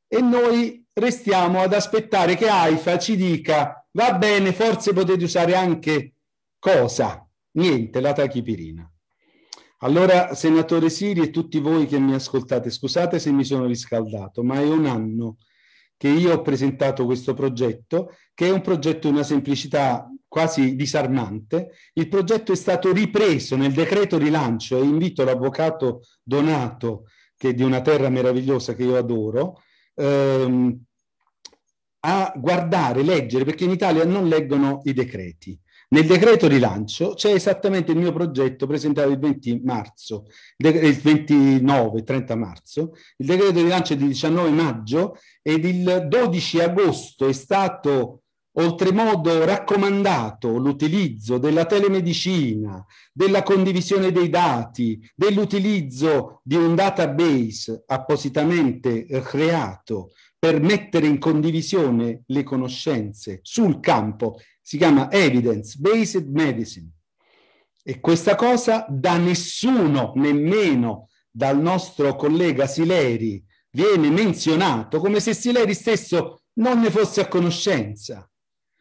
e 0.07 0.21
noi 0.21 0.85
restiamo 0.93 1.61
ad 1.61 1.73
aspettare 1.73 2.37
che 2.37 2.49
AIFA 2.49 2.99
ci 2.99 3.17
dica 3.17 3.87
va 3.93 4.13
bene, 4.15 4.53
forse 4.53 4.93
potete 4.93 5.25
usare 5.25 5.55
anche 5.55 6.15
cosa? 6.59 7.27
Niente, 7.53 8.01
la 8.01 8.13
tachipirina. 8.13 8.87
Allora, 9.79 10.35
senatore 10.35 10.91
Siri 10.91 11.23
e 11.23 11.31
tutti 11.31 11.59
voi 11.59 11.87
che 11.87 11.99
mi 11.99 12.15
ascoltate, 12.15 12.71
scusate 12.71 13.19
se 13.19 13.33
mi 13.33 13.45
sono 13.45 13.67
riscaldato, 13.67 14.45
ma 14.45 14.61
è 14.61 14.69
un 14.69 14.87
anno 14.87 15.39
che 16.03 16.09
io 16.09 16.33
ho 16.33 16.43
presentato 16.43 17.05
questo 17.05 17.33
progetto, 17.33 18.17
che 18.35 18.49
è 18.49 18.51
un 18.51 18.61
progetto 18.61 19.07
di 19.07 19.15
una 19.15 19.23
semplicità 19.23 20.13
quasi 20.27 20.75
disarmante. 20.75 21.71
Il 21.93 22.09
progetto 22.09 22.51
è 22.51 22.57
stato 22.57 22.93
ripreso 22.93 23.55
nel 23.55 23.73
decreto 23.73 24.19
rilancio 24.19 24.81
e 24.81 24.83
invito 24.83 25.23
l'avvocato 25.23 26.03
Donato, 26.21 27.05
che 27.37 27.51
è 27.51 27.55
di 27.55 27.63
una 27.63 27.83
terra 27.83 28.09
meravigliosa 28.09 28.75
che 28.75 28.83
io 28.83 28.97
adoro, 28.97 29.63
ehm, 29.95 30.77
a 32.01 32.33
guardare, 32.37 33.05
leggere, 33.05 33.45
perché 33.45 33.63
in 33.63 33.71
Italia 33.71 34.05
non 34.05 34.27
leggono 34.27 34.81
i 34.83 34.93
decreti. 34.93 35.57
Nel 35.93 36.07
decreto 36.07 36.49
rilancio 36.49 37.13
c'è 37.13 37.33
esattamente 37.33 37.93
il 37.93 37.99
mio 37.99 38.13
progetto 38.13 38.67
presentato 38.67 39.11
il 39.11 39.19
20 39.19 39.61
marzo, 39.63 40.25
il 40.57 40.97
29, 40.97 42.03
30 42.03 42.35
marzo, 42.35 42.93
il 43.19 43.27
decreto 43.27 43.61
rilancio 43.61 43.93
è 43.93 43.97
di 43.97 44.07
19 44.07 44.51
maggio 44.51 45.19
ed 45.43 45.67
il 45.67 46.07
12 46.09 46.61
agosto 46.61 47.29
è 47.29 47.33
stato 47.35 48.23
oltremodo 48.53 49.45
raccomandato 49.45 50.57
l'utilizzo 50.57 51.37
della 51.37 51.67
telemedicina, 51.67 52.83
della 53.13 53.43
condivisione 53.43 54.13
dei 54.13 54.31
dati, 54.31 54.99
dell'utilizzo 55.15 56.41
di 56.43 56.57
un 56.57 56.75
database 56.75 57.83
appositamente 57.87 59.05
creato 59.21 60.13
per 60.43 60.61
mettere 60.61 61.07
in 61.07 61.21
condivisione 61.21 62.25
le 62.27 62.43
conoscenze 62.43 63.39
sul 63.43 63.79
campo 63.79 64.41
si 64.61 64.77
chiama 64.77 65.09
Evidence 65.09 65.77
Based 65.79 66.27
Medicine. 66.27 66.91
E 67.81 68.01
questa 68.01 68.35
cosa 68.35 68.85
da 68.89 69.19
nessuno, 69.19 70.11
nemmeno 70.17 71.11
dal 71.31 71.61
nostro 71.61 72.17
collega 72.17 72.67
Sileri, 72.67 73.41
viene 73.71 74.11
menzionato, 74.11 74.99
come 74.99 75.21
se 75.21 75.33
Sileri 75.33 75.75
stesso 75.75 76.43
non 76.55 76.81
ne 76.81 76.91
fosse 76.91 77.21
a 77.21 77.29
conoscenza. 77.29 78.29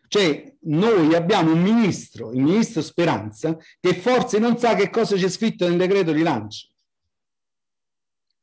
Cioè, 0.08 0.56
noi 0.62 1.14
abbiamo 1.14 1.52
un 1.52 1.62
ministro, 1.62 2.32
il 2.32 2.42
ministro 2.42 2.82
Speranza, 2.82 3.56
che 3.80 3.94
forse 3.94 4.40
non 4.40 4.58
sa 4.58 4.74
che 4.74 4.90
cosa 4.90 5.16
c'è 5.16 5.30
scritto 5.30 5.68
nel 5.68 5.78
decreto 5.78 6.12
rilancio. 6.12 6.70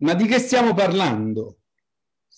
Ma 0.02 0.14
di 0.14 0.26
che 0.26 0.38
stiamo 0.38 0.72
parlando? 0.72 1.57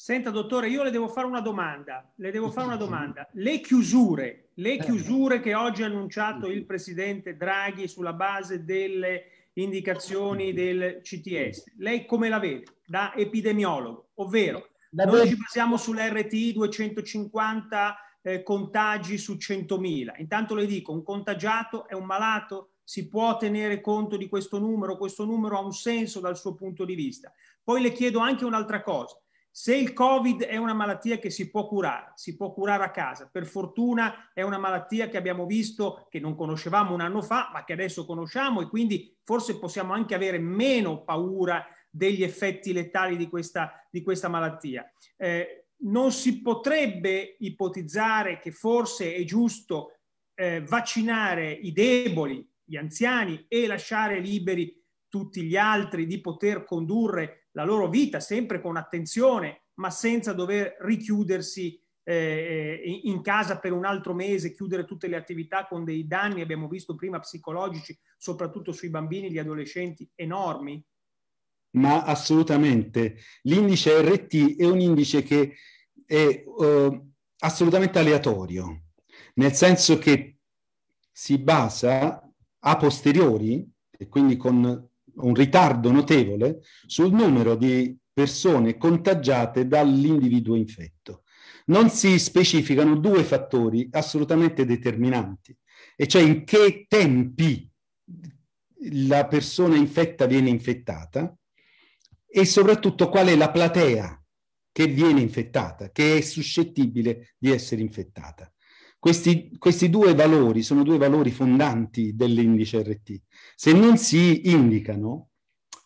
Senta, 0.03 0.31
dottore, 0.31 0.71
io 0.71 0.83
le 0.83 0.91
devo 0.91 1.09
fare 1.09 1.27
una 1.27 1.43
domanda. 1.43 2.11
Le 2.17 2.31
devo 2.31 2.51
fare 2.51 2.69
una 2.69 2.77
domanda. 2.77 3.29
Le 3.33 3.61
chiusure, 3.61 4.49
le 4.55 4.73
eh. 4.73 4.79
chiusure 4.79 5.41
che 5.41 5.55
oggi 5.55 5.83
ha 5.83 5.87
annunciato 5.87 6.47
il 6.47 6.65
presidente 6.65 7.37
Draghi 7.37 7.87
sulla 7.87 8.15
base 8.15 8.65
delle 8.65 9.25
indicazioni 9.53 10.55
del 10.55 11.01
CTS, 11.03 11.75
lei 11.77 12.07
come 12.07 12.31
la 12.31 12.39
vede 12.39 12.79
da 12.87 13.15
epidemiologo? 13.15 14.13
Ovvero, 14.15 14.71
noi 14.93 15.29
ci 15.29 15.37
basiamo 15.37 15.77
sull'RT 15.77 16.53
250 16.53 17.97
eh, 18.23 18.43
contagi 18.43 19.19
su 19.19 19.35
100.000. 19.35 20.15
Intanto 20.17 20.55
le 20.55 20.65
dico, 20.65 20.93
un 20.93 21.03
contagiato 21.03 21.87
è 21.87 21.93
un 21.93 22.07
malato, 22.07 22.77
si 22.83 23.07
può 23.07 23.37
tenere 23.37 23.83
conto 23.83 24.17
di 24.17 24.31
questo 24.31 24.59
numero, 24.59 24.97
questo 24.97 25.27
numero 25.27 25.59
ha 25.59 25.63
un 25.63 25.75
senso 25.75 26.21
dal 26.21 26.39
suo 26.39 26.55
punto 26.55 26.87
di 26.87 26.95
vista. 26.95 27.31
Poi 27.63 27.83
le 27.83 27.93
chiedo 27.93 28.21
anche 28.21 28.47
un'altra 28.47 28.81
cosa. 28.81 29.21
Se 29.53 29.75
il 29.75 29.93
Covid 29.93 30.45
è 30.45 30.57
una 30.57 30.75
malattia 30.75 31.19
che 31.19 31.29
si 31.29 31.51
può 31.51 31.67
curare, 31.67 32.13
si 32.15 32.37
può 32.37 32.53
curare 32.53 32.85
a 32.85 32.91
casa. 32.91 33.29
Per 33.31 33.47
fortuna 33.47 34.31
è 34.33 34.43
una 34.43 34.59
malattia 34.59 35.09
che 35.09 35.17
abbiamo 35.17 35.45
visto, 35.45 36.07
che 36.09 36.21
non 36.21 36.37
conoscevamo 36.37 36.95
un 36.95 37.01
anno 37.01 37.21
fa, 37.21 37.51
ma 37.53 37.65
che 37.65 37.73
adesso 37.73 38.07
conosciamo 38.07 38.61
e 38.61 38.69
quindi 38.69 39.17
forse 39.25 39.59
possiamo 39.59 39.93
anche 39.93 40.15
avere 40.15 40.39
meno 40.39 41.03
paura 41.03 41.67
degli 41.91 42.23
effetti 42.23 42.73
letali 42.73 43.17
di 43.17 43.29
questa, 43.29 43.73
di 43.91 44.03
questa 44.03 44.29
malattia. 44.29 44.89
Eh, 45.17 45.67
non 45.83 46.13
si 46.13 46.41
potrebbe 46.43 47.37
ipotizzare 47.41 48.39
che 48.39 48.53
forse 48.53 49.15
è 49.15 49.25
giusto 49.25 49.97
eh, 50.35 50.63
vaccinare 50.63 51.51
i 51.51 51.73
deboli, 51.73 52.49
gli 52.63 52.77
anziani 52.77 53.47
e 53.49 53.67
lasciare 53.67 54.21
liberi 54.21 54.81
tutti 55.09 55.43
gli 55.43 55.57
altri 55.57 56.07
di 56.07 56.21
poter 56.21 56.65
condurre 56.65 57.40
la 57.53 57.65
loro 57.65 57.89
vita 57.89 58.21
sempre 58.21 58.61
con 58.61 58.77
attenzione, 58.77 59.65
ma 59.75 59.91
senza 59.91 60.33
dover 60.33 60.77
richiudersi 60.81 61.81
eh, 62.03 63.01
in 63.05 63.23
casa 63.23 63.59
per 63.59 63.73
un 63.73 63.85
altro 63.85 64.15
mese, 64.15 64.53
chiudere 64.53 64.85
tutte 64.85 65.07
le 65.07 65.17
attività 65.17 65.67
con 65.67 65.85
dei 65.85 66.07
danni, 66.07 66.41
abbiamo 66.41 66.69
visto 66.69 66.95
prima 66.95 67.19
psicologici, 67.19 67.99
soprattutto 68.17 68.73
sui 68.73 68.91
bambini 68.91 69.27
e 69.27 69.31
gli 69.31 69.39
adolescenti, 69.39 70.09
enormi? 70.15 70.83
Ma 71.73 72.03
assolutamente. 72.03 73.17
L'indice 73.43 74.01
RT 74.03 74.57
è 74.57 74.65
un 74.65 74.81
indice 74.81 75.23
che 75.23 75.55
è 76.05 76.43
uh, 76.45 77.13
assolutamente 77.39 77.99
aleatorio, 77.99 78.83
nel 79.35 79.53
senso 79.53 79.99
che 79.99 80.39
si 81.13 81.39
basa 81.39 82.29
a 82.59 82.77
posteriori, 82.77 83.69
e 83.91 84.09
quindi 84.09 84.37
con 84.37 84.90
un 85.23 85.35
ritardo 85.35 85.91
notevole, 85.91 86.61
sul 86.87 87.13
numero 87.13 87.55
di 87.55 87.97
persone 88.13 88.77
contagiate 88.77 89.67
dall'individuo 89.67 90.55
infetto. 90.55 91.23
Non 91.67 91.89
si 91.91 92.19
specificano 92.19 92.99
due 92.99 93.23
fattori 93.23 93.89
assolutamente 93.93 94.65
determinanti, 94.65 95.57
e 95.97 96.07
cioè 96.07 96.23
in 96.23 96.45
che 96.45 96.87
tempi 96.89 97.71
la 98.93 99.27
persona 99.27 99.77
infetta 99.77 100.27
viene 100.27 100.49
infettata 100.49 101.37
e 102.27 102.45
soprattutto 102.45 103.09
qual 103.09 103.29
è 103.29 103.37
la 103.37 103.51
platea 103.51 104.23
che 104.73 104.87
viene 104.87 105.21
infettata, 105.21 105.91
che 105.91 106.19
è 106.19 106.21
suscettibile 106.21 107.35
di 107.39 107.51
essere 107.51 107.83
infettata. 107.83 108.51
Questi, 109.01 109.57
questi, 109.57 109.89
due 109.89 110.15
valori 110.15 110.63
sono 110.63 110.83
due 110.83 110.99
valori 110.99 111.31
fondanti 111.31 112.15
dell'indice 112.15 112.83
RT. 112.83 113.23
Se 113.57 113.73
non 113.73 113.97
si 113.97 114.51
indicano, 114.51 115.31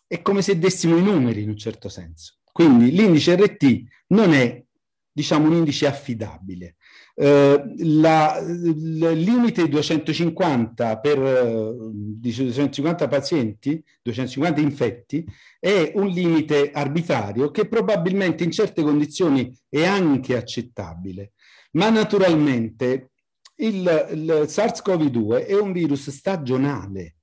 è 0.05 0.21
come 0.21 0.41
se 0.41 0.59
dessimo 0.59 0.97
i 0.97 1.01
numeri 1.01 1.43
in 1.43 1.49
un 1.49 1.57
certo 1.57 1.87
senso. 1.87 2.39
Quindi 2.51 2.91
l'indice 2.91 3.37
RT 3.37 3.83
non 4.07 4.33
è, 4.33 4.61
diciamo, 5.09 5.47
un 5.47 5.53
indice 5.53 5.87
affidabile. 5.87 6.75
Eh, 7.15 7.63
il 7.77 9.11
limite 9.13 9.69
250 9.69 10.99
per 10.99 11.17
250 11.17 13.07
pazienti, 13.07 13.81
250 14.01 14.59
infetti, 14.59 15.25
è 15.57 15.93
un 15.95 16.07
limite 16.07 16.69
arbitrario 16.71 17.49
che 17.49 17.65
probabilmente 17.65 18.43
in 18.43 18.51
certe 18.51 18.83
condizioni 18.83 19.57
è 19.69 19.85
anche 19.85 20.35
accettabile 20.35 21.31
ma 21.75 21.89
naturalmente 21.89 23.11
il, 23.57 24.09
il 24.13 24.43
SARS-CoV-2 24.47 25.45
è 25.45 25.57
un 25.57 25.71
virus 25.71 26.09
stagionale 26.09 27.17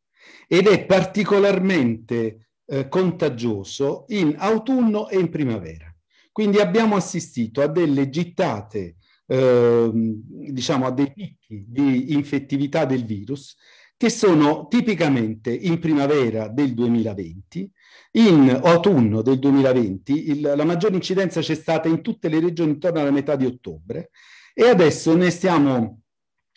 ed 0.47 0.67
è 0.67 0.85
particolarmente 0.85 2.49
eh, 2.67 2.89
contagioso 2.89 4.05
in 4.09 4.35
autunno 4.39 5.09
e 5.09 5.19
in 5.19 5.29
primavera. 5.29 5.95
Quindi 6.31 6.59
abbiamo 6.59 6.97
assistito 6.97 7.61
a 7.61 7.67
delle 7.67 8.09
gittate, 8.09 8.97
eh, 9.27 9.91
diciamo 9.93 10.87
a 10.87 10.91
dei 10.91 11.13
picchi 11.13 11.65
di 11.69 12.13
infettività 12.15 12.85
del 12.87 13.05
virus 13.05 13.57
che 13.97 14.09
sono 14.11 14.67
tipicamente 14.69 15.55
in 15.55 15.79
primavera 15.79 16.49
del 16.49 16.75
2020, 16.75 17.71
in 18.13 18.61
autunno 18.63 19.23
del 19.23 19.39
2020 19.39 20.31
il, 20.31 20.41
la 20.41 20.65
maggiore 20.65 20.95
incidenza 20.95 21.41
c'è 21.41 21.55
stata 21.55 21.89
in 21.89 22.03
tutte 22.03 22.29
le 22.29 22.41
regioni 22.41 22.73
intorno 22.73 23.01
alla 23.01 23.11
metà 23.11 23.37
di 23.37 23.47
ottobre 23.47 24.11
e 24.55 24.69
adesso 24.69 25.15
ne 25.15 25.31
stiamo, 25.31 26.03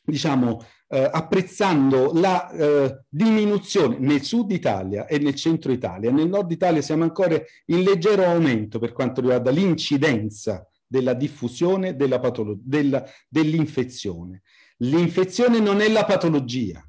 diciamo, 0.04 0.64
eh, 0.88 1.10
apprezzando 1.12 2.12
la 2.14 2.50
eh, 2.52 3.04
diminuzione 3.10 3.98
nel 4.00 4.22
sud 4.22 4.52
Italia 4.52 5.08
e 5.08 5.18
nel 5.18 5.36
centro 5.36 5.72
Italia. 5.72 6.12
Nel 6.12 6.28
nord 6.28 6.52
Italia 6.52 6.82
siamo 6.82 7.04
ancora 7.04 7.36
in 7.66 7.82
leggero 7.82 8.24
aumento 8.24 8.80
per 8.80 8.92
quanto 8.92 9.22
riguarda 9.22 9.52
l'incidenza 9.52 10.68
della 10.88 11.14
diffusione 11.14 11.96
della 11.96 12.20
patolo- 12.20 12.58
della, 12.62 13.04
dell'infezione. 13.28 14.44
L'infezione 14.78 15.60
non 15.60 15.82
è 15.82 15.90
la 15.90 16.06
patologia. 16.06 16.88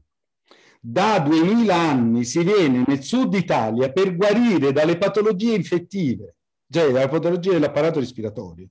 Da 0.80 1.18
2000 1.18 1.74
anni 1.74 2.24
si 2.24 2.44
viene 2.44 2.84
nel 2.86 3.02
sud 3.02 3.34
Italia 3.34 3.90
per 3.90 4.14
guarire 4.14 4.72
dalle 4.72 4.98
patologie 4.98 5.54
infettive, 5.54 6.36
cioè 6.70 6.92
dalle 6.92 7.08
patologie 7.08 7.52
dell'apparato 7.52 7.98
respiratorio. 7.98 8.68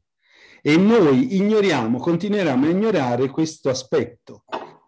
E 0.67 0.77
noi 0.77 1.35
ignoriamo, 1.35 1.99
continueremo 1.99 2.65
a 2.65 2.69
ignorare 2.71 3.29
questo 3.29 3.69
aspetto. 3.69 4.45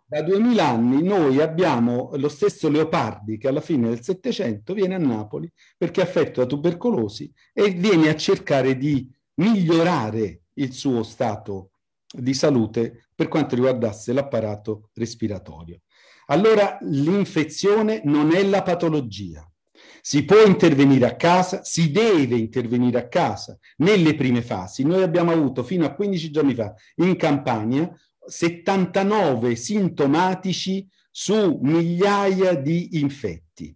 Da 0.07 0.23
2000 0.23 0.67
anni 0.67 1.03
noi 1.03 1.39
abbiamo 1.39 2.09
lo 2.15 2.29
stesso 2.29 2.67
Leopardi 2.67 3.37
che 3.37 3.47
alla 3.47 3.61
fine 3.61 3.89
del 3.89 4.01
Settecento 4.01 4.73
viene 4.73 4.95
a 4.95 4.97
Napoli 4.97 5.47
perché 5.77 6.01
è 6.01 6.05
affetto 6.05 6.39
da 6.41 6.47
tubercolosi 6.47 7.31
e 7.53 7.69
viene 7.69 8.09
a 8.09 8.15
cercare 8.15 8.75
di 8.75 9.07
migliorare 9.35 10.45
il 10.53 10.73
suo 10.73 11.03
stato 11.03 11.73
di 12.11 12.33
salute 12.33 13.09
per 13.13 13.27
quanto 13.27 13.53
riguardasse 13.53 14.13
l'apparato 14.13 14.89
respiratorio. 14.95 15.81
Allora 16.25 16.79
l'infezione 16.81 18.01
non 18.03 18.33
è 18.33 18.41
la 18.41 18.63
patologia, 18.63 19.47
si 20.07 20.23
può 20.23 20.41
intervenire 20.41 21.05
a 21.05 21.17
casa, 21.17 21.65
si 21.65 21.91
deve 21.91 22.37
intervenire 22.37 22.97
a 22.97 23.09
casa 23.09 23.59
nelle 23.79 24.15
prime 24.15 24.41
fasi. 24.41 24.83
Noi 24.83 25.03
abbiamo 25.03 25.33
avuto 25.33 25.65
fino 25.65 25.85
a 25.85 25.93
15 25.93 26.31
giorni 26.31 26.53
fa 26.55 26.73
in 26.95 27.17
Campania 27.17 27.93
79 28.25 29.57
sintomatici 29.57 30.87
su 31.11 31.59
migliaia 31.61 32.53
di 32.53 33.01
infetti. 33.01 33.75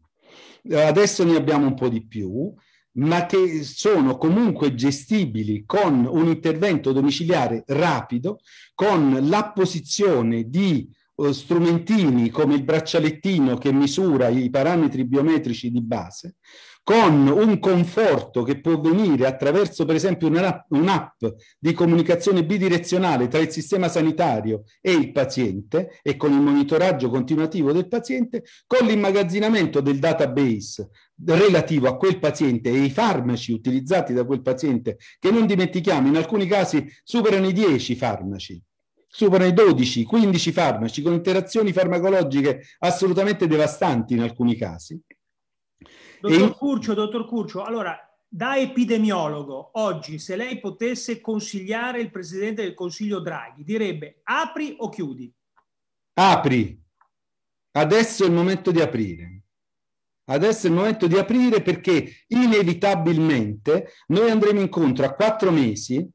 Adesso 0.71 1.25
ne 1.25 1.35
abbiamo 1.35 1.67
un 1.67 1.73
po' 1.73 1.89
di 1.89 2.07
più, 2.07 2.53
ma 2.93 3.25
che 3.25 3.65
sono 3.65 4.15
comunque 4.15 4.73
gestibili 4.73 5.65
con 5.65 6.07
un 6.09 6.27
intervento 6.29 6.93
domiciliare 6.93 7.65
rapido, 7.67 8.39
con 8.73 9.17
l'apposizione 9.27 10.47
di 10.47 10.87
eh, 10.87 11.00
strumentini 11.31 12.29
come 12.29 12.55
il 12.55 12.63
braccialettino 12.63 13.57
che 13.57 13.71
misura 13.71 14.27
i 14.29 14.49
parametri 14.49 15.05
biometrici 15.05 15.69
di 15.69 15.81
base, 15.81 16.35
con 16.83 17.27
un 17.27 17.59
conforto 17.59 18.41
che 18.43 18.59
può 18.59 18.79
venire 18.79 19.27
attraverso 19.27 19.85
per 19.85 19.95
esempio 19.95 20.27
un'app 20.27 21.23
di 21.59 21.73
comunicazione 21.73 22.43
bidirezionale 22.43 23.27
tra 23.27 23.39
il 23.39 23.51
sistema 23.51 23.87
sanitario 23.87 24.63
e 24.81 24.91
il 24.91 25.11
paziente 25.11 25.99
e 26.01 26.17
con 26.17 26.31
il 26.31 26.39
monitoraggio 26.39 27.09
continuativo 27.09 27.71
del 27.71 27.87
paziente, 27.87 28.43
con 28.65 28.87
l'immagazzinamento 28.87 29.79
del 29.79 29.99
database 29.99 30.89
relativo 31.23 31.87
a 31.87 31.97
quel 31.97 32.17
paziente 32.17 32.71
e 32.71 32.83
i 32.83 32.89
farmaci 32.89 33.51
utilizzati 33.51 34.13
da 34.13 34.25
quel 34.25 34.41
paziente, 34.41 34.97
che 35.19 35.29
non 35.29 35.45
dimentichiamo, 35.45 36.07
in 36.07 36.17
alcuni 36.17 36.47
casi 36.47 36.83
superano 37.03 37.47
i 37.47 37.53
10 37.53 37.95
farmaci 37.95 38.61
superano 39.11 39.49
i 39.49 39.53
12, 39.53 40.05
15 40.05 40.51
farmaci 40.53 41.01
con 41.01 41.11
interazioni 41.11 41.73
farmacologiche 41.73 42.63
assolutamente 42.79 43.45
devastanti 43.45 44.13
in 44.13 44.21
alcuni 44.21 44.55
casi. 44.55 44.99
Dottor 46.21 46.49
e... 46.49 46.53
Curcio, 46.53 46.93
dottor 46.93 47.27
Curcio, 47.27 47.63
allora 47.63 47.97
da 48.25 48.55
epidemiologo, 48.55 49.71
oggi 49.73 50.17
se 50.17 50.37
lei 50.37 50.59
potesse 50.61 51.19
consigliare 51.19 51.99
il 51.99 52.09
presidente 52.09 52.61
del 52.61 52.73
Consiglio 52.73 53.19
Draghi, 53.19 53.65
direbbe 53.65 54.21
apri 54.23 54.75
o 54.77 54.87
chiudi? 54.87 55.31
Apri. 56.13 56.79
Adesso 57.73 58.23
è 58.23 58.27
il 58.27 58.33
momento 58.33 58.71
di 58.71 58.79
aprire. 58.79 59.43
Adesso 60.25 60.67
è 60.67 60.69
il 60.69 60.75
momento 60.75 61.07
di 61.07 61.17
aprire 61.17 61.61
perché 61.61 62.23
inevitabilmente 62.27 63.91
noi 64.07 64.29
andremo 64.29 64.61
incontro 64.61 65.05
a 65.05 65.11
quattro 65.13 65.51
mesi, 65.51 66.09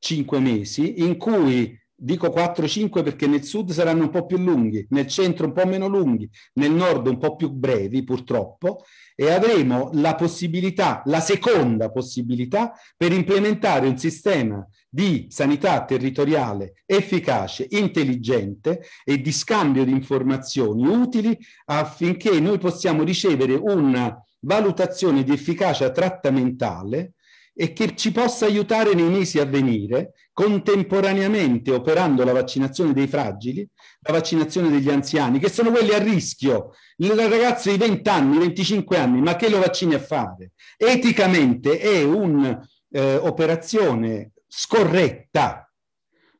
cinque 0.00 0.40
mesi, 0.40 1.00
in 1.02 1.16
cui 1.16 1.80
dico 1.96 2.28
4-5 2.28 3.02
perché 3.02 3.26
nel 3.26 3.44
sud 3.44 3.70
saranno 3.70 4.02
un 4.02 4.10
po' 4.10 4.26
più 4.26 4.36
lunghi, 4.36 4.86
nel 4.90 5.06
centro 5.06 5.46
un 5.46 5.52
po' 5.52 5.66
meno 5.66 5.86
lunghi, 5.86 6.28
nel 6.54 6.72
nord 6.72 7.06
un 7.06 7.18
po' 7.18 7.36
più 7.36 7.50
brevi 7.50 8.02
purtroppo, 8.02 8.84
e 9.14 9.30
avremo 9.30 9.90
la 9.94 10.14
possibilità, 10.16 11.02
la 11.06 11.20
seconda 11.20 11.90
possibilità 11.90 12.72
per 12.96 13.12
implementare 13.12 13.86
un 13.86 13.96
sistema 13.96 14.66
di 14.88 15.26
sanità 15.28 15.84
territoriale 15.84 16.82
efficace, 16.84 17.66
intelligente 17.70 18.82
e 19.04 19.20
di 19.20 19.32
scambio 19.32 19.84
di 19.84 19.92
informazioni 19.92 20.86
utili 20.86 21.36
affinché 21.66 22.38
noi 22.40 22.58
possiamo 22.58 23.02
ricevere 23.02 23.54
una 23.54 24.16
valutazione 24.40 25.22
di 25.22 25.32
efficacia 25.32 25.90
trattamentale 25.90 27.14
e 27.54 27.72
che 27.72 27.94
ci 27.94 28.10
possa 28.10 28.46
aiutare 28.46 28.94
nei 28.94 29.08
mesi 29.08 29.38
a 29.38 29.44
venire, 29.44 30.12
contemporaneamente 30.34 31.70
operando 31.70 32.22
la 32.24 32.32
vaccinazione 32.32 32.92
dei 32.92 33.06
fragili, 33.06 33.66
la 34.00 34.12
vaccinazione 34.12 34.68
degli 34.68 34.90
anziani, 34.90 35.38
che 35.38 35.48
sono 35.48 35.70
quelli 35.70 35.92
a 35.92 35.98
rischio, 35.98 36.72
il 36.96 37.12
ragazzo 37.12 37.70
di 37.70 37.76
20 37.78 38.08
anni, 38.08 38.38
25 38.38 38.98
anni, 38.98 39.22
ma 39.22 39.36
che 39.36 39.48
lo 39.48 39.60
vaccini 39.60 39.94
a 39.94 40.00
fare? 40.00 40.50
Eticamente 40.76 41.78
è 41.78 42.02
un'operazione 42.02 44.10
eh, 44.10 44.32
scorretta. 44.48 45.68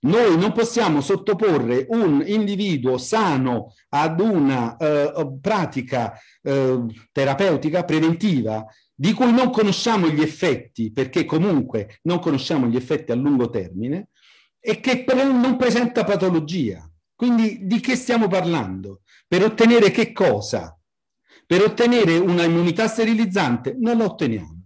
Noi 0.00 0.36
non 0.36 0.50
possiamo 0.52 1.00
sottoporre 1.00 1.86
un 1.88 2.22
individuo 2.26 2.98
sano 2.98 3.74
ad 3.90 4.18
una 4.20 4.76
eh, 4.76 5.38
pratica 5.40 6.12
eh, 6.42 6.78
terapeutica 7.10 7.84
preventiva 7.84 8.66
di 8.94 9.12
cui 9.12 9.32
non 9.32 9.50
conosciamo 9.50 10.08
gli 10.08 10.20
effetti, 10.20 10.92
perché 10.92 11.24
comunque 11.24 11.98
non 12.02 12.20
conosciamo 12.20 12.66
gli 12.66 12.76
effetti 12.76 13.12
a 13.12 13.16
lungo 13.16 13.50
termine, 13.50 14.10
e 14.60 14.80
che 14.80 15.04
non 15.14 15.56
presenta 15.56 16.04
patologia. 16.04 16.88
Quindi 17.14 17.66
di 17.66 17.80
che 17.80 17.96
stiamo 17.96 18.28
parlando? 18.28 19.02
Per 19.26 19.42
ottenere 19.44 19.90
che 19.90 20.12
cosa? 20.12 20.78
Per 21.46 21.62
ottenere 21.62 22.16
una 22.18 22.44
immunità 22.44 22.88
sterilizzante? 22.88 23.76
Non 23.78 23.98
la 23.98 24.04
otteniamo. 24.04 24.62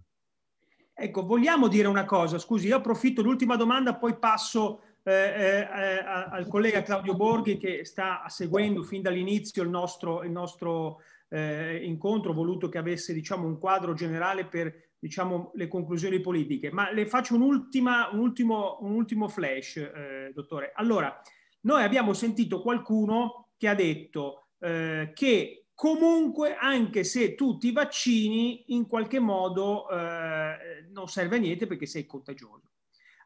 Ecco, 0.93 1.25
vogliamo 1.25 1.67
dire 1.67 1.87
una 1.87 2.05
cosa, 2.05 2.37
scusi, 2.37 2.67
io 2.67 2.77
approfitto 2.77 3.21
l'ultima 3.21 3.55
domanda, 3.55 3.95
poi 3.95 4.17
passo 4.17 4.81
eh, 5.03 5.13
eh, 5.13 6.03
al 6.05 6.45
collega 6.47 6.81
Claudio 6.81 7.15
Borghi 7.15 7.57
che 7.57 7.85
sta 7.85 8.25
seguendo 8.27 8.83
fin 8.83 9.01
dall'inizio 9.01 9.63
il 9.63 9.69
nostro, 9.69 10.23
il 10.23 10.31
nostro 10.31 10.99
eh, 11.29 11.83
incontro, 11.83 12.33
voluto 12.33 12.69
che 12.69 12.77
avesse 12.77 13.13
diciamo, 13.13 13.47
un 13.47 13.57
quadro 13.57 13.93
generale 13.93 14.45
per 14.45 14.89
diciamo, 14.99 15.51
le 15.55 15.67
conclusioni 15.67 16.19
politiche. 16.19 16.71
Ma 16.71 16.91
le 16.91 17.07
faccio 17.07 17.35
un, 17.35 17.41
ultimo, 17.41 18.77
un 18.81 18.91
ultimo 18.91 19.27
flash, 19.27 19.77
eh, 19.77 20.31
dottore. 20.33 20.71
Allora, 20.75 21.21
noi 21.61 21.83
abbiamo 21.83 22.13
sentito 22.13 22.61
qualcuno 22.61 23.49
che 23.57 23.67
ha 23.67 23.75
detto 23.75 24.49
eh, 24.59 25.11
che 25.13 25.67
comunque, 25.73 26.55
anche 26.55 27.03
se 27.03 27.35
tu 27.35 27.57
ti 27.57 27.71
vaccini, 27.71 28.73
in 28.73 28.87
qualche 28.87 29.19
modo 29.19 29.89
eh, 29.89 30.87
non 30.91 31.07
serve 31.07 31.37
a 31.37 31.39
niente 31.39 31.67
perché 31.67 31.85
sei 31.85 32.05
contagioso. 32.05 32.71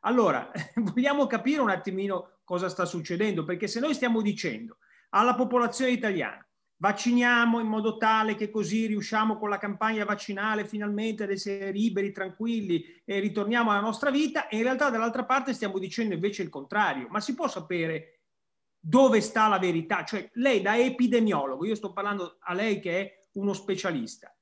Allora, 0.01 0.51
vogliamo 0.75 1.25
capire 1.25 1.61
un 1.61 1.69
attimino 1.69 2.39
cosa 2.43 2.69
sta 2.69 2.85
succedendo, 2.85 3.43
perché 3.43 3.67
se 3.67 3.79
noi 3.79 3.93
stiamo 3.93 4.21
dicendo 4.21 4.77
alla 5.09 5.33
popolazione 5.33 5.91
italiana 5.91 6.45
vacciniamo 6.83 7.61
in 7.61 7.67
modo 7.67 7.95
tale 7.95 8.35
che 8.35 8.49
così 8.49 8.87
riusciamo 8.87 9.37
con 9.37 9.47
la 9.47 9.57
campagna 9.57 10.03
vaccinale 10.03 10.67
finalmente 10.67 11.23
ad 11.23 11.31
essere 11.31 11.71
liberi, 11.71 12.11
tranquilli 12.11 13.01
e 13.05 13.21
ritorniamo 13.21 13.71
alla 13.71 13.79
nostra 13.79 14.11
vita 14.11 14.49
e 14.49 14.57
in 14.57 14.63
realtà 14.63 14.89
dall'altra 14.89 15.23
parte 15.23 15.53
stiamo 15.53 15.79
dicendo 15.79 16.13
invece 16.13 16.43
il 16.43 16.49
contrario. 16.49 17.07
Ma 17.09 17.21
si 17.21 17.35
può 17.35 17.47
sapere 17.47 18.23
dove 18.77 19.21
sta 19.21 19.47
la 19.47 19.59
verità? 19.59 20.03
Cioè 20.03 20.29
lei 20.33 20.61
da 20.61 20.77
epidemiologo, 20.77 21.63
io 21.63 21.75
sto 21.75 21.93
parlando 21.93 22.35
a 22.41 22.53
lei 22.53 22.81
che 22.81 22.99
è 22.99 23.27
uno 23.35 23.53
specialista, 23.53 24.35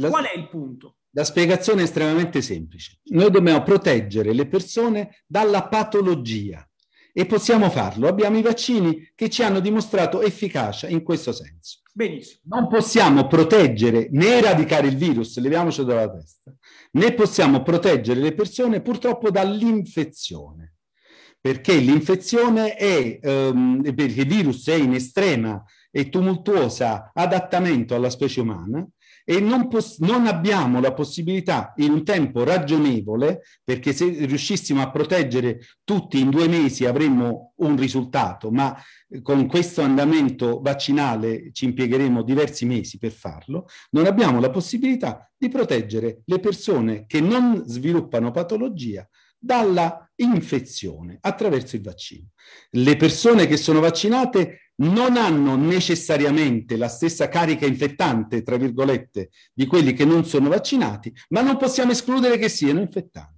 la, 0.00 0.08
qual 0.08 0.24
è 0.24 0.36
il 0.36 0.48
punto? 0.48 0.96
La 1.10 1.22
spiegazione 1.22 1.82
è 1.82 1.84
estremamente 1.84 2.42
semplice. 2.42 2.98
Noi 3.10 3.30
dobbiamo 3.30 3.62
proteggere 3.62 4.32
le 4.32 4.48
persone 4.48 5.22
dalla 5.24 5.68
patologia 5.68 6.68
e 7.16 7.26
possiamo 7.26 7.70
farlo. 7.70 8.08
Abbiamo 8.08 8.36
i 8.36 8.42
vaccini 8.42 9.12
che 9.14 9.30
ci 9.30 9.44
hanno 9.44 9.60
dimostrato 9.60 10.20
efficacia 10.20 10.88
in 10.88 11.04
questo 11.04 11.32
senso. 11.32 11.78
Benissimo. 11.92 12.40
Non 12.46 12.66
possiamo 12.66 13.28
proteggere 13.28 14.08
né 14.10 14.38
eradicare 14.38 14.88
il 14.88 14.96
virus, 14.96 15.38
leviamocelo 15.38 15.86
dalla 15.86 16.10
testa, 16.10 16.52
né 16.92 17.14
possiamo 17.14 17.62
proteggere 17.62 18.18
le 18.18 18.34
persone 18.34 18.82
purtroppo 18.82 19.30
dall'infezione. 19.30 20.72
Perché 21.40 21.76
l'infezione 21.76 22.74
è, 22.74 23.20
um, 23.22 23.80
perché 23.80 24.22
il 24.22 24.26
virus 24.26 24.66
è 24.68 24.74
in 24.74 24.94
estrema 24.94 25.62
e 25.90 26.08
tumultuosa 26.08 27.12
adattamento 27.14 27.94
alla 27.94 28.10
specie 28.10 28.40
umana 28.40 28.84
e 29.24 29.40
non, 29.40 29.68
non, 29.98 30.26
abbiamo 30.26 30.80
la 30.80 30.92
possibilità 30.92 31.72
in 31.76 31.92
un 31.92 32.04
tempo 32.04 32.44
ragionevole, 32.44 33.42
perché 33.64 33.94
se 33.94 34.04
riuscissimo 34.26 34.82
a 34.82 34.90
proteggere 34.90 35.60
tutti 35.82 36.20
in 36.20 36.28
due 36.28 36.46
mesi 36.46 36.84
avremmo 36.84 37.54
un 37.56 37.76
risultato, 37.76 38.50
ma 38.50 38.76
con 39.22 39.46
questo 39.46 39.80
andamento 39.80 40.60
vaccinale 40.60 41.50
ci 41.52 41.64
impiegheremo 41.64 42.22
diversi 42.22 42.66
mesi 42.66 42.98
per 42.98 43.12
farlo, 43.12 43.66
non 43.90 44.04
abbiamo 44.04 44.40
la 44.40 44.50
possibilità 44.50 45.30
di 45.36 45.48
proteggere 45.48 46.20
le 46.26 46.38
persone 46.38 47.06
che 47.06 47.20
non 47.20 47.64
sviluppano 47.66 48.30
patologia 48.30 49.08
dalla 49.38 50.03
infezione 50.16 51.18
attraverso 51.20 51.76
il 51.76 51.82
vaccino. 51.82 52.28
Le 52.70 52.96
persone 52.96 53.46
che 53.46 53.56
sono 53.56 53.80
vaccinate 53.80 54.70
non 54.76 55.16
hanno 55.16 55.56
necessariamente 55.56 56.76
la 56.76 56.88
stessa 56.88 57.28
carica 57.28 57.66
infettante, 57.66 58.42
tra 58.42 58.56
virgolette, 58.56 59.30
di 59.52 59.66
quelli 59.66 59.92
che 59.92 60.04
non 60.04 60.24
sono 60.24 60.48
vaccinati, 60.48 61.12
ma 61.28 61.42
non 61.42 61.56
possiamo 61.56 61.92
escludere 61.92 62.38
che 62.38 62.48
siano 62.48 62.80
infettanti 62.80 63.32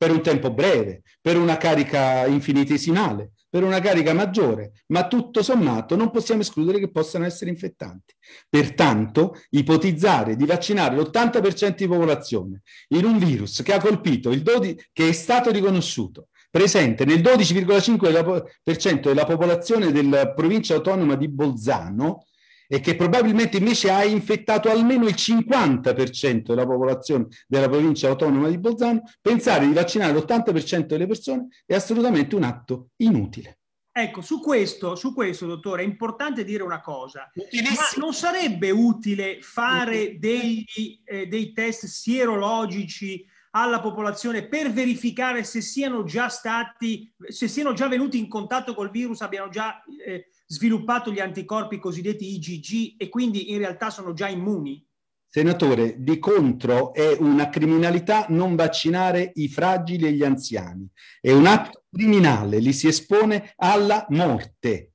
per 0.00 0.10
un 0.10 0.22
tempo 0.22 0.50
breve, 0.50 1.02
per 1.20 1.36
una 1.36 1.58
carica 1.58 2.26
infinitesimale, 2.26 3.32
per 3.50 3.64
una 3.64 3.80
carica 3.80 4.14
maggiore, 4.14 4.72
ma 4.86 5.08
tutto 5.08 5.42
sommato 5.42 5.96
non 5.96 6.10
possiamo 6.10 6.40
escludere 6.40 6.78
che 6.78 6.90
possano 6.90 7.26
essere 7.26 7.50
infettanti. 7.50 8.14
Pertanto, 8.48 9.34
ipotizzare 9.50 10.36
di 10.36 10.46
vaccinare 10.46 10.96
l'80% 10.96 11.74
di 11.74 11.88
popolazione 11.88 12.62
in 12.90 13.04
un 13.04 13.18
virus 13.18 13.62
che 13.62 13.74
ha 13.74 13.80
colpito 13.80 14.30
il 14.30 14.42
12, 14.42 14.90
che 14.92 15.08
è 15.08 15.12
stato 15.12 15.50
riconosciuto 15.50 16.28
presente 16.50 17.04
nel 17.04 17.20
12,5% 17.20 19.00
della 19.00 19.24
popolazione 19.24 19.92
della 19.92 20.32
provincia 20.32 20.74
autonoma 20.74 21.14
di 21.14 21.28
Bolzano 21.28 22.24
e 22.72 22.78
che 22.78 22.94
probabilmente 22.94 23.56
invece 23.56 23.90
ha 23.90 24.04
infettato 24.04 24.70
almeno 24.70 25.08
il 25.08 25.14
50% 25.16 26.42
della 26.42 26.64
popolazione 26.64 27.26
della 27.48 27.68
provincia 27.68 28.06
autonoma 28.06 28.48
di 28.48 28.58
Bolzano, 28.58 29.02
pensare 29.20 29.66
di 29.66 29.72
vaccinare 29.72 30.12
l'80% 30.12 30.86
delle 30.86 31.08
persone 31.08 31.48
è 31.66 31.74
assolutamente 31.74 32.36
un 32.36 32.44
atto 32.44 32.90
inutile. 32.98 33.58
Ecco, 33.90 34.20
su 34.20 34.40
questo, 34.40 34.94
su 34.94 35.12
questo, 35.12 35.46
dottore, 35.46 35.82
è 35.82 35.84
importante 35.84 36.44
dire 36.44 36.62
una 36.62 36.80
cosa. 36.80 37.28
Ma 37.34 38.00
non 38.00 38.14
sarebbe 38.14 38.70
utile 38.70 39.38
fare 39.40 40.16
degli, 40.20 40.64
eh, 41.04 41.26
dei 41.26 41.52
test 41.52 41.86
sierologici 41.86 43.26
alla 43.50 43.80
popolazione 43.80 44.46
per 44.46 44.70
verificare 44.70 45.42
se 45.42 45.60
siano 45.60 46.04
già 46.04 46.28
stati, 46.28 47.12
se 47.26 47.48
siano 47.48 47.72
già 47.72 47.88
venuti 47.88 48.16
in 48.16 48.28
contatto 48.28 48.74
col 48.74 48.90
virus, 48.90 49.22
abbiano 49.22 49.48
già 49.48 49.82
eh, 50.06 50.28
sviluppato 50.50 51.12
gli 51.12 51.20
anticorpi 51.20 51.78
cosiddetti 51.78 52.34
IgG 52.34 52.94
e 52.98 53.08
quindi 53.08 53.52
in 53.52 53.58
realtà 53.58 53.88
sono 53.88 54.12
già 54.12 54.26
immuni? 54.26 54.84
Senatore, 55.24 56.02
di 56.02 56.18
contro 56.18 56.92
è 56.92 57.16
una 57.20 57.48
criminalità 57.50 58.26
non 58.30 58.56
vaccinare 58.56 59.30
i 59.34 59.48
fragili 59.48 60.06
e 60.06 60.12
gli 60.12 60.24
anziani. 60.24 60.88
È 61.20 61.30
un 61.30 61.46
atto 61.46 61.84
criminale, 61.88 62.58
li 62.58 62.72
si 62.72 62.88
espone 62.88 63.52
alla 63.58 64.04
morte. 64.08 64.94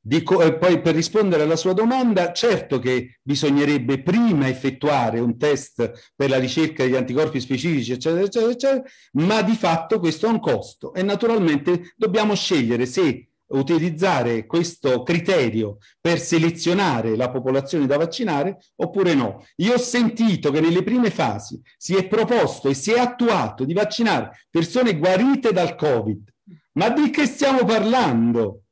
Dico, 0.00 0.42
eh, 0.42 0.56
poi 0.56 0.80
per 0.80 0.96
rispondere 0.96 1.44
alla 1.44 1.54
sua 1.54 1.72
domanda, 1.72 2.32
certo 2.32 2.80
che 2.80 3.18
bisognerebbe 3.22 4.02
prima 4.02 4.48
effettuare 4.48 5.20
un 5.20 5.38
test 5.38 6.12
per 6.16 6.30
la 6.30 6.38
ricerca 6.38 6.82
degli 6.82 6.96
anticorpi 6.96 7.38
specifici, 7.38 7.92
eccetera, 7.92 8.24
eccetera, 8.24 8.50
eccetera, 8.50 8.82
ma 9.12 9.42
di 9.42 9.54
fatto 9.54 10.00
questo 10.00 10.26
ha 10.26 10.30
un 10.30 10.40
costo 10.40 10.94
e 10.94 11.02
naturalmente 11.02 11.92
dobbiamo 11.96 12.34
scegliere 12.34 12.86
se 12.86 13.28
utilizzare 13.48 14.46
questo 14.46 15.02
criterio 15.02 15.78
per 16.00 16.18
selezionare 16.18 17.16
la 17.16 17.30
popolazione 17.30 17.86
da 17.86 17.96
vaccinare 17.96 18.58
oppure 18.76 19.14
no. 19.14 19.44
Io 19.56 19.74
ho 19.74 19.78
sentito 19.78 20.50
che 20.50 20.60
nelle 20.60 20.82
prime 20.82 21.10
fasi 21.10 21.60
si 21.76 21.94
è 21.94 22.06
proposto 22.06 22.68
e 22.68 22.74
si 22.74 22.92
è 22.92 22.98
attuato 22.98 23.64
di 23.64 23.74
vaccinare 23.74 24.46
persone 24.50 24.96
guarite 24.96 25.52
dal 25.52 25.76
Covid. 25.76 26.32
Ma 26.72 26.90
di 26.90 27.10
che 27.10 27.26
stiamo 27.26 27.64
parlando? 27.64 28.62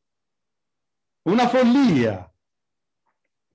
Una 1.22 1.48
follia. 1.48 2.28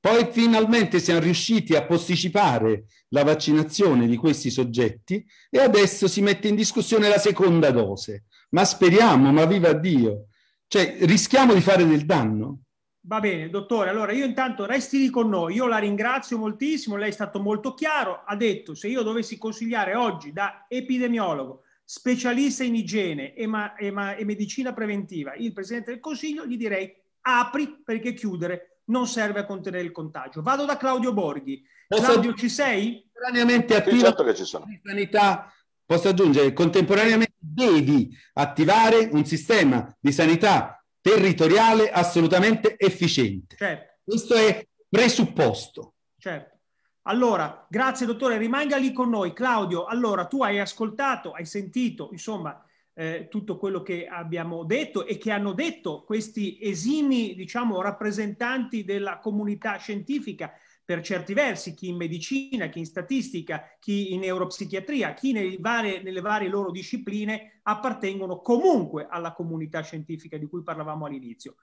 Poi 0.02 0.30
finalmente 0.32 1.00
siamo 1.00 1.20
riusciti 1.20 1.76
a 1.76 1.86
posticipare 1.86 2.86
la 3.10 3.24
vaccinazione 3.24 4.08
di 4.08 4.16
questi 4.16 4.50
soggetti 4.50 5.26
e 5.50 5.60
adesso 5.60 6.08
si 6.08 6.22
mette 6.22 6.48
in 6.48 6.56
discussione 6.56 7.10
la 7.10 7.18
seconda 7.18 7.70
dose. 7.72 8.24
Ma 8.52 8.64
speriamo, 8.64 9.32
ma 9.32 9.46
viva 9.46 9.74
Dio, 9.74 10.29
Cioè, 10.70 10.98
rischiamo 11.02 11.56
di 11.56 11.62
fare 11.62 11.84
del 11.84 12.06
danno. 12.06 12.60
Va 13.08 13.20
bene, 13.20 13.50
dottore. 13.50 13.90
Allora, 13.90 14.12
io 14.12 14.24
intanto 14.24 14.68
resti 14.68 15.00
lì 15.00 15.10
con 15.10 15.28
noi. 15.28 15.56
Io 15.56 15.66
la 15.66 15.80
ringrazio 15.80 16.38
moltissimo. 16.38 16.96
Lei 16.96 17.10
è 17.10 17.12
stato 17.12 17.40
molto 17.40 17.74
chiaro. 17.74 18.22
Ha 18.24 18.36
detto, 18.36 18.76
se 18.76 18.88
io 18.88 19.02
dovessi 19.02 19.40
consigliare 19.40 19.96
oggi 19.96 20.32
da 20.32 20.66
epidemiologo, 20.68 21.64
specialista 21.84 22.64
in 22.64 22.76
igiene 22.76 23.34
e, 23.34 23.48
ma, 23.48 23.74
e, 23.74 23.90
ma, 23.90 24.14
e 24.14 24.24
medicina 24.26 24.72
preventiva, 24.72 25.34
il 25.34 25.54
Presidente 25.54 25.90
del 25.90 26.00
Consiglio, 26.00 26.46
gli 26.46 26.56
direi 26.56 26.94
apri 27.22 27.82
perché 27.84 28.14
chiudere 28.14 28.82
non 28.86 29.08
serve 29.08 29.40
a 29.40 29.46
contenere 29.46 29.84
il 29.84 29.92
contagio. 29.92 30.44
Vado 30.44 30.66
da 30.66 30.78
Claudio 30.78 31.14
Borghi. 31.14 31.66
Claudio, 31.88 32.36
ci 32.36 32.48
sei? 32.48 33.10
Contemporaneamente 33.12 33.76
attiva 33.76 33.96
sì, 33.96 34.04
certo 34.04 34.24
che 34.24 34.36
ci 34.36 34.46
sono. 34.46 34.66
sanità. 34.84 35.52
Posso 35.84 36.10
aggiungere, 36.10 36.54
contemporaneamente 36.54 37.29
devi 37.40 38.16
attivare 38.34 39.10
un 39.12 39.26
sistema 39.26 39.96
di 40.00 40.12
sanità 40.12 40.84
territoriale 41.02 41.90
assolutamente 41.90 42.78
efficiente. 42.78 43.56
Certo. 43.56 44.00
Questo 44.04 44.36
è 44.36 44.68
presupposto. 44.88 45.94
Certo. 46.18 46.58
Allora, 47.04 47.66
grazie 47.70 48.06
dottore, 48.06 48.38
rimanga 48.38 48.78
lì 48.78 48.92
con 48.92 49.10
noi. 49.10 49.34
Claudio, 49.34 49.86
allora 49.86 50.26
tu 50.26 50.44
hai 50.44 50.60
ascoltato, 50.60 51.32
hai 51.32 51.46
sentito, 51.46 52.10
insomma, 52.12 52.64
eh, 52.94 53.28
tutto 53.30 53.58
quello 53.58 53.82
che 53.82 54.06
abbiamo 54.08 54.66
detto 54.66 55.06
e 55.06 55.18
che 55.18 55.32
hanno 55.32 55.54
detto 55.54 56.04
questi 56.04 56.60
esimi, 56.62 57.34
diciamo, 57.34 57.82
rappresentanti 57.82 58.84
della 58.84 59.20
comunità 59.20 59.78
scientifica 59.78 60.52
per 60.90 61.02
certi 61.02 61.36
versi, 61.36 61.76
chi 61.76 61.90
in 61.90 61.98
medicina, 61.98 62.66
chi 62.66 62.80
in 62.80 62.86
statistica, 62.88 63.76
chi 63.80 64.12
in 64.12 64.22
neuropsichiatria, 64.22 65.14
chi 65.14 65.34
nelle 65.34 65.58
varie, 65.60 66.02
nelle 66.02 66.20
varie 66.20 66.50
loro 66.50 66.72
discipline 66.72 67.60
appartengono 67.62 68.40
comunque 68.40 69.06
alla 69.08 69.34
comunità 69.34 69.82
scientifica 69.82 70.36
di 70.40 70.48
cui 70.48 70.64
parlavamo 70.64 71.06
all'inizio. 71.06 71.58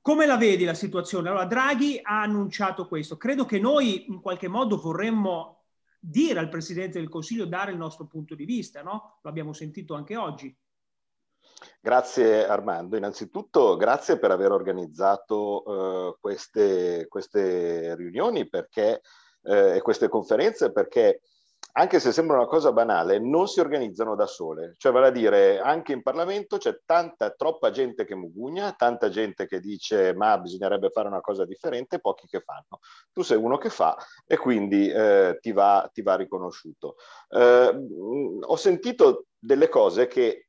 Come 0.00 0.24
la 0.24 0.38
vedi 0.38 0.64
la 0.64 0.72
situazione? 0.72 1.28
Allora, 1.28 1.44
Draghi 1.44 2.00
ha 2.02 2.22
annunciato 2.22 2.88
questo. 2.88 3.18
Credo 3.18 3.44
che 3.44 3.58
noi 3.58 4.06
in 4.08 4.22
qualche 4.22 4.48
modo 4.48 4.78
vorremmo 4.78 5.64
dire 6.00 6.38
al 6.38 6.48
Presidente 6.48 6.98
del 6.98 7.10
Consiglio, 7.10 7.44
dare 7.44 7.72
il 7.72 7.76
nostro 7.76 8.06
punto 8.06 8.34
di 8.34 8.46
vista, 8.46 8.80
no? 8.80 9.18
Lo 9.20 9.28
abbiamo 9.28 9.52
sentito 9.52 9.92
anche 9.92 10.16
oggi. 10.16 10.56
Grazie 11.80 12.46
Armando, 12.46 12.96
innanzitutto 12.96 13.76
grazie 13.76 14.18
per 14.18 14.30
aver 14.30 14.52
organizzato 14.52 15.62
uh, 15.64 16.16
queste, 16.20 17.06
queste, 17.08 17.96
riunioni 17.96 18.48
perché, 18.48 19.00
uh, 19.42 19.74
e 19.74 19.80
queste 19.82 20.08
conferenze 20.08 20.70
perché 20.70 21.20
anche 21.72 22.00
se 22.00 22.10
sembra 22.10 22.38
una 22.38 22.46
cosa 22.46 22.72
banale, 22.72 23.20
non 23.20 23.46
si 23.46 23.60
organizzano 23.60 24.16
da 24.16 24.26
sole. 24.26 24.74
Cioè, 24.78 24.90
vale 24.90 25.08
a 25.08 25.10
dire, 25.10 25.60
anche 25.60 25.92
in 25.92 26.02
Parlamento 26.02 26.56
c'è 26.56 26.80
tanta, 26.84 27.30
troppa 27.30 27.70
gente 27.70 28.04
che 28.04 28.16
mugugna, 28.16 28.72
tanta 28.72 29.08
gente 29.08 29.46
che 29.46 29.60
dice 29.60 30.12
ma 30.12 30.38
bisognerebbe 30.38 30.90
fare 30.90 31.06
una 31.06 31.20
cosa 31.20 31.44
differente, 31.44 32.00
pochi 32.00 32.26
che 32.26 32.40
fanno. 32.40 32.80
Tu 33.12 33.22
sei 33.22 33.36
uno 33.36 33.58
che 33.58 33.68
fa 33.68 33.96
e 34.26 34.36
quindi 34.36 34.88
eh, 34.88 35.38
ti, 35.40 35.52
va, 35.52 35.88
ti, 35.92 36.02
va, 36.02 36.16
riconosciuto. 36.16 36.96
Eh, 37.28 37.86
ho 38.40 38.56
sentito 38.56 39.26
delle 39.38 39.68
cose 39.68 40.08
che 40.08 40.47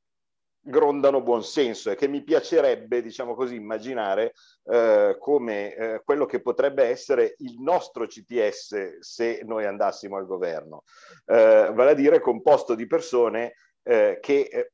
grondano 0.61 1.21
buonsenso 1.21 1.91
e 1.91 1.95
che 1.95 2.07
mi 2.07 2.23
piacerebbe, 2.23 3.01
diciamo 3.01 3.33
così, 3.33 3.55
immaginare 3.55 4.33
eh, 4.65 5.15
come 5.19 5.73
eh, 5.75 6.01
quello 6.03 6.25
che 6.25 6.41
potrebbe 6.41 6.83
essere 6.83 7.35
il 7.39 7.59
nostro 7.59 8.05
CTS 8.05 8.99
se 8.99 9.41
noi 9.45 9.65
andassimo 9.65 10.17
al 10.17 10.25
governo, 10.25 10.83
eh, 11.25 11.71
vale 11.73 11.91
a 11.91 11.95
dire 11.95 12.19
composto 12.19 12.75
di 12.75 12.87
persone 12.87 13.55
eh, 13.83 14.19
che 14.21 14.47
eh, 14.51 14.71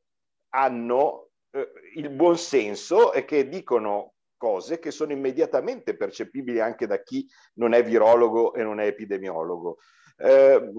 hanno 0.49 1.29
eh, 1.51 1.71
il 1.95 2.09
buonsenso 2.09 3.13
e 3.13 3.23
che 3.25 3.47
dicono 3.47 4.13
cose 4.37 4.79
che 4.79 4.91
sono 4.91 5.11
immediatamente 5.11 5.95
percepibili 5.95 6.59
anche 6.59 6.87
da 6.87 7.01
chi 7.01 7.27
non 7.53 7.73
è 7.73 7.83
virologo 7.83 8.53
e 8.53 8.63
non 8.63 8.79
è 8.79 8.85
epidemiologo. 8.85 9.77
Eh, 10.17 10.71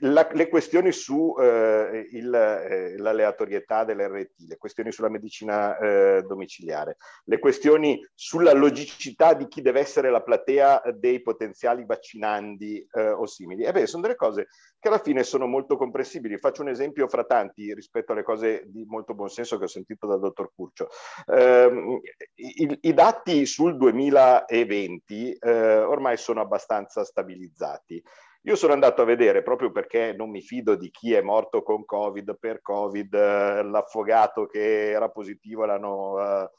la, 0.00 0.28
le 0.32 0.48
questioni 0.48 0.90
sull'aleatorietà 0.90 3.82
eh, 3.82 3.84
dell'RT, 3.84 4.32
le 4.48 4.56
questioni 4.56 4.90
sulla 4.90 5.08
medicina 5.08 5.78
eh, 5.78 6.24
domiciliare, 6.26 6.96
le 7.24 7.38
questioni 7.38 8.04
sulla 8.14 8.52
logicità 8.52 9.34
di 9.34 9.46
chi 9.46 9.62
deve 9.62 9.78
essere 9.78 10.10
la 10.10 10.22
platea 10.22 10.82
dei 10.94 11.22
potenziali 11.22 11.86
vaccinandi 11.86 12.84
eh, 12.92 13.10
o 13.10 13.26
simili. 13.26 13.62
E 13.64 13.70
beh, 13.70 13.86
sono 13.86 14.02
delle 14.02 14.16
cose 14.16 14.48
che 14.80 14.88
alla 14.88 14.98
fine 14.98 15.22
sono 15.22 15.46
molto 15.46 15.76
comprensibili. 15.76 16.38
Faccio 16.38 16.62
un 16.62 16.68
esempio 16.68 17.06
fra 17.06 17.22
tanti 17.24 17.72
rispetto 17.74 18.12
alle 18.12 18.24
cose 18.24 18.64
di 18.66 18.84
molto 18.86 19.14
buonsenso 19.14 19.58
che 19.58 19.64
ho 19.64 19.68
sentito 19.68 20.06
dal 20.06 20.18
dottor 20.18 20.50
Curcio. 20.54 20.88
Eh, 21.26 22.00
i, 22.34 22.78
i, 22.80 22.94
dati 22.94 23.46
sul 23.46 23.76
2020 23.76 25.32
eh, 25.32 25.78
ormai 25.78 26.16
sono 26.16 26.40
abbastanza 26.40 27.04
stabilizzati. 27.04 28.02
Io 28.44 28.56
sono 28.56 28.72
andato 28.72 29.02
a 29.02 29.04
vedere 29.04 29.42
proprio 29.42 29.70
perché 29.70 30.14
non 30.16 30.30
mi 30.30 30.40
fido 30.40 30.74
di 30.74 30.90
chi 30.90 31.12
è 31.12 31.20
morto 31.20 31.62
con 31.62 31.84
Covid, 31.84 32.38
per 32.38 32.62
Covid, 32.62 33.12
eh, 33.12 33.62
l'affogato 33.62 34.46
che 34.46 34.90
era 34.90 35.10
positivo 35.10 35.66
l'hanno, 35.66 36.18
eh, 36.18 36.50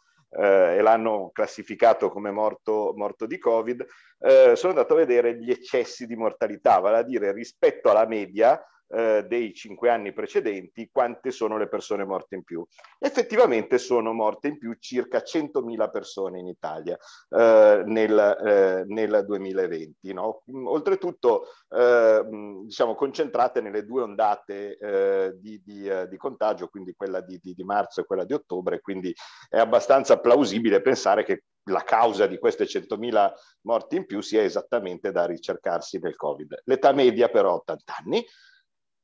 eh, 0.44 0.78
e 0.78 0.82
l'hanno 0.82 1.32
classificato 1.34 2.12
come 2.12 2.30
morto, 2.30 2.94
morto 2.95 3.26
di 3.26 3.40
Covid. 3.40 3.84
Eh, 4.20 4.56
sono 4.56 4.74
andato 4.74 4.94
a 4.94 4.98
vedere 4.98 5.36
gli 5.38 5.49
eccessi 5.49 6.06
di 6.06 6.16
mortalità, 6.16 6.78
vale 6.78 6.98
a 6.98 7.03
dire 7.03 7.32
rispetto 7.32 7.90
alla 7.90 8.06
media 8.06 8.64
eh, 8.93 9.26
dei 9.27 9.53
cinque 9.53 9.89
anni 9.89 10.13
precedenti 10.13 10.89
quante 10.91 11.31
sono 11.31 11.57
le 11.57 11.68
persone 11.68 12.05
morte 12.05 12.35
in 12.35 12.43
più. 12.43 12.65
Effettivamente 12.99 13.77
sono 13.77 14.13
morte 14.13 14.49
in 14.49 14.57
più 14.57 14.76
circa 14.80 15.19
100.000 15.19 15.89
persone 15.91 16.39
in 16.39 16.47
Italia 16.47 16.97
eh, 17.30 17.84
nel, 17.85 18.19
eh, 18.45 18.84
nel, 18.88 19.23
2020. 19.26 20.13
No? 20.13 20.43
Oltretutto, 20.65 21.47
eh, 21.69 22.23
diciamo, 22.63 22.95
concentrate 22.95 23.61
nelle 23.61 23.85
due 23.85 24.01
ondate 24.01 24.77
eh, 24.77 25.34
di, 25.39 25.61
di, 25.63 25.89
di, 26.09 26.18
contagio, 26.18 26.68
quindi 26.68 26.93
quella 26.93 27.22
di, 27.22 27.39
di 27.41 27.63
marzo 27.63 28.01
e 28.01 28.05
quella 28.05 28.26
di 28.26 28.34
ottobre, 28.34 28.81
quindi 28.81 29.13
è 29.49 29.57
abbastanza 29.57 30.19
plausibile 30.19 30.81
pensare 30.81 31.23
che 31.23 31.43
la 31.65 31.84
causa 31.84 32.26
di 32.26 32.39
queste 32.39 32.65
100.000 32.65 33.31
morti 33.61 33.97
in 33.97 34.05
più 34.05 34.22
sia 34.22 34.41
esattamente 34.41 35.11
da 35.11 35.26
ricercarsi 35.26 35.99
nel 35.99 36.15
Covid. 36.15 36.61
L'età 36.65 36.91
media 36.91 37.30
però 37.30 37.55
80 37.55 37.95
anni, 38.03 38.26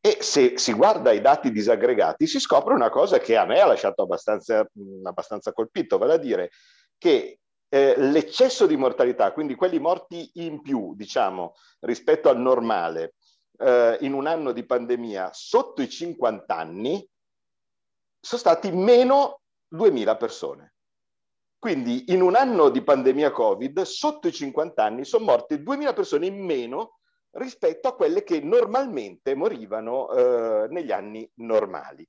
e 0.08 0.24
se 0.24 0.58
si 0.58 0.72
guarda 0.72 1.12
i 1.12 1.20
dati 1.20 1.52
disaggregati 1.52 2.28
si 2.28 2.40
scopre 2.40 2.74
una 2.74 2.90
cosa 2.90 3.20
che 3.20 3.36
a 3.36 3.44
me 3.44 3.60
ha 3.60 3.66
lasciato 3.66 4.04
abbastanza, 4.04 4.66
abbastanza 5.04 5.52
colpito, 5.52 5.98
vale 5.98 6.14
a 6.14 6.18
dire 6.18 6.52
che 6.98 7.40
eh, 7.68 7.94
l'eccesso 7.98 8.66
di 8.66 8.78
mortalità, 8.78 9.34
quindi 9.34 9.56
quelli 9.56 9.80
morti 9.80 10.32
in 10.36 10.62
più, 10.62 10.96
diciamo, 10.96 11.56
rispetto 11.82 12.30
al 12.30 12.40
normale, 12.40 13.16
eh, 13.60 13.98
in 14.00 14.14
un 14.14 14.28
anno 14.28 14.54
di 14.54 14.66
pandemia 14.66 15.32
sotto 15.34 15.82
i 15.82 15.90
50 15.90 16.56
anni, 16.56 17.06
sono 18.18 18.40
stati 18.40 18.72
meno 18.72 19.42
2000 19.68 20.16
persone. 20.16 20.76
Quindi 21.60 22.14
in 22.14 22.22
un 22.22 22.36
anno 22.36 22.70
di 22.70 22.82
pandemia 22.82 23.32
Covid, 23.32 23.82
sotto 23.82 24.30
i 24.30 24.32
50 24.32 24.82
anni, 24.82 25.04
sono 25.04 25.26
morte 25.26 25.62
2000 25.62 25.92
persone 25.92 26.28
in 26.28 26.42
meno 26.46 26.97
rispetto 27.38 27.88
a 27.88 27.96
quelle 27.96 28.24
che 28.24 28.40
normalmente 28.42 29.36
morivano 29.36 30.10
eh, 30.10 30.68
negli 30.70 30.92
anni 30.92 31.30
normali. 31.36 32.08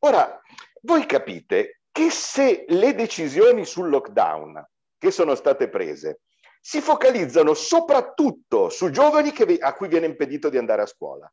Ora, 0.00 0.40
voi 0.82 1.06
capite 1.06 1.80
che 1.90 2.10
se 2.10 2.64
le 2.68 2.94
decisioni 2.94 3.64
sul 3.64 3.88
lockdown 3.88 4.64
che 4.98 5.10
sono 5.10 5.34
state 5.34 5.68
prese 5.68 6.20
si 6.60 6.80
focalizzano 6.80 7.54
soprattutto 7.54 8.68
su 8.68 8.90
giovani 8.90 9.32
vi, 9.46 9.56
a 9.58 9.72
cui 9.74 9.88
viene 9.88 10.06
impedito 10.06 10.48
di 10.48 10.58
andare 10.58 10.82
a 10.82 10.86
scuola, 10.86 11.32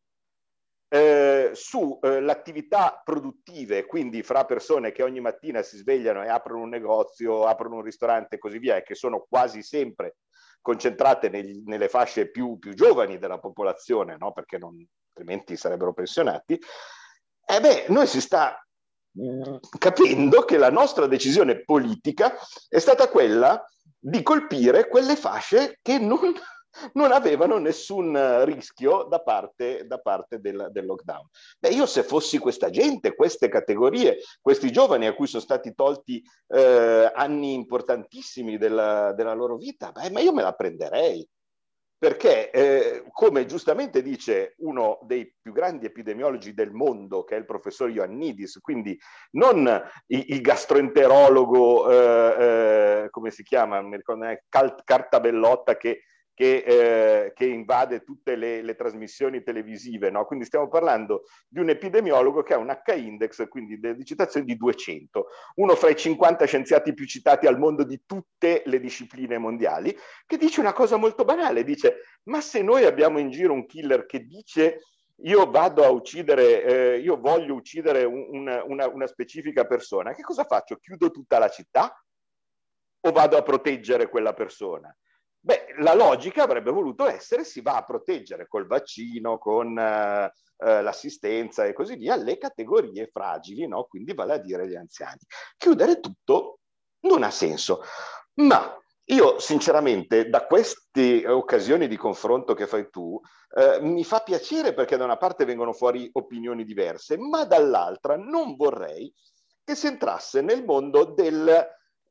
eh, 0.87 1.51
su 1.53 1.99
eh, 2.01 2.21
produttive, 3.03 3.85
quindi 3.85 4.23
fra 4.23 4.45
persone 4.45 4.91
che 4.91 5.03
ogni 5.03 5.19
mattina 5.19 5.61
si 5.61 5.77
svegliano 5.77 6.23
e 6.23 6.29
aprono 6.29 6.61
un 6.61 6.69
negozio, 6.69 7.45
aprono 7.45 7.75
un 7.75 7.81
ristorante 7.81 8.35
e 8.35 8.39
così 8.39 8.59
via, 8.59 8.77
e 8.77 8.83
che 8.83 8.95
sono 8.95 9.25
quasi 9.27 9.61
sempre 9.61 10.15
concentrate 10.65 11.29
negli, 11.29 11.61
nelle 11.63 11.87
fasce 11.87 12.31
più, 12.31 12.57
più, 12.57 12.73
giovani 12.73 13.19
della 13.19 13.37
popolazione, 13.37 14.17
no? 14.17 14.31
perché 14.31 14.57
non, 14.57 14.83
altrimenti 15.09 15.55
sarebbero 15.55 15.93
pensionati, 15.93 16.59
e 17.45 17.61
beh, 17.61 17.85
noi 17.89 18.07
si 18.07 18.19
sta 18.19 18.59
mm, 19.21 19.57
capendo 19.77 20.43
che 20.43 20.57
la 20.57 20.71
nostra 20.71 21.05
decisione 21.05 21.63
politica 21.63 22.33
è 22.67 22.79
stata 22.79 23.09
quella 23.09 23.63
di 23.99 24.23
colpire 24.23 24.87
quelle 24.87 25.15
fasce 25.15 25.77
che 25.83 25.99
non 25.99 26.33
non 26.93 27.11
avevano 27.11 27.57
nessun 27.57 28.15
eh, 28.15 28.45
rischio 28.45 29.03
da 29.03 29.21
parte, 29.21 29.85
da 29.85 29.99
parte 29.99 30.39
del, 30.39 30.69
del, 30.71 30.85
lockdown. 30.85 31.27
Beh, 31.59 31.69
io 31.69 31.85
se 31.85 32.03
fossi 32.03 32.37
questa 32.37 32.69
gente, 32.69 33.15
queste 33.15 33.49
categorie, 33.49 34.17
questi 34.41 34.71
giovani 34.71 35.07
a 35.07 35.13
cui 35.13 35.27
sono 35.27 35.41
stati 35.41 35.73
tolti 35.73 36.23
eh, 36.47 37.11
anni 37.13 37.53
importantissimi 37.53 38.57
della, 38.57 39.13
della 39.13 39.33
loro 39.33 39.57
vita, 39.57 39.91
beh, 39.91 40.11
ma 40.11 40.19
io 40.19 40.33
me 40.33 40.41
la 40.41 40.53
prenderei. 40.53 41.27
perché 41.97 42.51
eh, 42.51 43.05
come 43.09 43.45
giustamente 43.45 44.03
dice 44.03 44.53
uno 44.57 44.99
dei 45.03 45.33
più 45.41 45.51
grandi 45.53 45.85
epidemiologi 45.85 46.53
del 46.53 46.71
mondo, 46.71 47.23
che 47.23 47.35
è 47.35 47.39
il 47.39 47.45
professor 47.45 47.89
Ioannidis, 47.89 48.59
quindi 48.61 48.95
non 49.31 49.81
il, 50.07 50.41
gastroenterologo, 50.41 51.89
eh, 51.89 52.43
eh, 53.05 53.09
come 53.09 53.31
si 53.31 53.41
chiama, 53.43 53.81
mi 53.81 53.95
ricordo, 53.95 54.25
Cartabellotta 54.83 55.77
che 55.77 56.03
che, 56.35 56.57
eh, 56.57 57.33
che, 57.33 57.45
invade 57.45 58.03
tutte 58.03 58.35
le, 58.35 58.61
le 58.61 58.75
trasmissioni 58.75 59.41
televisive. 59.41 60.11
No? 60.11 60.25
Quindi 60.25 60.45
stiamo 60.45 60.67
parlando 60.67 61.23
di 61.47 61.59
un 61.59 61.69
epidemiologo 61.69 62.43
che 62.43 62.53
ha 62.53 62.57
un 62.57 62.69
H-index, 62.69 63.47
quindi 63.47 63.79
di 63.79 64.05
citazioni 64.05 64.45
di 64.45 64.57
200, 64.57 65.27
uno 65.55 65.75
fra 65.75 65.89
i 65.89 65.95
50 65.95 66.45
scienziati 66.45 66.93
più 66.93 67.05
citati 67.05 67.47
al 67.47 67.57
mondo 67.57 67.83
di 67.83 68.03
tutte 68.05 68.61
le 68.65 68.79
discipline 68.79 69.37
mondiali, 69.37 69.97
che 70.27 70.37
dice 70.37 70.59
una 70.59 70.73
cosa 70.73 70.97
molto 70.97 71.23
banale, 71.23 71.63
dice 71.63 72.01
ma 72.23 72.41
se 72.41 72.61
noi 72.61 72.83
abbiamo 72.83 73.17
in 73.17 73.29
giro 73.29 73.53
un 73.53 73.65
killer 73.65 74.05
che 74.05 74.25
dice 74.25 74.81
io 75.23 75.49
vado 75.49 75.85
a 75.85 75.89
uccidere, 75.89 76.63
eh, 76.95 76.99
io 76.99 77.17
voglio 77.17 77.53
uccidere 77.53 78.03
un, 78.03 78.47
una, 78.67 78.87
una 78.87 79.07
specifica 79.07 79.65
persona, 79.65 80.13
che 80.13 80.21
cosa 80.21 80.43
faccio? 80.43 80.75
Chiudo 80.75 81.11
tutta 81.11 81.39
la 81.39 81.47
città? 81.47 81.97
O 82.99 83.11
vado 83.11 83.37
a 83.37 83.41
proteggere 83.41 84.09
quella 84.09 84.33
persona? 84.33 84.93
La 85.79 85.93
logica 85.93 86.43
avrebbe 86.43 86.71
voluto 86.71 87.05
essere 87.07 87.43
si 87.43 87.61
va 87.61 87.77
a 87.77 87.83
proteggere 87.83 88.47
col 88.47 88.67
vaccino, 88.67 89.37
con 89.37 89.77
eh, 89.77 90.31
eh, 90.57 90.81
l'assistenza 90.81 91.65
e 91.65 91.73
così 91.73 91.95
via 91.95 92.15
le 92.15 92.37
categorie 92.37 93.07
fragili, 93.07 93.67
no? 93.67 93.83
quindi 93.85 94.13
vale 94.13 94.33
a 94.33 94.37
dire 94.37 94.67
gli 94.67 94.75
anziani. 94.75 95.19
Chiudere 95.57 95.99
tutto 95.99 96.59
non 97.01 97.23
ha 97.23 97.31
senso, 97.31 97.81
ma 98.35 98.77
io 99.09 99.37
sinceramente 99.39 100.29
da 100.29 100.45
queste 100.47 101.27
occasioni 101.27 101.87
di 101.87 101.97
confronto 101.97 102.53
che 102.53 102.65
fai 102.65 102.89
tu 102.89 103.19
eh, 103.55 103.79
mi 103.81 104.03
fa 104.03 104.21
piacere 104.21 104.73
perché 104.73 104.97
da 104.97 105.03
una 105.03 105.17
parte 105.17 105.45
vengono 105.45 105.73
fuori 105.73 106.09
opinioni 106.13 106.63
diverse, 106.63 107.17
ma 107.17 107.45
dall'altra 107.45 108.17
non 108.17 108.55
vorrei 108.55 109.13
che 109.63 109.75
si 109.75 109.87
entrasse 109.87 110.41
nel 110.41 110.63
mondo 110.63 111.05
del 111.05 111.67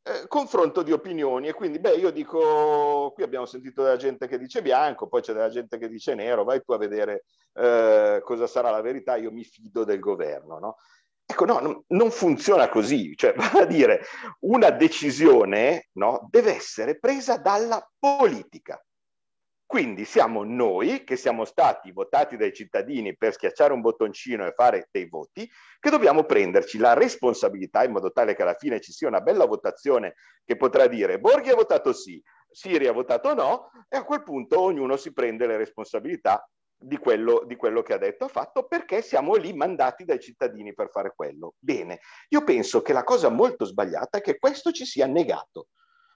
eh, 0.07 0.29
confronto 0.29 0.83
di 0.83 0.93
opinioni 0.93 1.49
e 1.49 1.55
quindi 1.55 1.79
beh 1.79 1.95
io 1.95 2.11
dico 2.11 3.11
qui 3.15 3.23
abbiamo 3.23 3.47
sentito 3.47 3.83
della 3.83 3.97
gente 3.97 4.27
che 4.29 4.39
dice 4.39 4.61
bianco 4.61 5.07
poi 5.09 5.23
c'è 5.23 5.33
della 5.33 5.49
gente 5.49 5.79
che 5.79 5.89
dice 5.89 6.15
nero 6.15 6.45
vai 6.45 6.63
tu 6.63 6.73
a 6.73 6.77
vedere 6.77 7.25
eh, 7.55 8.21
cosa 8.23 8.47
sarà 8.47 8.71
la 8.71 8.83
verità 8.83 9.17
io 9.17 9.33
mi 9.33 9.45
fido 9.45 9.83
del 9.85 10.01
governo 10.01 10.59
no? 10.59 10.77
ecco 11.25 11.47
no 11.47 11.85
non, 11.87 12.11
funziona 12.11 12.69
così 12.69 13.17
cioè 13.17 13.33
va 13.37 13.61
a 13.61 13.65
dire 13.65 14.03
una 14.41 14.69
decisione 14.69 15.89
no, 15.93 16.29
deve 16.31 16.55
essere 16.55 16.99
presa 16.99 17.39
dalla 17.39 17.83
politica 17.99 18.79
quindi 19.67 20.05
siamo 20.05 20.45
noi 20.45 21.05
che 21.05 21.17
siamo 21.17 21.45
stati 21.45 21.91
votati 21.91 22.37
dai 22.37 22.53
cittadini 22.53 23.17
per 23.17 23.33
schiacciare 23.33 23.73
un 23.73 23.81
bottoncino 23.81 24.47
e 24.47 24.53
fare 24.53 24.89
dei 24.91 25.09
voti, 25.09 25.51
che 25.81 25.91
dobbiamo 25.91 26.25
prenderci 26.25 26.79
la 26.79 26.93
responsabilità 26.93 27.83
in 27.85 27.93
modo 27.93 28.13
tale 28.13 28.35
che 28.35 28.43
alla 28.43 28.55
fine 28.55 28.81
ci 28.81 28.93
sia 28.93 29.09
una 29.09 29.21
bella 29.21 29.47
votazione 29.47 30.15
che 30.45 30.57
potrà 30.57 30.87
dire 30.87 31.19
Borghi 31.19 31.51
ha 31.51 31.55
votato 31.55 31.93
sì, 31.93 32.23
Siri 32.51 32.87
ha 32.87 32.93
votato 32.93 33.35
no, 33.35 33.71
e 33.89 33.97
a 33.97 34.05
quel 34.05 34.23
punto 34.23 34.61
ognuno 34.61 34.97
si 34.97 35.13
prende 35.13 35.47
le 35.47 35.57
responsabilità 35.57 36.49
di 36.77 36.99
quello, 36.99 37.43
di 37.47 37.57
quello 37.57 37.83
che 37.83 37.95
ha 37.95 37.99
detto 37.99 38.27
ha 38.27 38.29
fatto 38.29 38.67
perché 38.67 39.01
siamo 39.01 39.35
lì 39.35 39.55
mandati 39.55 40.05
dai 40.05 40.21
cittadini 40.21 40.75
per 40.75 40.91
fare 40.91 41.13
quello. 41.17 41.55
Bene, 41.59 42.01
io 42.29 42.45
penso 42.45 42.83
che 42.83 42.93
la 42.93 43.05
cosa 43.05 43.29
molto 43.29 43.65
sbagliata 43.65 44.19
è 44.19 44.21
che 44.21 44.39
questo 44.39 44.71
ci 44.71 44.85
sia 44.85 45.07
negato 45.07 45.69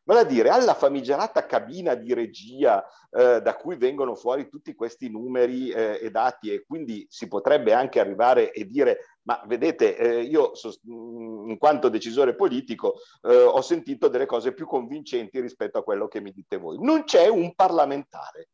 vale 0.09 0.20
a 0.20 0.24
dire 0.24 0.48
alla 0.48 0.72
famigerata 0.72 1.44
cabina 1.44 1.94
di 1.94 2.14
regia 2.14 2.82
eh, 3.10 3.43
da 3.43 3.56
cui 3.56 3.76
vengono 3.76 4.14
fuori 4.14 4.48
tutti 4.48 4.74
questi 4.74 5.10
numeri 5.10 5.68
eh, 5.68 5.98
e 6.01 6.10
dati 6.10 6.51
e 6.51 6.64
quindi 6.64 7.06
si 7.10 7.28
potrebbe 7.28 7.74
anche 7.74 8.01
arrivare 8.01 8.51
e 8.51 8.64
dire 8.64 9.18
ma 9.24 9.43
vedete 9.44 9.98
eh, 9.98 10.22
io 10.22 10.52
in 10.85 11.59
quanto 11.59 11.90
decisore 11.90 12.35
politico 12.35 12.94
eh, 13.20 13.36
ho 13.36 13.60
sentito 13.60 14.09
delle 14.09 14.24
cose 14.24 14.55
più 14.55 14.66
convincenti 14.66 15.40
rispetto 15.40 15.76
a 15.76 15.85
quello 15.85 16.09
che 16.09 16.22
mi 16.22 16.32
dite 16.32 16.56
voi. 16.56 16.78
Non 16.80 17.05
c'è 17.05 17.28
un 17.28 17.55
parlamentare. 17.55 18.48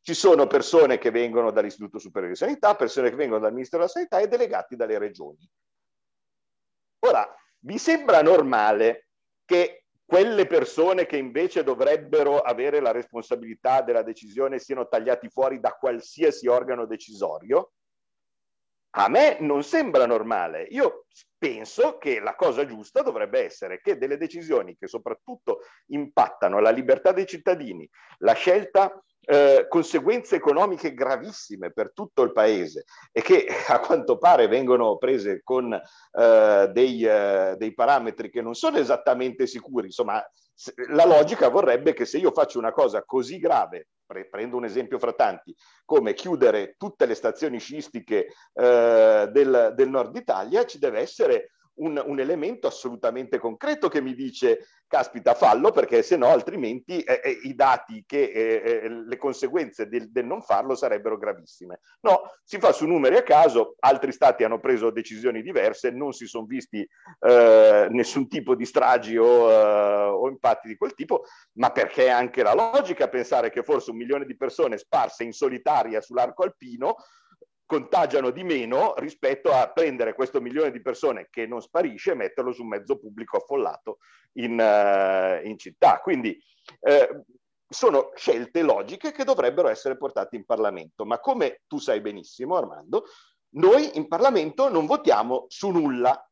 Ci 0.00 0.14
sono 0.14 0.48
persone 0.48 0.98
che 0.98 1.12
vengono 1.12 1.52
dall'Istituto 1.52 2.00
Superiore 2.00 2.34
di 2.34 2.38
Sanità, 2.38 2.74
persone 2.74 3.10
che 3.10 3.16
vengono 3.16 3.40
dal 3.40 3.52
Ministero 3.54 3.82
della 3.82 3.94
Sanità 3.94 4.18
e 4.18 4.26
delegati 4.26 4.74
dalle 4.74 4.98
regioni. 4.98 5.48
Ora, 7.06 7.32
vi 7.60 7.78
sembra 7.78 8.22
normale 8.22 9.10
che 9.44 9.83
quelle 10.06 10.46
persone 10.46 11.06
che 11.06 11.16
invece 11.16 11.64
dovrebbero 11.64 12.40
avere 12.40 12.80
la 12.80 12.92
responsabilità 12.92 13.82
della 13.82 14.02
decisione 14.02 14.58
siano 14.58 14.86
tagliati 14.86 15.28
fuori 15.28 15.60
da 15.60 15.72
qualsiasi 15.72 16.46
organo 16.46 16.86
decisorio, 16.86 17.72
a 18.96 19.08
me 19.08 19.38
non 19.40 19.64
sembra 19.64 20.06
normale. 20.06 20.62
Io 20.70 21.06
penso 21.36 21.98
che 21.98 22.20
la 22.20 22.36
cosa 22.36 22.64
giusta 22.64 23.02
dovrebbe 23.02 23.42
essere 23.42 23.80
che 23.80 23.98
delle 23.98 24.16
decisioni 24.16 24.76
che 24.76 24.86
soprattutto 24.86 25.60
impattano 25.86 26.60
la 26.60 26.70
libertà 26.70 27.12
dei 27.12 27.26
cittadini, 27.26 27.88
la 28.18 28.34
scelta 28.34 29.02
eh, 29.26 29.66
conseguenze 29.68 30.36
economiche 30.36 30.94
gravissime 30.94 31.70
per 31.72 31.92
tutto 31.92 32.22
il 32.22 32.32
paese 32.32 32.84
e 33.12 33.22
che 33.22 33.46
a 33.68 33.80
quanto 33.80 34.18
pare 34.18 34.46
vengono 34.48 34.96
prese 34.96 35.42
con 35.42 35.72
eh, 35.72 36.70
dei, 36.72 37.02
eh, 37.02 37.54
dei, 37.56 37.74
parametri 37.74 38.30
che 38.30 38.42
non 38.42 38.54
sono 38.54 38.78
esattamente 38.78 39.46
sicuri. 39.46 39.86
Insomma, 39.86 40.22
la 40.90 41.06
logica 41.06 41.48
vorrebbe 41.48 41.92
che 41.92 42.04
se 42.04 42.18
io 42.18 42.30
faccio 42.30 42.58
una 42.58 42.72
cosa 42.72 43.02
così 43.04 43.38
grave, 43.38 43.88
pre- 44.06 44.28
prendo 44.28 44.56
un 44.56 44.64
esempio 44.64 44.98
fra 44.98 45.12
tanti, 45.12 45.54
come 45.84 46.14
chiudere 46.14 46.74
tutte 46.76 47.06
le 47.06 47.14
stazioni 47.14 47.58
sciistiche 47.58 48.28
eh, 48.52 49.28
del, 49.30 49.72
del 49.74 49.88
nord 49.90 50.14
Italia, 50.16 50.64
ci 50.64 50.78
deve 50.78 51.00
essere 51.00 51.53
un, 51.76 52.00
un, 52.04 52.20
elemento 52.20 52.66
assolutamente 52.66 53.38
concreto 53.38 53.88
che 53.88 54.00
mi 54.00 54.14
dice 54.14 54.66
caspita 54.86 55.34
fallo 55.34 55.72
perché 55.72 56.02
se 56.02 56.16
no 56.16 56.28
altrimenti 56.28 57.00
eh, 57.00 57.20
eh, 57.24 57.40
i 57.42 57.54
dati 57.54 58.04
che 58.06 58.22
eh, 58.22 58.82
eh, 58.84 58.88
le 58.88 59.16
conseguenze 59.16 59.88
del, 59.88 60.10
del, 60.10 60.24
non 60.24 60.42
farlo 60.42 60.74
sarebbero 60.74 61.16
gravissime. 61.16 61.80
No, 62.02 62.30
si 62.44 62.58
fa 62.58 62.72
su 62.72 62.86
numeri 62.86 63.16
a 63.16 63.22
caso, 63.22 63.74
altri 63.80 64.12
stati 64.12 64.44
hanno 64.44 64.60
preso 64.60 64.90
decisioni 64.90 65.42
diverse, 65.42 65.90
non 65.90 66.12
si 66.12 66.26
sono 66.26 66.46
visti 66.46 66.86
eh, 67.20 67.88
nessun 67.90 68.28
tipo 68.28 68.54
di 68.54 68.64
stragi 68.64 69.16
o, 69.16 69.50
eh, 69.50 70.06
o 70.10 70.28
impatti 70.28 70.68
di 70.68 70.76
quel 70.76 70.94
tipo, 70.94 71.24
ma 71.54 71.70
perché 71.70 72.08
anche 72.08 72.42
la 72.42 72.54
logica 72.54 73.08
pensare 73.08 73.50
che 73.50 73.62
forse 73.62 73.90
un 73.90 73.96
milione 73.96 74.26
di 74.26 74.36
persone 74.36 74.78
sparse 74.78 75.24
in 75.24 75.32
solitaria 75.32 76.00
sull'arco 76.00 76.44
alpino 76.44 76.96
contagiano 77.66 78.30
di 78.30 78.44
meno 78.44 78.94
rispetto 78.96 79.50
a 79.52 79.70
prendere 79.70 80.14
questo 80.14 80.40
milione 80.40 80.70
di 80.70 80.82
persone 80.82 81.28
che 81.30 81.46
non 81.46 81.62
sparisce 81.62 82.12
e 82.12 82.16
metterlo 82.16 82.52
su 82.52 82.62
un 82.62 82.68
mezzo 82.68 82.98
pubblico 82.98 83.38
affollato 83.38 83.98
in, 84.34 84.58
uh, 84.58 85.46
in 85.46 85.58
città. 85.58 86.00
Quindi 86.00 86.38
eh, 86.80 87.24
sono 87.66 88.10
scelte 88.14 88.62
logiche 88.62 89.12
che 89.12 89.24
dovrebbero 89.24 89.68
essere 89.68 89.96
portate 89.96 90.36
in 90.36 90.44
Parlamento, 90.44 91.04
ma 91.04 91.18
come 91.18 91.62
tu 91.66 91.78
sai 91.78 92.00
benissimo 92.00 92.56
Armando, 92.56 93.04
noi 93.56 93.96
in 93.96 94.08
Parlamento 94.08 94.68
non 94.68 94.86
votiamo 94.86 95.46
su 95.48 95.70
nulla, 95.70 96.28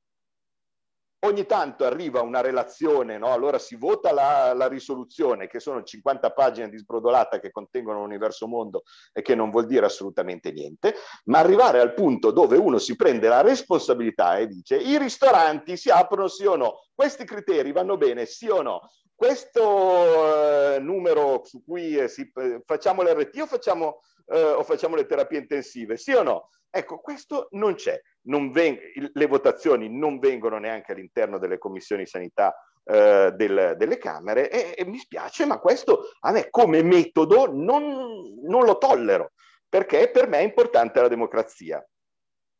ogni 1.24 1.46
tanto 1.46 1.84
arriva 1.84 2.22
una 2.22 2.40
relazione, 2.40 3.18
no? 3.18 3.32
allora 3.32 3.58
si 3.58 3.76
vota 3.76 4.12
la, 4.12 4.52
la, 4.54 4.68
risoluzione, 4.68 5.46
che 5.46 5.60
sono 5.60 5.82
50 5.82 6.32
pagine 6.32 6.68
di 6.68 6.78
sbrodolata 6.78 7.38
che 7.38 7.50
contengono 7.50 8.00
l'universo 8.00 8.46
mondo 8.46 8.82
e 9.12 9.22
che 9.22 9.34
non 9.34 9.50
vuol 9.50 9.66
dire 9.66 9.86
assolutamente 9.86 10.50
niente, 10.50 10.94
ma 11.24 11.38
arrivare 11.38 11.80
al 11.80 11.94
punto 11.94 12.30
dove 12.30 12.56
uno 12.56 12.78
si 12.78 12.96
prende 12.96 13.28
la 13.28 13.40
responsabilità 13.40 14.38
e 14.38 14.48
dice 14.48 14.76
i 14.76 14.98
ristoranti 14.98 15.76
si 15.76 15.90
aprono 15.90 16.28
sì 16.28 16.44
o 16.46 16.56
no, 16.56 16.86
questi 16.94 17.24
criteri 17.24 17.72
vanno 17.72 17.96
bene 17.96 18.26
sì 18.26 18.48
o 18.48 18.62
no, 18.62 18.88
questo 19.22 20.74
eh, 20.74 20.80
numero 20.80 21.42
su 21.44 21.62
cui 21.64 21.96
eh, 21.96 22.08
si, 22.08 22.28
eh, 22.34 22.60
facciamo 22.66 23.02
l'RT 23.02 23.42
o 23.42 23.46
facciamo, 23.46 24.00
eh, 24.26 24.42
o 24.42 24.62
facciamo 24.62 24.96
le 24.96 25.06
terapie 25.06 25.38
intensive, 25.38 25.96
sì 25.96 26.12
o 26.12 26.22
no? 26.22 26.48
Ecco, 26.70 27.00
questo 27.00 27.48
non 27.52 27.74
c'è. 27.74 28.00
Non 28.22 28.50
veng- 28.50 28.80
le 29.12 29.26
votazioni 29.26 29.88
non 29.90 30.18
vengono 30.18 30.58
neanche 30.58 30.92
all'interno 30.92 31.38
delle 31.38 31.58
commissioni 31.58 32.06
sanità 32.06 32.54
eh, 32.84 33.32
del, 33.34 33.74
delle 33.76 33.98
Camere 33.98 34.50
e, 34.50 34.74
e, 34.76 34.84
mi 34.86 34.98
spiace, 34.98 35.44
ma 35.44 35.58
questo 35.58 36.10
a 36.20 36.32
me 36.32 36.48
come 36.50 36.82
metodo 36.82 37.52
non, 37.52 38.40
non 38.42 38.64
lo 38.64 38.78
tollero, 38.78 39.32
perché 39.68 40.10
per 40.10 40.28
me 40.28 40.38
è 40.38 40.42
importante 40.42 41.00
la 41.00 41.08
democrazia. 41.08 41.84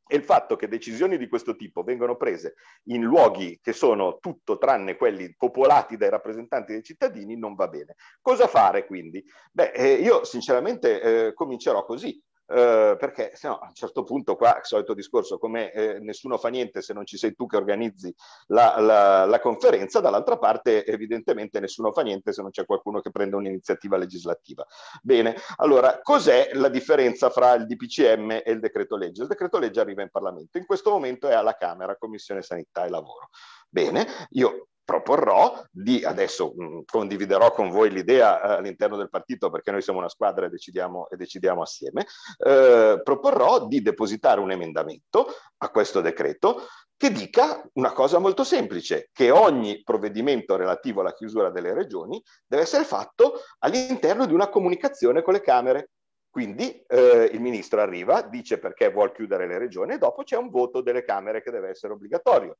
E 0.07 0.16
il 0.16 0.24
fatto 0.24 0.57
che 0.57 0.69
decisioni 0.69 1.16
di 1.16 1.29
questo 1.29 1.57
tipo 1.57 1.83
vengono 1.83 2.16
prese 2.16 2.55
in 2.85 3.03
luoghi 3.03 3.59
che 3.62 3.73
sono 3.73 4.19
tutto 4.19 4.59
tranne 4.59 4.97
quelli 4.97 5.35
popolati 5.37 5.97
dai 5.97 6.11
rappresentanti 6.11 6.73
dei 6.73 6.83
cittadini 6.83 7.37
non 7.37 7.55
va 7.55 7.69
bene. 7.69 7.95
Cosa 8.20 8.47
fare 8.47 8.87
quindi? 8.87 9.24
Beh, 9.53 9.73
eh, 9.73 9.95
io 9.95 10.24
sinceramente 10.24 11.01
eh, 11.01 11.35
comincerò 11.35 11.85
così 11.85 12.23
eh, 12.53 12.97
perché 12.99 13.33
se 13.35 13.49
no 13.49 13.59
a 13.59 13.69
un 13.69 13.74
certo 13.74 14.03
punto 14.03 14.37
qua, 14.37 14.59
solito 14.62 14.95
discorso, 14.95 15.39
come 15.39 15.73
eh, 15.73 15.99
nessuno 16.01 16.37
fa 16.37 16.49
niente 16.49 16.83
se 16.83 16.93
non 16.93 17.07
ci 17.07 17.16
sei 17.16 17.35
tu 17.35 17.47
che 17.47 17.57
organizzi 17.57 18.15
la, 18.49 18.79
la, 18.79 19.24
la 19.24 19.41
conferenza, 19.41 20.01
dall'altra 20.01 20.39
parte 20.39 20.85
evidentemente 20.85 21.61
nessuno 21.61 21.93
fa 21.93 22.03
niente 22.03 22.33
se 22.33 22.43
non 22.43 22.51
c'è 22.51 22.66
qualcuno 22.66 23.01
che 23.01 23.11
prende 23.11 23.37
un'iniziativa 23.37 23.97
legislativa. 23.97 24.66
Bene, 25.03 25.35
allora 25.57 26.01
cos'è 26.03 26.51
la 26.53 26.69
differenza 26.69 27.31
fra 27.31 27.55
il 27.55 27.66
DPCM 27.66 28.43
e 28.45 28.51
il 28.51 28.61
decreto 28.61 28.97
legge? 28.97 29.23
Il 29.23 29.29
decreto 29.29 29.59
legge 29.59 29.81
arriva 29.81 30.03
in 30.03 30.11
Parlamento, 30.11 30.59
in 30.59 30.66
questo 30.66 30.91
momento 30.91 31.29
è 31.29 31.35
alla 31.35 31.57
Camera, 31.57 31.97
Commissione 31.97 32.43
Sanità 32.43 32.85
e 32.85 32.91
Lavoro. 32.91 33.31
Bene, 33.69 34.07
io 34.31 34.69
proporrò 34.93 35.64
di, 35.70 36.05
adesso 36.05 36.52
mh, 36.55 36.81
condividerò 36.85 37.51
con 37.52 37.70
voi 37.70 37.90
l'idea 37.90 38.43
eh, 38.43 38.59
all'interno 38.59 38.97
del 38.98 39.09
partito 39.09 39.48
perché 39.48 39.70
noi 39.70 39.81
siamo 39.81 40.01
una 40.01 40.10
squadra 40.10 40.44
e 40.44 40.51
decidiamo, 40.51 41.09
e 41.09 41.16
decidiamo 41.16 41.62
assieme, 41.62 42.06
eh, 42.44 43.01
proporrò 43.02 43.66
di 43.66 43.81
depositare 43.81 44.40
un 44.40 44.51
emendamento 44.51 45.28
a 45.59 45.70
questo 45.70 46.02
decreto 46.02 46.66
che 46.94 47.10
dica 47.10 47.66
una 47.74 47.93
cosa 47.93 48.19
molto 48.19 48.44
semplice, 48.44 49.09
che 49.12 49.31
ogni 49.31 49.82
provvedimento 49.82 50.56
relativo 50.56 51.01
alla 51.01 51.14
chiusura 51.14 51.51
delle 51.51 51.73
regioni 51.73 52.23
deve 52.47 52.62
essere 52.62 52.85
fatto 52.85 53.40
all'interno 53.60 54.27
di 54.27 54.35
una 54.35 54.48
comunicazione 54.48 55.23
con 55.23 55.32
le 55.32 55.40
Camere. 55.40 55.90
Quindi 56.31 56.82
eh, 56.86 57.28
il 57.32 57.40
ministro 57.40 57.81
arriva, 57.81 58.23
dice 58.23 58.59
perché 58.59 58.90
vuole 58.90 59.12
chiudere 59.12 59.47
le 59.47 59.59
regioni 59.59 59.94
e 59.94 59.98
dopo 59.98 60.23
c'è 60.23 60.36
un 60.36 60.48
voto 60.48 60.81
delle 60.81 61.05
Camere 61.05 61.43
che 61.43 61.51
deve 61.51 61.70
essere 61.70 61.93
obbligatorio 61.93 62.56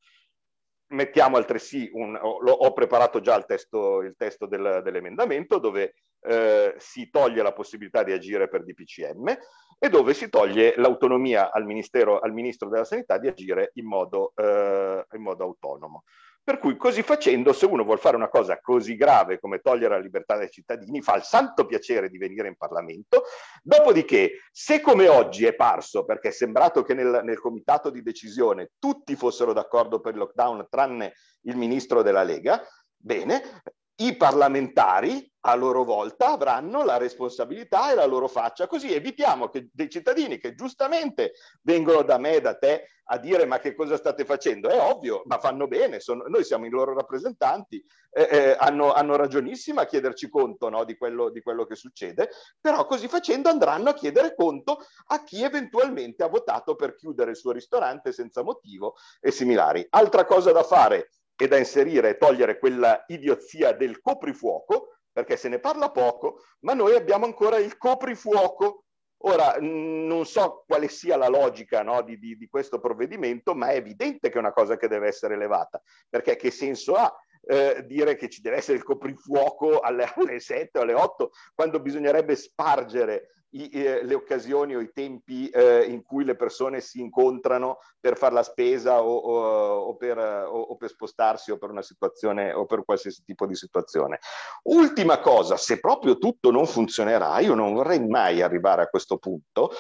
mettiamo 0.93 1.36
altresì 1.36 1.90
un, 1.93 2.16
ho, 2.20 2.39
ho 2.39 2.73
preparato 2.73 3.20
già 3.20 3.36
il 3.36 3.44
testo, 3.44 4.02
il 4.02 4.14
testo 4.16 4.47
del, 4.47 4.81
dell'emendamento 4.82 5.59
dove 5.59 5.94
eh, 6.20 6.74
si 6.78 7.10
toglie 7.10 7.43
la 7.43 7.52
possibilità 7.52 8.02
di 8.02 8.12
agire 8.12 8.48
per 8.48 8.64
DPCM 8.64 9.36
e 9.78 9.89
dove 9.89 10.14
si 10.14 10.28
toglie 10.28 10.74
l'autonomia 10.77 11.51
al, 11.51 11.62
al 11.62 12.32
Ministro 12.32 12.69
della 12.69 12.85
Sanità 12.85 13.19
di 13.19 13.27
agire 13.27 13.70
in 13.74 13.86
modo, 13.86 14.32
eh, 14.36 15.05
in 15.12 15.23
modo 15.23 15.44
autonomo. 15.44 16.05
Per 16.44 16.59
cui 16.59 16.77
così 16.77 17.02
facendo, 17.02 17.52
se 17.52 17.66
uno 17.66 17.85
vuole 17.85 18.01
fare 18.01 18.16
una 18.16 18.28
cosa 18.28 18.60
così 18.60 18.97
grave 18.97 19.39
come 19.39 19.60
togliere 19.60 19.94
la 19.94 20.01
libertà 20.01 20.36
dai 20.36 20.51
cittadini, 20.51 21.01
fa 21.01 21.14
il 21.14 21.23
santo 21.23 21.66
piacere 21.66 22.09
di 22.09 22.19
venire 22.19 22.48
in 22.48 22.56
Parlamento. 22.56 23.23
Dopodiché, 23.62 24.40
se 24.51 24.81
come 24.81 25.06
oggi 25.06 25.44
è 25.47 25.55
parso, 25.55 26.05
perché 26.05 26.28
è 26.28 26.32
sembrato 26.32 26.82
che 26.82 26.94
nel, 26.94 27.20
nel 27.23 27.39
comitato 27.39 27.90
di 27.90 28.02
decisione 28.02 28.73
tutti 28.81 29.14
fossero 29.14 29.52
d'accordo 29.52 30.01
per 30.01 30.14
il 30.14 30.19
lockdown 30.19 30.66
tranne 30.69 31.14
il 31.43 31.56
ministro 31.56 32.02
della 32.02 32.24
Lega, 32.24 32.60
bene, 32.97 33.62
i 34.07 34.16
parlamentari 34.16 35.31
a 35.45 35.55
loro 35.55 35.85
volta 35.85 36.33
avranno 36.33 36.85
la 36.85 36.99
responsabilità 36.99 37.91
e 37.91 37.95
la 37.95 38.05
loro 38.05 38.29
faccia, 38.29 38.66
così 38.66 38.93
evitiamo 38.95 39.49
che 39.49 39.69
dei 39.73 39.89
cittadini 39.89 40.39
che 40.39 40.55
giustamente 40.55 41.33
vengono 41.62 42.03
da 42.03 42.19
me 42.19 42.41
da 42.41 42.57
te 42.57 42.87
a 43.07 43.19
dire 43.19 43.45
ma 43.45 43.59
che 43.59 43.74
cosa 43.74 43.97
state 43.97 44.24
facendo? 44.24 44.69
È 44.69 44.79
ovvio, 44.79 45.23
ma 45.27 45.39
fanno 45.39 45.66
bene, 45.66 45.99
sono, 46.01 46.24
noi 46.29 46.45
siamo 46.45 46.66
i 46.66 46.70
loro 46.70 46.95
rappresentanti, 46.95 47.85
eh, 48.11 48.29
eh, 48.31 48.57
hanno, 48.59 48.93
hanno, 48.93 49.16
ragionissimo 49.16 49.81
a 49.81 49.85
chiederci 49.87 50.29
conto 50.29 50.69
no, 50.69 50.85
di, 50.85 50.97
quello, 50.97 51.29
di 51.31 51.43
quello 51.43 51.65
che 51.65 51.74
succede, 51.74 52.31
però 52.61 52.87
così 52.87 53.09
facendo 53.09 53.49
andranno 53.49 53.91
a 53.91 53.95
chiedere 53.95 54.35
conto 54.35 54.79
a 55.09 55.24
chi 55.24 55.43
eventualmente 55.43 56.23
ha 56.23 56.29
votato 56.29 56.77
per 56.77 56.95
chiudere 56.95 57.31
il 57.31 57.37
suo 57.37 57.51
ristorante 57.51 58.12
senza 58.12 58.43
motivo 58.43 58.95
e 59.20 59.31
similari. 59.31 59.85
Altra 59.91 60.24
cosa 60.24 60.53
da 60.53 60.62
fare 60.62 61.11
e 61.36 61.48
da 61.48 61.59
inserire 61.59 62.10
e 62.10 62.16
togliere 62.16 62.59
quella 62.59 63.04
idiozia 63.09 63.72
del 63.72 64.00
coprifuoco, 64.00 64.96
perché 65.12 65.36
se 65.36 65.48
ne 65.48 65.59
parla 65.59 65.90
poco, 65.90 66.42
ma 66.60 66.74
noi 66.74 66.94
abbiamo 66.94 67.24
ancora 67.24 67.59
il 67.59 67.76
coprifuoco. 67.76 68.84
Ora, 69.24 69.56
non 69.60 70.26
so 70.26 70.64
quale 70.66 70.88
sia 70.88 71.16
la 71.16 71.28
logica 71.28 71.82
no, 71.82 72.02
di, 72.02 72.18
di, 72.18 72.36
di, 72.36 72.48
questo 72.48 72.80
provvedimento, 72.80 73.54
ma 73.54 73.68
è 73.68 73.76
evidente 73.76 74.30
che 74.30 74.34
è 74.34 74.38
una 74.38 74.52
cosa 74.52 74.76
che 74.76 74.88
deve 74.88 75.06
essere 75.06 75.36
levata, 75.36 75.80
perché 76.09 76.34
che 76.34 76.50
senso 76.50 76.94
ha 76.94 77.14
eh, 77.44 77.84
dire 77.86 78.16
che 78.16 78.28
ci 78.28 78.40
deve 78.40 78.56
essere 78.56 78.78
il 78.78 78.82
coprifuoco 78.82 79.78
alle, 79.78 80.12
alle 80.16 80.40
7 80.40 80.78
o 80.78 80.82
alle 80.82 80.94
8, 80.94 81.30
quando 81.54 81.80
bisognerebbe 81.80 82.34
spargere 82.34 83.41
i, 83.53 83.70
eh, 83.70 84.05
le 84.05 84.15
occasioni 84.15 84.74
o 84.74 84.81
i 84.81 84.93
tempi 84.93 85.49
eh, 85.49 85.85
in 85.85 86.03
cui 86.03 86.24
le 86.24 86.37
persone 86.37 86.81
si 86.81 87.01
incontrano 87.01 87.79
per 88.01 88.16
fare 88.16 88.35
la 88.35 88.43
spesa 88.43 89.03
o, 89.03 89.15
o, 89.15 89.77
o, 89.89 89.97
per, 89.97 90.19
o, 90.19 90.77
per, 90.77 90.89
spostarsi 90.89 91.51
o 91.51 91.59
per 91.59 91.70
una 91.70 91.83
situazione 91.83 92.53
o 92.53 92.66
per 92.66 92.85
qualsiasi 92.85 93.23
tipo 93.24 93.47
di 93.47 93.55
situazione. 93.55 94.19
Ultima 94.65 95.20
cosa, 95.20 95.57
se 95.57 95.81
proprio 95.81 96.19
tutto 96.19 96.51
non 96.51 96.66
funzionerà, 96.66 97.39
io 97.41 97.55
non 97.55 97.74
vorrei 97.74 98.07
mai 98.07 98.41
arrivare 98.43 98.83
a 98.83 98.89
questo 98.89 99.19
punto, 99.19 99.73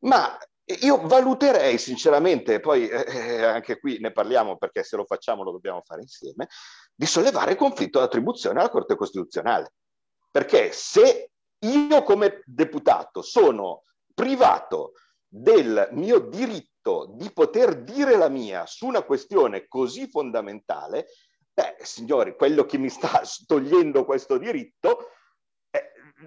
ma 0.00 0.36
io 0.80 1.00
valuterei 1.06 1.78
sinceramente, 1.78 2.60
poi 2.60 2.88
eh, 2.88 3.04
eh 3.08 3.44
anche 3.44 3.78
qui 3.78 3.98
ne 4.00 4.12
parliamo 4.12 4.58
perché 4.58 4.82
se 4.82 4.96
lo 4.96 5.04
facciamo 5.04 5.42
lo 5.42 5.52
dobbiamo 5.52 5.80
fare 5.82 6.02
insieme, 6.02 6.48
di 6.94 7.06
sollevare 7.06 7.56
conflitto 7.56 8.00
d'attribuzione 8.00 8.60
alla 8.60 8.68
Corte 8.68 8.96
Costituzionale. 8.96 9.72
Perché 10.30 10.72
se 10.72 11.30
io 11.60 12.02
come 12.02 12.42
deputato 12.44 13.22
sono 13.22 13.84
privato 14.14 14.92
del 15.26 15.88
mio 15.92 16.18
diritto 16.20 17.12
di 17.14 17.30
poter 17.32 17.82
dire 17.82 18.16
la 18.16 18.28
mia 18.28 18.66
su 18.66 18.86
una 18.86 19.02
questione 19.02 19.66
così 19.68 20.08
fondamentale, 20.08 21.06
beh, 21.52 21.76
signori, 21.82 22.34
quello 22.36 22.64
che 22.64 22.78
mi 22.78 22.88
sta 22.88 23.20
togliendo 23.46 24.04
questo 24.04 24.38
diritto 24.38 25.10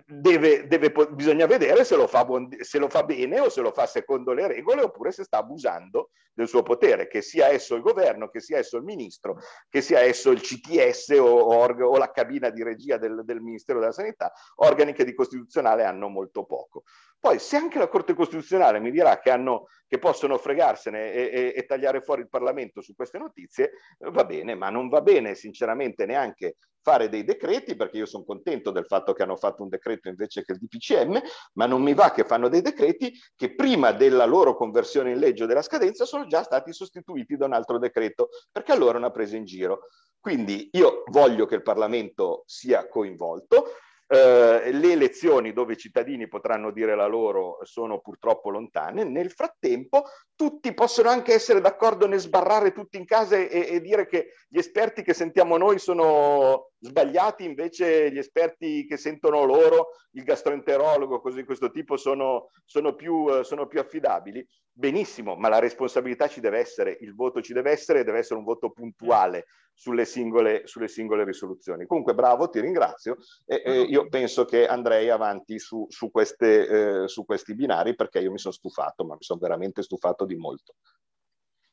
deve, 0.05 0.67
deve, 0.67 0.91
bisogna 1.11 1.45
vedere 1.45 1.83
se 1.83 1.95
lo, 1.95 2.07
fa 2.07 2.23
buon, 2.23 2.49
se 2.61 2.77
lo, 2.77 2.87
fa 2.87 3.03
bene 3.03 3.39
o 3.39 3.49
se 3.49 3.61
lo 3.61 3.71
fa 3.71 3.85
secondo 3.85 4.31
le 4.31 4.47
regole 4.47 4.81
oppure 4.81 5.11
se 5.11 5.23
sta 5.23 5.39
abusando 5.39 6.11
del 6.33 6.47
suo 6.47 6.63
potere, 6.63 7.07
che 7.07 7.21
sia 7.21 7.47
esso 7.47 7.75
il 7.75 7.81
governo, 7.81 8.29
che 8.29 8.39
sia 8.39 8.57
esso 8.57 8.77
il 8.77 8.83
ministro, 8.83 9.39
che 9.69 9.81
sia 9.81 9.99
esso 9.99 10.31
il 10.31 10.39
CTS 10.39 11.09
o, 11.19 11.25
o, 11.25 11.65
o 11.65 11.97
la 11.97 12.11
cabina 12.11 12.49
di 12.49 12.63
regia 12.63 12.97
del, 12.97 13.21
del, 13.25 13.41
Ministero 13.41 13.79
della 13.79 13.91
Sanità, 13.91 14.31
organi 14.55 14.93
che 14.93 15.03
di 15.03 15.13
costituzionale 15.13 15.83
hanno 15.83 16.07
molto 16.07 16.45
poco. 16.45 16.83
Poi 17.19 17.37
se 17.37 17.57
anche 17.57 17.77
la 17.77 17.87
Corte 17.87 18.13
Costituzionale 18.13 18.79
mi 18.79 18.91
dirà 18.91 19.19
che, 19.19 19.29
hanno, 19.29 19.67
che 19.87 19.99
possono 19.99 20.37
fregarsene 20.37 21.11
e, 21.11 21.21
e, 21.21 21.53
e 21.55 21.65
tagliare 21.65 22.01
fuori 22.01 22.21
il 22.21 22.29
Parlamento 22.29 22.81
su 22.81 22.95
queste 22.95 23.19
notizie, 23.19 23.71
va 23.99 24.23
bene, 24.23 24.55
ma 24.55 24.69
non 24.69 24.89
va 24.89 25.01
bene 25.01 25.35
sinceramente 25.35 26.05
neanche 26.05 26.55
fare 26.81 27.09
dei 27.09 27.23
decreti, 27.23 27.75
perché 27.75 27.97
io 27.97 28.05
sono 28.07 28.23
contento 28.23 28.71
del 28.71 28.85
fatto 28.85 29.13
che 29.13 29.21
hanno 29.21 29.35
fatto 29.35 29.61
un 29.61 29.69
decreto 29.69 29.80
invece 30.09 30.43
che 30.43 30.53
il 30.53 30.59
DPCM, 30.59 31.21
ma 31.53 31.65
non 31.65 31.81
mi 31.81 31.93
va 31.93 32.11
che 32.11 32.23
fanno 32.23 32.49
dei 32.49 32.61
decreti 32.61 33.13
che 33.35 33.55
prima 33.55 33.91
della 33.91 34.25
loro 34.25 34.55
conversione 34.55 35.11
in 35.11 35.19
legge 35.19 35.43
o 35.43 35.47
della 35.47 35.61
scadenza 35.61 36.05
sono 36.05 36.27
già 36.27 36.43
stati 36.43 36.71
sostituiti 36.73 37.35
da 37.37 37.45
un 37.45 37.53
altro 37.53 37.79
decreto, 37.79 38.29
perché 38.51 38.71
allora 38.71 38.93
è 38.93 38.97
una 38.97 39.11
presa 39.11 39.35
in 39.35 39.45
giro. 39.45 39.87
Quindi 40.19 40.69
io 40.73 41.03
voglio 41.07 41.45
che 41.47 41.55
il 41.55 41.63
Parlamento 41.63 42.43
sia 42.45 42.87
coinvolto, 42.87 43.69
eh, 44.13 44.73
le 44.73 44.91
elezioni 44.91 45.53
dove 45.53 45.73
i 45.73 45.77
cittadini 45.77 46.27
potranno 46.27 46.71
dire 46.71 46.95
la 46.95 47.05
loro 47.05 47.59
sono 47.61 48.01
purtroppo 48.01 48.49
lontane. 48.49 49.05
Nel 49.05 49.31
frattempo 49.31 50.03
tutti 50.35 50.73
possono 50.73 51.07
anche 51.07 51.33
essere 51.33 51.61
d'accordo 51.61 52.07
nel 52.07 52.19
sbarrare 52.19 52.73
tutti 52.73 52.97
in 52.97 53.05
casa 53.05 53.37
e, 53.37 53.47
e 53.49 53.79
dire 53.79 54.07
che 54.07 54.33
gli 54.49 54.57
esperti 54.57 55.01
che 55.01 55.13
sentiamo 55.13 55.55
noi 55.55 55.79
sono 55.79 56.71
sbagliati, 56.79 57.45
invece 57.45 58.11
gli 58.11 58.17
esperti 58.17 58.85
che 58.85 58.97
sentono 58.97 59.45
loro, 59.45 59.91
il 60.11 60.23
gastroenterologo, 60.23 61.21
cose 61.21 61.37
di 61.37 61.45
questo 61.45 61.71
tipo, 61.71 61.95
sono, 61.95 62.49
sono, 62.65 62.95
più, 62.95 63.43
sono 63.43 63.65
più 63.65 63.79
affidabili. 63.79 64.45
Benissimo, 64.73 65.35
ma 65.35 65.47
la 65.47 65.59
responsabilità 65.59 66.27
ci 66.27 66.41
deve 66.41 66.59
essere, 66.59 66.97
il 66.99 67.15
voto 67.15 67.41
ci 67.41 67.53
deve 67.53 67.71
essere, 67.71 68.03
deve 68.03 68.19
essere 68.19 68.39
un 68.39 68.45
voto 68.45 68.71
puntuale 68.71 69.45
sulle 69.81 70.05
singole, 70.05 70.67
sulle 70.67 70.87
singole 70.87 71.23
risoluzioni. 71.25 71.87
Comunque 71.87 72.13
bravo, 72.13 72.51
ti 72.51 72.59
ringrazio 72.59 73.17
e, 73.47 73.63
e 73.65 73.81
io 73.81 74.09
penso 74.09 74.45
che 74.45 74.67
andrei 74.67 75.09
avanti 75.09 75.57
su, 75.57 75.87
su, 75.89 76.11
queste, 76.11 76.67
eh, 77.01 77.07
su 77.07 77.25
questi 77.25 77.55
binari 77.55 77.95
perché 77.95 78.19
io 78.19 78.29
mi 78.29 78.37
sono 78.37 78.53
stufato, 78.53 79.03
ma 79.03 79.15
mi 79.15 79.23
sono 79.23 79.39
veramente 79.39 79.81
stufato 79.81 80.25
di 80.25 80.35
molto. 80.35 80.75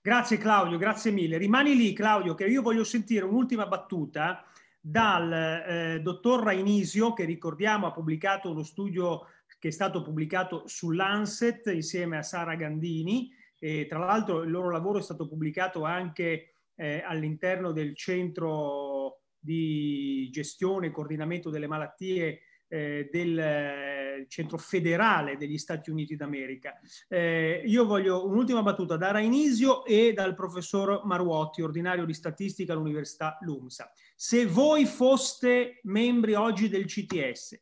Grazie 0.01 0.39
Claudio, 0.39 0.79
grazie 0.79 1.11
mille. 1.11 1.37
Rimani 1.37 1.77
lì 1.77 1.93
Claudio 1.93 2.35
che 2.35 2.47
io 2.47 2.63
voglio 2.63 2.83
sentire 2.83 3.27
un'ultima 3.27 3.67
battuta 3.67 4.43
dal 4.81 5.31
eh, 5.31 6.01
dottor 6.01 6.45
Rainisio 6.45 7.13
che 7.13 7.27
ricordiamo 7.27 7.89
ha 7.89 7.93
pubblicato 7.93 8.51
uno 8.51 8.63
studio 8.63 9.27
che 9.59 9.69
è 9.69 9.71
stato 9.71 10.01
pubblicato 10.01 10.63
sull'Anset 10.65 11.67
insieme 11.67 12.17
a 12.17 12.23
Sara 12.23 12.55
Gandini 12.55 13.31
e 13.59 13.85
tra 13.87 13.99
l'altro 13.99 14.45
il 14.45 14.51
loro 14.51 14.71
lavoro 14.71 14.99
è 14.99 15.03
stato 15.03 15.29
pubblicato 15.29 15.85
anche 15.85 16.55
eh, 16.79 17.03
all'interno 17.05 17.73
del 17.73 17.95
centro 17.97 19.23
di 19.39 20.29
gestione 20.31 20.87
e 20.87 20.91
coordinamento 20.91 21.51
delle 21.51 21.67
malattie 21.67 22.41
eh, 22.69 23.09
del 23.11 23.39
eh, 23.39 24.27
centro 24.29 24.59
federale 24.59 25.37
degli 25.37 25.59
Stati 25.59 25.91
Uniti 25.91 26.17
d'America. 26.17 26.79
Eh, 27.09 27.63
io 27.65 27.85
voglio 27.87 28.27
un'ultima 28.27 28.63
battuta 28.63 28.97
da 28.97 29.11
Rainisio 29.11 29.85
e 29.85 30.13
dal 30.13 30.35
professor 30.35 31.05
Maruotti, 31.05 31.63
ordinario 31.63 32.05
di 32.05 32.15
statistica 32.15 32.75
all'Università 32.75 33.39
LUMSA. 33.41 33.91
Se 34.15 34.47
voi 34.47 34.85
foste 34.85 35.81
membri 35.85 36.35
oggi 36.35 36.69
del 36.69 36.85
CTS, 36.85 37.59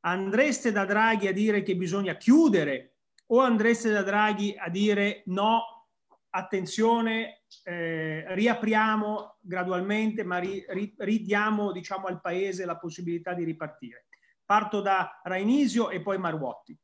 andreste 0.00 0.72
da 0.72 0.84
Draghi 0.84 1.26
a 1.26 1.32
dire 1.32 1.62
che 1.62 1.76
bisogna 1.76 2.16
chiudere 2.16 2.96
o 3.26 3.40
andreste 3.40 3.90
da 3.90 4.02
Draghi 4.02 4.54
a 4.58 4.68
dire 4.68 5.22
no, 5.26 5.79
attenzione, 6.30 7.42
eh, 7.64 8.24
riapriamo 8.34 9.38
gradualmente, 9.40 10.24
ma 10.24 10.38
ri, 10.38 10.64
ri, 10.68 10.94
ridiamo 10.96 11.72
diciamo, 11.72 12.06
al 12.06 12.20
Paese 12.20 12.64
la 12.64 12.78
possibilità 12.78 13.34
di 13.34 13.44
ripartire. 13.44 14.06
Parto 14.44 14.80
da 14.80 15.20
Rainisio 15.22 15.90
e 15.90 16.00
poi 16.00 16.18
Marwotti. 16.18 16.78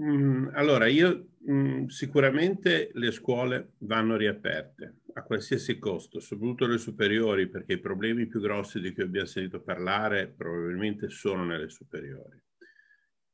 Mm, 0.00 0.48
allora, 0.54 0.86
io 0.86 1.28
mm, 1.50 1.86
sicuramente 1.86 2.90
le 2.94 3.10
scuole 3.10 3.72
vanno 3.78 4.16
riaperte 4.16 5.00
a 5.14 5.22
qualsiasi 5.22 5.78
costo, 5.78 6.20
soprattutto 6.20 6.66
le 6.66 6.78
superiori, 6.78 7.48
perché 7.48 7.74
i 7.74 7.80
problemi 7.80 8.26
più 8.26 8.40
grossi 8.40 8.80
di 8.80 8.92
cui 8.94 9.02
abbiamo 9.02 9.26
sentito 9.26 9.60
parlare 9.60 10.28
probabilmente 10.28 11.10
sono 11.10 11.44
nelle 11.44 11.68
superiori. 11.68 12.40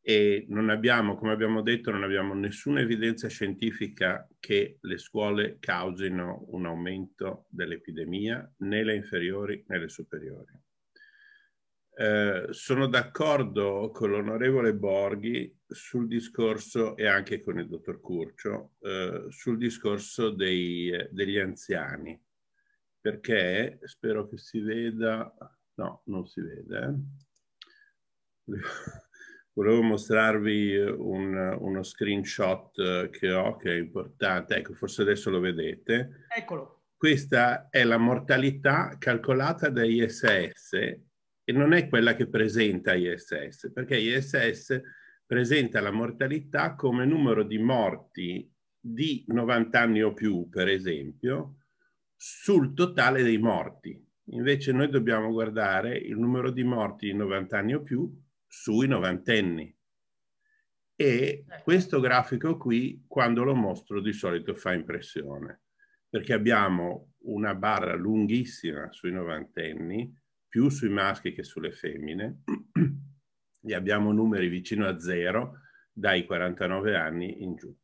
E 0.01 0.47
non 0.49 0.71
abbiamo, 0.71 1.17
come 1.17 1.33
abbiamo 1.33 1.61
detto, 1.61 1.91
non 1.91 2.03
abbiamo 2.03 2.33
nessuna 2.35 2.81
evidenza 2.81 3.29
scientifica 3.29 4.27
che 4.41 4.79
le 4.81 4.99
scuole 4.99 5.59
causino 5.59 6.47
un 6.49 6.67
aumento 6.67 7.47
dell'epidemia 7.51 8.51
né 8.59 8.85
le 8.85 8.95
inferiori 8.95 9.65
né 9.67 9.79
le 9.79 9.89
superiori. 9.89 10.59
Eh, 12.01 12.47
sono 12.51 12.87
d'accordo 12.87 13.91
con 13.93 14.11
l'onorevole 14.11 14.73
Borghi 14.73 15.53
sul 15.67 16.07
discorso 16.07 16.97
e 16.97 17.09
anche 17.09 17.41
con 17.41 17.59
il 17.59 17.67
dottor 17.67 18.01
Curcio 18.01 18.75
eh, 18.83 19.25
sul 19.31 19.59
discorso 19.59 20.31
dei, 20.31 20.93
degli 21.11 21.39
anziani 21.39 22.17
perché 23.01 23.81
spero 23.83 24.29
che 24.29 24.39
si 24.39 24.61
veda 24.61 25.35
no 25.75 26.03
non 26.05 26.25
si 26.27 26.41
vede 26.41 26.95
eh. 28.45 28.55
Volevo 29.53 29.83
mostrarvi 29.83 30.77
un, 30.77 31.57
uno 31.59 31.83
screenshot 31.83 33.11
che 33.11 33.33
ho 33.33 33.57
che 33.57 33.73
è 33.73 33.79
importante. 33.79 34.57
Ecco 34.57 34.75
forse 34.75 35.03
adesso 35.03 35.31
lo 35.31 35.41
vedete. 35.41 36.27
Eccolo. 36.29 36.85
Questa 36.97 37.69
è 37.71 37.85
la 37.85 37.99
mortalità 37.99 38.97
calcolata 38.99 39.69
da 39.69 39.85
ISS 39.85 40.73
e 40.73 41.53
non 41.53 41.73
è 41.73 41.89
quella 41.89 42.15
che 42.15 42.29
presenta 42.29 42.95
ISS, 42.95 43.71
perché 43.73 43.97
ISS 43.97 44.81
presenta 45.25 45.81
la 45.81 45.93
mortalità 45.93 46.75
come 46.75 47.05
numero 47.05 47.43
di 47.43 47.59
morti 47.59 48.51
di 48.81 49.25
90 49.29 49.81
anni 49.81 50.03
o 50.03 50.13
più, 50.13 50.49
per 50.49 50.69
esempio, 50.69 51.59
sul 52.17 52.75
totale 52.75 53.23
dei 53.23 53.39
morti. 53.39 54.05
Invece 54.31 54.73
noi 54.73 54.91
dobbiamo 54.91 55.31
guardare 55.31 55.97
il 55.97 56.19
numero 56.19 56.51
di 56.51 56.65
morti 56.65 57.07
di 57.07 57.15
90 57.15 57.59
anni 57.59 57.75
o 57.75 57.83
più 57.83 58.13
sui 58.49 58.89
novantenni. 58.89 59.73
E 60.97 61.45
questo 61.63 62.01
grafico 62.01 62.57
qui, 62.57 63.05
quando 63.07 63.45
lo 63.45 63.55
mostro, 63.55 64.01
di 64.01 64.13
solito 64.13 64.55
fa 64.57 64.73
impressione, 64.73 65.61
perché 66.09 66.33
abbiamo 66.33 67.13
una 67.27 67.55
barra 67.55 67.95
lunghissima 67.95 68.91
sui 68.91 69.13
novantenni, 69.13 70.13
più 70.49 70.69
sui 70.71 70.89
maschi 70.89 71.33
che 71.33 71.45
sulle 71.45 71.71
femmine 71.71 72.43
e 73.63 73.75
abbiamo 73.75 74.13
numeri 74.13 74.49
vicino 74.49 74.89
a 74.89 74.99
zero 74.99 75.61
dai 75.93 76.25
49 76.25 76.97
anni 76.97 77.43
in 77.43 77.55
giù. 77.55 77.77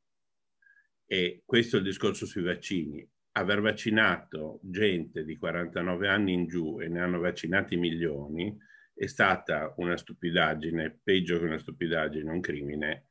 E 1.07 1.43
questo 1.45 1.77
è 1.77 1.79
il 1.81 1.85
discorso 1.85 2.27
sui 2.27 2.43
vaccini. 2.43 3.07
Aver 3.33 3.61
vaccinato 3.61 4.61
gente 4.63 5.25
di 5.25 5.37
49 5.37 6.09
anni 6.09 6.33
in 6.33 6.47
giù 6.47 6.81
e 6.81 6.89
ne 6.89 7.01
hanno 7.01 7.19
vaccinati 7.19 7.77
milioni 7.77 8.57
è 8.95 9.07
stata 9.07 9.75
una 9.79 9.97
stupidaggine, 9.97 11.01
peggio 11.03 11.39
che 11.39 11.45
una 11.45 11.59
stupidaggine, 11.59 12.31
un 12.31 12.41
crimine 12.41 13.07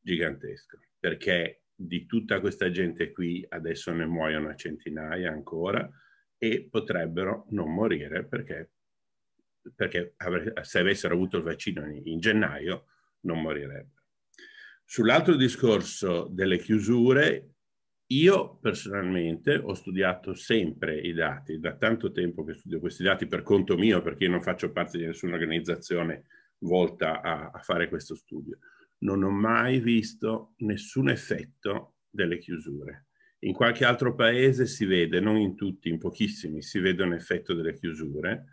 gigantesco, 0.00 0.78
perché 0.98 1.62
di 1.74 2.06
tutta 2.06 2.40
questa 2.40 2.70
gente 2.70 3.12
qui 3.12 3.46
adesso 3.48 3.92
ne 3.92 4.04
muoiono 4.04 4.54
centinaia 4.54 5.30
ancora 5.30 5.88
e 6.36 6.66
potrebbero 6.68 7.46
non 7.50 7.72
morire 7.72 8.24
perché 8.24 8.72
perché 9.74 10.14
se 10.62 10.78
avessero 10.78 11.14
avuto 11.14 11.36
il 11.36 11.42
vaccino 11.42 11.86
in, 11.86 12.02
in 12.04 12.20
gennaio 12.20 12.86
non 13.20 13.40
morirebbero. 13.40 14.04
Sull'altro 14.84 15.36
discorso 15.36 16.28
delle 16.30 16.58
chiusure, 16.58 17.56
io 18.10 18.56
personalmente 18.58 19.56
ho 19.56 19.74
studiato 19.74 20.32
sempre 20.32 20.98
i 20.98 21.12
dati, 21.12 21.58
da 21.58 21.76
tanto 21.76 22.10
tempo 22.10 22.44
che 22.44 22.54
studio 22.54 22.80
questi 22.80 23.02
dati 23.02 23.26
per 23.26 23.42
conto 23.42 23.76
mio, 23.76 24.00
perché 24.00 24.24
io 24.24 24.30
non 24.30 24.42
faccio 24.42 24.72
parte 24.72 24.96
di 24.96 25.04
nessuna 25.04 25.34
organizzazione 25.34 26.24
volta 26.60 27.20
a, 27.20 27.50
a 27.52 27.58
fare 27.58 27.88
questo 27.88 28.14
studio. 28.14 28.58
Non 28.98 29.22
ho 29.22 29.30
mai 29.30 29.80
visto 29.80 30.54
nessun 30.58 31.10
effetto 31.10 31.96
delle 32.08 32.38
chiusure. 32.38 33.08
In 33.40 33.52
qualche 33.52 33.84
altro 33.84 34.14
paese 34.14 34.66
si 34.66 34.86
vede, 34.86 35.20
non 35.20 35.36
in 35.36 35.54
tutti, 35.54 35.88
in 35.88 35.98
pochissimi, 35.98 36.62
si 36.62 36.80
vede 36.80 37.02
un 37.02 37.12
effetto 37.12 37.54
delle 37.54 37.74
chiusure, 37.74 38.46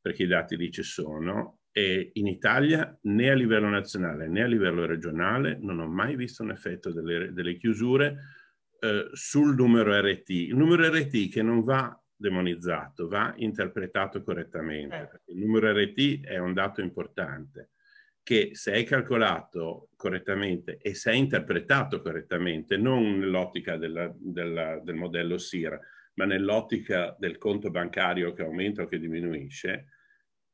perché 0.00 0.24
i 0.24 0.26
dati 0.26 0.56
lì 0.56 0.70
ci 0.70 0.82
sono, 0.82 1.60
e 1.70 2.10
in 2.14 2.26
Italia 2.26 2.98
né 3.02 3.30
a 3.30 3.34
livello 3.34 3.68
nazionale 3.68 4.28
né 4.28 4.42
a 4.42 4.46
livello 4.46 4.84
regionale 4.84 5.58
non 5.58 5.78
ho 5.78 5.88
mai 5.88 6.16
visto 6.16 6.42
un 6.42 6.50
effetto 6.50 6.92
delle, 6.92 7.32
delle 7.32 7.56
chiusure 7.56 8.18
eh, 8.82 9.10
sul 9.12 9.54
numero 9.54 9.96
RT. 10.00 10.30
Il 10.30 10.56
numero 10.56 10.88
RT 10.88 11.30
che 11.30 11.40
non 11.40 11.62
va 11.62 11.96
demonizzato, 12.16 13.06
va 13.06 13.32
interpretato 13.36 14.22
correttamente. 14.24 15.22
Eh. 15.24 15.32
Il 15.32 15.38
numero 15.38 15.72
RT 15.72 16.24
è 16.24 16.38
un 16.38 16.52
dato 16.52 16.80
importante 16.80 17.70
che 18.24 18.50
se 18.54 18.72
è 18.72 18.84
calcolato 18.84 19.90
correttamente 19.94 20.78
e 20.78 20.94
se 20.94 21.12
è 21.12 21.14
interpretato 21.14 22.00
correttamente, 22.02 22.76
non 22.76 23.18
nell'ottica 23.18 23.76
della, 23.76 24.12
della, 24.16 24.80
del 24.80 24.94
modello 24.96 25.38
SIR, 25.38 25.78
ma 26.14 26.24
nell'ottica 26.24 27.14
del 27.18 27.38
conto 27.38 27.70
bancario 27.70 28.32
che 28.32 28.42
aumenta 28.42 28.82
o 28.82 28.86
che 28.86 28.98
diminuisce, 28.98 29.86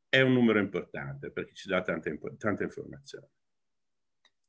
è 0.08 0.20
un 0.20 0.34
numero 0.34 0.58
importante 0.58 1.30
perché 1.30 1.54
ci 1.54 1.68
dà 1.68 1.80
tante, 1.80 2.18
tante 2.36 2.62
informazioni. 2.62 3.26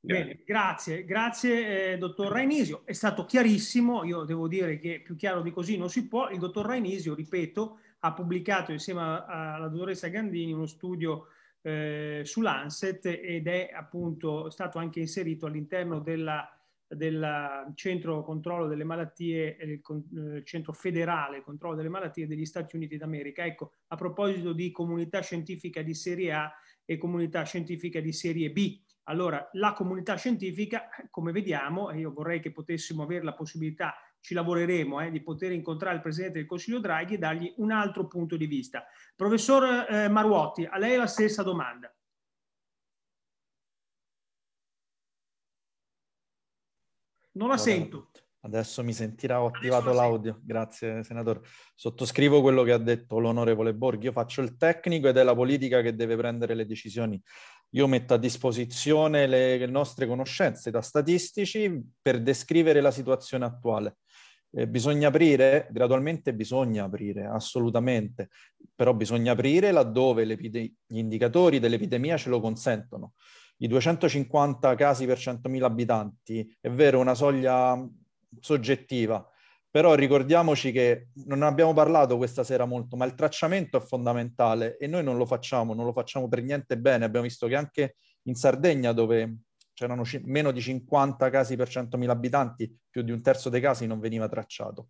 Bene, 0.02 0.42
grazie, 0.46 1.04
grazie 1.04 1.94
eh, 1.94 1.98
dottor 1.98 2.32
Rainisio, 2.32 2.84
è 2.86 2.94
stato 2.94 3.26
chiarissimo, 3.26 4.06
io 4.06 4.24
devo 4.24 4.48
dire 4.48 4.80
che 4.80 5.02
più 5.02 5.16
chiaro 5.16 5.42
di 5.42 5.52
così 5.52 5.78
non 5.78 5.90
si 5.90 6.08
può, 6.08 6.30
il 6.30 6.40
dottor 6.40 6.66
Rainisio, 6.66 7.14
ripeto, 7.14 7.80
ha 8.00 8.14
pubblicato 8.14 8.72
insieme 8.72 9.02
alla 9.02 9.68
dottoressa 9.68 10.08
Gandini 10.08 10.54
uno 10.54 10.68
studio 10.68 11.28
eh, 11.62 12.22
su 12.24 12.40
Lancet 12.40 13.06
ed 13.06 13.48
è 13.48 13.72
appunto 13.74 14.50
stato 14.50 14.80
anche 14.80 15.02
inserito 15.02 15.46
all'interno 15.46 16.00
della 16.00 16.50
del 16.96 17.72
centro 17.76 18.24
controllo 18.24 18.68
delle 18.68 18.84
malattie, 18.84 19.58
il, 19.62 20.38
eh, 20.38 20.44
centro 20.44 20.74
federale 20.74 21.44
controllo 21.44 21.76
delle 21.76 21.90
malattie 21.90 22.26
degli 22.26 22.46
Stati 22.46 22.76
Uniti 22.76 22.98
d'America. 22.98 23.46
Ecco, 23.46 23.74
a 23.88 23.96
proposito 23.96 24.54
di 24.54 24.72
comunità 24.72 25.22
scientifica 25.22 25.84
di 25.84 25.94
serie 25.94 26.34
A 26.34 26.52
e 26.86 26.98
comunità 26.98 27.44
scientifica 27.44 28.00
di 28.00 28.12
serie 28.12 28.50
B. 28.50 28.80
Allora, 29.10 29.49
la 29.53 29.73
comunità 29.73 30.15
scientifica, 30.15 30.88
come 31.10 31.31
vediamo, 31.31 31.90
e 31.90 31.98
io 31.98 32.14
vorrei 32.14 32.40
che 32.40 32.52
potessimo 32.52 33.03
avere 33.03 33.23
la 33.23 33.34
possibilità, 33.34 33.95
ci 34.19 34.36
lavoreremo, 34.36 35.02
eh, 35.02 35.10
di 35.10 35.22
poter 35.23 35.52
incontrare 35.52 35.95
il 35.95 36.02
Presidente 36.02 36.38
del 36.38 36.48
Consiglio 36.48 36.80
Draghi 36.80 37.15
e 37.15 37.18
dargli 37.18 37.52
un 37.57 37.72
altro 37.72 38.07
punto 38.07 38.38
di 38.38 38.45
vista. 38.45 38.86
Professor 39.15 39.88
eh, 39.90 40.07
Maruotti, 40.10 40.65
a 40.65 40.77
lei 40.77 40.95
la 40.95 41.07
stessa 41.07 41.41
domanda. 41.41 41.91
Non 47.31 47.48
la 47.48 47.57
sento. 47.57 48.11
Adesso 48.41 48.84
mi 48.84 48.94
sentirà, 48.94 49.41
ho 49.41 49.48
attivato 49.48 49.91
l'audio. 49.91 50.40
Grazie, 50.41 51.03
senatore. 51.03 51.41
Sottoscrivo 51.76 52.41
quello 52.41 52.64
che 52.64 52.72
ha 52.72 52.77
detto 52.77 53.19
l'onorevole 53.19 53.73
Borghi. 53.73 54.06
Io 54.06 54.11
faccio 54.14 54.41
il 54.41 54.56
tecnico 54.56 55.10
ed 55.10 55.18
è 55.18 55.23
la 55.23 55.36
politica 55.36 55.81
che 55.81 55.94
deve 55.94 56.15
prendere 56.15 56.53
le 56.53 56.65
decisioni. 56.65 57.22
Io 57.74 57.88
metto 57.88 58.16
a 58.16 58.18
disposizione 58.18 59.28
le, 59.28 59.66
nostre 59.68 60.08
conoscenze 60.08 60.72
da 60.72 60.82
statistici 60.82 61.82
per 62.02 62.22
descrivere 62.22 62.82
la 62.82 62.91
situazione 62.91 63.46
attuale. 63.46 63.98
Eh, 64.52 64.68
bisogna 64.68 65.10
aprire, 65.10 65.68
gradualmente 65.70 66.34
bisogna 66.34 66.86
aprire, 66.86 67.26
assolutamente, 67.28 68.30
però 68.74 68.96
bisogna 68.96 69.34
aprire 69.34 69.72
laddove 69.72 70.26
gli 70.26 70.74
indicatori 70.88 71.60
dell'epidemia 71.60 72.18
ce 72.18 72.30
lo 72.30 72.40
consentono. 72.40 73.14
I 73.58 73.68
250 73.68 74.74
casi 74.76 75.06
per 75.06 75.18
100.000 75.18 75.64
abitanti, 75.64 76.58
è 76.60 76.70
vero, 76.70 77.00
una 77.00 77.14
soglia 77.14 77.88
soggettiva, 78.40 79.28
però 79.72 79.94
ricordiamoci 79.94 80.72
che 80.72 81.10
non 81.26 81.44
abbiamo 81.44 81.74
parlato 81.74 82.18
questa 82.18 82.44
sera 82.44 82.66
molto, 82.66 82.96
ma 82.96 83.06
il 83.06 83.14
tracciamento 83.14 83.78
è 83.78 83.82
fondamentale 83.82 84.78
e 84.78 84.88
noi 84.88 85.04
non 85.04 85.18
lo 85.18 85.26
facciamo, 85.26 85.74
non 85.74 85.86
lo 85.86 85.94
facciamo 85.94 86.28
per 86.28 86.41
niente 86.41 86.78
bene. 86.78 87.06
Abbiamo 87.06 87.26
visto 87.26 87.48
che 87.48 87.56
anche 87.56 87.96
in 88.24 88.36
Sardegna, 88.36 88.91
dove 88.94 89.41
c'erano 89.74 90.04
meno 90.24 90.52
di 90.52 90.60
50 90.60 91.30
casi 91.30 91.56
per 91.56 91.70
100.000 91.70 92.10
abitanti, 92.10 92.78
più 92.90 93.02
di 93.02 93.12
un 93.12 93.22
terzo 93.22 93.50
dei 93.50 93.62
casi 93.62 93.88
non 93.88 94.00
veniva 94.00 94.28
tracciato. 94.28 94.90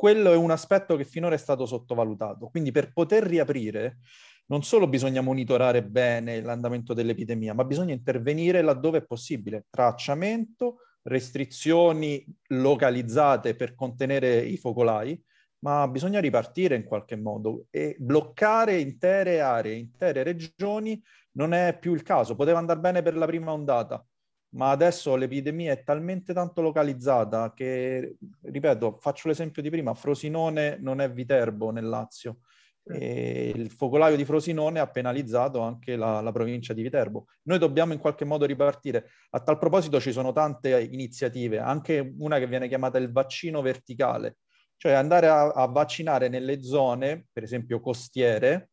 quello 0.00 0.32
è 0.32 0.36
un 0.36 0.50
aspetto 0.50 0.96
che 0.96 1.04
finora 1.04 1.34
è 1.34 1.38
stato 1.38 1.66
sottovalutato. 1.66 2.48
Quindi 2.48 2.70
per 2.70 2.90
poter 2.94 3.22
riaprire 3.22 3.98
non 4.46 4.62
solo 4.62 4.88
bisogna 4.88 5.20
monitorare 5.20 5.84
bene 5.84 6.40
l'andamento 6.40 6.94
dell'epidemia, 6.94 7.52
ma 7.52 7.64
bisogna 7.64 7.92
intervenire 7.92 8.62
laddove 8.62 8.98
è 8.98 9.04
possibile. 9.04 9.66
Tracciamento, 9.68 10.78
restrizioni 11.02 12.24
localizzate 12.48 13.54
per 13.54 13.74
contenere 13.74 14.40
i 14.40 14.56
focolai, 14.56 15.20
ma 15.60 15.86
bisogna 15.88 16.20
ripartire 16.20 16.74
in 16.74 16.84
qualche 16.84 17.16
modo 17.16 17.66
e 17.70 17.96
bloccare 17.98 18.78
intere 18.80 19.40
aree, 19.40 19.74
intere 19.74 20.22
regioni 20.22 21.02
non 21.32 21.52
è 21.52 21.76
più 21.78 21.94
il 21.94 22.02
caso. 22.02 22.34
Poteva 22.34 22.58
andare 22.58 22.80
bene 22.80 23.02
per 23.02 23.16
la 23.16 23.26
prima 23.26 23.52
ondata, 23.52 24.04
ma 24.50 24.70
adesso 24.70 25.14
l'epidemia 25.16 25.72
è 25.72 25.82
talmente 25.82 26.32
tanto 26.32 26.60
localizzata 26.60 27.52
che, 27.54 28.16
ripeto, 28.42 28.98
faccio 28.98 29.28
l'esempio 29.28 29.62
di 29.62 29.70
prima, 29.70 29.94
Frosinone 29.94 30.78
non 30.80 31.00
è 31.00 31.10
Viterbo 31.10 31.70
nel 31.70 31.88
Lazio. 31.88 32.38
E 32.82 33.52
il 33.54 33.70
focolaio 33.70 34.16
di 34.16 34.24
Frosinone 34.24 34.80
ha 34.80 34.88
penalizzato 34.88 35.60
anche 35.60 35.96
la, 35.96 36.20
la, 36.20 36.32
provincia 36.32 36.72
di 36.72 36.82
Viterbo. 36.82 37.26
Noi 37.42 37.58
dobbiamo 37.58 37.92
in 37.92 37.98
qualche 37.98 38.24
modo 38.24 38.46
ripartire. 38.46 39.10
A 39.30 39.40
tal 39.40 39.58
proposito 39.58 40.00
ci 40.00 40.12
sono 40.12 40.32
tante 40.32 40.80
iniziative, 40.80 41.58
anche 41.58 42.14
una 42.18 42.38
che 42.38 42.46
viene 42.46 42.68
chiamata 42.68 42.98
il 42.98 43.12
vaccino 43.12 43.60
verticale, 43.62 44.38
cioè 44.76 44.92
andare 44.92 45.28
a, 45.28 45.48
a 45.48 45.66
vaccinare 45.66 46.28
nelle 46.28 46.62
zone, 46.62 47.26
per 47.32 47.42
esempio 47.42 47.80
costiere, 47.80 48.70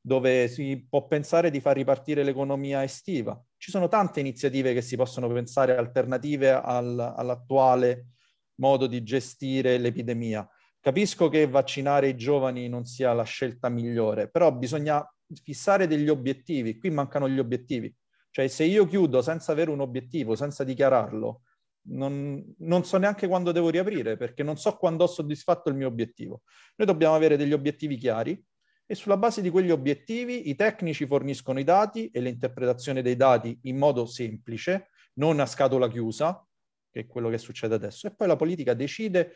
dove 0.00 0.48
si 0.48 0.86
può 0.88 1.06
pensare 1.06 1.50
di 1.50 1.60
far 1.60 1.76
ripartire 1.76 2.22
l'economia 2.22 2.82
estiva. 2.82 3.38
Ci 3.56 3.70
sono 3.70 3.88
tante 3.88 4.20
iniziative 4.20 4.72
che 4.72 4.80
si 4.80 4.96
possono 4.96 5.28
pensare 5.28 5.76
alternative 5.76 6.52
al, 6.52 6.98
all'attuale 6.98 8.06
modo 8.54 8.86
di 8.86 9.02
gestire 9.02 9.78
l'epidemia. 9.78 10.48
Capisco 10.80 11.28
che 11.28 11.46
vaccinare 11.48 12.08
i 12.08 12.16
giovani 12.16 12.68
non 12.68 12.84
sia 12.84 13.12
la 13.12 13.24
scelta 13.24 13.68
migliore, 13.68 14.28
però 14.28 14.52
bisogna 14.52 15.04
fissare 15.42 15.86
degli 15.86 16.08
obiettivi. 16.08 16.78
Qui 16.78 16.90
mancano 16.90 17.28
gli 17.28 17.38
obiettivi. 17.38 17.94
Cioè 18.30 18.46
se 18.48 18.64
io 18.64 18.86
chiudo 18.86 19.20
senza 19.20 19.52
avere 19.52 19.70
un 19.70 19.80
obiettivo, 19.80 20.36
senza 20.36 20.64
dichiararlo, 20.64 21.42
non, 21.90 22.54
non, 22.58 22.84
so 22.84 22.98
neanche 22.98 23.26
quando 23.26 23.50
devo 23.52 23.70
riaprire 23.70 24.16
perché 24.16 24.42
non 24.42 24.56
so 24.56 24.76
quando 24.76 25.04
ho 25.04 25.06
soddisfatto 25.06 25.68
il 25.68 25.74
mio 25.74 25.88
obiettivo. 25.88 26.42
Noi 26.76 26.86
dobbiamo 26.86 27.14
avere 27.14 27.36
degli 27.36 27.52
obiettivi 27.52 27.96
chiari 27.96 28.40
e 28.86 28.94
sulla 28.94 29.16
base 29.16 29.42
di 29.42 29.50
quegli 29.50 29.70
obiettivi 29.70 30.48
i 30.48 30.54
tecnici 30.54 31.06
forniscono 31.06 31.58
i 31.58 31.64
dati 31.64 32.08
e 32.10 32.20
l'interpretazione 32.20 33.02
dei 33.02 33.16
dati 33.16 33.58
in 33.64 33.76
modo 33.76 34.06
semplice, 34.06 34.90
non 35.14 35.40
a 35.40 35.46
scatola 35.46 35.88
chiusa, 35.88 36.42
che 36.90 37.00
è 37.00 37.06
quello 37.06 37.28
che 37.28 37.38
succede 37.38 37.74
adesso, 37.74 38.06
e 38.06 38.14
poi 38.14 38.26
la 38.26 38.36
politica 38.36 38.74
decide 38.74 39.34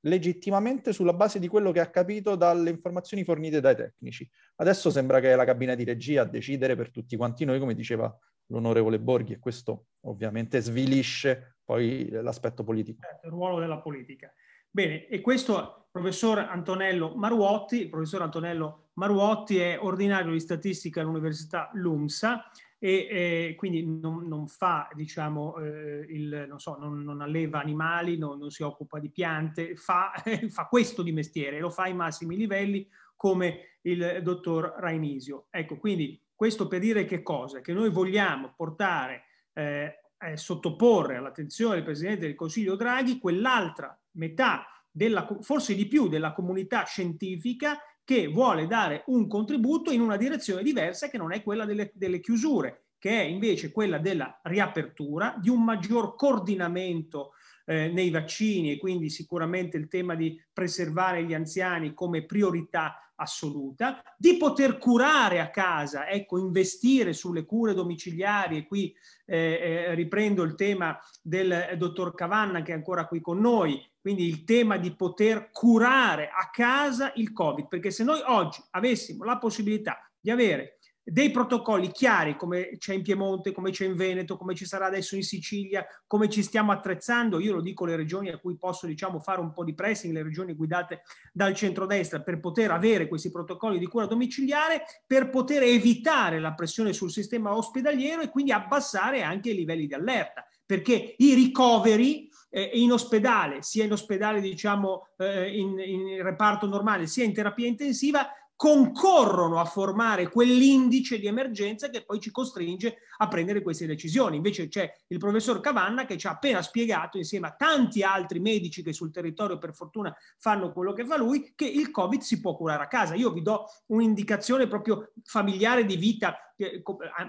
legittimamente 0.00 0.92
sulla 0.92 1.12
base 1.12 1.38
di 1.38 1.48
quello 1.48 1.72
che 1.72 1.80
ha 1.80 1.90
capito 1.90 2.36
dalle 2.36 2.70
informazioni 2.70 3.24
fornite 3.24 3.60
dai 3.60 3.76
tecnici. 3.76 4.28
Adesso 4.56 4.90
sembra 4.90 5.20
che 5.20 5.32
è 5.32 5.36
la 5.36 5.44
cabina 5.44 5.74
di 5.74 5.84
regia 5.84 6.22
a 6.22 6.26
decidere 6.26 6.76
per 6.76 6.90
tutti 6.90 7.16
quanti 7.16 7.44
noi, 7.44 7.58
come 7.58 7.74
diceva 7.74 8.14
l'onorevole 8.46 8.98
Borghi, 8.98 9.34
e 9.34 9.38
questo 9.38 9.86
ovviamente 10.06 10.60
svilisce 10.60 11.56
poi 11.64 12.08
l'aspetto 12.10 12.64
politico. 12.64 13.00
Certo, 13.02 13.26
il 13.26 13.32
ruolo 13.32 13.60
della 13.60 13.78
politica. 13.78 14.32
Bene, 14.68 15.06
e 15.06 15.20
questo 15.20 15.88
professor 15.90 16.38
Antonello 16.38 17.14
Maruotti, 17.14 17.82
il 17.82 17.88
professor 17.88 18.22
Antonello 18.22 18.90
Maruotti 18.94 19.58
è 19.58 19.78
ordinario 19.80 20.32
di 20.32 20.40
statistica 20.40 21.00
all'Università 21.00 21.70
LUMSA 21.74 22.44
e 22.82 23.08
eh, 23.10 23.54
quindi 23.56 23.84
non, 23.84 24.26
non, 24.26 24.48
fa, 24.48 24.88
diciamo, 24.94 25.58
eh, 25.58 26.06
il, 26.08 26.46
non, 26.48 26.58
so, 26.58 26.78
non, 26.78 27.02
non 27.02 27.20
alleva 27.20 27.60
animali, 27.60 28.16
non, 28.16 28.50
si 28.50 28.62
occupa 28.62 28.98
di 28.98 29.10
piante, 29.10 29.76
fa, 29.76 30.12
fa 30.48 30.66
questo 30.66 31.02
di 31.02 31.12
mestiere, 31.12 31.60
lo 31.60 31.68
fa 31.68 31.82
ai 31.82 31.94
massimi 31.94 32.36
livelli 32.36 32.88
come 33.16 33.76
il 33.82 34.20
dottor 34.22 34.76
Rainisio. 34.78 35.48
Ecco, 35.50 35.76
quindi 35.76 36.18
questo 36.34 36.68
per 36.68 36.80
dire 36.80 37.04
che 37.04 37.22
cosa? 37.22 37.60
Che 37.60 37.74
noi 37.74 37.90
vogliamo 37.90 38.54
portare 38.56 39.24
eh, 39.52 40.00
eh, 40.16 40.36
sottoporre 40.38 41.16
all'attenzione 41.16 41.74
del 41.74 41.84
Presidente 41.84 42.24
del 42.24 42.34
Consiglio 42.34 42.76
Draghi 42.76 43.18
quell'altra 43.18 43.94
metà, 44.12 44.64
della, 44.90 45.28
forse 45.42 45.74
di 45.74 45.86
più, 45.86 46.08
della 46.08 46.32
comunità 46.32 46.84
scientifica 46.84 47.78
che 48.10 48.26
vuole 48.26 48.66
dare 48.66 49.04
un 49.06 49.28
contributo 49.28 49.92
in 49.92 50.00
una 50.00 50.16
direzione 50.16 50.64
diversa 50.64 51.08
che 51.08 51.16
non 51.16 51.30
è 51.32 51.44
quella 51.44 51.64
delle, 51.64 51.92
delle 51.94 52.18
chiusure, 52.18 52.86
che 52.98 53.08
è 53.08 53.22
invece 53.22 53.70
quella 53.70 53.98
della 53.98 54.40
riapertura, 54.42 55.36
di 55.40 55.48
un 55.48 55.62
maggior 55.62 56.16
coordinamento 56.16 57.34
eh, 57.70 57.88
nei 57.88 58.10
vaccini 58.10 58.72
e 58.72 58.78
quindi 58.78 59.08
sicuramente 59.08 59.76
il 59.76 59.86
tema 59.86 60.16
di 60.16 60.36
preservare 60.52 61.22
gli 61.22 61.34
anziani 61.34 61.94
come 61.94 62.24
priorità 62.24 63.12
assoluta, 63.14 64.02
di 64.16 64.36
poter 64.38 64.78
curare 64.78 65.40
a 65.40 65.50
casa, 65.50 66.08
ecco, 66.08 66.38
investire 66.38 67.12
sulle 67.12 67.44
cure 67.44 67.72
domiciliari 67.72 68.56
e 68.56 68.66
qui 68.66 68.92
eh, 69.26 69.38
eh, 69.38 69.94
riprendo 69.94 70.42
il 70.42 70.56
tema 70.56 70.98
del 71.22 71.76
dottor 71.76 72.14
Cavanna 72.14 72.62
che 72.62 72.72
è 72.72 72.74
ancora 72.74 73.06
qui 73.06 73.20
con 73.20 73.38
noi, 73.38 73.80
quindi 74.00 74.26
il 74.26 74.42
tema 74.42 74.76
di 74.76 74.96
poter 74.96 75.50
curare 75.52 76.28
a 76.28 76.50
casa 76.50 77.12
il 77.16 77.32
Covid, 77.32 77.68
perché 77.68 77.92
se 77.92 78.02
noi 78.02 78.20
oggi 78.26 78.60
avessimo 78.70 79.22
la 79.22 79.38
possibilità 79.38 80.10
di 80.18 80.30
avere 80.30 80.79
dei 81.10 81.30
protocolli 81.30 81.90
chiari 81.90 82.36
come 82.36 82.76
c'è 82.78 82.94
in 82.94 83.02
Piemonte, 83.02 83.52
come 83.52 83.70
c'è 83.70 83.84
in 83.84 83.96
Veneto, 83.96 84.36
come 84.36 84.54
ci 84.54 84.64
sarà 84.64 84.86
adesso 84.86 85.16
in 85.16 85.22
Sicilia, 85.22 85.84
come 86.06 86.28
ci 86.28 86.42
stiamo 86.42 86.70
attrezzando. 86.72 87.40
Io 87.40 87.54
lo 87.54 87.60
dico 87.60 87.84
alle 87.84 87.96
regioni 87.96 88.28
a 88.28 88.38
cui 88.38 88.56
posso 88.56 88.86
diciamo, 88.86 89.18
fare 89.18 89.40
un 89.40 89.52
po' 89.52 89.64
di 89.64 89.74
pressing, 89.74 90.14
le 90.14 90.22
regioni 90.22 90.54
guidate 90.54 91.02
dal 91.32 91.54
centrodestra, 91.54 92.20
per 92.20 92.38
poter 92.38 92.70
avere 92.70 93.08
questi 93.08 93.30
protocolli 93.30 93.78
di 93.78 93.86
cura 93.86 94.06
domiciliare, 94.06 94.84
per 95.06 95.30
poter 95.30 95.64
evitare 95.64 96.38
la 96.38 96.54
pressione 96.54 96.92
sul 96.92 97.10
sistema 97.10 97.56
ospedaliero 97.56 98.22
e 98.22 98.28
quindi 98.28 98.52
abbassare 98.52 99.22
anche 99.22 99.50
i 99.50 99.54
livelli 99.54 99.86
di 99.86 99.94
allerta. 99.94 100.46
Perché 100.64 101.16
i 101.18 101.34
ricoveri 101.34 102.30
eh, 102.50 102.70
in 102.74 102.92
ospedale, 102.92 103.62
sia 103.62 103.84
in 103.84 103.92
ospedale 103.92 104.40
diciamo 104.40 105.08
eh, 105.18 105.56
in, 105.56 105.78
in 105.78 106.22
reparto 106.22 106.66
normale, 106.66 107.06
sia 107.06 107.24
in 107.24 107.32
terapia 107.32 107.66
intensiva, 107.66 108.28
concorrono 108.60 109.58
a 109.58 109.64
formare 109.64 110.28
quell'indice 110.28 111.18
di 111.18 111.26
emergenza 111.26 111.88
che 111.88 112.04
poi 112.04 112.20
ci 112.20 112.30
costringe 112.30 112.98
a 113.16 113.26
prendere 113.26 113.62
queste 113.62 113.86
decisioni. 113.86 114.36
Invece 114.36 114.68
c'è 114.68 114.86
il 115.06 115.16
professor 115.16 115.60
Cavanna 115.60 116.04
che 116.04 116.18
ci 116.18 116.26
ha 116.26 116.32
appena 116.32 116.60
spiegato, 116.60 117.16
insieme 117.16 117.46
a 117.46 117.54
tanti 117.56 118.02
altri 118.02 118.38
medici 118.38 118.82
che 118.82 118.92
sul 118.92 119.10
territorio 119.10 119.56
per 119.56 119.72
fortuna 119.72 120.14
fanno 120.36 120.72
quello 120.72 120.92
che 120.92 121.06
fa 121.06 121.16
lui, 121.16 121.54
che 121.56 121.64
il 121.64 121.90
Covid 121.90 122.20
si 122.20 122.38
può 122.38 122.54
curare 122.54 122.82
a 122.82 122.86
casa. 122.86 123.14
Io 123.14 123.32
vi 123.32 123.40
do 123.40 123.64
un'indicazione 123.86 124.68
proprio 124.68 125.10
familiare 125.24 125.86
di 125.86 125.96
vita 125.96 126.36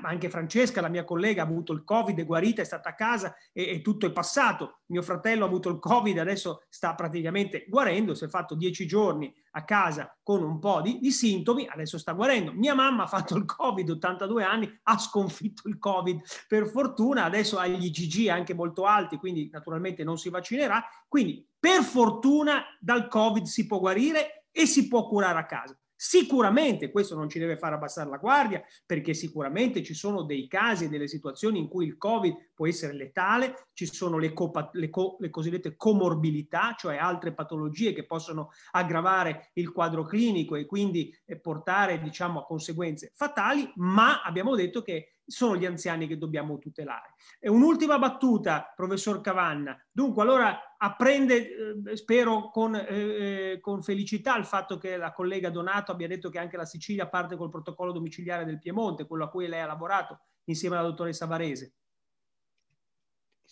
anche 0.03 0.29
Francesca, 0.29 0.81
la 0.81 0.89
mia 0.89 1.03
collega, 1.03 1.41
ha 1.41 1.45
avuto 1.45 1.73
il 1.73 1.83
Covid, 1.83 2.19
è 2.19 2.25
guarita, 2.25 2.61
è 2.61 2.65
stata 2.65 2.89
a 2.89 2.95
casa 2.95 3.35
e, 3.51 3.69
e, 3.69 3.81
tutto 3.81 4.05
è 4.05 4.11
passato. 4.11 4.81
Mio 4.87 5.01
fratello 5.01 5.43
ha 5.43 5.47
avuto 5.47 5.69
il 5.69 5.79
Covid, 5.79 6.17
adesso 6.17 6.63
sta 6.69 6.95
praticamente 6.95 7.65
guarendo, 7.67 8.13
si 8.13 8.25
è 8.25 8.27
fatto 8.27 8.55
dieci 8.55 8.85
giorni 8.85 9.33
a 9.51 9.63
casa 9.63 10.17
con 10.23 10.43
un 10.43 10.59
po' 10.59 10.81
di, 10.81 10.99
di, 10.99 11.11
sintomi, 11.11 11.67
adesso 11.67 11.97
sta 11.97 12.13
guarendo. 12.13 12.53
Mia 12.53 12.73
mamma 12.73 13.03
ha 13.03 13.07
fatto 13.07 13.35
il 13.35 13.45
Covid, 13.45 13.89
82 13.89 14.43
anni, 14.43 14.79
ha 14.83 14.97
sconfitto 14.97 15.67
il 15.67 15.77
Covid 15.77 16.21
per 16.47 16.67
fortuna, 16.67 17.23
adesso 17.23 17.57
ha 17.57 17.67
gli 17.67 17.85
IgG 17.85 18.29
anche 18.29 18.53
molto 18.53 18.85
alti, 18.85 19.17
quindi 19.17 19.49
naturalmente 19.51 20.03
non 20.03 20.17
si 20.17 20.29
vaccinerà. 20.29 20.83
Quindi 21.07 21.45
per 21.59 21.83
fortuna 21.83 22.63
dal 22.79 23.07
Covid 23.07 23.45
si 23.45 23.65
può 23.67 23.79
guarire 23.79 24.45
e 24.51 24.65
si 24.65 24.87
può 24.87 25.07
curare 25.07 25.39
a 25.39 25.45
casa. 25.45 25.77
Sicuramente 26.03 26.89
questo 26.89 27.13
non 27.13 27.29
ci 27.29 27.37
deve 27.37 27.57
far 27.57 27.73
abbassare 27.73 28.09
la 28.09 28.17
guardia 28.17 28.63
perché 28.87 29.13
sicuramente 29.13 29.83
ci 29.83 29.93
sono 29.93 30.23
dei 30.23 30.47
casi 30.47 30.85
e 30.85 30.89
delle 30.89 31.07
situazioni 31.07 31.59
in 31.59 31.67
cui 31.67 31.85
il 31.85 31.95
Covid 31.95 32.50
può 32.61 32.67
essere 32.69 32.93
letale, 32.93 33.69
ci 33.73 33.87
sono 33.87 34.19
le, 34.19 34.33
co- 34.33 34.69
le, 34.73 34.91
co- 34.91 35.17
le 35.19 35.31
cosiddette 35.31 35.75
comorbilità, 35.75 36.75
cioè 36.77 36.95
altre 36.95 37.33
patologie 37.33 37.91
che 37.91 38.05
possono 38.05 38.51
aggravare 38.71 39.49
il 39.53 39.71
quadro 39.71 40.03
clinico 40.03 40.55
e 40.55 40.67
quindi 40.67 41.11
eh, 41.25 41.39
portare 41.39 41.99
diciamo, 41.99 42.41
a 42.41 42.45
conseguenze 42.45 43.13
fatali, 43.15 43.71
ma 43.77 44.21
abbiamo 44.21 44.53
detto 44.53 44.83
che 44.83 45.15
sono 45.25 45.55
gli 45.55 45.65
anziani 45.65 46.05
che 46.05 46.19
dobbiamo 46.19 46.59
tutelare. 46.59 47.15
E 47.39 47.49
un'ultima 47.49 47.97
battuta, 47.97 48.71
professor 48.75 49.21
Cavanna. 49.21 49.75
Dunque, 49.91 50.21
allora 50.21 50.75
apprende, 50.77 51.81
eh, 51.87 51.95
spero 51.97 52.51
con, 52.51 52.75
eh, 52.75 53.53
eh, 53.53 53.59
con, 53.59 53.81
felicità, 53.81 54.37
il 54.37 54.45
fatto 54.45 54.77
che 54.77 54.97
la 54.97 55.13
collega 55.13 55.49
Donato 55.49 55.91
abbia 55.91 56.07
detto 56.07 56.29
che 56.29 56.37
anche 56.37 56.57
la 56.57 56.65
Sicilia 56.65 57.07
parte 57.07 57.35
col 57.35 57.49
protocollo 57.49 57.91
domiciliare 57.91 58.45
del 58.45 58.59
Piemonte, 58.59 59.07
quello 59.07 59.23
a 59.23 59.29
cui 59.29 59.47
lei 59.47 59.61
ha 59.61 59.65
lavorato 59.65 60.19
insieme 60.43 60.75
alla 60.75 60.89
dottoressa 60.89 61.25
Varese. 61.25 61.73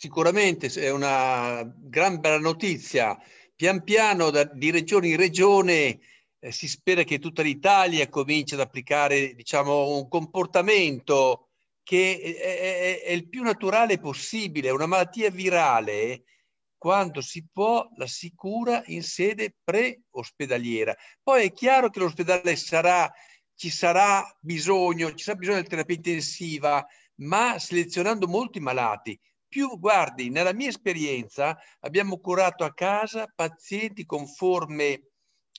Sicuramente 0.01 0.67
è 0.67 0.89
una 0.91 1.61
gran 1.75 2.21
bella 2.21 2.39
notizia. 2.39 3.19
Pian 3.53 3.83
piano, 3.83 4.29
da, 4.29 4.45
di 4.45 4.71
regione 4.71 5.09
in 5.09 5.17
regione, 5.17 5.99
eh, 6.39 6.51
si 6.53 6.69
spera 6.69 7.03
che 7.03 7.19
tutta 7.19 7.41
l'Italia 7.41 8.07
cominci 8.07 8.53
ad 8.53 8.61
applicare 8.61 9.35
diciamo, 9.35 9.97
un 9.97 10.07
comportamento 10.07 11.49
che 11.83 12.17
è, 12.17 13.01
è, 13.01 13.01
è, 13.07 13.11
il 13.11 13.27
più 13.27 13.43
naturale 13.43 13.99
possibile. 13.99 14.69
Una 14.69 14.85
malattia 14.85 15.29
virale 15.31 16.23
quando 16.77 17.19
si 17.19 17.45
può 17.51 17.85
la 17.97 18.07
si 18.07 18.31
cura 18.33 18.81
in 18.85 19.03
sede 19.03 19.53
pre-ospedaliera. 19.61 20.95
Poi 21.21 21.47
è 21.47 21.51
chiaro 21.51 21.89
che 21.89 21.99
l'ospedale 21.99 22.55
sarà, 22.55 23.11
ci 23.53 23.69
sarà 23.69 24.25
bisogno, 24.39 25.13
ci 25.13 25.25
sarà 25.25 25.37
bisogno 25.37 25.61
di 25.61 25.67
terapia 25.67 25.95
intensiva, 25.97 26.87
ma 27.15 27.59
selezionando 27.59 28.29
molti 28.29 28.61
malati. 28.61 29.19
Più, 29.49 29.79
guardi, 29.79 30.29
nella 30.29 30.53
mia 30.53 30.67
esperienza 30.69 31.57
abbiamo 31.79 32.19
curato 32.19 32.63
a 32.63 32.73
casa 32.73 33.25
pazienti 33.33 34.05
con 34.05 34.27
forme 34.27 35.09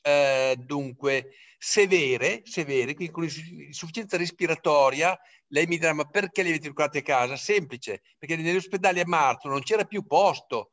eh, 0.02 0.56
dunque 0.58 1.30
severe, 1.58 2.42
severe, 2.44 2.94
quindi 2.94 3.12
con 3.12 3.24
insufficienza 3.24 4.16
respiratoria, 4.16 5.18
lei 5.48 5.66
mi 5.66 5.76
dirà 5.76 5.92
ma 5.92 6.04
perché 6.04 6.42
li 6.42 6.50
avete 6.50 6.72
curati 6.72 6.98
a 6.98 7.02
casa? 7.02 7.36
Semplice, 7.36 8.02
perché 8.16 8.36
negli 8.36 8.54
ospedali 8.54 9.00
a 9.00 9.06
marzo 9.06 9.48
non 9.48 9.60
c'era 9.62 9.84
più 9.84 10.06
posto 10.06 10.70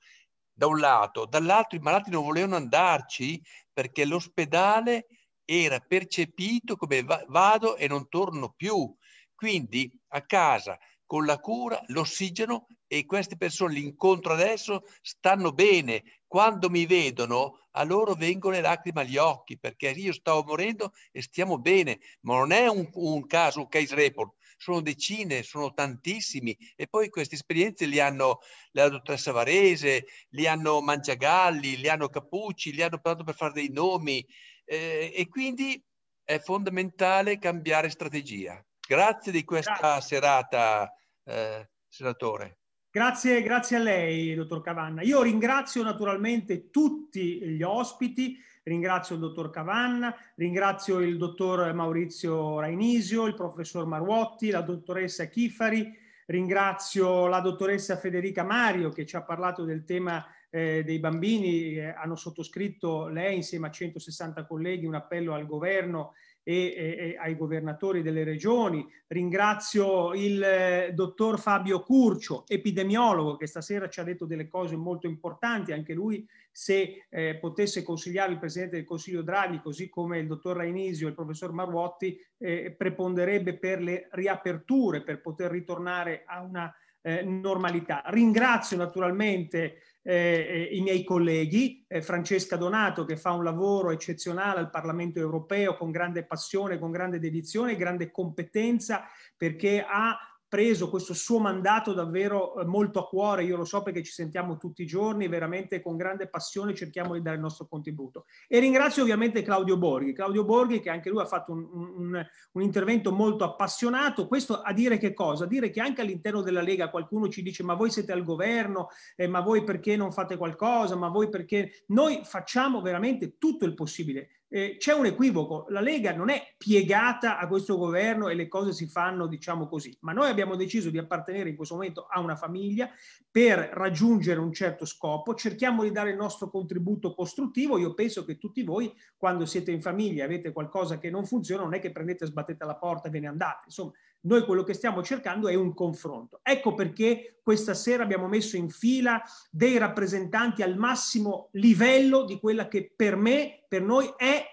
da 0.53 0.68
un 0.68 0.77
lato, 0.80 1.26
dall'altro 1.26 1.76
i 1.77 1.81
malati 1.81 2.11
non 2.11 2.23
volevano 2.23 2.56
andarci 2.56 3.41
perché 3.73 4.06
l'ospedale 4.06 5.07
era 5.44 5.80
percepito 5.80 6.76
come 6.76 7.03
vado 7.03 7.77
e 7.77 7.88
non 7.88 8.07
torno 8.10 8.53
più. 8.56 8.95
Quindi 9.34 9.91
a 10.10 10.22
casa 10.23 10.77
con 11.08 11.26
la 11.26 11.40
cura, 11.40 11.82
l'ossigeno 11.88 12.68
e 12.86 13.06
queste 13.06 13.38
persone 13.38 13.74
li 13.74 13.84
incontro 13.84 14.34
adesso, 14.34 14.84
stanno 15.02 15.52
bene. 15.54 16.04
Quando 16.28 16.70
mi 16.70 16.86
vedono, 16.86 17.62
a 17.72 17.84
loro 17.84 18.14
vengono 18.14 18.56
le 18.56 18.62
lacrime 18.62 19.02
agli 19.02 19.18
occhi 19.18 19.58
perché 19.58 19.90
io 19.90 20.12
stavo 20.12 20.44
morendo 20.44 20.92
e 21.12 21.22
stiamo 21.22 21.58
bene. 21.58 22.00
Ma 22.22 22.38
non 22.38 22.52
è 22.52 22.68
un, 22.68 22.88
un 22.94 23.26
caso, 23.26 23.62
un 23.62 23.70
case 23.70 23.96
report, 23.96 24.36
sono 24.58 24.82
decine, 24.82 25.44
sono 25.44 25.74
tantissimi. 25.74 26.56
E 26.76 26.88
poi 26.88 27.10
queste 27.10 27.36
esperienze 27.36 27.86
li 27.86 28.00
hanno 28.00 28.40
la 28.72 28.90
dottoressa 28.90 29.32
Varese, 29.32 30.06
li 30.30 30.46
hanno 30.46 30.82
Mangiagalli, 30.82 31.78
li 31.78 31.88
hanno 31.88 32.10
Capucci, 32.10 32.74
li 32.74 32.82
hanno 32.82 33.00
parlato 33.00 33.24
per 33.24 33.36
fare 33.36 33.54
dei 33.54 33.70
nomi. 33.72 34.26
Eh, 34.66 35.14
e 35.16 35.28
quindi 35.30 35.82
è 36.26 36.40
fondamentale 36.40 37.40
cambiare 37.40 37.90
strategia. 37.90 38.62
Grazie 38.88 39.34
di 39.34 39.44
questa 39.44 39.78
grazie. 39.78 40.16
serata, 40.16 40.94
eh, 41.26 41.70
senatore. 41.90 42.60
Grazie, 42.90 43.44
grazie 43.44 43.76
a 43.76 43.80
lei, 43.80 44.34
dottor 44.34 44.62
Cavanna. 44.62 45.02
Io 45.02 45.22
ringrazio 45.22 45.84
naturalmente 45.84 46.70
tutti 46.70 47.42
gli 47.42 47.62
ospiti, 47.62 48.42
ringrazio 48.64 49.16
il 49.16 49.22
dottor 49.22 49.50
Cavanna, 49.50 50.16
ringrazio 50.36 51.00
il 51.00 51.18
dottor 51.18 51.74
Maurizio 51.74 52.62
Rainisio, 52.62 53.26
il 53.26 53.36
professor 53.36 53.86
Maruotti, 53.86 54.52
la 54.52 54.62
dottoressa 54.62 55.26
Chifari, 55.26 55.94
ringrazio 56.28 57.28
la 57.28 57.42
dottoressa 57.42 57.98
Federica 57.98 58.44
Mario 58.44 58.90
che 58.90 59.06
ci 59.06 59.18
ha 59.18 59.22
parlato 59.22 59.66
del 59.66 59.84
tema 59.84 60.26
eh, 60.50 60.84
dei 60.86 61.00
bambini, 61.00 61.76
eh, 61.76 61.90
hanno 61.90 62.16
sottoscritto 62.16 63.08
lei 63.10 63.36
insieme 63.36 63.68
a 63.68 63.72
160 63.72 64.46
colleghi 64.46 64.86
un 64.86 64.96
appello 64.96 65.34
al 65.34 65.46
governo 65.46 66.14
e, 66.49 66.74
e, 66.78 67.18
ai 67.19 67.36
governatori 67.36 68.02
delle 68.02 68.24
regioni. 68.24 68.88
Ringrazio 69.07 70.14
il 70.14 70.41
eh, 70.41 70.91
dottor 70.94 71.38
Fabio 71.40 71.82
Curcio, 71.82 72.45
epidemiologo, 72.48 73.36
che 73.36 73.48
stasera 73.48 73.90
ci 73.90 73.99
ha 73.99 74.03
detto 74.03 74.26
delle 74.26 74.48
cose 74.48 74.78
molto 74.78 75.07
importanti. 75.07 75.74
Anche 75.74 75.94
lui, 75.94 76.26
se 76.49 77.06
eh, 77.10 77.36
potesse 77.36 77.84
consigliare 77.84 78.32
il 78.32 78.40
Presidente 78.40 78.78
del 78.78 78.86
Consiglio 78.86 79.24
Draghi, 79.24 79.60
così 79.60 79.90
come 79.90 80.19
il 80.19 80.28
dottor 80.28 80.56
Rainisio 80.56 81.07
e 81.07 81.10
il 81.10 81.15
professor 81.15 81.52
Marwotti, 81.52 82.18
eh, 82.38 82.74
preponderebbe 82.78 83.57
per 83.57 83.82
le 83.82 84.07
riaperture, 84.11 85.03
per 85.03 85.19
poter 85.19 85.52
ritornare 85.52 86.24
a 86.26 86.41
una 86.44 86.74
eh, 87.02 87.24
normalità. 87.24 88.03
Ringrazio 88.06 88.78
naturalmente 88.78 89.82
eh, 90.10 90.70
i 90.72 90.80
miei 90.80 91.04
colleghi, 91.04 91.84
eh, 91.86 92.02
Francesca 92.02 92.56
Donato 92.56 93.04
che 93.04 93.18
fa 93.18 93.32
un 93.32 93.44
lavoro 93.44 93.92
eccezionale 93.92 94.60
al 94.60 94.70
Parlamento 94.70 95.20
europeo 95.20 95.76
con 95.76 95.92
grande 95.92 96.24
passione, 96.24 96.80
con 96.80 96.92
grande 96.92 97.20
dedizione, 97.20 97.76
grande 97.76 98.10
competenza 98.10 99.04
perché 99.36 99.86
ha 99.86 100.18
preso 100.48 100.90
questo 100.90 101.14
suo 101.14 101.40
mandato 101.40 101.94
davvero 101.94 102.60
eh, 102.60 102.65
molto 102.65 102.99
a 102.99 103.07
cuore, 103.07 103.44
io 103.44 103.57
lo 103.57 103.65
so 103.65 103.84
perché 103.84 104.03
ci 104.03 104.11
sentiamo 104.11 104.57
tutti 104.57 104.84
i 104.84 104.86
giorni, 104.86 105.28
veramente 105.28 105.82
con 105.82 105.98
grande 105.98 106.28
passione 106.28 106.74
cerchiamo 106.74 107.14
di 107.14 107.22
dare 107.22 107.36
il 107.36 107.41
nostro 107.41 107.68
contributo. 107.68 108.26
E 108.48 108.60
ringrazio 108.60 109.03
ovviamente 109.03 109.41
Claudio 109.41 109.78
Borghi, 109.78 110.14
Claudio 110.14 110.45
Borghi 110.45 110.80
che 110.80 110.90
anche 110.90 111.10
lui 111.10 111.22
ha 111.22 111.26
fatto 111.26 111.52
un, 111.52 111.68
un, 111.72 112.26
un 112.52 112.61
intervento 112.61 113.11
molto 113.11 113.44
appassionato, 113.44 114.28
questo 114.28 114.61
a 114.61 114.74
dire 114.74 114.98
che 114.98 115.14
cosa? 115.14 115.44
A 115.45 115.48
dire 115.48 115.69
che 115.69 115.82
anche 115.82 116.02
all'interno 116.02 116.41
della 116.41 116.61
Lega 116.61 116.90
qualcuno 116.90 117.28
ci 117.28 117.41
dice 117.41 117.64
ma 117.64 117.74
voi 117.74 117.90
siete 117.90 118.11
al 118.11 118.24
governo, 118.24 118.90
eh, 119.15 119.28
ma 119.28 119.41
voi 119.41 119.64
perché 119.64 119.95
non 119.95 120.11
fate 120.11 120.38
qualcosa, 120.38 120.95
ma 120.95 121.10
voi 121.10 121.30
perché... 121.30 121.72
Noi 121.88 122.22
facciamo 122.24 122.82
veramente 122.82 123.38
tutto 123.38 123.65
il 123.65 123.74
possibile 123.74 124.37
eh, 124.49 124.78
c'è 124.78 124.94
un 124.94 125.06
equivoco, 125.06 125.65
la 125.69 125.82
Lega 125.82 126.14
non 126.14 126.30
è 126.30 126.53
piegata 126.57 127.38
a 127.38 127.48
questo 127.48 127.78
governo 127.78 128.30
e 128.30 128.36
le 128.36 128.48
cose 128.48 128.72
si 128.72 128.88
fanno 128.88 129.28
diciamo 129.28 129.68
così, 129.68 129.95
ma 130.02 130.14
noi 130.14 130.30
abbiamo 130.30 130.56
deciso 130.56 130.90
di 130.90 130.98
appartenere 130.98 131.49
in 131.49 131.56
questo 131.56 131.76
momento 131.76 132.07
a 132.10 132.19
una 132.19 132.36
famiglia 132.36 132.90
per 133.30 133.60
raggiungere 133.74 134.40
un 134.40 134.53
certo 134.53 134.86
scopo, 134.86 135.34
cerchiamo 135.34 135.84
di 135.84 135.91
dare 135.91 136.11
il 136.11 136.15
nostro 136.15 136.49
contributo 136.49 137.14
costruttivo, 137.14 137.78
io 137.78 137.94
penso 137.94 138.24
che 138.24 138.38
tutti 138.38 138.64
voi 138.64 138.94
quando 139.18 139.45
siete 139.45 139.72
in 139.72 139.82
famiglia 139.82 140.24
e 140.24 140.26
avete 140.26 140.53
qualcosa 140.53 140.98
che 140.98 141.10
non 141.10 141.26
funziona 141.26 141.64
non 141.64 141.74
è 141.74 141.80
che 141.80 141.91
prendete, 141.91 142.26
sbattete 142.26 142.65
la 142.65 142.78
porta 142.78 143.07
e 143.07 143.11
ve 143.11 143.19
ne 143.19 143.28
andate, 143.28 143.64
insomma 143.65 143.91
noi 144.22 144.44
quello 144.45 144.64
che 144.64 144.73
stiamo 144.73 145.03
cercando 145.03 145.48
è 145.48 145.56
un 145.56 145.73
confronto. 145.73 146.39
Ecco 146.44 146.73
perché 146.73 147.39
questa 147.44 147.73
sera 147.73 148.03
abbiamo 148.03 148.27
messo 148.27 148.57
in 148.57 148.69
fila 148.69 149.22
dei 149.49 149.77
rappresentanti 149.77 150.61
al 150.61 150.76
massimo 150.76 151.49
livello 151.53 152.26
di 152.26 152.39
quella 152.39 152.68
che 152.68 152.91
per 152.94 153.15
me, 153.15 153.64
per 153.68 153.81
noi 153.81 154.11
è 154.18 154.44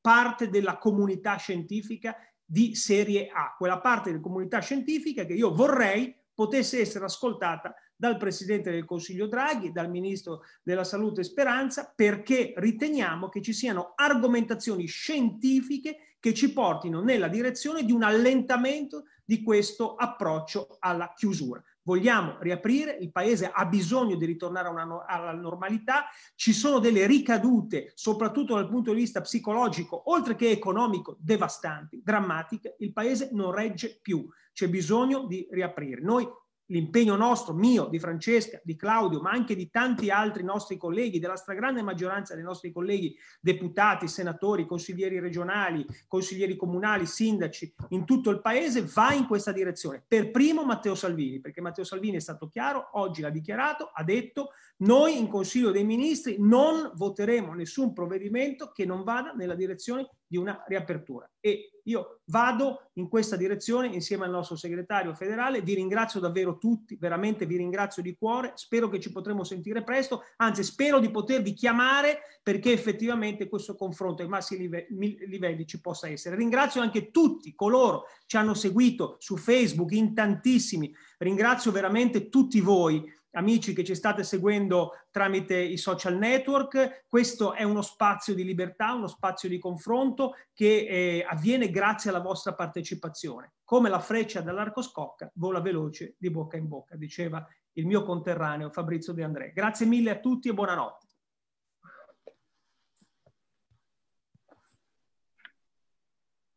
parte 0.00 0.48
della 0.48 0.78
comunità 0.78 1.36
scientifica 1.36 2.16
di 2.44 2.74
serie 2.74 3.28
A, 3.28 3.54
quella 3.56 3.80
parte 3.80 4.10
della 4.10 4.22
comunità 4.22 4.60
scientifica 4.60 5.24
che 5.24 5.32
io 5.32 5.52
vorrei 5.52 6.14
potesse 6.34 6.80
essere 6.80 7.06
ascoltata 7.06 7.74
dal 7.96 8.16
Presidente 8.16 8.70
del 8.70 8.84
Consiglio 8.84 9.26
Draghi, 9.26 9.72
dal 9.72 9.88
Ministro 9.88 10.42
della 10.62 10.84
Salute 10.84 11.22
Speranza, 11.22 11.92
perché 11.94 12.52
riteniamo 12.56 13.28
che 13.28 13.40
ci 13.40 13.52
siano 13.52 13.92
argomentazioni 13.94 14.86
scientifiche 14.86 16.16
che 16.20 16.34
ci 16.34 16.52
portino 16.52 17.02
nella 17.02 17.28
direzione 17.28 17.84
di 17.84 17.92
un 17.92 18.02
allentamento 18.02 19.04
di 19.24 19.42
questo 19.42 19.94
approccio 19.94 20.76
alla 20.80 21.12
chiusura. 21.14 21.62
Vogliamo 21.82 22.38
riaprire, 22.40 22.96
il 23.00 23.12
Paese 23.12 23.50
ha 23.52 23.66
bisogno 23.66 24.16
di 24.16 24.24
ritornare 24.24 24.68
una, 24.68 25.04
alla 25.06 25.32
normalità, 25.32 26.06
ci 26.34 26.52
sono 26.52 26.78
delle 26.78 27.06
ricadute, 27.06 27.92
soprattutto 27.94 28.54
dal 28.54 28.68
punto 28.68 28.92
di 28.92 29.00
vista 29.00 29.20
psicologico, 29.20 30.10
oltre 30.10 30.34
che 30.34 30.50
economico, 30.50 31.16
devastanti, 31.18 32.00
drammatiche, 32.02 32.76
il 32.78 32.92
Paese 32.92 33.30
non 33.32 33.52
regge 33.52 33.98
più, 34.00 34.26
c'è 34.52 34.68
bisogno 34.68 35.26
di 35.26 35.46
riaprire. 35.50 36.00
Noi 36.00 36.26
l'impegno 36.66 37.16
nostro, 37.16 37.52
mio, 37.54 37.86
di 37.86 37.98
Francesca, 37.98 38.60
di 38.62 38.76
Claudio, 38.76 39.20
ma 39.20 39.30
anche 39.30 39.54
di 39.54 39.70
tanti 39.70 40.10
altri 40.10 40.42
nostri 40.42 40.76
colleghi, 40.76 41.18
della 41.18 41.36
stragrande 41.36 41.82
maggioranza 41.82 42.34
dei 42.34 42.44
nostri 42.44 42.72
colleghi 42.72 43.16
deputati, 43.40 44.08
senatori, 44.08 44.66
consiglieri 44.66 45.18
regionali, 45.18 45.84
consiglieri 46.08 46.56
comunali, 46.56 47.06
sindaci 47.06 47.74
in 47.90 48.04
tutto 48.04 48.30
il 48.30 48.40
paese, 48.40 48.82
va 48.94 49.12
in 49.12 49.26
questa 49.26 49.52
direzione. 49.52 50.02
Per 50.06 50.30
primo 50.30 50.64
Matteo 50.64 50.94
Salvini, 50.94 51.40
perché 51.40 51.60
Matteo 51.60 51.84
Salvini 51.84 52.16
è 52.16 52.20
stato 52.20 52.48
chiaro, 52.48 52.90
oggi 52.92 53.20
l'ha 53.20 53.30
dichiarato, 53.30 53.90
ha 53.92 54.02
detto 54.02 54.50
noi 54.78 55.18
in 55.18 55.28
Consiglio 55.28 55.70
dei 55.70 55.84
Ministri 55.84 56.36
non 56.38 56.90
voteremo 56.94 57.52
nessun 57.52 57.92
provvedimento 57.92 58.70
che 58.72 58.84
non 58.84 59.04
vada 59.04 59.32
nella 59.32 59.54
direzione 59.54 60.08
di 60.34 60.36
una 60.36 60.64
riapertura. 60.66 61.30
E 61.38 61.78
io 61.84 62.22
vado 62.24 62.90
in 62.94 63.08
questa 63.08 63.36
direzione 63.36 63.86
insieme 63.86 64.24
al 64.24 64.32
nostro 64.32 64.56
segretario 64.56 65.14
federale. 65.14 65.62
Vi 65.62 65.74
ringrazio 65.74 66.18
davvero 66.18 66.58
tutti, 66.58 66.96
veramente 66.98 67.46
vi 67.46 67.56
ringrazio 67.56 68.02
di 68.02 68.16
cuore. 68.16 68.52
Spero 68.56 68.88
che 68.88 68.98
ci 68.98 69.12
potremo 69.12 69.44
sentire 69.44 69.84
presto, 69.84 70.24
anzi 70.38 70.64
spero 70.64 70.98
di 70.98 71.10
potervi 71.10 71.52
chiamare 71.52 72.22
perché 72.42 72.72
effettivamente 72.72 73.48
questo 73.48 73.76
confronto 73.76 74.22
ai 74.22 74.28
massimi 74.28 74.68
livelli 74.88 75.66
ci 75.66 75.80
possa 75.80 76.08
essere. 76.08 76.34
Ringrazio 76.34 76.80
anche 76.80 77.12
tutti 77.12 77.54
coloro 77.54 78.02
che 78.02 78.24
ci 78.26 78.36
hanno 78.36 78.54
seguito 78.54 79.16
su 79.20 79.36
Facebook, 79.36 79.92
in 79.92 80.14
tantissimi. 80.14 80.92
Ringrazio 81.18 81.70
veramente 81.70 82.28
tutti 82.28 82.60
voi 82.60 83.08
amici 83.34 83.72
che 83.72 83.84
ci 83.84 83.94
state 83.94 84.24
seguendo 84.24 84.92
tramite 85.10 85.56
i 85.56 85.76
social 85.76 86.16
network. 86.16 87.04
Questo 87.08 87.52
è 87.52 87.62
uno 87.62 87.82
spazio 87.82 88.34
di 88.34 88.44
libertà, 88.44 88.92
uno 88.92 89.06
spazio 89.06 89.48
di 89.48 89.58
confronto 89.58 90.34
che 90.52 90.86
eh, 90.86 91.26
avviene 91.28 91.70
grazie 91.70 92.10
alla 92.10 92.20
vostra 92.20 92.54
partecipazione. 92.54 93.54
Come 93.64 93.88
la 93.88 94.00
freccia 94.00 94.40
dall'arco 94.40 94.82
scocca 94.82 95.30
vola 95.34 95.60
veloce 95.60 96.14
di 96.18 96.30
bocca 96.30 96.56
in 96.56 96.68
bocca, 96.68 96.96
diceva 96.96 97.46
il 97.72 97.86
mio 97.86 98.02
conterraneo 98.02 98.70
Fabrizio 98.70 99.12
De 99.12 99.22
André. 99.22 99.52
Grazie 99.52 99.86
mille 99.86 100.10
a 100.10 100.20
tutti 100.20 100.48
e 100.48 100.54
buonanotte. 100.54 101.06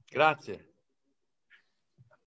Grazie. 0.10 0.77